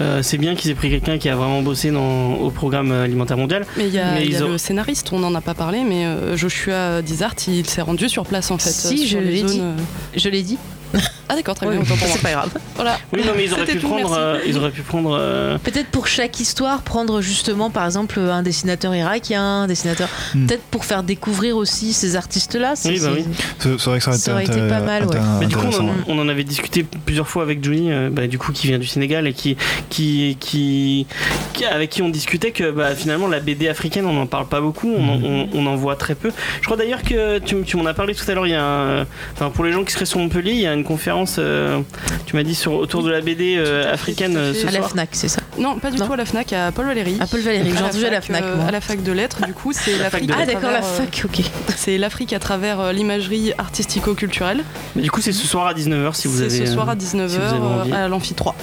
euh, 0.00 0.22
c'est 0.22 0.38
bien 0.38 0.54
qu'ils 0.54 0.70
aient 0.70 0.74
pris 0.74 0.90
quelqu'un 0.90 1.18
qui 1.18 1.28
a 1.28 1.36
vraiment 1.36 1.62
bossé 1.62 1.90
dans, 1.90 2.34
au 2.34 2.50
programme 2.50 2.92
alimentaire 2.92 3.36
mondial. 3.36 3.66
Mais 3.76 3.86
il 3.88 3.94
y 3.94 3.98
a, 3.98 4.12
Mais 4.12 4.24
il 4.24 4.32
y 4.32 4.34
a 4.36 4.38
ils 4.38 4.44
ont- 4.44 4.48
le 4.50 4.58
scénariste, 4.58 5.12
on 5.12 5.18
n'en 5.18 5.34
a 5.34 5.40
pas 5.40 5.54
parlé, 5.54 5.82
mais 5.86 6.06
euh, 6.06 6.36
Joshua 6.36 7.02
Dizart, 7.02 7.34
il 7.48 7.66
s'est 7.66 7.82
rendu 7.82 8.08
sur 8.08 8.24
place 8.24 8.50
en 8.50 8.58
fait. 8.58 8.70
Si, 8.70 9.04
euh, 9.04 9.06
je 9.08 9.18
l'ai 9.18 9.42
dit. 9.42 9.60
euh. 9.60 9.72
Je 10.16 10.28
l'ai 10.28 10.42
dit. 10.42 10.58
Ah 11.28 11.34
d'accord, 11.34 11.54
très 11.54 11.66
Oui, 11.66 11.76
bien, 11.78 11.84
moi. 11.88 12.08
c'est 12.08 12.22
pas 12.22 12.30
grave. 12.32 12.50
Voilà. 12.76 12.98
Oui, 13.12 13.20
non, 13.26 13.32
mais 13.36 13.44
ils 13.44 13.52
auraient 13.52 13.62
C'était 13.62 13.72
pu 13.74 13.80
tout, 13.80 13.88
prendre, 13.88 14.10
merci. 14.10 14.20
euh, 14.20 14.38
ils 14.46 14.56
auraient 14.58 14.70
pu 14.70 14.82
prendre. 14.82 15.16
euh, 15.18 15.58
Peut-être 15.58 15.88
pour 15.88 16.06
chaque 16.06 16.38
histoire, 16.40 16.82
prendre 16.82 17.20
justement 17.20 17.70
par 17.70 17.84
exemple 17.86 18.18
un 18.20 18.42
dessinateur 18.42 18.94
irakien, 18.94 19.62
un 19.62 19.66
dessinateur. 19.66 20.08
Hmm. 20.34 20.46
Peut-être 20.46 20.62
pour 20.64 20.84
faire 20.84 21.02
découvrir 21.02 21.56
aussi 21.56 21.92
ces 21.92 22.16
artistes-là. 22.16 22.74
Oui, 22.84 23.00
bah 23.00 23.10
c'est- 23.14 23.20
oui. 23.20 23.24
C'est 23.58 23.68
vrai 23.68 23.98
que 23.98 24.04
ça 24.04 24.10
aurait, 24.10 24.16
Ça 24.18 24.32
aurait 24.32 24.44
été 24.44 24.60
pas 24.68 24.80
mal, 24.80 25.04
ouais. 25.06 25.16
Mais 25.40 25.46
du 25.46 25.56
coup, 25.56 25.66
on 25.66 25.88
en, 25.88 25.94
on 26.06 26.18
en 26.18 26.28
avait 26.28 26.44
discuté 26.44 26.84
plusieurs 27.04 27.28
fois 27.28 27.42
avec 27.42 27.62
Johnny, 27.64 27.90
euh, 27.92 28.08
bah, 28.10 28.26
du 28.26 28.38
coup, 28.38 28.52
qui 28.52 28.68
vient 28.68 28.78
du 28.78 28.86
Sénégal 28.86 29.26
et 29.26 29.32
qui, 29.32 29.56
qui, 29.90 30.36
qui, 30.38 31.06
qui- 31.52 31.64
avec 31.64 31.90
qui 31.90 32.02
on 32.02 32.08
discutait 32.08 32.52
que 32.52 32.70
bah, 32.70 32.94
finalement 32.94 33.26
la 33.28 33.40
BD 33.40 33.68
africaine, 33.68 34.06
on 34.06 34.12
n'en 34.12 34.26
parle 34.26 34.46
pas 34.46 34.60
beaucoup, 34.60 34.92
on, 34.92 35.08
en- 35.08 35.22
on- 35.22 35.48
on 35.54 35.66
en 35.66 35.74
voit 35.76 35.96
très 35.96 36.14
peu. 36.14 36.30
Je 36.60 36.64
crois 36.66 36.76
d'ailleurs 36.76 37.02
que 37.02 37.38
tu, 37.38 37.56
tu 37.64 37.76
m'en 37.76 37.86
as 37.86 37.94
parlé 37.94 38.14
tout 38.14 38.24
à 38.30 38.34
l'heure. 38.34 38.46
Il 38.46 38.50
y 38.50 38.54
a, 38.54 38.62
un- 38.64 39.06
enfin, 39.32 39.50
pour 39.50 39.64
les 39.64 39.72
gens 39.72 39.82
qui 39.84 39.92
seraient 39.92 40.06
sur 40.06 40.18
Montpellier, 40.18 40.52
il 40.52 40.60
y 40.60 40.66
a 40.66 40.72
une 40.74 40.84
conférence. 40.84 41.15
Euh, 41.38 41.80
tu 42.26 42.36
m'as 42.36 42.42
dit 42.42 42.54
sur 42.54 42.74
autour 42.74 43.02
de 43.02 43.10
la 43.10 43.20
BD 43.20 43.56
euh, 43.56 43.92
africaine 43.92 44.36
à 44.36 44.40
euh, 44.40 44.54
ce 44.54 44.66
À 44.66 44.70
la 44.70 44.78
soir. 44.78 44.90
Fnac, 44.90 45.08
c'est 45.12 45.28
ça. 45.28 45.40
Non, 45.58 45.78
pas 45.78 45.90
du 45.90 45.96
Non. 45.98 46.06
tout 46.06 46.12
à 46.12 46.16
la 46.16 46.24
Fnac, 46.26 46.52
à 46.52 46.70
Paul 46.72 46.86
Valéry. 46.86 47.16
À 47.20 47.26
Paul 47.26 47.40
Valéry, 47.40 47.70
j'ai 47.76 47.82
entendu 47.82 48.04
à 48.04 48.10
la 48.10 48.20
Fnac. 48.20 48.42
euh, 48.42 48.56
moi. 48.56 48.64
à 48.66 48.70
la 48.70 48.80
fac 48.80 49.02
de 49.02 49.12
lettres, 49.12 49.44
du 49.46 49.52
coup, 49.54 49.72
c'est 49.72 49.96
l'Afrique. 49.98 50.30
Ah 50.32 50.44
d'accord, 50.44 50.70
la 50.70 50.80
travers, 50.80 50.84
fac, 50.84 51.22
ok. 51.24 51.40
C'est 51.76 51.96
l'Afrique 51.98 52.32
à 52.32 52.38
travers 52.38 52.80
euh, 52.80 52.92
l'imagerie 52.92 53.52
artistico-culturelle. 53.56 54.62
Mais 54.94 55.02
du 55.02 55.10
coup, 55.10 55.20
c'est 55.20 55.32
ce 55.32 55.46
soir 55.46 55.66
à 55.66 55.74
19h 55.74 56.14
si 56.14 56.28
vous 56.28 56.38
C'est 56.38 56.44
avez. 56.44 56.66
ce 56.66 56.72
soir 56.72 56.88
à 56.88 56.94
19h 56.96 57.28
si 57.30 57.36
vous 57.38 57.42
avez 57.42 57.58
envie. 57.58 57.92
à 57.92 58.08
l'Amphi 58.08 58.34
3. 58.34 58.54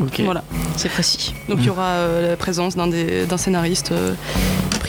ok. 0.00 0.20
Voilà. 0.24 0.42
C'est 0.76 0.88
précis. 0.88 1.34
Donc 1.48 1.58
il 1.60 1.66
y 1.66 1.70
aura 1.70 1.84
euh, 1.88 2.30
la 2.30 2.36
présence 2.36 2.76
d'un 2.76 2.86
des- 2.86 3.26
d'un 3.26 3.36
scénariste, 3.36 3.92
euh, 3.92 4.14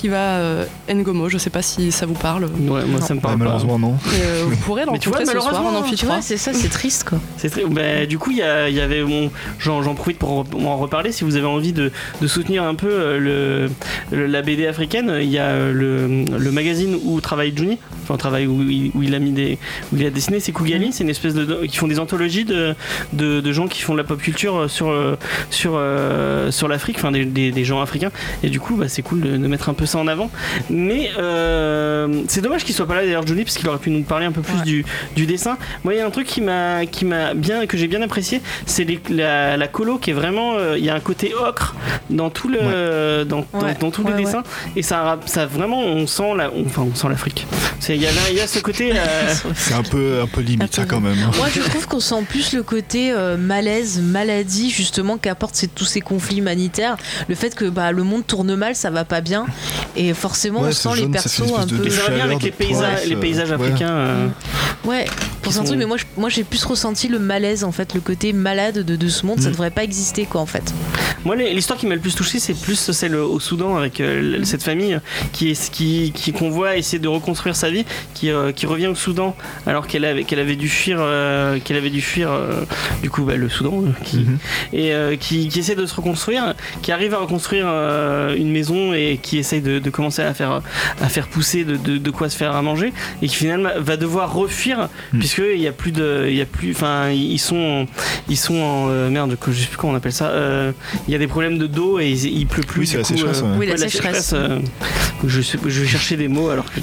Priva 0.03 0.17
euh, 0.17 0.65
Ngomo. 0.93 1.29
Je 1.29 1.37
sais 1.37 1.49
pas 1.49 1.61
si 1.61 1.89
ça 1.93 2.05
vous 2.05 2.13
parle. 2.13 2.43
Ouais, 2.43 2.83
moi 2.85 2.99
ça 2.99 3.13
me 3.13 3.19
Ouais, 3.19 3.21
parle 3.21 3.35
pas. 3.35 3.37
malheureusement, 3.37 3.79
non. 3.79 3.93
Mais 4.11 4.19
euh, 4.25 4.43
vous 4.49 4.57
pourrez 4.57 4.83
rencontrer 4.83 5.25
ce 5.25 5.31
soir 5.31 5.45
en 5.47 5.49
malheureusement, 5.53 5.79
Amphi 5.79 5.91
Tu 5.95 6.03
3. 6.05 6.15
vois, 6.15 6.21
c'est 6.21 6.35
ça, 6.35 6.51
c'est 6.53 6.67
triste 6.67 7.05
quoi. 7.07 7.19
C'est 7.37 7.49
très- 7.49 7.63
bah, 7.63 8.05
du 8.05 8.17
coup, 8.17 8.31
il 8.31 8.35
y, 8.35 8.39
y 8.75 8.81
avait. 8.81 9.01
Bon, 9.01 9.31
j'en, 9.59 9.81
j'en 9.81 9.95
profite 9.95 10.19
pour 10.19 10.43
en- 10.55 10.75
reparler. 10.77 11.13
Si 11.13 11.23
vous 11.23 11.37
avez 11.37 11.45
envie 11.45 11.71
de, 11.71 11.89
de 12.21 12.27
soutenir 12.27 12.63
un 12.63 12.75
peu 12.75 12.89
euh, 12.89 13.17
le, 13.17 13.69
le- 14.17 14.25
la 14.27 14.41
BD 14.41 14.67
africaine, 14.67 15.19
il 15.21 15.29
y 15.29 15.37
a 15.39 15.55
le, 15.71 16.25
le 16.37 16.51
magazine 16.51 16.97
où 17.05 17.21
travaille 17.21 17.53
Juni, 17.55 17.77
enfin, 18.03 18.17
travaille 18.17 18.45
où, 18.45 18.61
il- 18.61 18.91
où 18.95 19.03
il 19.03 19.15
a 19.15 19.19
mis 19.19 19.31
des, 19.31 19.57
où 19.93 19.95
il 19.95 20.05
a 20.05 20.09
dessiné, 20.09 20.41
c'est 20.41 20.51
Kugali. 20.51 20.91
C'est 20.91 21.05
une 21.05 21.11
espèce 21.11 21.33
de. 21.33 21.65
qui 21.65 21.77
font 21.77 21.87
des 21.87 21.99
anthologies 21.99 22.43
de, 22.43 22.75
de, 23.13 23.39
de 23.39 23.51
gens 23.53 23.67
qui 23.69 23.81
font 23.81 23.93
de 23.93 23.99
la 23.99 24.03
pop 24.03 24.19
culture 24.21 24.69
sur, 24.69 24.93
sur, 25.49 25.81
sur 26.49 26.67
l'Afrique, 26.67 26.97
enfin 26.99 27.11
des, 27.13 27.23
des- 27.23 27.53
des 27.53 27.63
gens 27.63 27.79
africains. 27.81 28.11
Et 28.43 28.49
du 28.49 28.59
coup, 28.59 28.75
bah, 28.75 28.89
c'est 28.89 29.01
cool 29.01 29.21
de, 29.21 29.37
de 29.37 29.47
mettre 29.47 29.69
un 29.69 29.73
peu 29.73 29.85
ça 29.85 29.92
en 29.95 30.07
avant. 30.07 30.29
Mais 30.69 31.11
euh, 31.17 32.23
c'est 32.27 32.41
dommage 32.41 32.63
qu'il 32.63 32.75
soit 32.75 32.87
pas 32.87 32.95
là 32.95 33.03
d'ailleurs, 33.03 33.25
Johnny, 33.25 33.43
parce 33.43 33.57
qu'il 33.57 33.67
aurait 33.69 33.77
pu 33.79 33.89
nous 33.89 34.03
parler 34.03 34.25
un 34.25 34.31
peu 34.31 34.41
plus 34.41 34.53
Ouais. 34.53 34.63
du, 34.63 34.85
du 35.15 35.25
dessin. 35.25 35.57
Moi, 35.83 35.93
il 35.95 35.97
y 35.97 36.01
a 36.01 36.05
un 36.05 36.09
truc 36.11 36.27
qui 36.27 36.41
m'a, 36.41 36.85
qui 36.85 37.05
m'a 37.05 37.33
bien, 37.33 37.65
que 37.65 37.77
j'ai 37.77 37.87
bien 37.87 38.01
apprécié, 38.01 38.41
c'est 38.65 38.85
la, 39.09 39.57
la 39.57 39.67
colo 39.67 39.97
qui 39.97 40.11
est 40.11 40.13
vraiment, 40.13 40.55
euh, 40.57 40.77
il 40.77 40.83
y 40.85 40.89
a 40.89 40.95
un 40.95 40.99
côté 40.99 41.33
ocre 41.33 41.75
dans 42.09 42.29
tout 42.29 42.47
le, 42.49 43.23
dans, 43.25 43.45
dans- 43.53 43.59
Ouais. 43.63 43.75
dans 43.79 43.91
tous 43.91 44.03
Ouais, 44.03 44.11
les 44.17 44.25
dessins, 44.25 44.43
et 44.75 44.81
ça, 44.81 45.19
ça 45.25 45.45
vraiment, 45.45 45.79
on 45.81 46.05
sent 46.07 46.35
la, 46.37 46.51
on- 46.51 46.65
enfin, 46.65 46.85
on 46.91 46.93
sent 46.95 47.07
l'Afrique. 47.09 47.47
C'est, 47.79 47.95
il 47.95 48.01
y 48.01 48.05
a, 48.07 48.11
là- 48.11 48.21
il 48.29 48.35
y 48.35 48.39
a 48.41 48.47
ce 48.47 48.59
côté. 48.59 48.91
euh, 48.93 49.33
C'est 49.55 49.73
un 49.73 49.83
peu, 49.83 50.19
un 50.21 50.27
peu 50.27 50.41
limite, 50.41 50.73
ça, 50.75 50.85
quand 50.85 50.99
même. 51.01 51.17
hein. 51.25 51.31
Moi, 51.37 51.47
je 51.53 51.61
trouve 51.61 51.87
qu'on 51.87 51.99
sent 51.99 52.23
plus 52.29 52.53
le 52.53 52.63
côté 52.63 53.11
euh, 53.11 53.37
malaise, 53.37 54.01
maladie, 54.01 54.69
justement, 54.69 55.17
qu'apportent 55.17 55.55
ces- 55.55 55.67
tous 55.67 55.85
ces 55.85 56.01
conflits 56.01 56.37
humanitaires. 56.37 56.97
Le 57.27 57.35
fait 57.35 57.55
que 57.55 57.65
bah, 57.65 57.91
le 57.91 58.03
monde 58.03 58.25
tourne 58.27 58.55
mal, 58.55 58.75
ça 58.75 58.89
va 58.89 59.03
pas 59.05 59.21
bien. 59.21 59.45
Et 59.95 60.13
forcément, 60.13 60.61
Ouais, 60.61 60.69
on 60.69 60.71
sent 60.71 60.89
les 60.95 61.01
jaune, 61.01 61.11
persos 61.11 61.41
un 61.57 61.67
peu. 61.67 61.75
mais 61.83 61.89
ça 61.89 62.03
va 62.03 62.09
bien 62.15 62.25
avec 62.25 62.41
les 62.41 62.51
paysages, 62.51 63.05
les 63.07 63.15
euh, 63.15 63.53
africains. 63.55 63.89
euh, 63.89 64.27
Ouais, 64.85 65.05
pour 65.41 65.57
un 65.57 65.63
truc, 65.63 65.77
mais 65.77 65.85
moi, 65.85 65.97
je- 65.97 66.03
moi 66.17 66.29
j'ai 66.29 66.43
plus 66.43 66.63
ressenti 66.65 67.07
le 67.07 67.19
malaise, 67.19 67.63
en 67.63 67.71
fait, 67.71 67.93
le 67.93 68.01
côté 68.01 68.33
malade 68.33 68.79
de, 68.79 68.95
de 68.95 69.07
ce 69.07 69.25
monde. 69.25 69.39
Ça 69.39 69.49
Mm. 69.49 69.51
devrait 69.53 69.69
pas 69.71 69.83
exister, 69.83 70.25
quoi, 70.25 70.41
en 70.41 70.45
fait. 70.45 70.73
Moi, 71.25 71.35
l'histoire 71.37 71.79
qui 71.79 71.87
m'a 71.87 71.95
le 71.95 72.01
plus 72.01 72.15
touché, 72.15 72.39
c'est 72.39 72.53
plus 72.53 72.75
celle 72.91 73.15
au 73.15 73.39
Soudan 73.39 73.77
avec 73.77 74.01
euh, 74.01 74.37
l- 74.39 74.45
cette 74.45 74.63
famille 74.63 74.99
qui 75.31 75.51
est 75.51 75.71
qui 75.71 76.11
qui 76.13 76.33
qu'on 76.33 76.49
voit 76.49 76.75
essayer 76.75 76.99
de 76.99 77.07
reconstruire 77.07 77.55
sa 77.55 77.69
vie, 77.69 77.85
qui, 78.13 78.29
euh, 78.29 78.51
qui 78.51 78.65
revient 78.65 78.87
au 78.87 78.95
Soudan 78.95 79.33
alors 79.65 79.87
qu'elle 79.87 80.03
avait 80.03 80.25
qu'elle 80.25 80.39
avait 80.39 80.57
dû 80.57 80.67
fuir 80.67 80.97
euh, 80.99 81.59
qu'elle 81.63 81.77
avait 81.77 81.89
dû 81.91 82.01
fuir 82.01 82.29
euh, 82.29 82.63
du 83.01 83.09
coup 83.09 83.23
bah, 83.23 83.35
le 83.37 83.47
Soudan 83.47 83.83
euh, 83.85 83.91
qui, 84.03 84.17
Mhm. 84.17 84.37
et 84.73 84.93
euh, 84.93 85.15
qui, 85.15 85.47
qui 85.47 85.59
essaie 85.59 85.75
de 85.75 85.85
se 85.85 85.95
reconstruire, 85.95 86.55
qui 86.81 86.91
arrive 86.91 87.13
à 87.13 87.19
reconstruire 87.19 87.65
euh, 87.67 88.35
une 88.35 88.51
maison 88.51 88.91
et 88.93 89.17
qui 89.21 89.37
essaye 89.37 89.61
de, 89.61 89.72
de 89.79 89.89
commencer 89.89 90.21
à 90.21 90.33
faire 90.33 90.61
à 91.01 91.09
faire 91.09 91.27
pousser 91.27 91.63
de, 91.63 91.75
de, 91.75 91.97
de 91.97 92.11
quoi 92.11 92.29
se 92.29 92.37
faire 92.37 92.55
à 92.55 92.61
manger 92.61 92.93
et 93.21 93.27
qui 93.27 93.35
finalement 93.35 93.69
va 93.77 93.97
devoir 93.97 94.33
refuir 94.33 94.89
Mm. 95.13 95.19
puisque 95.19 95.41
il 95.53 95.59
y 95.61 95.67
a 95.67 95.71
plus 95.71 95.91
de 95.91 96.25
il 96.29 96.35
y 96.35 96.41
a 96.41 96.45
plus 96.45 96.71
enfin 96.71 97.09
ils 97.09 97.39
sont 97.39 97.85
ils 98.29 98.37
sont 98.37 98.55
en 98.55 98.87
euh, 98.89 99.09
merde 99.09 99.37
je 99.47 99.51
sais 99.53 99.67
plus 99.67 99.77
comment 99.77 99.93
on 99.93 99.95
appelle 99.95 100.11
ça 100.13 100.27
euh, 100.29 100.71
il 101.07 101.11
y 101.11 101.15
a 101.15 101.17
des 101.17 101.27
problèmes 101.27 101.57
de 101.57 101.67
dos 101.67 101.99
et 101.99 102.09
il, 102.09 102.25
il 102.39 102.47
pleut 102.47 102.63
plus 102.63 102.81
Oui, 102.81 102.87
c'est 102.87 102.97
la 102.97 103.03
sécheresse, 103.03 103.41
euh, 103.41 103.51
ouais. 103.51 103.57
Oui, 103.59 103.65
la 103.67 103.71
ouais, 103.73 103.77
sécheresse. 103.77 104.31
euh, 104.33 104.59
je, 105.25 105.41
je 105.41 105.81
vais 105.81 105.87
chercher 105.87 106.17
des 106.17 106.27
mots 106.27 106.49
alors 106.49 106.65
que 106.65 106.79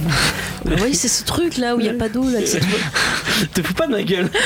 oui, 0.83 0.95
c'est 0.95 1.09
ce 1.09 1.25
truc 1.25 1.57
là 1.57 1.75
où 1.75 1.81
il 1.81 1.87
y 1.87 1.89
a 1.89 1.95
pas 1.95 2.09
d'eau, 2.09 2.25
là. 2.29 2.41
te 3.55 3.63
fous 3.63 3.75
pas 3.75 3.87
de 3.87 3.93
ma 3.93 4.03
gueule. 4.03 4.29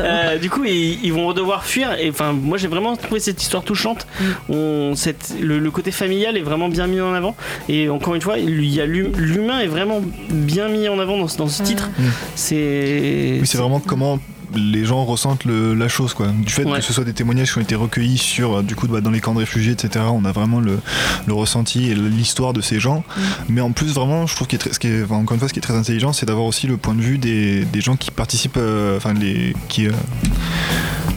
Euh, 0.00 0.38
du 0.38 0.48
coup, 0.50 0.64
ils, 0.64 0.98
ils 1.04 1.12
vont 1.12 1.32
devoir 1.32 1.64
fuir. 1.64 1.92
Et 1.98 2.10
enfin, 2.10 2.32
moi, 2.32 2.56
j'ai 2.58 2.66
vraiment 2.66 2.96
trouvé 2.96 3.20
cette 3.20 3.40
histoire 3.42 3.62
touchante. 3.62 4.06
Mm. 4.20 4.24
On, 4.52 4.94
cette, 4.96 5.34
le, 5.40 5.58
le 5.58 5.70
côté 5.70 5.90
familial 5.92 6.36
est 6.36 6.42
vraiment 6.42 6.68
bien 6.68 6.86
mis 6.86 7.00
en 7.00 7.12
avant. 7.14 7.36
Et 7.68 7.81
encore 7.88 8.14
une 8.14 8.20
fois, 8.22 8.38
il 8.38 8.64
y 8.64 8.80
a 8.80 8.86
l'hum- 8.86 9.12
l'humain 9.16 9.60
est 9.60 9.66
vraiment 9.66 10.00
bien 10.30 10.68
mis 10.68 10.88
en 10.88 10.98
avant 10.98 11.16
dans, 11.18 11.28
ce- 11.28 11.38
dans 11.38 11.48
ce 11.48 11.62
titre. 11.62 11.90
Mm. 11.98 12.02
C'est. 12.34 13.38
Oui, 13.40 13.46
c'est 13.46 13.58
vraiment 13.58 13.80
comment 13.80 14.18
les 14.54 14.84
gens 14.84 15.02
ressentent 15.06 15.46
le- 15.46 15.72
la 15.72 15.88
chose 15.88 16.12
quoi. 16.12 16.26
Du 16.28 16.52
fait 16.52 16.64
Ouais. 16.66 16.80
que 16.80 16.84
ce 16.84 16.92
soit 16.92 17.04
des 17.04 17.14
témoignages 17.14 17.50
qui 17.52 17.58
ont 17.58 17.62
été 17.62 17.74
recueillis 17.74 18.18
sur 18.18 18.58
euh, 18.58 18.62
du 18.62 18.74
coup 18.76 18.86
bah, 18.86 19.00
dans 19.00 19.10
les 19.10 19.20
camps 19.20 19.32
de 19.32 19.38
réfugiés 19.38 19.72
etc. 19.72 20.04
On 20.12 20.26
a 20.26 20.32
vraiment 20.32 20.60
le, 20.60 20.78
le 21.26 21.32
ressenti 21.32 21.90
et 21.90 21.94
l'histoire 21.94 22.52
de 22.52 22.60
ces 22.60 22.78
gens. 22.78 23.02
Mais 23.48 23.62
en 23.62 23.72
plus 23.72 23.94
vraiment 23.94 24.26
je 24.26 24.34
trouve 24.36 24.46
qu'il 24.48 24.56
est 24.56 24.58
très- 24.60 24.72
ce 24.74 24.78
qui 24.78 24.88
est 24.88 25.04
enfin, 25.04 25.16
encore 25.16 25.32
une 25.34 25.38
fois 25.38 25.48
ce 25.48 25.54
qui 25.54 25.58
est 25.58 25.62
très 25.62 25.74
intelligent 25.74 26.12
c'est 26.12 26.26
d'avoir 26.26 26.44
aussi 26.44 26.66
le 26.66 26.76
point 26.76 26.94
de 26.94 27.00
vue 27.00 27.16
des, 27.16 27.64
des 27.64 27.80
gens 27.80 27.96
qui 27.96 28.10
participent 28.10 28.58
euh, 28.58 28.98
enfin 28.98 29.14
les 29.14 29.54
qui 29.68 29.86
euh, 29.86 29.92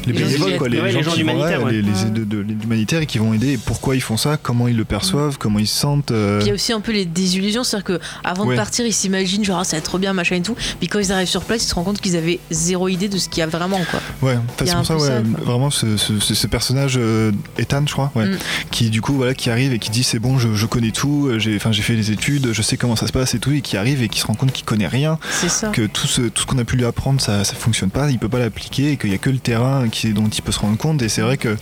les 0.06 0.14
bénévoles 0.14 0.58
quoi, 0.58 0.70
les, 0.70 0.80
Ouais, 0.82 0.92
gens 0.92 0.98
les 1.00 1.04
gens 1.04 1.12
qui 1.12 1.24
vont 1.24 1.32
humanitaires, 1.32 1.60
là, 1.60 1.66
ouais. 1.66 1.72
les, 1.74 2.10
de, 2.12 2.24
de- 2.24 2.46
humanitaires 2.64 3.02
et 3.02 3.06
qui 3.06 3.18
vont 3.18 3.34
aider 3.34 3.54
et 3.54 3.58
pourquoi 3.58 3.96
ils 3.96 4.02
font 4.02 4.18
ça, 4.18 4.38
comment 4.42 4.68
ils 4.68 4.78
le 4.78 4.86
perçoivent, 4.86 5.38
comment 5.38 5.60
ils 5.60 5.68
se 5.68 5.78
sentent. 5.80 6.12
euh, 6.12 6.38
Puis 6.40 6.46
il 6.48 6.50
y 6.50 6.52
a 6.52 6.56
aussi 6.56 6.74
un 6.74 6.80
peu 6.82 6.92
les 6.92 7.06
désillusions, 7.06 7.64
c'est-à-dire 7.64 7.86
que 7.86 8.00
avant 8.24 8.46
Ouais. 8.46 8.56
de 8.56 8.60
partir, 8.60 8.86
ils 8.86 8.94
s'imaginent 8.94 9.44
genre 9.44 9.60
ah, 9.60 9.64
ça 9.64 9.72
va 9.72 9.78
être 9.80 9.86
trop 9.86 9.98
bien, 9.98 10.14
machin 10.14 10.36
et 10.36 10.42
tout. 10.42 10.56
Puis 10.80 10.88
quand 10.88 11.00
ils 11.00 11.12
arrivent 11.12 11.28
sur 11.28 11.44
place, 11.44 11.64
ils 11.64 11.68
se 11.68 11.76
rendent 11.76 11.86
compte 11.86 12.02
qu'ils 12.02 12.16
avaient 12.16 12.40
zéro 12.52 12.88
idée 12.88 13.08
de 13.10 13.18
ce 13.18 13.30
qu'il 13.30 13.40
y 13.40 13.44
a 13.44 13.48
vraiment, 13.48 13.82
quoi. 13.92 14.00
Ouais, 14.22 14.38
c'est 14.64 14.76
pour 14.76 14.86
ça, 14.86 15.00
ça, 15.00 15.22
vraiment 15.44 15.70
ce, 15.70 15.98
ce, 15.98 16.48
personnage 16.48 16.96
euh, 16.98 17.32
Ethan, 17.58 17.84
je 17.88 17.94
crois, 17.94 18.12
Mm. 18.16 18.38
qui 18.72 18.90
du 18.90 19.02
coup 19.02 19.14
voilà, 19.14 19.34
qui 19.34 19.50
arrive 19.50 19.74
et 19.74 19.80
qui 19.80 19.90
dit 19.90 20.04
c'est 20.04 20.20
bon, 20.20 20.38
je, 20.38 20.54
je 20.56 20.66
connais 20.66 20.92
tout, 20.92 21.28
euh, 21.28 21.40
j'ai, 21.40 21.56
enfin 21.56 21.72
j'ai 21.72 21.82
fait 21.82 21.96
les 21.96 22.12
études, 22.12 22.54
je 22.54 22.62
sais 22.62 22.78
comment 22.78 22.96
ça 22.96 23.08
se 23.08 23.12
passe 23.12 23.34
et 23.34 23.40
tout, 23.40 23.52
et 23.52 23.62
qui 23.62 23.78
arrive 23.78 24.02
et 24.02 24.08
qui 24.10 24.20
se 24.20 24.26
rend 24.28 24.36
compte 24.36 24.52
qu'il 24.52 24.64
connaît 24.66 24.88
rien, 24.88 25.18
ça. 25.48 25.70
que 25.70 25.86
tout 25.86 26.08
ce, 26.08 26.22
tout 26.22 26.42
ce 26.44 26.46
qu'on 26.46 26.58
a 26.60 26.64
pu 26.64 26.76
lui 26.78 26.86
apprendre, 26.86 27.20
ça, 27.20 27.44
ça 27.44 27.56
fonctionne 27.56 27.90
pas, 27.90 28.10
il 28.10 28.20
peut 28.20 28.30
pas 28.30 28.40
l'appliquer 28.40 28.92
et 28.92 28.98
qu'il 28.98 29.12
y 29.12 29.14
a 29.14 29.18
que 29.18 29.30
le 29.30 29.38
terrain 29.40 29.88
dont 30.04 30.28
il 30.28 30.42
peut 30.42 30.52
se 30.52 30.60
rendre 30.60 30.78
compte. 30.78 31.02
Et 31.02 31.10
c'est 31.10 31.22
vrai 31.22 31.38
que 31.38 31.56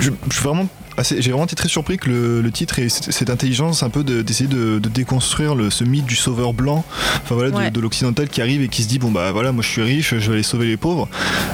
je, 0.00 0.10
je 0.28 0.34
suis 0.34 0.44
vraiment 0.44 0.68
assez- 0.96 1.20
j'ai 1.22 1.30
vraiment 1.30 1.44
été 1.44 1.56
très 1.56 1.68
surpris 1.68 1.96
que 1.98 2.08
le, 2.08 2.40
le 2.40 2.50
titre 2.50 2.78
ait 2.78 2.88
cette 2.88 3.30
intelligence 3.30 3.82
un 3.82 3.90
peu 3.90 4.04
de- 4.04 4.22
d'essayer 4.22 4.48
de, 4.48 4.78
de 4.78 4.88
déconstruire 4.88 5.54
le, 5.54 5.70
ce 5.70 5.84
mythe 5.84 6.06
du 6.06 6.16
sauveur 6.16 6.52
blanc, 6.54 6.84
enfin 7.24 7.34
voilà, 7.34 7.50
de- 7.50 7.56
Ouais. 7.56 7.70
de, 7.70 7.80
l'occidental 7.80 8.28
qui 8.28 8.40
arrive 8.40 8.62
et 8.62 8.68
qui 8.68 8.82
se 8.82 8.88
dit 8.88 8.98
bon 8.98 9.10
bah 9.10 9.32
voilà, 9.32 9.52
moi 9.52 9.62
je 9.62 9.68
suis 9.68 9.82
riche, 9.82 10.14
je 10.18 10.26
vais 10.28 10.34
aller 10.34 10.42
sauver 10.42 10.66
les 10.66 10.76
pauvres. 10.76 11.08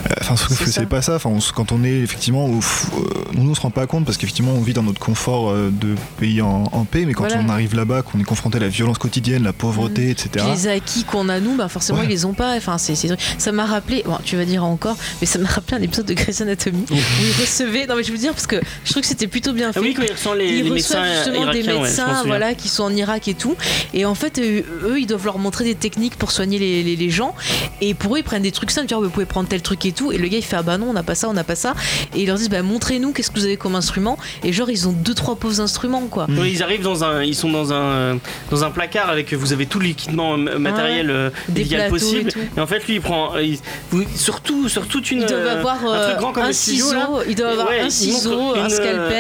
Euh, 0.07 0.15
Enfin, 0.21 0.37
sauf 0.37 0.59
C'est 0.59 0.65
que 0.65 0.71
ça. 0.71 0.81
c'est 0.83 0.87
pas 0.89 1.01
ça. 1.01 1.15
Enfin, 1.17 1.31
on 1.31 1.39
quand 1.55 1.73
on 1.73 1.83
est 1.85 2.01
effectivement, 2.01 2.45
au 2.47 2.59
euh, 2.59 3.25
nous 3.33 3.51
on 3.51 3.55
se 3.55 3.61
rend 3.63 3.71
pas 3.71 3.87
compte 3.87 4.05
parce 4.05 4.19
qu'effectivement 4.19 4.53
on 4.53 4.61
vit 4.61 4.75
dans 4.75 4.83
notre 4.83 5.01
confort 5.01 5.51
euh, 5.51 5.71
de 5.73 5.95
pays 6.19 6.43
en, 6.43 6.65
en 6.73 6.85
paix, 6.85 7.05
mais 7.07 7.15
quand 7.15 7.27
Voilà. 7.27 7.41
on 7.45 7.49
arrive 7.49 7.75
là-bas, 7.75 8.03
qu'on 8.03 8.19
est 8.21 8.25
confronté 8.25 8.59
à 8.59 8.61
la 8.61 8.69
violence 8.69 8.99
quotidienne, 8.99 9.43
la 9.45 9.53
pauvreté, 9.55 10.11
etc. 10.11 10.29
Puis 10.33 10.43
les 10.55 10.67
acquis 10.69 11.05
qu'on 11.05 11.29
a 11.31 11.41
nous, 11.41 11.57
bah 11.57 11.69
forcément 11.69 12.01
Ouais. 12.01 12.05
ils 12.05 12.11
les 12.11 12.25
ont 12.27 12.35
pas. 12.35 12.57
Enfin, 12.57 12.77
c'est, 12.79 12.95
c'est- 12.95 13.09
ça 13.39 13.53
m'a 13.53 13.65
rappelé. 13.65 14.03
Bon, 14.05 14.19
tu 14.23 14.37
vas 14.37 14.45
dire 14.45 14.65
encore, 14.65 14.97
mais 15.23 15.27
ça 15.27 15.39
m'a 15.39 15.49
rappelé 15.49 15.79
un 15.79 15.83
épisode 15.83 16.07
de 16.07 16.15
Grey's 16.15 16.41
Anatomy 16.43 16.85
où 16.91 16.95
ils 16.95 17.41
recevaient. 17.41 17.87
Non, 17.87 17.97
mais 17.97 18.03
je 18.03 18.13
veux 18.13 18.19
dire 18.19 18.33
parce 18.33 18.47
que 18.47 18.61
je 18.85 18.91
trouve 18.91 19.03
que 19.03 19.09
c'était 19.09 19.28
plutôt 19.29 19.53
bien 19.53 19.73
fait. 19.73 19.79
Ah 19.81 19.83
oui, 19.83 19.95
quand 19.95 20.03
ils 20.03 20.13
reçoivent 20.13 20.39
les, 20.39 20.49
ils 20.59 20.65
les 20.65 20.71
médecins 20.71 21.01
reçoivent 21.01 21.17
justement 21.35 21.53
des 21.53 21.61
irakiens, 21.61 21.83
médecins 21.83 22.23
voilà, 22.27 22.55
qui 22.55 22.69
sont 22.69 22.85
en 22.85 22.95
Irak 22.95 23.29
et 23.29 23.35
tout. 23.35 23.57
Et 23.95 24.05
en 24.05 24.15
fait, 24.15 24.39
euh, 24.39 24.63
eux, 24.85 25.01
ils 25.01 25.07
doivent 25.07 25.25
leur 25.25 25.39
montrer 25.39 25.65
des 25.65 25.75
techniques 25.75 26.17
pour 26.17 26.31
soigner 26.31 26.59
les, 26.59 26.83
les- 26.83 26.97
les 26.97 27.11
gens. 27.11 27.35
Et 27.81 27.95
pour 27.95 28.15
eux, 28.17 28.19
ils 28.19 28.25
prennent 28.25 28.43
des 28.43 28.53
trucs 28.53 28.71
simples. 28.71 28.89
Genre, 28.89 29.03
vous 29.03 29.11
pouvez 29.11 29.27
prendre 29.27 29.49
tel 29.49 29.63
truc 29.63 29.85
et 29.87 29.93
tout. 29.93 30.13
Et 30.13 30.19
le 30.19 30.27
gars, 30.29 30.39
il 30.39 30.45
fait 30.45 30.57
Ah 30.57 30.63
bah 30.63 30.79
non, 30.79 30.89
on 30.91 30.93
n'a 30.93 31.03
pas 31.03 31.15
ça, 31.15 31.29
on 31.29 31.33
n'a 31.35 31.45
pas 31.45 31.55
ça. 31.57 31.75
Et 32.15 32.21
ils 32.23 32.27
leur 32.27 32.37
disent 32.37 32.51
Bah 32.51 32.63
montrez-nous, 32.63 33.13
qu'est-ce 33.13 33.31
que 33.31 33.39
vous 33.39 33.45
avez 33.45 33.57
comme 33.57 33.75
instrument. 33.77 34.19
Et 34.45 34.53
genre, 34.53 34.71
ils 34.71 34.89
ont 34.89 34.93
deux, 34.93 35.15
trois 35.15 35.37
pauvres 35.37 35.61
instruments, 35.61 36.07
quoi. 36.11 36.27
Ils 36.29 36.63
arrivent 36.63 36.83
dans 36.83 37.05
un, 37.05 37.23
ils 37.23 37.35
sont 37.37 37.51
dans 37.51 37.73
un, 37.73 37.77
euh, 37.83 38.15
dans 38.51 38.65
un 38.65 38.71
placard 38.71 39.11
avec 39.11 39.33
vous 39.35 39.53
avez 39.53 39.67
tout 39.67 39.81
l'équipement 39.81 40.35
euh, 40.39 40.59
matériel 40.59 41.11
euh, 41.11 41.31
Des 41.49 41.65
légal 41.65 41.91
possible. 41.91 42.31
et 42.57 42.61
en 42.61 42.67
fait, 42.67 42.87
lui, 42.87 42.95
il 42.95 43.01
prend, 43.01 43.35
euh, 43.37 43.43
il- 43.43 43.59
vous- 43.91 44.05
surtout, 44.17 44.69
sur 44.69 44.87
toute 44.87 45.11
une, 45.11 45.21
Ils 45.23 45.27
doivent 45.27 45.47
euh, 45.47 45.59
avoir 45.59 45.85
un 45.85 45.93
euh, 45.95 46.09
truc 46.09 46.19
grand 46.21 46.33
comme 46.33 46.45
un 46.45 46.49
le 46.49 46.53
studio, 46.53 46.85
ciseau, 46.87 46.95
là. 46.97 47.09
ils 47.29 47.35
doivent 47.35 47.53
avoir 47.53 47.69
Ouais, 47.69 47.81
un 47.81 47.91
ciseau, 47.91 48.55
une, 48.57 48.63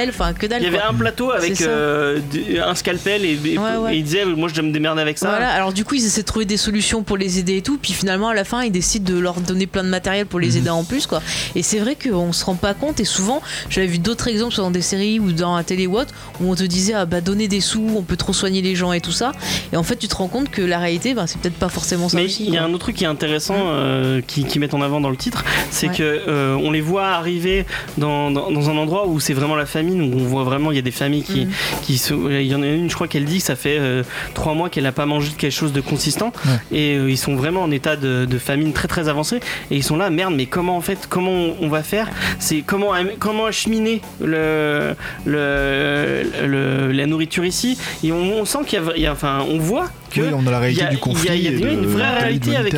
scalpel, 0.07 0.09
enfin 0.11 0.33
que 0.33 0.47
dalle. 0.47 0.63
Il 0.63 0.65
y 0.65 0.69
avait 0.69 0.79
quoi. 0.79 0.89
un 0.89 0.95
plateau 0.95 1.31
avec 1.33 1.61
euh, 1.63 2.21
un 2.65 2.75
scalpel 2.75 3.25
et, 3.25 3.39
et- 3.45 3.59
Ouais, 3.59 3.77
ouais. 3.77 3.95
et 3.95 3.99
il 3.99 4.05
disait 4.05 4.25
moi 4.25 4.49
je 4.49 4.55
dois 4.55 4.63
me 4.63 4.73
démerder 4.73 5.03
avec 5.03 5.19
ça. 5.19 5.29
Voilà, 5.31 5.49
alors 5.51 5.73
du 5.73 5.85
coup 5.85 5.95
ils 5.95 6.05
essaient 6.05 6.23
de 6.23 6.27
trouver 6.27 6.45
des 6.45 6.57
solutions 6.57 7.03
pour 7.03 7.17
les 7.17 7.39
aider 7.39 7.57
et 7.57 7.63
tout, 7.63 7.79
puis 7.81 7.93
finalement 7.93 8.29
à 8.29 8.35
la 8.35 8.45
fin 8.45 8.63
ils 8.63 8.71
décident 8.73 9.13
de 9.13 9.19
leur 9.19 9.41
donner 9.41 9.67
plein 9.67 9.85
de 9.85 9.89
matériel 9.89 10.27
pour 10.27 10.41
les 10.41 10.51
Mhm. 10.53 10.57
aider 10.59 10.71
en 10.71 10.85
plus 10.85 11.07
quoi. 11.07 11.23
Et 11.55 11.63
c'est 11.63 11.79
vrai 11.79 11.97
qu'on 11.97 12.33
se 12.33 12.45
rend 12.45 12.55
pas 12.55 12.75
compte 12.75 13.01
et 13.01 13.05
souvent 13.05 13.43
j'avais 13.71 13.87
vu 13.87 13.99
d'autres 13.99 14.29
exemples 14.29 14.55
soit 14.55 14.65
dans 14.65 14.71
des 14.71 14.83
séries 14.83 15.19
ou 15.21 15.33
dans 15.33 15.57
la 15.57 15.65
télé 15.65 15.87
ou 15.87 15.97
autre, 15.99 16.15
où 16.41 16.51
on 16.51 16.55
te 16.55 16.63
disait 16.65 16.95
ah 16.95 17.05
bah 17.07 17.21
donner 17.21 17.49
des 17.49 17.61
sous, 17.61 17.87
on 17.97 18.03
peut 18.03 18.17
trop 18.17 18.33
soigner 18.33 18.63
les 18.63 18.75
gens 18.75 18.93
et 18.93 19.01
tout 19.01 19.13
ça. 19.13 19.33
Et 19.73 19.77
en 19.77 19.83
fait 19.83 19.97
tu 19.97 20.09
te 20.09 20.15
rends 20.15 20.29
compte 20.29 20.51
que 20.51 20.63
la 20.63 20.79
réalité 20.79 21.15
bah, 21.15 21.25
c'est 21.27 21.41
peut-être 21.41 21.59
pas 21.59 21.69
forcément 21.69 22.09
ça 22.09 22.17
Mais 22.17 22.27
il 22.27 22.51
y 22.51 22.57
a 22.57 22.65
un 22.65 22.69
autre 22.71 22.79
truc 22.85 22.97
qui 22.97 23.05
est 23.05 23.09
intéressant 23.09 23.57
euh, 23.59 24.21
qui, 24.27 24.45
qui 24.45 24.59
met 24.59 24.75
en 24.75 24.81
avant 24.83 25.01
dans 25.01 25.11
le 25.11 25.17
titre, 25.17 25.45
c'est 25.71 25.89
Ouais. 25.89 25.95
que 25.95 26.03
euh, 26.29 26.55
on 26.63 26.71
les 26.71 26.81
voit 26.83 27.07
arriver 27.09 27.65
dans, 27.97 28.31
dans, 28.31 28.51
dans 28.51 28.69
un 28.71 28.77
endroit 28.77 29.07
où 29.07 29.21
c'est 29.21 29.33
vraiment 29.33 29.57
la 29.57 29.65
famine, 29.89 30.13
où 30.15 30.19
on 30.19 30.25
voit 30.25 30.45
vraiment 30.45 30.71
il 30.73 30.77
y 30.77 30.79
a 30.79 30.83
des 30.83 30.91
familles 30.91 31.23
qui, 31.23 31.49
qui 31.83 31.99
se, 31.99 32.15
il 32.15 32.47
y 32.47 32.55
en 32.55 32.63
a 32.63 32.67
une, 32.67 32.89
je 32.91 32.95
crois 32.95 33.09
qu'elle 33.09 33.25
dit 33.25 33.39
que 33.39 33.45
ça 33.45 33.57
fait 33.57 33.79
euh, 33.79 34.03
trois 34.35 34.55
mois 34.55 34.69
qu'elle 34.71 34.85
n'a 34.85 34.93
pas 34.93 35.07
mangé 35.07 35.31
de 35.31 35.37
quelque 35.37 35.53
chose 35.53 35.73
de 35.73 35.81
consistant, 35.81 36.33
Ouais. 36.47 36.79
et 36.79 36.97
euh, 36.97 37.11
ils 37.11 37.19
sont 37.19 37.37
vraiment 37.37 37.63
en 37.63 37.71
état 37.71 37.97
de, 37.97 38.25
de 38.25 38.39
famine 38.39 38.73
très 38.73 38.89
très 38.89 39.09
avancé, 39.09 39.37
et 39.71 39.77
ils 39.77 39.83
sont 39.83 39.97
là 39.97 40.11
merde, 40.11 40.35
mais 40.37 40.47
comment 40.47 40.77
en 40.77 40.81
fait 40.81 41.07
comment 41.09 41.31
on, 41.33 41.57
on 41.63 41.69
va 41.69 41.83
faire? 41.83 42.09
C'est 42.39 42.61
comment 42.63 42.93
comment 43.19 43.47
acheminer 43.47 44.01
le, 44.21 44.95
le, 45.27 46.23
le- 46.47 46.93
la 46.93 47.07
nourriture 47.07 47.45
ici, 47.45 47.79
et 48.05 48.13
on, 48.13 48.41
on 48.41 48.45
sent 48.45 48.59
qu'il 48.67 48.81
y 48.97 49.01
y 49.01 49.07
a- 49.07 49.13
enfin 49.13 49.45
on 49.49 49.59
voit 49.59 49.89
que 50.11 50.21
Oui, 50.21 50.29
on 50.35 50.47
a 50.47 50.51
la 50.51 50.59
réalité 50.59 50.83
y 50.83 50.87
a- 50.87 50.91
du 50.91 50.99
conflit. 50.99 51.29
il 51.35 51.43
y 51.43 51.49
a- 51.49 51.51
il 51.53 51.61
y 51.61 51.65
a 51.65 51.69
et 51.71 51.73
une 51.75 51.83
de- 51.83 51.87
vraie 51.87 52.19
réalité 52.19 52.57
avec 52.57 52.75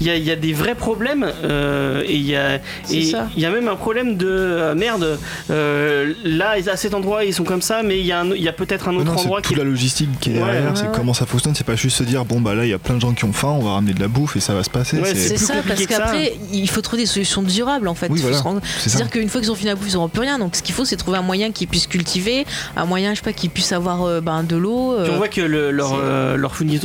il 0.00 0.06
y 0.06 0.10
a, 0.10 0.16
y 0.16 0.36
des 0.36 0.52
vrais 0.52 0.74
problèmes 0.74 1.26
euh, 1.44 2.02
et 2.06 2.14
il 2.14 2.22
y 2.26 2.36
a 2.36 2.58
C'est 2.84 2.96
et 2.96 3.04
ça. 3.04 3.28
il 3.36 3.42
y 3.42 3.46
a 3.46 3.50
même 3.50 3.68
un 3.68 3.76
problème 3.76 4.16
de 4.16 4.26
euh, 4.28 4.74
merde 4.74 5.18
euh, 5.50 6.12
là 6.24 6.54
à 6.70 6.76
cet 6.76 6.94
endroit 6.94 7.24
ils 7.24 7.34
sont 7.34 7.44
comme 7.44 7.62
ça 7.62 7.82
mais 7.82 7.98
il 8.00 8.06
y 8.06 8.12
a, 8.12 8.24
y 8.24 8.50
peut-être 8.56 8.88
un 8.88 8.94
autre 8.96 9.04
non, 9.04 9.12
endroit 9.16 9.38
c'est 9.42 9.48
qui 9.48 9.54
toute 9.54 9.58
la 9.64 9.68
logistique 9.70 10.10
qui 10.20 10.30
est 10.30 10.34
derrière, 10.34 10.62
ouais, 10.64 10.70
c'est 10.74 10.82
ouais. 10.84 10.88
comment 10.94 11.14
ça 11.14 11.26
fonctionne, 11.26 11.54
c'est 11.54 11.64
pas 11.66 11.76
juste 11.76 11.96
se 11.98 12.02
dire 12.04 12.24
bon 12.24 12.40
bah 12.40 12.54
là 12.54 12.64
il 12.64 12.70
y 12.70 12.74
a 12.74 12.78
plein 12.78 12.94
de 12.96 13.00
gens 13.00 13.12
qui 13.12 13.24
ont 13.24 13.32
faim, 13.32 13.56
on 13.58 13.62
va 13.64 13.72
ramener 13.72 13.92
de 13.94 14.00
la 14.00 14.08
bouffe 14.08 14.36
et 14.36 14.40
ça 14.40 14.54
va 14.54 14.62
se 14.62 14.70
passer. 14.70 14.98
Ouais, 14.98 15.14
c'est- 15.14 15.30
C'est 15.30 15.34
plus 15.34 15.46
ça, 15.46 15.54
parce 15.66 15.86
qu'après, 15.86 16.34
il 16.52 16.68
faut 16.68 16.80
trouver 16.80 17.02
des 17.02 17.06
solutions 17.06 17.42
durables 17.42 17.88
en 17.88 17.94
fait. 17.94 18.08
Oui, 18.10 18.16
Faut 18.18 18.22
voilà. 18.22 18.38
se 18.38 18.42
rendre- 18.42 18.60
c'est 18.78 18.88
ça. 18.90 18.98
C'est-à-dire 18.98 19.10
qu'une 19.10 19.28
fois 19.28 19.40
qu'ils 19.40 19.50
ont 19.52 19.54
fini 19.54 19.68
la 19.68 19.74
bouffe, 19.76 19.88
ils 19.88 19.94
n'auront 19.94 20.08
plus 20.08 20.20
rien. 20.22 20.38
Donc 20.38 20.56
ce 20.56 20.62
qu'il 20.62 20.74
faut, 20.74 20.84
c'est 20.84 20.96
trouver 20.96 21.18
un 21.18 21.22
moyen 21.22 21.52
qu'ils 21.52 21.68
puissent 21.68 21.86
cultiver, 21.86 22.44
un 22.76 22.84
moyen, 22.86 23.10
je 23.12 23.16
sais 23.16 23.22
pas, 23.22 23.32
qu'ils 23.32 23.50
puissent 23.50 23.72
avoir 23.72 24.02
euh, 24.04 24.20
ben, 24.20 24.42
de 24.42 24.56
l'eau. 24.56 24.96
Puis 25.02 25.10
euh, 25.10 25.14
on 25.14 25.18
voit 25.18 25.28
que 25.28 25.40
le- 25.40 25.70
leur, 25.70 25.94
euh, 26.02 26.36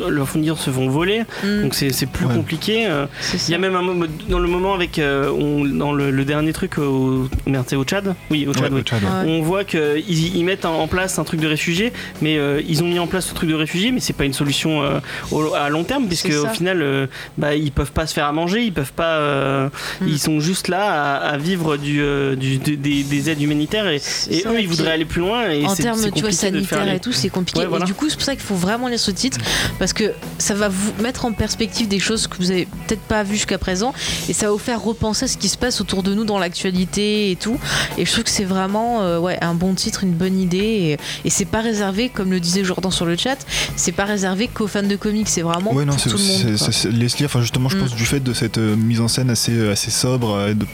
leurs 0.10 0.28
fournitures 0.28 0.60
se 0.60 0.70
font 0.70 0.88
voler, 0.90 1.24
hmm, 1.44 1.64
donc 1.64 1.74
c'est 1.76 1.92
c'est 1.92 2.06
plus 2.06 2.26
Ouais. 2.26 2.34
compliqué. 2.36 2.88
euh. 2.88 3.06
Il 3.48 3.52
y 3.52 3.56
a 3.56 3.58
même 3.58 3.76
un 3.76 3.82
moment, 3.82 4.06
dans 4.30 4.40
le 4.40 4.48
moment 4.48 4.74
avec, 4.74 5.00
euh, 5.00 5.30
on- 5.32 5.66
dans 5.66 5.92
le, 5.94 6.12
le 6.12 6.26
dernier 6.26 6.54
truc 6.54 6.78
au, 6.78 7.28
merde, 7.46 7.66
c'est 7.68 7.76
au 7.76 7.84
Tchad? 7.84 8.16
Oui, 8.32 8.46
au 8.48 8.54
Tchad, 8.54 8.64
Ouais, 8.66 8.70
oui. 8.74 8.80
au 8.80 8.84
Tchad, 8.84 9.04
ouais. 9.04 9.10
Ouais. 9.10 9.40
On 9.40 9.42
voit 9.42 9.64
qu'ils 9.64 10.36
ils 10.36 10.44
mettent 10.46 10.66
en 10.66 10.88
place 10.88 11.20
un 11.20 11.24
truc 11.24 11.40
de 11.40 11.48
réfugié, 11.48 11.94
mais 12.22 12.38
euh, 12.38 12.62
ils 12.68 12.84
ont 12.84 12.88
mis 12.88 13.00
en 13.00 13.08
place 13.08 13.28
ce 13.28 13.34
truc 13.34 13.50
de 13.50 13.56
réfugié, 13.56 13.92
mais 13.92 14.00
c'est 14.00 14.14
pas 14.14 14.26
une 14.26 14.34
solution 14.34 14.84
euh, 14.84 15.00
au- 15.32 15.54
à 15.54 15.70
long 15.70 15.84
terme, 15.84 16.08
puisque 16.08 16.30
au 16.30 16.48
final, 16.48 16.82
euh, 16.82 17.08
bah, 17.38 17.56
ils 17.56 17.72
peuvent 17.72 17.92
pas 17.92 18.08
se 18.08 18.14
faire 18.14 18.26
à 18.26 18.32
manger, 18.32 18.62
ils 18.64 18.74
peuvent 18.74 18.94
pas, 18.94 19.18
euh, 19.18 19.70
Mm. 20.02 20.08
ils 20.08 20.20
sont 20.20 20.40
juste 20.40 20.68
là 20.68 21.16
à, 21.16 21.30
à 21.34 21.38
vivre 21.38 21.78
du, 21.78 22.02
du- 22.38 22.58
de- 22.58 22.76
des, 22.76 23.04
des 23.04 23.30
aides 23.30 23.42
humanitaires 23.42 23.88
et, 23.88 23.98
eux 24.46 24.60
ils 24.60 24.68
voudraient 24.68 24.92
aller 24.92 25.06
plus 25.06 25.22
loin. 25.22 25.50
Et 25.50 25.66
en 25.66 25.76
termes 25.76 26.00
tu 26.14 26.22
vois 26.22 26.32
sanitaires 26.32 26.88
et 26.94 27.00
tout 27.00 27.12
c'est 27.12 27.30
compliqué 27.30 27.60
Ouais, 27.60 27.66
voilà. 27.66 27.86
et 27.86 27.88
du 27.88 27.94
coup 27.94 28.10
c'est 28.10 28.16
pour 28.16 28.24
ça 28.24 28.34
qu'il 28.36 28.44
faut 28.44 28.56
vraiment 28.56 28.88
lire 28.88 29.00
ce 29.00 29.12
titre 29.12 29.38
parce 29.80 29.94
que 29.94 30.14
ça 30.38 30.54
va 30.54 30.70
vous 30.70 30.92
mettre 31.02 31.26
en 31.26 31.32
perspective 31.34 31.88
des 31.88 32.00
choses 32.00 32.28
que 32.28 32.38
vous 32.38 32.52
avez 32.52 32.66
peut-être 32.88 33.02
pas 33.02 33.24
vues 33.24 33.36
jusqu'à 33.36 33.58
présent 33.58 33.94
et 34.30 34.34
ça 34.34 34.48
va 34.48 34.52
vous 34.52 34.58
faire 34.58 34.82
repenser 34.82 35.26
à 35.26 35.28
ce 35.28 35.38
qui 35.38 35.50
se 35.50 35.58
passe 35.58 35.82
autour 35.82 36.04
de 36.04 36.14
nous 36.14 36.24
dans 36.26 36.40
l'actualité 36.40 37.32
et 37.32 37.36
tout 37.36 37.58
et 37.98 38.06
je 38.06 38.12
trouve 38.12 38.24
que 38.24 38.30
c'est 38.30 38.44
vraiment 38.46 39.02
euh, 39.02 39.20
ouais 39.20 39.38
un 39.42 39.54
bon 39.54 39.74
titre 39.74 40.04
une 40.04 40.14
bonne 40.14 40.40
idée 40.40 40.58
et, 40.58 40.98
et 41.26 41.30
c'est 41.30 41.46
pas 41.46 41.62
réservé 41.62 42.10
comme 42.10 42.32
le 42.32 42.40
disait 42.40 42.64
Jordan 42.64 42.92
sur 42.92 43.06
le 43.06 43.16
chat 43.18 43.38
c'est 43.76 43.92
pas 43.92 44.06
réservé 44.06 44.48
qu'aux 44.48 44.68
fans 44.68 44.84
de 44.84 44.96
comics 44.96 45.28
c'est 45.30 45.42
vraiment 45.42 45.74
Ouais, 45.74 45.86
non, 45.86 45.94
pour 45.94 46.02
c'est 46.02 46.10
tout 46.10 46.18
le 46.18 46.24
monde 46.24 46.96
Leslie, 47.00 47.26
enfin 47.26 47.42
justement, 47.42 47.70
je 47.70 47.76
Mm. 47.78 47.80
pense 47.82 47.96
du 47.96 48.06
fait 48.06 48.20
de 48.22 48.34
cette 48.34 48.58
euh, 48.58 48.76
mise 48.76 49.02
en 49.02 49.08
scène 49.08 49.30
assez, 49.30 49.52
euh, 49.52 49.72
assez 49.74 49.92
sobre, 49.92 50.48
de, 50.50 50.54
de 50.54 50.66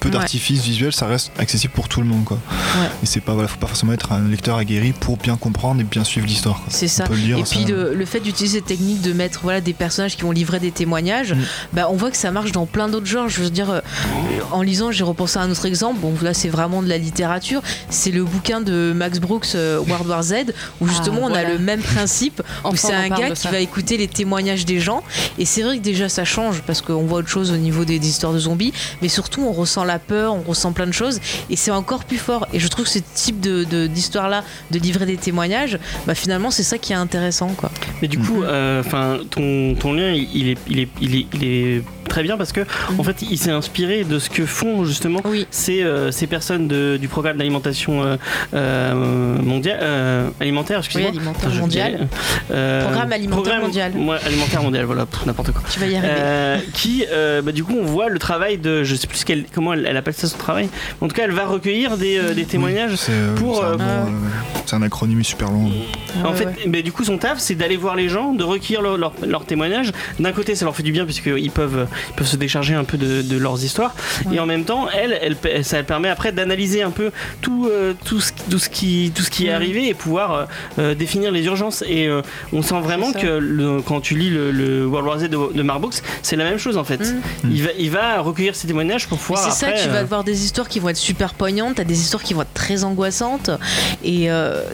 peu 0.00 0.08
Ouais. 0.08 0.12
d'artifices 0.14 0.62
visuels, 0.62 0.92
ça 0.92 1.06
reste 1.06 1.30
accessible 1.38 1.72
pour 1.74 1.88
tout 1.88 2.00
le 2.00 2.06
monde, 2.06 2.24
quoi. 2.24 2.38
Ouais. 2.80 2.86
Et 3.02 3.06
c'est 3.06 3.20
pas, 3.20 3.34
voilà, 3.34 3.48
faut 3.48 3.58
pas 3.58 3.66
forcément 3.66 3.92
être 3.92 4.10
un 4.12 4.26
lecteur 4.28 4.56
aguerri 4.56 4.92
pour 4.92 5.16
bien 5.18 5.36
comprendre 5.36 5.80
et 5.80 5.84
bien 5.84 6.02
suivre 6.04 6.26
l'histoire. 6.26 6.62
C'est 6.68 6.88
ça. 6.88 7.04
On 7.04 7.08
peut 7.08 7.14
lire, 7.16 7.38
Et 7.38 7.42
puis 7.44 7.62
ça- 7.62 7.68
le, 7.68 7.94
le 7.94 8.04
fait 8.06 8.20
d'utiliser 8.28 8.58
cette 8.58 8.66
technique 8.66 9.00
de 9.02 9.12
mettre 9.12 9.40
voilà, 9.42 9.60
des 9.60 9.72
personnages 9.72 10.16
qui 10.16 10.22
vont 10.22 10.30
livrer 10.32 10.60
des 10.60 10.70
témoignages, 10.70 11.32
Mm. 11.34 11.38
bah, 11.72 11.88
on 11.90 11.96
voit 11.96 12.10
que 12.10 12.16
ça 12.16 12.30
marche 12.30 12.52
dans 12.52 12.66
plein 12.66 12.88
d'autres 12.88 13.06
genres. 13.06 13.28
Je 13.28 13.40
veux 13.42 13.50
dire, 13.50 13.70
euh, 13.70 13.80
en 14.52 14.62
lisant, 14.62 14.90
j'ai 14.92 15.04
repensé 15.04 15.38
à 15.38 15.42
un 15.42 15.50
autre 15.50 15.66
exemple. 15.66 15.98
Bon, 16.00 16.14
là, 16.22 16.34
c'est 16.34 16.48
vraiment 16.48 16.82
de 16.82 16.88
la 16.88 16.98
littérature. 16.98 17.62
C'est 17.90 18.10
le 18.10 18.24
bouquin 18.24 18.60
de 18.60 18.92
Max 18.94 19.18
Brooks, 19.18 19.48
euh, 19.54 19.78
World 19.86 20.06
War 20.06 20.22
Z, 20.22 20.34
où 20.80 20.88
justement, 20.88 21.18
Ah, 21.22 21.26
on 21.26 21.28
voilà. 21.30 21.48
a 21.48 21.52
le 21.52 21.58
même 21.58 21.80
principe, 21.80 22.42
où 22.64 22.76
c'est 22.76 22.94
on 22.94 22.98
un 22.98 23.08
gars 23.08 23.30
qui 23.30 23.48
va 23.48 23.58
écouter 23.60 23.96
les 23.96 24.08
témoignages 24.08 24.64
des 24.64 24.80
gens. 24.80 25.02
Et 25.38 25.44
c'est 25.44 25.62
vrai 25.62 25.78
que 25.78 25.82
déjà, 25.82 26.08
ça 26.08 26.24
change, 26.24 26.62
parce 26.66 26.82
qu'on 26.82 27.04
voit 27.04 27.18
autre 27.20 27.28
chose 27.28 27.50
au 27.50 27.56
niveau 27.56 27.84
des, 27.84 27.98
des 27.98 28.08
histoires 28.08 28.32
de 28.32 28.38
zombies, 28.38 28.72
mais 29.02 29.08
surtout, 29.08 29.42
on 29.42 29.52
ressent 29.52 29.84
la 29.84 29.98
peur, 29.98 30.34
on 30.34 30.42
ressent 30.42 30.72
plein 30.72 30.86
de 30.86 30.92
choses, 30.92 31.20
et 31.50 31.56
c'est 31.56 31.70
encore 31.70 32.04
plus 32.04 32.18
fort. 32.18 32.46
Et 32.52 32.60
je 32.60 32.68
trouve 32.68 32.84
que 32.84 32.90
ce 32.90 32.98
type 33.14 33.40
de- 33.40 33.64
de- 33.64 33.86
d'histoire-là, 33.86 34.44
de, 34.70 34.78
livrer 34.78 35.06
des 35.06 35.16
témoignages, 35.16 35.78
bah, 36.06 36.14
finalement, 36.14 36.50
c'est 36.50 36.62
ça 36.62 36.78
qui 36.78 36.92
est 36.92 36.96
intéressant, 36.96 37.48
quoi. 37.56 37.70
Mais 38.02 38.08
du 38.08 38.17
coup, 38.18 38.42
euh, 38.42 38.80
enfin, 38.80 39.18
ton, 39.30 39.74
ton 39.74 39.92
lien, 39.92 40.12
il 40.12 40.48
est, 40.50 40.58
il 40.68 40.78
est, 40.80 40.88
il 41.00 41.14
est, 41.16 41.26
il 41.34 41.44
est 41.44 41.82
très 42.08 42.22
bien 42.22 42.36
parce 42.38 42.52
que 42.52 42.60
en 42.98 43.02
fait, 43.04 43.22
il 43.22 43.36
s'est 43.36 43.50
inspiré 43.50 44.02
de 44.04 44.18
ce 44.18 44.30
que 44.30 44.46
font 44.46 44.84
justement 44.84 45.20
Oui. 45.26 45.46
ces, 45.50 45.82
euh, 45.82 46.10
ces 46.10 46.26
personnes 46.26 46.66
de- 46.66 46.96
du 46.98 47.06
programme 47.06 47.36
d'alimentation 47.36 48.02
euh, 48.02 48.16
euh, 48.54 48.94
mondial, 49.42 49.78
euh, 49.82 50.30
alimentaire, 50.40 50.78
Oui, 50.78 50.84
excusez-moi. 50.86 51.10
alimentaire 51.10 51.50
je 51.50 51.60
mondial. 51.60 51.92
dirais, 51.92 52.06
euh, 52.52 52.84
Programme 52.84 53.12
alimentaire 53.12 53.60
mondial. 53.60 53.92
Ouais, 53.96 54.16
alimentaire 54.24 54.62
mondial, 54.62 54.84
voilà, 54.84 55.06
n'importe 55.26 55.52
quoi. 55.52 55.62
Tu 55.70 55.78
vas 55.80 55.86
y 55.86 55.96
arriver. 55.96 56.12
Euh, 56.16 56.58
qui, 56.72 57.04
euh, 57.10 57.42
bah, 57.42 57.52
du 57.52 57.62
coup, 57.64 57.74
on 57.80 57.84
voit 57.84 58.08
le 58.08 58.18
travail 58.18 58.58
de, 58.58 58.84
je 58.84 58.94
sais 58.94 59.06
plus 59.06 59.22
quel, 59.24 59.44
comment 59.54 59.74
elle, 59.74 59.86
elle 59.86 59.96
appelle 59.96 60.14
ça 60.14 60.26
son 60.28 60.38
travail. 60.38 60.68
mais 61.00 61.04
En 61.04 61.08
tout 61.08 61.14
cas, 61.14 61.24
elle 61.24 61.32
va 61.32 61.44
recueillir 61.46 61.96
des, 61.98 62.18
euh, 62.18 62.34
des 62.34 62.44
témoignages. 62.44 62.94
C'est 62.96 63.12
euh, 63.12 63.34
pour, 63.34 63.56
c'est 63.56 63.62
un, 63.64 63.80
euh, 63.80 64.04
Ah. 64.72 64.76
euh, 64.76 64.86
acronyme 64.86 65.22
super 65.24 65.50
long. 65.50 65.70
En 66.24 66.30
Ouais, 66.30 66.36
fait, 66.36 66.44
ouais. 66.46 66.54
mais 66.66 66.82
du 66.82 66.90
coup, 66.92 67.04
son 67.04 67.18
taf, 67.18 67.38
c'est 67.38 67.54
d'aller 67.54 67.76
voir 67.76 67.96
les 67.96 68.07
gens, 68.08 68.32
de 68.32 68.44
recueillir 68.44 68.82
leur- 68.82 68.96
leur- 68.98 69.12
leurs 69.26 69.44
témoignages. 69.44 69.92
D'un 70.18 70.32
côté, 70.32 70.54
ça 70.54 70.64
leur 70.64 70.74
fait 70.76 70.82
du 70.82 70.92
bien 70.92 71.04
puisqu'ils 71.04 71.50
peuvent, 71.50 71.86
ils 72.10 72.14
peuvent 72.14 72.26
se 72.26 72.36
décharger 72.36 72.74
un 72.74 72.84
peu 72.84 72.96
de, 72.98 73.22
de 73.22 73.36
leurs 73.38 73.62
histoires. 73.64 73.94
Ouais. 74.26 74.36
Et 74.36 74.40
en 74.40 74.46
même 74.46 74.64
temps, 74.64 74.88
elle, 74.94 75.18
elle, 75.44 75.64
ça 75.64 75.82
permet 75.82 76.08
après 76.08 76.32
d'analyser 76.32 76.82
un 76.82 76.90
peu 76.90 77.10
tout, 77.40 77.68
euh, 77.70 77.94
tout, 78.04 78.20
ce, 78.20 78.32
tout, 78.50 78.58
ce 78.58 78.68
qui, 78.68 79.12
tout 79.14 79.22
ce 79.22 79.30
qui 79.30 79.46
est 79.46 79.52
arrivé 79.52 79.88
et 79.88 79.94
pouvoir 79.94 80.32
euh, 80.32 80.44
euh, 80.78 80.94
définir 80.94 81.30
les 81.32 81.44
urgences. 81.44 81.82
Et 81.88 82.06
euh, 82.06 82.22
on 82.52 82.62
sent 82.62 82.80
vraiment 82.80 83.12
que 83.12 83.26
le- 83.26 83.80
quand 83.82 84.00
tu 84.00 84.16
lis 84.16 84.30
le, 84.30 84.50
le 84.50 84.86
World 84.86 85.08
War 85.08 85.18
Z 85.18 85.22
de, 85.28 85.52
de 85.54 85.62
Mark 85.62 85.80
Brooks, 85.80 86.02
c'est 86.22 86.36
la 86.36 86.44
même 86.44 86.58
chose 86.58 86.76
en 86.76 86.84
fait. 86.84 87.00
Mhm. 87.00 87.50
Il, 87.52 87.62
va, 87.62 87.70
il 87.78 87.90
va 87.90 88.20
recueillir 88.20 88.54
ces 88.56 88.66
témoignages 88.66 89.06
pour 89.08 89.18
pouvoir. 89.18 89.42
c'est 89.52 89.66
ça, 89.66 89.72
tu 89.72 89.88
vas 89.88 89.98
euh, 90.00 90.04
voir 90.04 90.24
des 90.24 90.44
histoires 90.44 90.68
qui 90.68 90.80
vont 90.80 90.88
être 90.88 90.96
super 90.96 91.34
poignantes, 91.34 91.76
t'as 91.76 91.84
des 91.84 92.00
histoires 92.00 92.22
qui 92.22 92.34
vont 92.34 92.42
être 92.42 92.54
très 92.54 92.84
angoissantes, 92.84 93.50
et 94.04 94.28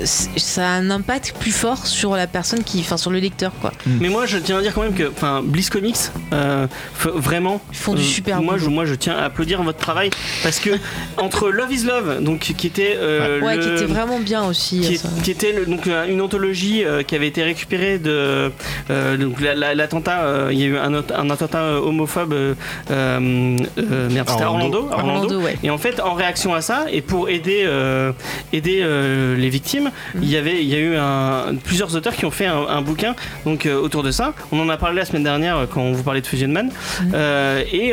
ça 0.05 0.69
a 0.69 0.71
un 0.73 0.91
impact 0.91 1.35
plus 1.39 1.53
fort 1.53 1.87
sur 1.87 2.17
la 2.17 2.27
personne 2.27 2.63
qui, 2.65 2.81
enfin 2.81 2.97
sur 2.97 3.11
le 3.11 3.19
lecteur 3.25 3.53
quoi. 3.61 3.73
Mais 3.87 4.09
moi, 4.09 4.27
je 4.27 4.39
tiens 4.39 4.59
à 4.59 4.63
dire 4.63 4.73
quand 4.75 4.83
même 4.83 4.95
que, 4.95 5.09
enfin, 5.11 5.43
Bliss 5.45 5.69
Comics, 5.71 5.97
euh, 6.33 6.67
faut, 6.95 7.13
vraiment, 7.19 7.61
Ils 7.73 7.77
font 7.77 7.95
du 7.95 8.01
euh, 8.03 8.05
super 8.05 8.41
moi, 8.43 8.55
je, 8.57 8.65
boulot. 8.65 8.75
moi, 8.75 8.85
je 8.85 8.95
tiens 8.95 9.17
à 9.17 9.25
applaudir 9.25 9.63
votre 9.63 9.79
travail 9.79 10.11
parce 10.43 10.59
que 10.61 10.71
entre 11.17 11.51
Love 11.51 11.73
is 11.73 11.85
Love, 11.85 12.23
donc 12.23 12.41
qui 12.41 12.67
était 12.67 12.97
euh, 12.99 13.41
Ouais, 13.41 13.57
le- 13.57 13.63
qui 13.63 13.69
était 13.71 13.85
vraiment 13.93 14.19
bien 14.21 14.45
aussi. 14.45 14.81
qui, 14.81 14.97
ça. 14.99 15.09
qui 15.25 15.31
était 15.31 15.53
le- 15.53 15.67
donc 15.67 15.87
une 16.09 16.21
anthologie 16.21 16.85
euh, 16.85 17.03
qui 17.03 17.15
avait 17.17 17.27
été 17.29 17.43
récupérée 17.43 17.99
de 17.99 18.51
euh, 18.91 19.17
donc 19.17 19.41
la- 19.41 19.55
la- 19.55 19.75
l'attentat 19.75 20.21
euh, 20.25 20.49
il 20.53 20.59
y 20.61 20.63
a 20.65 20.67
eu 20.67 20.77
un, 20.77 20.95
attentat 21.31 21.81
homophobe 21.81 22.33
euh, 22.33 22.55
euh, 22.91 23.57
euh, 23.79 24.11
merde 24.11 24.29
c'était 24.29 24.43
à 24.45 24.51
Orlando. 24.51 24.89
Orlando, 24.91 25.09
Orlando, 25.15 25.41
ouais. 25.41 25.57
et 25.63 25.71
en 25.71 25.79
fait 25.79 26.01
en 26.01 26.15
réaction 26.15 26.55
à 26.55 26.61
ça 26.61 26.87
et 26.91 27.01
pour 27.01 27.29
aider 27.29 27.63
euh, 27.67 28.13
aider 28.53 28.81
euh, 28.83 29.37
les 29.37 29.49
victimes 29.49 29.91
Mhm. 30.15 30.23
il 30.23 30.31
y 30.31 30.37
avait 30.37 30.63
il 30.63 30.69
y 30.69 30.75
a 30.75 30.79
eu 30.79 30.97
un- 30.97 31.55
plusieurs 31.65 31.95
auteurs 31.97 32.15
qui 32.15 32.25
ont 32.27 32.31
fait 32.31 32.47
un, 32.47 32.67
un 32.69 32.83
bouquin 32.83 33.14
donc 33.45 33.67
euh, 33.67 33.77
autour 33.81 34.03
de 34.03 34.11
ça 34.11 34.33
on 34.53 34.59
en 34.61 34.69
a 34.69 34.77
parlé 34.77 34.97
la 34.97 35.05
semaine 35.05 35.25
dernière 35.25 35.57
euh, 35.59 35.67
quand 35.73 35.81
on 35.83 35.93
vous 35.93 36.03
parlait 36.03 36.21
de 36.21 36.27
Fusion 36.27 36.49
Man. 36.49 36.71
Euh, 37.15 37.63
et 37.73 37.93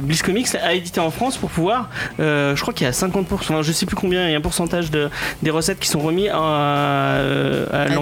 Bliss 0.00 0.22
Comics 0.22 0.48
a 0.62 0.74
édité 0.74 1.00
en 1.00 1.10
France 1.10 1.36
pour 1.36 1.50
pouvoir 1.50 1.88
je 2.18 2.60
crois 2.60 2.74
qu'il 2.74 2.84
y 2.86 2.88
a 2.88 2.92
50% 2.92 3.24
enfin, 3.32 3.62
je 3.62 3.72
sais 3.72 3.86
plus 3.86 3.96
combien 3.96 4.26
il 4.26 4.32
y 4.32 4.34
a 4.34 4.38
un 4.38 4.40
pourcentage 4.40 4.90
de, 4.90 5.08
des 5.42 5.50
recettes 5.50 5.78
qui 5.80 5.88
sont 5.88 6.00
remis 6.00 6.28
à, 6.28 6.38
à 7.72 7.88
des 7.88 7.96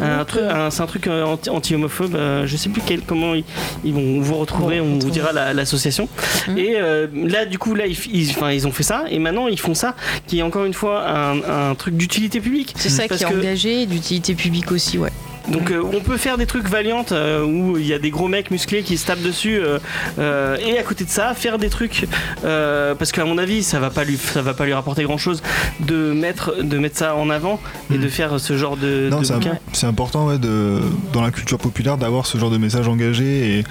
un 0.00 0.24
truc, 0.24 0.42
c'est 0.70 0.80
un 0.82 0.86
truc 0.86 1.06
anti- 1.08 1.50
anti-homophobe. 1.50 2.16
je 2.44 2.56
sais 2.56 2.68
plus 2.68 2.82
quel, 2.84 3.00
comment 3.02 3.34
ils, 3.34 3.44
ils 3.84 3.92
vont 3.92 4.20
vous 4.20 4.34
retrouver. 4.36 4.80
On 4.80 4.98
vous 4.98 5.10
dira 5.10 5.32
la- 5.32 5.52
l'association. 5.52 6.08
Mhm. 6.48 6.58
Et 6.58 6.74
euh, 6.76 7.06
là, 7.14 7.44
du 7.46 7.58
coup, 7.58 7.74
là, 7.74 7.86
ils, 7.86 7.96
ils- 8.12 8.30
enfin, 8.30 8.50
ils 8.52 8.66
ont 8.66 8.72
fait 8.72 8.82
ça. 8.82 9.04
Et 9.10 9.18
maintenant, 9.18 9.48
ils 9.48 9.58
font 9.60 9.74
ça, 9.74 9.94
qui 10.26 10.38
est 10.38 10.42
encore 10.42 10.64
une 10.64 10.74
fois 10.74 11.06
un, 11.08 11.70
un 11.70 11.74
truc 11.74 11.96
d'utilité 11.96 12.40
publique. 12.40 12.74
C'est 12.76 12.88
ça 12.88 13.08
qui 13.08 13.14
est 13.22 13.26
que- 13.26 13.34
engagé 13.34 13.86
d'utilité 13.86 14.34
publique 14.34 14.70
aussi, 14.72 14.98
ouais. 14.98 15.10
Donc, 15.48 15.70
euh, 15.70 15.82
on 15.92 16.00
peut 16.00 16.16
faire 16.16 16.38
des 16.38 16.46
trucs 16.46 16.68
valiantes 16.68 17.12
euh, 17.12 17.44
où 17.44 17.76
il 17.76 17.86
y 17.86 17.92
a 17.92 17.98
des 17.98 18.10
gros 18.10 18.28
mecs 18.28 18.50
musclés 18.50 18.82
qui 18.82 18.96
se 18.96 19.06
tapent 19.06 19.22
dessus. 19.22 19.56
euh, 19.58 19.78
euh, 20.18 20.56
et 20.56 20.78
à 20.78 20.82
côté 20.82 21.04
de 21.04 21.10
ça, 21.10 21.34
faire 21.34 21.58
des 21.58 21.68
trucs 21.68 22.06
euh, 22.44 22.94
parce 22.94 23.12
qu'à 23.12 23.24
mon 23.24 23.36
avis, 23.38 23.62
ça 23.62 23.78
va 23.78 23.90
pas 23.90 24.04
lui, 24.04 24.16
ça 24.16 24.40
va 24.42 24.54
pas 24.54 24.64
lui 24.64 24.72
rapporter 24.72 25.02
grand 25.04 25.18
chose 25.18 25.42
de 25.80 26.12
mettre, 26.12 26.62
de 26.62 26.78
mettre 26.78 26.96
ça 26.96 27.14
en 27.16 27.28
avant 27.30 27.60
et 27.92 27.98
de 27.98 28.08
faire 28.08 28.40
ce 28.40 28.56
genre 28.56 28.76
de, 28.76 29.08
Non, 29.10 29.20
de 29.20 29.24
c'est 29.24 29.34
bouquin. 29.34 29.52
imp- 29.52 29.60
c'est 29.72 29.86
important 29.86 30.26
ouais, 30.28 30.38
de, 30.38 30.80
dans 31.12 31.22
la 31.22 31.30
culture 31.30 31.58
populaire 31.58 31.98
d'avoir 31.98 32.26
ce 32.26 32.38
genre 32.38 32.50
de 32.50 32.58
message 32.58 32.88
engagé 32.88 33.58
et 33.58 33.64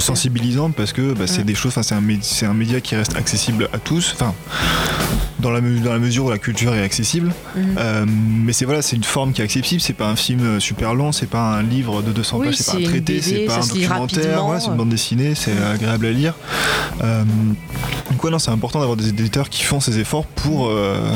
sensibilisant 0.00 0.70
parce 0.70 0.92
que 0.92 1.12
bah, 1.12 1.26
c'est 1.26 1.38
Ouais. 1.38 1.44
des 1.44 1.54
choses, 1.54 1.72
enfin, 1.76 1.82
c'est 1.82 1.94
un, 2.46 2.50
un 2.50 2.54
média 2.54 2.80
qui 2.80 2.94
reste 2.96 3.16
accessible 3.16 3.68
à 3.72 3.78
tous, 3.78 4.12
enfin, 4.14 4.34
dans 5.38 5.50
la, 5.50 5.60
me- 5.60 5.80
dans 5.80 5.92
la 5.92 5.98
mesure 5.98 6.24
où 6.24 6.30
la 6.30 6.38
culture 6.38 6.74
est 6.74 6.82
accessible. 6.82 7.32
Euh, 7.78 8.04
mais 8.06 8.52
c'est 8.52 8.64
voilà, 8.64 8.82
c'est 8.82 8.96
une 8.96 9.04
forme 9.04 9.32
qui 9.32 9.42
est 9.42 9.44
accessible, 9.44 9.80
c'est 9.80 9.92
pas 9.92 10.08
un 10.08 10.16
film 10.16 10.60
super 10.60 10.94
long, 10.94 11.05
c'est 11.12 11.26
pas 11.28 11.40
un 11.58 11.62
livre 11.62 12.02
de 12.02 12.12
200 12.12 12.38
Oui, 12.38 12.46
pages, 12.46 12.56
c'est 12.56 12.72
pas 12.72 12.78
un 12.78 12.82
traité, 12.84 13.20
c'est 13.22 13.38
pas 13.46 13.56
un 13.56 13.66
documentaire, 13.66 14.44
voilà, 14.44 14.60
c'est 14.60 14.68
une 14.68 14.76
bande 14.76 14.88
dessinée, 14.88 15.34
c'est 15.34 15.56
agréable 15.62 16.06
à 16.06 16.10
lire. 16.12 16.34
Euh, 17.02 17.24
donc 18.10 18.22
ouais, 18.24 18.30
non, 18.30 18.38
c'est 18.38 18.50
important 18.50 18.78
d'avoir 18.80 18.96
des 18.96 19.08
éditeurs 19.08 19.48
qui 19.50 19.62
font 19.64 19.80
ces 19.80 19.98
efforts 19.98 20.24
pour, 20.26 20.68
euh, 20.68 21.10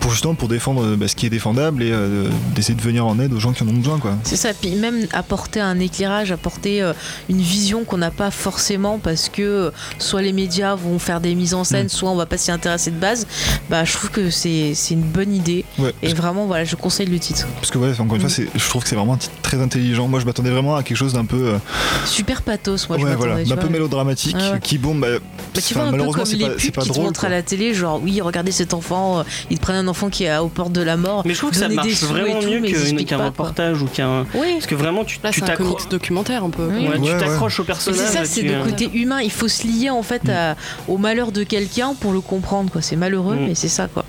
pour 0.00 0.10
justement 0.12 0.34
pour 0.34 0.48
défendre 0.48 0.82
euh, 0.84 0.96
bah, 0.96 1.08
ce 1.08 1.14
qui 1.16 1.26
est 1.26 1.30
défendable 1.30 1.82
et 1.82 1.90
euh, 1.92 2.28
d'essayer 2.54 2.74
de 2.74 2.80
venir 2.82 3.06
en 3.06 3.18
aide 3.20 3.32
aux 3.32 3.40
gens 3.40 3.52
qui 3.52 3.62
en 3.62 3.68
ont 3.68 3.72
besoin, 3.72 3.98
quoi. 3.98 4.12
C'est 4.24 4.36
ça, 4.36 4.50
puis 4.54 4.70
même 4.74 5.06
apporter 5.12 5.60
un 5.60 5.78
éclairage, 5.78 6.32
apporter 6.32 6.90
une 7.28 7.40
vision 7.40 7.84
qu'on 7.84 7.98
n'a 7.98 8.10
pas 8.10 8.30
forcément 8.30 8.98
parce 8.98 9.28
que 9.28 9.72
soit 9.98 10.22
les 10.22 10.32
médias 10.32 10.74
vont 10.74 10.98
faire 10.98 11.20
des 11.20 11.34
mises 11.34 11.54
en 11.54 11.64
scène, 11.64 11.86
Mm. 11.86 11.90
soit 11.90 12.10
on 12.10 12.16
va 12.16 12.26
pas 12.26 12.38
s'y 12.38 12.50
intéresser 12.50 12.90
de 12.90 12.98
base, 12.98 13.26
bah 13.70 13.84
je 13.84 13.92
trouve 13.92 14.10
que 14.10 14.30
c'est 14.30 14.72
c'est 14.74 14.94
une 14.94 15.02
bonne 15.02 15.34
idée 15.34 15.64
Ouais, 15.78 15.94
et 16.02 16.14
vraiment 16.14 16.46
voilà, 16.46 16.64
je 16.64 16.74
conseille 16.76 17.06
le 17.06 17.18
titre. 17.18 17.46
Parce 17.56 17.70
que 17.70 17.78
ouais, 17.78 17.92
encore 18.00 18.14
une 18.16 18.20
fois, 18.22 18.30
Mm. 18.30 18.32
c'est- 18.32 18.48
je 18.58 18.68
trouve 18.68 18.82
que 18.82 18.88
c'est 18.88 18.96
vraiment 18.96 19.05
un 19.14 19.18
titre 19.18 19.34
très 19.42 19.60
intelligent. 19.60 20.08
Moi, 20.08 20.20
je 20.20 20.24
m'attendais 20.26 20.50
vraiment 20.50 20.76
à 20.76 20.82
quelque 20.82 20.96
chose 20.96 21.12
d'un 21.12 21.24
peu, 21.24 21.36
euh, 21.54 21.58
Super 22.04 22.42
pathos, 22.42 22.88
moi 22.88 22.98
je 22.98 23.04
ouais, 23.04 23.10
m'attendais, 23.10 23.28
voilà, 23.30 23.44
vois. 23.44 23.56
peu 23.56 23.68
mélodramatique, 23.68 24.36
Ouais, 24.36 24.52
ouais. 24.52 24.60
qui 24.60 24.78
bon, 24.78 24.94
bah, 24.94 25.06
Bah, 25.54 25.60
tu 25.66 25.74
vois, 25.74 25.84
un 25.84 25.90
malheureusement, 25.90 26.24
c'est 26.24 26.36
pas, 26.38 26.48
pas 26.48 26.82
qui 26.82 26.88
drôle. 26.88 27.12
à 27.22 27.28
la 27.28 27.42
télé, 27.42 27.74
genre 27.74 28.00
oui, 28.02 28.20
regardez 28.20 28.52
cet 28.52 28.74
enfant, 28.74 29.20
euh, 29.20 29.22
ils 29.50 29.56
te 29.58 29.62
prennent 29.62 29.76
un 29.76 29.88
enfant 29.88 30.08
qui 30.10 30.24
est 30.24 30.36
aux 30.38 30.48
portes 30.48 30.72
de 30.72 30.82
la 30.82 30.96
mort. 30.96 31.22
Mais 31.24 31.34
je 31.34 31.38
trouve 31.38 31.50
que 31.50 31.56
ça 31.56 31.68
marche 31.68 32.02
vraiment 32.04 32.40
tout, 32.40 32.48
mieux 32.48 33.04
qu'un 33.04 33.24
reportage 33.24 33.82
ou 33.82 33.86
qu'un. 33.86 34.24
Oui, 34.34 34.52
Parce 34.54 34.66
que 34.66 34.74
vraiment, 34.74 35.04
tu 35.04 35.18
un 35.24 35.30
t'accroches. 35.30 35.88
documentaire 35.88 36.44
un 36.44 36.50
peu. 36.50 36.68
Tu 37.02 37.18
t'accroches 37.18 37.60
au 37.60 37.64
personnage. 37.64 38.00
c'est 38.00 38.12
ça, 38.18 38.24
c'est 38.24 38.42
le 38.42 38.62
côté 38.64 38.90
humain. 38.94 39.20
Il 39.22 39.30
faut 39.32 39.48
se 39.48 39.66
lier 39.66 39.90
en 39.90 40.02
fait 40.02 40.28
à- 40.28 40.56
au 40.88 40.98
malheur 40.98 41.32
de 41.32 41.42
quelqu'un 41.42 41.94
pour 41.98 42.12
le 42.12 42.20
comprendre. 42.20 42.70
quoi. 42.70 42.82
C'est 42.82 42.96
malheureux, 42.96 43.34
Mm. 43.36 43.46
mais 43.48 43.54
c'est 43.54 43.68
ça 43.68 43.88
quoi. 43.92 44.04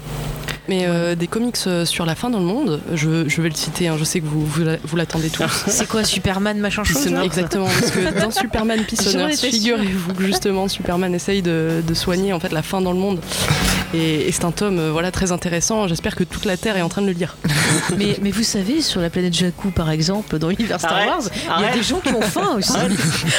Mais 0.69 0.85
euh, 0.85 1.15
des 1.15 1.27
comics 1.27 1.55
euh, 1.67 1.85
sur 1.85 2.05
la 2.05 2.13
fin 2.15 2.29
dans 2.29 2.39
le 2.39 2.45
monde, 2.45 2.81
je, 2.93 3.27
je 3.29 3.41
vais 3.41 3.49
le 3.49 3.55
citer, 3.55 3.87
hein, 3.87 3.95
je 3.97 4.03
sais 4.03 4.19
que 4.19 4.25
vous, 4.25 4.45
vous, 4.45 4.63
la- 4.63 4.77
vous 4.83 4.95
l'attendez 4.97 5.29
tous. 5.29 5.43
C'est 5.67 5.87
quoi 5.87 6.03
Superman 6.03 6.57
machin 6.59 6.83
chose 6.83 6.97
Exactement, 7.23 7.65
parce 7.79 7.91
que 7.91 8.19
dans 8.19 8.31
Superman 8.31 8.83
Peace 8.83 9.01
figurez-vous 9.51 10.13
que 10.13 10.23
justement 10.23 10.67
Superman 10.67 11.15
essaye 11.15 11.41
de, 11.41 11.81
de 11.87 11.93
soigner 11.93 12.33
en 12.33 12.39
fait 12.39 12.51
la 12.51 12.61
fin 12.63 12.81
dans 12.81 12.91
le 12.91 12.99
monde. 12.99 13.19
Et, 13.93 14.27
et 14.27 14.31
c'est 14.31 14.43
un 14.45 14.51
tome 14.51 14.79
euh, 14.79 14.91
voilà 14.91 15.11
très 15.11 15.31
intéressant. 15.31 15.87
J'espère 15.87 16.15
que 16.15 16.23
toute 16.23 16.45
la 16.45 16.57
Terre 16.57 16.75
est 16.77 16.81
en 16.81 16.89
train 16.89 17.01
de 17.01 17.07
le 17.07 17.13
lire. 17.13 17.37
mais, 17.97 18.17
mais 18.21 18.31
vous 18.31 18.43
savez, 18.43 18.81
sur 18.81 18.99
la 19.01 19.09
planète 19.09 19.33
Jakku 19.33 19.69
par 19.71 19.89
exemple, 19.91 20.37
dans 20.39 20.49
l'univers 20.49 20.79
Star 20.79 21.05
Wars, 21.07 21.21
il 21.59 21.63
y 21.63 21.67
a 21.67 21.71
des 21.73 21.83
gens 21.83 21.99
qui 21.99 22.13
ont 22.13 22.21
faim 22.21 22.55
aussi. 22.57 22.73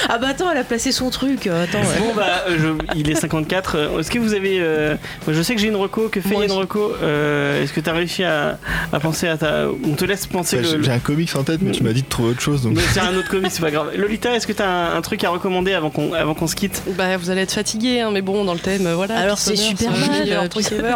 ah 0.09 0.19
bah 0.19 0.29
attends, 0.31 0.51
elle 0.51 0.59
a 0.59 0.65
placé 0.65 0.93
son 0.93 1.11
truc. 1.11 1.47
euh, 1.47 1.65
Attends, 1.65 1.81
ouais. 1.81 1.99
Bon 2.01 2.15
bah, 2.15 2.45
euh, 2.49 2.57
je- 2.59 2.99
il 2.99 3.11
est 3.11 3.15
54. 3.15 3.77
Euh, 3.77 3.99
Est-ce 4.01 4.11
que 4.11 4.19
vous 4.19 4.35
avez. 4.35 4.59
euh, 4.61 4.95
moi, 5.27 5.35
je 5.37 5.43
sais 5.43 5.55
que 5.55 5.61
j'ai 5.61 5.69
une 5.69 5.77
reco, 5.77 6.09
que 6.09 6.21
fait 6.21 6.35
une 6.45 6.53
reco. 6.53 6.93
Euh, 7.03 7.63
Est-ce 7.63 7.73
que 7.73 7.81
tu 7.81 7.91
as 7.91 7.93
réussi 7.93 8.25
à, 8.25 8.59
à 8.93 9.01
penser 9.01 9.29
à 9.29 9.37
ta. 9.37 9.67
On 9.85 9.95
te 9.95 10.05
laisse 10.05 10.27
penser 10.27 10.59
Enfin, 10.61 10.77
le. 10.77 10.83
j'ai- 10.83 10.91
un 10.91 10.99
comics 10.99 11.35
en 11.37 11.43
tête, 11.43 11.61
mais 11.63 11.73
tu 11.73 11.83
m'as 11.83 11.93
dit 11.93 12.03
de 12.03 12.09
trouver 12.09 12.31
autre 12.31 12.41
chose, 12.41 12.63
donc. 12.63 12.75
Mais 12.77 12.83
c'est 12.93 13.01
un 13.01 13.15
autre 13.17 13.29
comic, 13.29 13.51
c'est 13.53 13.61
pas 13.61 13.71
grave. 13.71 13.91
Lolita, 13.97 14.35
est-ce 14.35 14.47
que 14.47 14.53
tu 14.55 14.63
as 14.63 14.69
un, 14.71 14.97
un 14.97 15.01
truc 15.03 15.23
à 15.25 15.29
recommander 15.31 15.75
avant 15.75 15.91
qu'on 15.91 16.13
avant 16.15 16.33
qu'on 16.35 16.47
se 16.47 16.57
quitte? 16.57 16.83
Bah 16.97 17.17
vous 17.19 17.29
allez 17.31 17.43
être 17.43 17.53
fatigué, 17.53 18.01
hein, 18.01 18.11
mais 18.13 18.23
bon 18.23 18.45
dans 18.45 18.55
le 18.55 18.61
thème 18.61 18.89
voilà. 18.95 19.19
Alors, 19.19 19.39
c'est 19.39 19.57
Superman, 19.57 20.25
euh, 20.45 20.49
truc 20.49 20.71
ever. 20.73 20.95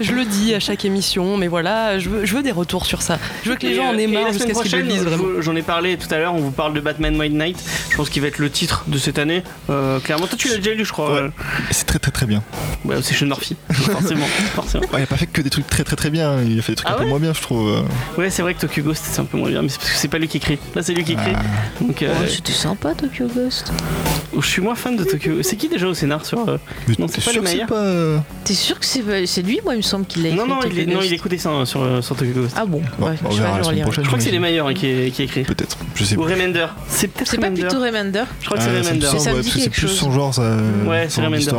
je 0.00 0.12
le 0.12 0.24
dis 0.24 0.54
à 0.54 0.60
chaque 0.60 0.84
émission, 0.84 1.36
mais 1.36 1.48
voilà, 1.48 1.98
je 1.98 2.08
veux, 2.08 2.24
je 2.24 2.34
veux 2.36 2.42
des 2.42 2.52
retours 2.52 2.86
sur 2.86 3.02
ça. 3.02 3.18
Je 3.44 3.50
veux 3.50 3.56
que 3.56 3.66
les 3.66 3.72
Et, 3.72 3.74
gens 3.76 3.86
en 3.88 3.94
euh, 3.94 3.98
aient 3.98 4.02
et 4.04 4.06
marre 4.06 4.32
jusqu'à 4.32 4.54
ce 4.54 4.62
qu'ils 4.62 4.72
le 4.72 4.78
prochaine, 4.84 4.86
lisent 4.86 5.02
vraiment. 5.04 5.24
je- 5.36 5.40
J'en 5.42 5.56
ai 5.56 5.62
parlé 5.62 5.96
tout 5.96 6.12
à 6.12 6.18
l'heure, 6.18 6.34
on 6.34 6.38
vous 6.40 6.50
parle 6.50 6.74
de 6.74 6.80
Batman 6.80 7.16
White 7.18 7.32
Knight. 7.34 7.58
Je 7.90 7.96
pense 7.96 8.10
qu'il 8.10 8.22
va 8.22 8.28
être 8.28 8.38
le 8.38 8.50
titre 8.50 8.84
de 8.86 8.98
cette 8.98 9.18
année. 9.18 9.42
Euh, 9.70 9.98
clairement, 10.00 10.26
toi 10.26 10.36
tu 10.38 10.48
l'as 10.48 10.56
déjà 10.56 10.74
lu, 10.74 10.84
je 10.84 10.92
crois. 10.92 11.12
Ouais. 11.12 11.20
euh. 11.22 11.30
C'est 11.70 11.86
très 11.86 11.98
très 11.98 12.10
très 12.10 12.26
bien. 12.26 12.42
Ouais, 12.84 12.96
c'est 13.02 13.14
Sean 13.14 13.26
Murphy, 13.26 13.56
forcément. 13.72 14.26
forcément. 14.54 14.84
Ouais, 14.92 15.00
il 15.00 15.02
a 15.02 15.06
pas 15.06 15.16
fait 15.16 15.26
que 15.26 15.40
des 15.42 15.50
trucs 15.50 15.66
très 15.68 15.84
très 15.84 15.96
très 15.96 16.10
bien, 16.10 16.40
il 16.42 16.58
a 16.58 16.62
fait 16.62 16.72
des 16.72 16.76
trucs 16.76 16.88
Ah 16.90 16.94
un 16.94 16.98
peu 16.98 17.06
moins 17.06 17.18
bien, 17.18 17.32
je 17.32 17.40
trouve. 17.40 17.68
euh. 17.68 17.82
Ouais, 18.20 18.30
c'est 18.30 18.42
vrai 18.42 18.54
que 18.54 18.60
Tokyo 18.60 18.82
Ghost 18.82 19.04
c'est 19.10 19.20
un 19.20 19.24
peu 19.24 19.36
moins 19.38 19.48
bien, 19.50 19.62
mais 19.62 19.68
c'est 19.68 19.78
parce 19.78 19.90
que 19.90 19.96
c'est 19.96 20.08
pas 20.08 20.18
lui 20.18 20.28
qui 20.28 20.36
écrit. 20.38 20.58
Là, 20.74 20.82
c'est 20.82 20.92
lui 20.94 21.04
qui 21.04 21.12
écrit. 21.12 21.32
Ah. 21.34 21.42
Donc, 21.80 22.02
euh, 22.02 22.12
Oh, 22.20 22.24
C'était 22.28 22.52
sympa 22.52 22.94
Tokyo 22.94 23.26
Ghost. 23.34 23.72
je 24.38 24.46
suis 24.46 24.62
moins 24.62 24.74
fan 24.74 24.96
de 24.96 25.04
Tokyo. 25.04 25.42
C'est 25.42 25.56
qui 25.56 25.68
déjà 25.68 25.86
au 25.86 25.94
scénar 25.94 26.24
sur. 26.24 26.48
euh, 26.48 26.58
Mais 26.88 26.94
Non, 26.98 27.06
c'est 27.08 27.24
pas 27.24 27.30
sûr 27.32 27.42
le 27.42 27.48
meilleur. 27.48 27.66
pas. 27.66 28.24
Euh, 28.48 28.54
T'es 28.54 28.54
sûr 28.54 28.78
que 28.78 28.86
c'est 28.86 29.26
c'est 29.26 29.42
lui 29.42 29.60
Moi 29.64 29.74
il 29.74 29.78
me 29.78 29.82
semble 29.82 30.06
qu'il 30.06 30.22
l'a 30.22 30.30
écrit. 30.30 30.38
Non, 30.38 30.46
non, 30.46 30.60
il, 30.70 30.78
est, 30.78 30.86
non, 30.86 30.94
Ghost. 30.94 31.06
il 31.08 31.14
écoutait 31.14 31.38
ça 31.38 31.50
hein, 31.50 31.64
sur, 31.66 31.82
euh, 31.82 32.00
sur 32.02 32.16
Tokyo 32.16 32.32
Ghost. 32.34 32.54
Ah 32.58 32.64
bon, 32.66 32.82
Bon, 32.98 33.06
ouais, 33.06 33.14
on 33.24 33.30
je 33.30 33.42
verra 33.42 33.58
la 33.58 33.58
je 33.58 33.62
semaine 33.64 33.66
relirai. 33.68 33.82
prochaine. 33.82 34.04
je 34.04 34.08
crois 34.08 34.18
que 34.18 34.24
c'est 34.24 34.30
les 34.30 34.38
meilleurs 34.38 34.66
hein, 34.68 34.74
qui, 34.74 35.10
qui 35.12 35.22
écrit. 35.22 35.42
Peut-être, 35.42 35.76
je 35.94 36.04
sais 36.04 36.16
Ou 36.16 36.22
pas. 36.24 36.30
Remender. 36.30 36.66
C'est 36.88 37.08
peut-être 37.08 37.28
C'est 37.28 37.38
pas 37.38 37.50
plutôt 37.50 37.78
Remender 37.80 38.24
Je 38.40 38.46
crois 38.46 38.58
que 38.58 38.64
c'est 38.64 38.78
Remender. 38.80 39.06
c'est 39.42 39.60
quelque 39.60 39.70
plus 39.70 39.80
chose. 39.82 39.96
son 39.96 40.12
genre, 40.12 40.32
ça. 40.34 40.56
Ouais, 40.86 41.06
c'est 41.08 41.20
Remender, 41.22 41.50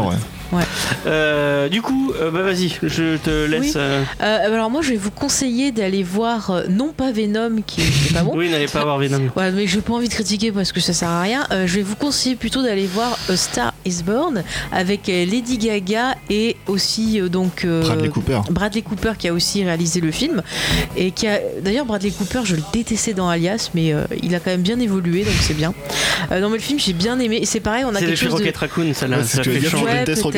ouais. 0.51 0.57
ouais. 0.59 0.63
Euh, 1.05 1.69
du 1.69 1.81
coup, 1.81 2.13
euh, 2.19 2.31
bah 2.31 2.41
vas-y, 2.41 2.69
je 2.83 3.17
te 3.17 3.45
laisse. 3.45 3.61
Oui. 3.61 3.73
euh, 3.75 4.03
Euh, 4.21 4.53
alors 4.53 4.69
moi 4.69 4.81
je 4.81 4.89
vais 4.91 4.95
vous 4.97 5.11
conseiller 5.11 5.71
d'aller 5.71 6.03
voir 6.03 6.63
non 6.69 6.89
pas 6.95 7.11
Venom 7.11 7.61
qui 7.65 7.81
est 7.81 8.13
pas 8.13 8.23
bon. 8.23 8.33
Oui, 8.39 8.49
n'allez 8.49 8.67
pas 8.67 8.83
voir 8.83 8.97
Venom. 8.97 9.29
Ouais, 9.35 9.51
mais 9.51 9.67
j'ai 9.67 9.81
pas 9.81 9.93
envie 9.93 10.07
de 10.07 10.13
critiquer 10.13 10.51
parce 10.51 10.71
que 10.71 10.79
ça 10.79 10.93
sert 10.93 11.09
à 11.09 11.21
rien. 11.21 11.45
Euh, 11.51 11.67
je 11.67 11.75
vais 11.75 11.81
vous 11.81 11.95
conseiller 11.95 12.35
plutôt 12.35 12.61
d'aller 12.63 12.87
voir 12.87 13.17
A 13.29 13.35
Star 13.37 13.73
Is 13.85 14.03
Born 14.05 14.43
avec 14.71 15.07
Lady 15.07 15.57
Gaga 15.57 16.15
et 16.29 16.55
aussi 16.67 17.19
euh, 17.21 17.29
donc 17.29 17.65
euh, 17.65 17.81
Bradley 17.81 18.09
Cooper. 18.09 18.39
Bradley 18.49 18.81
Cooper 18.81 19.13
qui 19.17 19.27
a 19.27 19.33
aussi 19.33 19.63
réalisé 19.63 20.01
le 20.01 20.11
film 20.11 20.41
et 20.97 21.11
qui 21.11 21.27
a 21.27 21.39
d'ailleurs 21.61 21.85
Bradley 21.85 22.11
Cooper 22.11 22.41
je 22.43 22.55
le 22.55 22.61
détestais 22.73 23.13
dans 23.13 23.29
Alias 23.29 23.69
mais 23.73 23.93
euh, 23.93 24.03
il 24.23 24.33
a 24.35 24.39
quand 24.39 24.51
même 24.51 24.61
bien 24.61 24.79
évolué 24.79 25.23
donc 25.23 25.33
c'est 25.41 25.53
bien. 25.53 25.73
Euh, 26.31 26.39
non 26.39 26.49
mais 26.49 26.57
le 26.57 26.63
film 26.63 26.79
j'ai 26.79 26.93
bien 26.93 27.19
aimé 27.19 27.41
c'est 27.45 27.59
pareil 27.59 27.83
on 27.85 27.95
a 27.95 27.99
C'est 27.99 28.05
quelque 28.07 28.17
chose 28.17 28.31
de 28.33 28.37
Rocket 28.37 28.57
Raccoon, 28.57 28.93
ça, 28.93 29.05
Ouais, 29.05 29.11
là, 29.17 29.23
c'est 29.23 29.37
ça 29.37 29.43
fait 29.43 29.59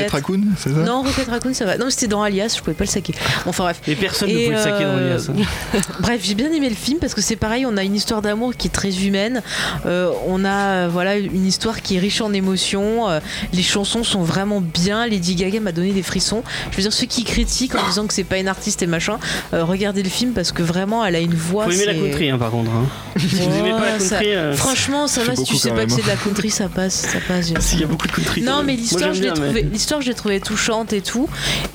Rocket. 0.03 0.11
Raccoon, 0.11 0.41
c'est 0.57 0.69
ça 0.73 0.79
non 0.79 1.01
Rocket 1.03 1.27
Raccoon 1.29 1.53
ça 1.53 1.65
va 1.65 1.77
non 1.77 1.89
c'était 1.89 2.07
dans 2.07 2.21
Alias 2.23 2.53
je 2.57 2.61
pouvais 2.61 2.73
pas 2.75 2.83
le 2.85 2.89
saquer 2.89 3.13
enfin 3.45 3.63
bref 3.65 3.81
Et 3.87 3.95
personne 3.95 4.29
ne 4.29 4.33
pouvait 4.33 4.49
le 4.55 4.57
saquer 4.57 4.83
dans 4.83 4.89
euh, 4.97 5.17
l'IAS. 5.17 5.29
Bref, 6.01 6.21
j'ai 6.23 6.35
bien 6.35 6.51
aimé 6.51 6.69
le 6.69 6.75
film 6.75 6.99
parce 6.99 7.13
que 7.13 7.21
c'est 7.21 7.35
pareil, 7.35 7.65
on 7.65 7.77
a 7.77 7.83
une 7.83 7.95
histoire 7.95 8.21
d'amour 8.21 8.55
qui 8.55 8.67
est 8.67 8.71
très 8.71 9.05
humaine. 9.05 9.41
Euh, 9.85 10.11
on 10.27 10.43
a 10.45 10.49
euh, 10.49 10.89
voilà 10.91 11.17
une 11.17 11.45
histoire 11.45 11.81
qui 11.81 11.95
est 11.95 11.99
riche 11.99 12.21
en 12.21 12.33
émotions. 12.33 13.09
Euh, 13.09 13.19
les 13.53 13.63
chansons 13.63 14.03
sont 14.03 14.21
vraiment 14.23 14.61
bien. 14.61 15.05
Lady 15.07 15.35
Gaga 15.35 15.59
m'a 15.59 15.71
donné 15.71 15.91
des 15.91 16.03
frissons. 16.03 16.43
Je 16.71 16.77
veux 16.77 16.83
dire 16.83 16.93
ceux 16.93 17.05
qui 17.07 17.23
critiquent 17.23 17.75
en 17.75 17.85
disant 17.87 18.07
que 18.07 18.13
c'est 18.13 18.23
pas 18.23 18.37
une 18.37 18.47
artiste 18.47 18.81
et 18.83 18.87
machin, 18.87 19.17
euh, 19.53 19.63
regardez 19.63 20.03
le 20.03 20.09
film 20.09 20.31
parce 20.33 20.51
que 20.51 20.63
vraiment 20.63 21.05
elle 21.05 21.15
a 21.15 21.19
une 21.19 21.33
voix. 21.35 21.65
Faut 21.65 21.71
aimer 21.71 21.85
la 21.85 21.93
country, 21.95 22.29
hein, 22.29 22.37
par 22.37 22.51
contre. 22.51 22.71
hein. 22.71 22.85
Si 23.17 23.27
vous 23.27 23.55
aimez 23.59 23.71
pas 23.71 23.85
la 23.93 23.99
ça- 23.99 24.15
country, 24.17 24.33
euh, 24.35 24.53
Franchement, 24.55 25.07
ça 25.07 25.23
va 25.23 25.35
si 25.35 25.43
tu 25.43 25.55
sais 25.57 25.71
pas 25.71 25.85
que 25.85 25.91
c'est 25.91 26.01
de 26.03 26.07
la 26.07 26.15
country, 26.15 26.49
ça 26.49 26.67
passe, 26.69 26.93
ça 26.95 27.19
passe. 27.27 27.51
s'il 27.59 27.79
y 27.79 27.83
a 27.83 27.87
beaucoup 27.87 28.07
de 28.07 28.11
country. 28.13 28.41
Non, 28.41 28.63
mais 28.63 28.75
l'histoire, 28.75 29.13
je 29.13 29.21
l'ai 29.21 29.31
bien, 29.31 29.33
mais- 29.39 29.45
trouvé, 29.45 29.63
l'histoire, 29.99 30.01
l'ai 30.09 30.15
trouvée 30.15 30.39
touchante 30.39 30.93
et 30.93 31.01
tout. 31.01 31.27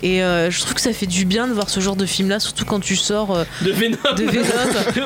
Et 0.02 0.22
euh, 0.22 0.50
je 0.50 0.60
trouve 0.60 0.74
que 0.74 0.80
ça 0.80 0.92
fait 0.92 1.06
du 1.06 1.24
bien 1.26 1.46
de 1.48 1.52
voir 1.52 1.68
ce 1.68 1.80
genre 1.80 1.96
de 1.96 2.06
film 2.06 2.28
là, 2.28 2.40
surtout 2.40 2.64
quand 2.64 2.80
tu 2.80 2.96
sors 2.96 3.36
euh, 3.36 3.44
De 3.62 3.72
Venom. 3.72 3.96
de 4.16 4.24
Venom. 4.24 4.44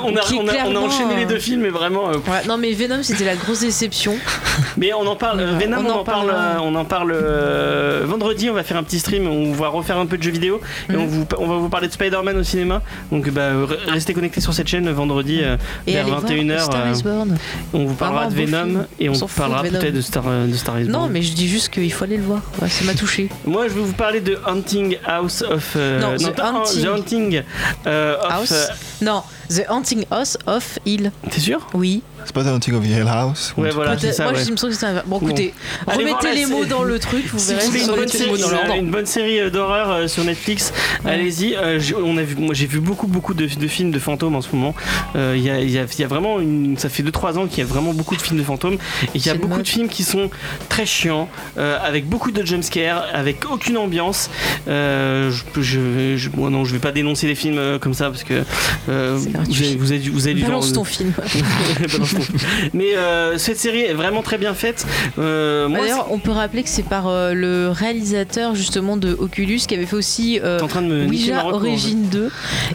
on, 0.04 0.16
a, 0.16 0.20
qui 0.20 0.34
est 0.34 0.38
on, 0.38 0.42
a, 0.42 0.44
on 0.44 0.48
a 0.48 0.52
clairement, 0.52 0.84
enchaîné 0.84 1.16
les 1.16 1.24
euh, 1.24 1.28
deux 1.28 1.38
films, 1.38 1.62
mais 1.62 1.68
vraiment. 1.70 2.08
euh, 2.11 2.14
Ouais, 2.30 2.44
non 2.46 2.56
mais 2.56 2.72
Venom 2.72 3.02
c'était 3.02 3.24
la 3.24 3.34
grosse 3.36 3.61
déception. 3.61 4.16
Mais 4.76 4.92
on 4.92 5.06
en 5.06 5.16
parle, 5.16 5.40
euh, 5.40 5.58
Venom, 5.58 5.78
on 5.78 5.86
on, 5.86 5.90
en 5.90 5.98
en 6.00 6.04
parle, 6.04 6.30
euh, 6.32 6.58
on 6.62 6.74
en 6.74 6.84
parle 6.84 7.12
euh, 7.14 8.02
vendredi. 8.06 8.48
On 8.50 8.54
va 8.54 8.62
faire 8.62 8.76
un 8.76 8.82
petit 8.82 8.98
stream, 9.00 9.26
on 9.26 9.52
va 9.52 9.68
refaire 9.68 9.98
un 9.98 10.06
peu 10.06 10.16
de 10.18 10.22
jeux 10.22 10.30
vidéo 10.30 10.61
et 10.88 10.92
Mhm. 10.92 11.00
on, 11.00 11.06
vous, 11.06 11.26
on 11.38 11.46
va 11.46 11.56
vous 11.56 11.68
parler 11.68 11.88
de 11.88 11.92
Spider-Man 11.92 12.36
au 12.36 12.42
cinéma. 12.42 12.82
Donc 13.11 13.28
bah, 13.30 13.40
euh, 13.42 13.66
restez 13.88 14.14
connectés 14.14 14.40
sur 14.40 14.54
cette 14.54 14.68
chaîne 14.68 14.88
vendredi 14.90 15.40
euh, 15.42 15.56
Et 15.86 15.92
vers 15.92 16.02
allez 16.02 16.11
voir 16.12 16.24
21h. 16.24 16.61
Star 16.64 16.90
is 16.92 17.02
Born. 17.02 17.36
on 17.72 17.84
vous 17.86 17.94
parlera 17.94 18.26
de 18.26 18.34
Venom 18.34 18.86
et 18.98 19.08
on, 19.08 19.18
parlera 19.26 19.62
peut-être 19.62 19.94
de 19.94 20.00
Star, 20.00 20.24
euh, 20.28 20.46
de 20.46 20.54
Star 20.54 20.78
is 20.80 20.84
Non 20.84 21.00
Born. 21.00 21.11
mais 21.12 21.22
je 21.22 21.32
dis 21.32 21.48
juste 21.48 21.70
qu'il 21.70 21.92
faut 21.92 22.04
aller 22.04 22.16
le 22.18 22.24
voir. 22.24 22.42
Ouais, 22.61 22.68
ça 22.68 22.84
m'a 22.84 22.94
touché. 23.01 23.28
Moi, 23.46 23.66
je 23.68 23.74
vais 23.74 23.80
vous 23.80 23.92
parler 23.94 24.20
de 24.20 24.38
Hunting 24.46 24.98
House 25.07 25.42
of. 25.42 25.72
euh, 25.76 25.98
Non, 26.01 26.16
The 26.16 26.34
pas 26.36 26.51
Hunting. 26.53 26.82
The 26.82 26.86
Hunting 26.86 27.42
euh, 27.86 28.16
of. 28.22 28.30
House? 28.32 28.53
euh, 28.53 28.66
Non, 29.05 29.22
The 29.51 29.64
Haunting 29.68 30.05
House 30.11 30.38
of 30.46 30.78
Hill. 30.86 31.11
T'es 31.30 31.40
sûr? 31.40 31.66
Oui. 31.74 32.03
C'est 32.24 32.32
pas 32.34 32.44
The 32.44 32.48
Hunting 32.48 32.74
of 32.74 32.84
the 32.84 32.90
Hill 32.90 33.07
House? 33.09 33.53
Ouais, 33.57 33.70
voilà, 33.70 33.98
c'est 33.98 34.12
ça. 34.12 34.24
Moi 34.24 34.34
ouais. 34.34 34.44
je 34.44 34.51
me 34.53 34.57
sens 34.57 34.68
que 34.68 34.74
c'était 34.74 34.86
un. 34.86 35.03
Bon 35.07 35.18
Bon. 35.18 35.26
écoutez, 35.26 35.55
remettez 35.86 36.34
les 36.34 36.46
mots 36.46 36.64
dans 36.66 36.82
le 36.84 36.98
truc, 36.98 37.24
vous 37.32 37.38
Si 37.38 37.55
verrez. 37.55 37.66
vous 37.66 37.76
une 37.78 37.86
bonne 37.96 38.09
série, 38.09 38.38
dans 38.38 38.74
une, 38.76 38.90
bonne 38.90 39.07
série 39.07 39.51
d'horreur 39.51 39.90
euh, 39.90 40.07
sur 40.07 40.22
Netflix, 40.24 40.72
Ouais. 41.05 41.12
allez-y. 41.12 41.57
Euh, 41.57 41.80
j'ai- 41.80 41.94
on 41.96 42.16
a 42.18 42.22
vu, 42.22 42.36
moi 42.36 42.55
j'ai 42.55 42.66
vu 42.66 42.78
beaucoup 42.78 43.07
beaucoup 43.07 43.32
de, 43.34 43.46
de 43.46 43.66
films 43.68 43.90
de 43.90 43.98
fantômes 43.98 44.36
en 44.36 44.42
ce 44.42 44.55
moment. 44.55 44.74
Euh, 45.16 45.34
Il 45.36 45.42
y, 45.42 45.48
a, 45.51 45.61
il 45.61 45.70
y 45.70 45.78
a- 45.78 45.84
il 45.84 46.01
y 46.01 46.05
a 46.05 46.09
vraiment 46.09 46.38
une, 46.40 46.76
ça 46.76 46.88
fait 46.90 47.03
2-3 47.03 47.38
ans 47.38 47.46
qu'il 47.46 47.59
y 47.59 47.62
a 47.62 47.64
vraiment 47.64 47.94
beaucoup 47.94 48.14
de 48.16 48.22
films 48.22 48.38
de 48.38 48.44
fantômes 48.44 48.74
et 48.74 48.78
il 49.14 49.24
y 49.26 49.30
a 49.30 49.32
C'est 49.32 49.38
beaucoup 49.38 49.62
de 49.62 49.66
films 49.68 49.88
qui 49.88 50.05
sont 50.05 50.28
très 50.68 50.84
chiants, 50.86 51.28
euh, 51.59 51.78
avec 51.82 52.07
beaucoup 52.07 52.30
de 52.32 52.44
jumpscares, 52.44 53.05
avec 53.14 53.51
aucune 53.51 53.78
ambiance. 53.78 54.28
Euh, 54.68 55.30
je, 55.30 55.61
je, 55.62 56.16
je- 56.16 56.28
moi, 56.36 56.51
non, 56.51 56.64
je 56.66 56.72
vais 56.74 56.78
pas 56.80 56.92
dénoncer 56.92 57.26
les 57.26 57.34
films 57.34 57.78
comme 57.80 57.94
ça 57.94 58.11
parce 58.11 58.24
que 58.24 58.42
euh, 58.90 59.18
C'est 59.18 59.32
gratuit. 59.45 59.76
vous 59.76 59.93
avez, 59.93 60.01
vous 60.09 60.26
avez, 60.26 60.34
dû 60.34 60.43
Balance 60.43 60.64
voir- 60.66 60.74
ton 60.74 60.84
film. 60.84 61.12
Balance 61.93 62.14
ton 62.14 62.20
film. 62.20 62.38
Mais 62.74 62.97
euh, 62.97 63.38
cette 63.38 63.59
série 63.59 63.80
est 63.82 63.95
vraiment 63.95 64.22
très 64.22 64.38
bien 64.38 64.55
faite. 64.55 64.86
Euh, 65.18 65.68
D'ailleurs, 65.68 66.07
on 66.11 66.18
peut 66.18 66.30
rappeler 66.30 66.62
que 66.62 66.68
c'est 66.68 66.82
par 66.84 67.09
euh, 67.09 67.32
le 67.34 67.68
réalisateur 67.70 68.55
justement 68.55 68.97
de 68.97 69.12
Oculus 69.18 69.61
qui 69.66 69.74
avait 69.74 69.86
fait 69.86 69.97
aussi 69.97 70.41
en 70.62 70.66
train 70.66 70.82
de 70.82 70.86
me 70.88 71.05
ma 71.05 71.09
Ouija. 71.11 71.47
Origin 71.47 72.03
2 72.11 72.30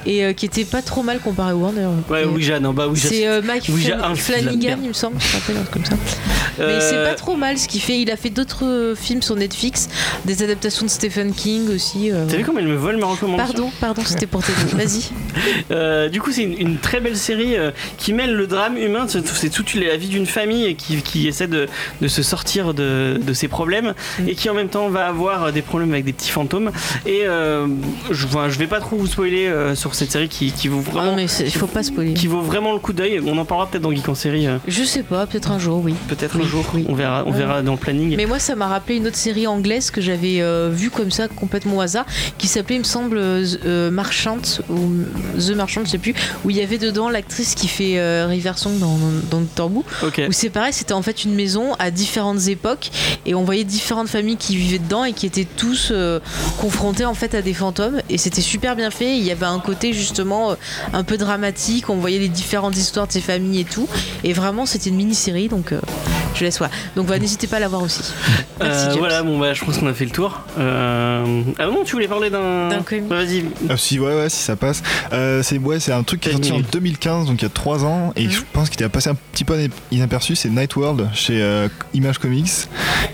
et 0.05 0.33
qui 0.33 0.45
était 0.45 0.65
pas 0.65 0.81
trop 0.81 1.03
mal 1.03 1.19
comparé 1.19 1.53
au 1.53 1.57
Warner. 1.57 1.87
Ouais, 2.09 2.23
Et- 2.23 2.25
Ouija, 2.25 2.59
non, 2.59 2.73
bah 2.73 2.87
Ouija. 2.87 3.09
C'est 3.09 3.41
Mike 3.41 3.69
Ouija 3.73 3.97
Flan- 3.97 4.15
Flanagan, 4.15 4.77
il 4.83 4.89
me 4.89 4.93
semble, 4.93 5.17
je 5.19 5.33
rappelle, 5.37 5.55
comme 5.71 5.85
ça. 5.85 5.95
Mais 6.59 6.79
c'est 6.79 7.03
pas 7.03 7.13
trop 7.15 7.35
mal 7.35 7.57
ce 7.57 7.67
qu'il 7.67 7.81
fait. 7.81 7.99
Il 7.99 8.11
a 8.11 8.17
fait 8.17 8.29
d'autres 8.29 8.93
films 8.95 9.21
sur 9.21 9.35
Netflix, 9.35 9.87
des 10.25 10.43
adaptations 10.43 10.85
de 10.85 10.91
Stephen 10.91 11.33
King 11.33 11.69
aussi. 11.73 12.11
T'as 12.29 12.37
vu 12.37 12.43
comme 12.43 12.57
elle 12.59 12.67
me 12.67 12.75
vole 12.75 12.97
mes 12.97 13.03
recommandations 13.03 13.53
Pardon, 13.53 13.71
pardon, 13.79 14.01
c'était 14.05 14.25
pour 14.27 14.41
t'aider. 14.43 14.55
Vas-y. 15.69 16.09
Du 16.11 16.21
coup, 16.21 16.31
c'est 16.31 16.43
une, 16.43 16.54
une 16.59 16.77
très 16.77 16.99
belle 16.99 17.17
série 17.17 17.55
euh, 17.57 17.71
qui 17.97 18.13
mêle 18.13 18.33
le 18.35 18.47
drame 18.47 18.77
humain. 18.77 19.05
C'est 19.07 19.49
toute 19.49 19.73
la 19.75 19.97
vie 19.97 20.07
d'une 20.07 20.25
famille 20.25 20.75
qui, 20.75 20.97
qui 21.01 21.27
essaie 21.27 21.47
de, 21.47 21.67
de 22.01 22.07
se 22.07 22.23
sortir 22.23 22.73
de, 22.73 23.19
de 23.21 23.33
ses 23.33 23.47
problèmes 23.47 23.93
Mm. 24.19 24.29
et 24.29 24.35
qui 24.35 24.49
en 24.49 24.53
même 24.53 24.69
temps 24.69 24.89
va 24.89 25.07
avoir 25.07 25.51
des 25.51 25.61
problèmes 25.61 25.91
avec 25.91 26.05
des 26.05 26.13
petits 26.13 26.29
fantômes. 26.31 26.71
Et 27.05 27.21
euh, 27.25 27.67
je, 28.11 28.25
enfin, 28.25 28.49
je 28.49 28.57
vais 28.57 28.67
pas 28.67 28.79
trop 28.79 28.95
vous 28.95 29.07
spoiler 29.07 29.47
euh, 29.47 29.75
sur 29.75 29.95
cette 29.95 30.11
série 30.11 30.29
qui, 30.29 30.51
qui 30.51 30.67
vaut 30.67 30.81
Ah 30.87 30.91
vraiment. 30.91 31.11
non, 31.11 31.15
mais 31.15 31.27
c'est- 31.27 31.45
il 31.45 31.51
faut 31.51 31.67
pas 31.67 31.83
spoiler. 31.83 32.13
qui 32.13 32.27
vaut 32.27 32.41
vraiment 32.41 32.73
le 32.73 32.79
coup 32.79 32.93
d'œil. 32.93 33.21
On 33.25 33.37
en 33.37 33.45
parlera 33.45 33.67
peut-être 33.69 33.83
dans 33.83 33.91
Geek 33.91 34.07
en 34.09 34.15
série, 34.15 34.47
Je 34.67 34.83
sais 34.83 35.03
pas, 35.03 35.25
peut-être 35.27 35.51
un 35.51 35.59
jour, 35.59 35.81
oui. 35.83 35.93
peut-être 36.07 36.35
Oui, 36.37 36.43
un 36.45 36.47
jour. 36.47 36.65
oui. 36.73 36.85
On 36.87 36.93
verra, 36.95 37.23
on 37.25 37.31
verra 37.31 37.61
dans 37.61 37.73
le 37.73 37.77
planning. 37.77 38.15
Mais 38.15 38.25
moi, 38.25 38.39
ça 38.39 38.55
m'a 38.55 38.67
rappelé 38.67 38.97
une 38.97 39.07
autre 39.07 39.15
série 39.17 39.47
anglaise 39.47 39.91
que 39.91 40.01
j'avais 40.01 40.41
vue 40.71 40.89
comme 40.89 41.11
ça, 41.11 41.27
complètement 41.27 41.77
au 41.77 41.81
hasard, 41.81 42.05
qui 42.37 42.47
s'appelait, 42.47 42.75
il 42.75 42.79
me 42.79 42.83
semble, 42.83 43.17
euh, 43.17 43.45
euh, 43.65 43.91
Marchant, 43.91 44.37
ou 44.69 44.91
The 45.39 45.51
Marchant, 45.55 45.81
je 45.85 45.89
sais 45.91 45.97
plus, 45.97 46.13
où 46.45 46.51
il 46.51 46.57
y 46.57 46.61
avait 46.61 46.77
dedans 46.77 47.09
l'actrice 47.09 47.55
qui 47.55 47.67
fait 47.67 47.97
euh, 47.97 48.27
River 48.29 48.53
Song 48.55 48.77
dans, 48.79 48.97
dans 49.31 49.39
Doctor 49.39 49.71
Who, 49.71 49.83
où 50.03 50.31
c'est 50.31 50.49
pareil, 50.51 50.71
c'était 50.71 50.93
en 50.93 51.01
fait 51.01 51.25
une 51.25 51.33
maison 51.33 51.73
à 51.79 51.89
différentes 51.89 52.47
époques, 52.47 52.91
et 53.25 53.33
on 53.33 53.43
voyait 53.43 53.63
différentes 53.63 54.07
familles 54.07 54.37
qui 54.37 54.55
vivaient 54.55 54.79
dedans 54.79 55.03
et 55.03 55.13
qui 55.13 55.25
étaient 55.25 55.45
tous 55.45 55.89
euh, 55.91 56.19
confrontés 56.59 57.05
en 57.05 57.15
fait 57.15 57.33
à 57.33 57.41
des 57.41 57.53
fantômes, 57.53 57.99
et 58.09 58.17
c'était 58.19 58.41
super 58.41 58.75
bien 58.75 58.91
fait. 58.91 59.17
Il 59.17 59.23
y 59.23 59.31
avait 59.31 59.47
un 59.47 59.59
côté 59.59 59.91
justement 59.91 60.51
euh, 60.51 60.55
un 60.93 61.03
peu 61.03 61.17
dramatique, 61.17 61.89
on 61.89 61.97
voyait 61.97 62.19
les 62.19 62.29
différentes 62.29 62.77
histoires 62.77 63.07
de 63.07 63.11
ces 63.11 63.21
familles 63.21 63.61
et 63.61 63.65
tout, 63.65 63.89
et 64.23 64.33
vraiment 64.33 64.65
c'était 64.65 64.91
une 64.91 64.97
mini-série, 64.97 65.47
donc 65.47 65.71
euh, 65.71 65.81
je 66.35 66.43
laisse 66.43 66.57
voir. 66.57 66.69
Donc 66.95 67.05
voilà, 67.07 67.19
n'hésitez 67.21 67.47
pas 67.47 67.57
à 67.57 67.59
la 67.59 67.67
voir 67.67 67.81
aussi. 67.81 68.01
Merci, 68.59 68.79
Euh, 68.85 68.89
James. 68.89 68.99
voilà, 68.99 69.23
bon 69.23 69.39
bah 69.39 69.53
je 69.53 69.63
pense 69.63 69.77
qu'on 69.77 69.87
a 69.87 69.93
fait 69.93 70.05
le 70.05 70.11
tour. 70.11 70.41
Euh... 70.59 71.41
Ah 71.59 71.65
non, 71.67 71.83
tu 71.85 71.93
voulais 71.93 72.07
parler 72.07 72.29
d'un. 72.29 72.69
D'un 72.69 72.81
comic. 72.81 73.05
Vas-y. 73.07 73.45
Ah, 73.69 73.77
si, 73.77 73.99
ouais, 73.99 74.13
ouais, 74.15 74.29
si 74.29 74.37
ça 74.41 74.55
passe. 74.55 74.81
Euh, 75.13 75.41
c'est 75.43 75.57
ouais, 75.57 75.79
c'est 75.79 75.91
un 75.93 76.03
truc 76.03 76.21
qui 76.21 76.29
est 76.29 76.33
sorti 76.33 76.51
en 76.51 76.59
2015, 76.59 77.27
donc 77.27 77.41
il 77.41 77.43
y 77.43 77.45
a 77.45 77.49
3 77.49 77.83
ans, 77.85 78.13
et 78.15 78.25
Mhm. 78.25 78.31
je 78.31 78.39
pense 78.53 78.69
qu'il 78.69 78.83
a 78.83 78.89
passé 78.89 79.09
un 79.09 79.15
petit 79.33 79.43
peu 79.43 79.55
inaperçu. 79.91 80.35
C'est 80.35 80.49
Night 80.49 80.75
World 80.75 81.09
chez 81.13 81.41
euh, 81.41 81.67
Image 81.93 82.17
Comics, 82.19 82.49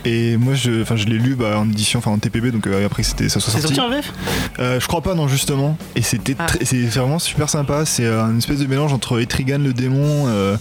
et 0.05 0.37
moi, 0.37 0.53
je, 0.53 0.81
enfin, 0.81 0.95
je 0.95 1.05
l'ai 1.05 1.17
lu 1.17 1.35
bah, 1.35 1.57
en 1.57 1.69
édition, 1.69 1.99
enfin 1.99 2.11
en 2.11 2.17
TPB, 2.17 2.51
donc 2.51 2.67
euh, 2.67 2.85
après 2.85 3.03
c'était 3.03 3.29
ça 3.29 3.39
soit 3.39 3.53
C'est 3.53 3.61
sorti. 3.61 3.75
sorti 3.75 3.91
en 3.91 3.95
VF 3.95 4.11
Euh, 4.59 4.79
je 4.79 4.87
crois 4.87 5.01
pas, 5.01 5.13
non, 5.15 5.27
justement. 5.27 5.77
Et 5.95 6.01
c'était 6.01 6.35
Ah. 6.39 6.45
très- 6.45 6.65
c'est 6.65 6.77
vraiment 6.81 7.19
super 7.19 7.49
sympa. 7.49 7.85
C'est 7.85 8.05
euh, 8.05 8.23
un 8.23 8.37
espèce 8.37 8.59
de 8.59 8.65
mélange 8.67 8.93
entre 8.93 9.19
Etrigan 9.21 9.59
le 9.59 9.73
démon, 9.73 10.25
euh, 10.27 10.55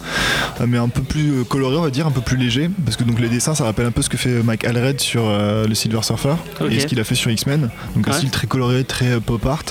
mais 0.66 0.78
un 0.78 0.88
peu 0.88 1.02
plus 1.02 1.44
coloré, 1.44 1.76
on 1.76 1.82
va 1.82 1.90
dire, 1.90 2.06
un 2.06 2.10
peu 2.10 2.20
plus 2.20 2.36
léger. 2.36 2.49
Parce 2.84 2.96
que 2.96 3.04
donc 3.04 3.20
les 3.20 3.28
dessins, 3.28 3.54
ça 3.54 3.64
rappelle 3.64 3.86
un 3.86 3.90
peu 3.90 4.02
ce 4.02 4.08
que 4.08 4.16
fait 4.16 4.42
Mike 4.42 4.64
Allred 4.64 5.00
sur 5.00 5.22
euh, 5.28 5.66
le 5.66 5.74
Silver 5.74 6.02
Surfer 6.02 6.34
et 6.70 6.80
ce 6.80 6.86
qu'il 6.86 6.98
a 7.00 7.04
fait 7.04 7.14
sur 7.14 7.30
X-Men. 7.30 7.70
Donc 7.94 8.08
un 8.08 8.10
Ouais. 8.10 8.16
style 8.16 8.30
très 8.30 8.46
coloré, 8.46 8.84
très 8.84 9.12
euh, 9.12 9.20
pop 9.20 9.44
art. 9.46 9.62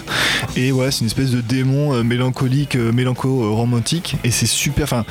Et 0.56 0.72
ouais, 0.72 0.92
c'est 0.92 1.02
une 1.02 1.08
espèce 1.08 1.32
de 1.32 1.42
démon 1.42 1.94
euh, 1.94 2.04
mélancolique, 2.04 2.76
euh, 2.76 2.92
mélanco-romantique. 2.94 4.16
Et 4.24 4.32
c'est 4.32 4.46
super. 4.46 4.84
Enfin, 4.84 5.06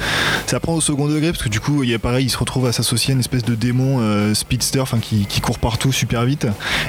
ça 0.47 0.61
prend 0.61 0.75
au 0.75 0.81
second 0.81 1.07
degré 1.09 1.31
parce 1.33 1.43
que 1.43 1.49
du 1.49 1.61
coup, 1.61 1.83
il 1.83 1.91
y 1.91 1.95
a 1.95 1.99
pareil, 1.99 2.27
il 2.27 2.31
se 2.31 2.39
retrouve 2.39 2.66
à 2.66 2.73
s'associer 2.73 3.12
à 3.12 3.14
une 3.14 3.21
espèce 3.21 3.45
de 3.45 3.55
démon 3.55 3.99
euh, 4.01 4.35
speedster, 4.35 4.81
enfin 4.81 4.99
qui, 4.99 5.27
qui 5.27 5.41
court 5.41 5.59
partout 5.59 5.93
super 5.93 6.25
vite. 6.25 6.47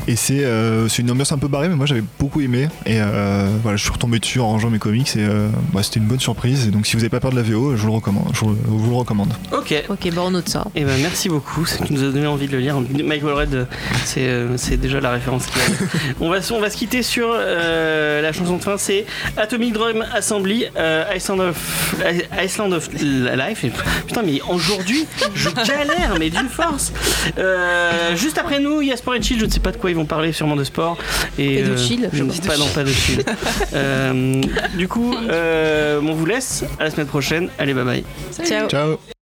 Et 0.07 0.15
c'est 0.15 0.43
euh, 0.45 0.87
c'est 0.87 1.01
une 1.01 1.11
ambiance 1.11 1.31
un 1.31 1.37
peu 1.37 1.47
barrée, 1.47 1.69
mais 1.69 1.75
moi 1.75 1.85
j'avais 1.85 2.03
beaucoup 2.19 2.41
aimé. 2.41 2.67
Et 2.85 2.97
euh, 3.01 3.49
voilà, 3.63 3.77
je 3.77 3.83
suis 3.83 3.91
retombé 3.91 4.19
dessus 4.19 4.39
en 4.39 4.47
rangeant 4.47 4.69
mes 4.69 4.79
comics 4.79 5.09
et 5.15 5.19
euh, 5.19 5.49
bah, 5.73 5.83
c'était 5.83 5.99
une 5.99 6.07
bonne 6.07 6.19
surprise. 6.19 6.67
Et 6.67 6.71
donc 6.71 6.85
si 6.87 6.93
vous 6.93 6.99
n'avez 6.99 7.09
pas 7.09 7.19
peur 7.19 7.31
de 7.31 7.35
la 7.35 7.41
VO, 7.43 7.75
je 7.75 7.81
vous 7.81 7.87
le 7.87 7.93
recommande. 7.93 8.29
Je 8.33 8.39
vous, 8.41 8.55
vous 8.65 8.89
le 8.91 8.95
recommande. 8.95 9.33
Ok. 9.51 9.73
Ok, 9.89 10.09
bah 10.13 10.21
on 10.25 10.31
note 10.31 10.47
ça. 10.49 10.65
Et 10.75 10.83
ben 10.85 10.97
merci 11.01 11.29
beaucoup, 11.29 11.65
ça 11.65 11.83
nous 11.89 12.03
a 12.03 12.11
donné 12.11 12.27
envie 12.27 12.47
de 12.47 12.51
le 12.53 12.59
lire. 12.59 12.79
Michael 12.79 13.33
Red, 13.33 13.67
c'est 14.05 14.27
euh, 14.27 14.55
c'est 14.57 14.77
déjà 14.77 14.99
la 15.01 15.11
référence 15.11 15.45
qu'il 15.47 15.59
a. 15.61 15.65
on, 16.19 16.29
va, 16.29 16.41
se- 16.41 16.53
on 16.53 16.59
va 16.59 16.69
se 16.69 16.77
quitter 16.77 17.01
sur 17.01 17.29
euh, 17.33 18.21
la 18.21 18.31
chanson 18.33 18.57
de 18.57 18.61
fin, 18.63 18.77
c'est 18.77 19.05
Atomic 19.35 19.73
Drum 19.73 20.05
Assembly, 20.13 20.65
euh, 20.77 21.05
Iceland, 21.15 21.39
of, 21.39 21.95
Iceland 22.43 22.71
of 22.71 22.87
Life. 22.93 23.63
Et, 23.63 23.71
putain, 24.07 24.21
mais 24.23 24.41
aujourd'hui, 24.47 25.05
je 25.35 25.49
galère, 25.49 26.15
mais 26.19 26.29
d'une 26.29 26.49
force. 26.49 26.93
Euh, 27.37 28.15
juste 28.15 28.37
après 28.37 28.59
nous, 28.59 28.81
il 28.81 28.89
y 28.89 28.91
a 28.91 28.97
Sport 28.97 29.15
et 29.15 29.21
Chill, 29.21 29.39
je 29.39 29.45
ne 29.45 29.49
sais 29.51 29.59
pas 29.59 29.71
de 29.71 29.77
quoi 29.77 29.89
ils 29.89 29.95
vont 29.95 30.05
parler, 30.05 30.31
sûrement 30.31 30.55
de 30.55 30.63
sport. 30.63 30.97
Et 31.37 31.63
de 31.63 31.71
euh, 31.71 31.77
chill, 31.77 32.09
je 32.13 32.23
non, 32.23 32.27
pense. 32.29 32.39
pas, 32.41 32.57
non, 32.57 32.67
pas 32.67 32.83
de 32.83 32.91
chill. 32.91 33.23
Euh, 33.73 34.41
du 34.77 34.87
coup, 34.87 35.15
euh, 35.29 35.99
on 36.03 36.13
vous 36.13 36.25
laisse, 36.25 36.63
à 36.79 36.83
la 36.85 36.91
semaine 36.91 37.07
prochaine. 37.07 37.49
Allez, 37.57 37.73
bye 37.73 37.83
bye. 37.85 38.03
Ciao. 38.45 38.67
Ciao 38.69 38.99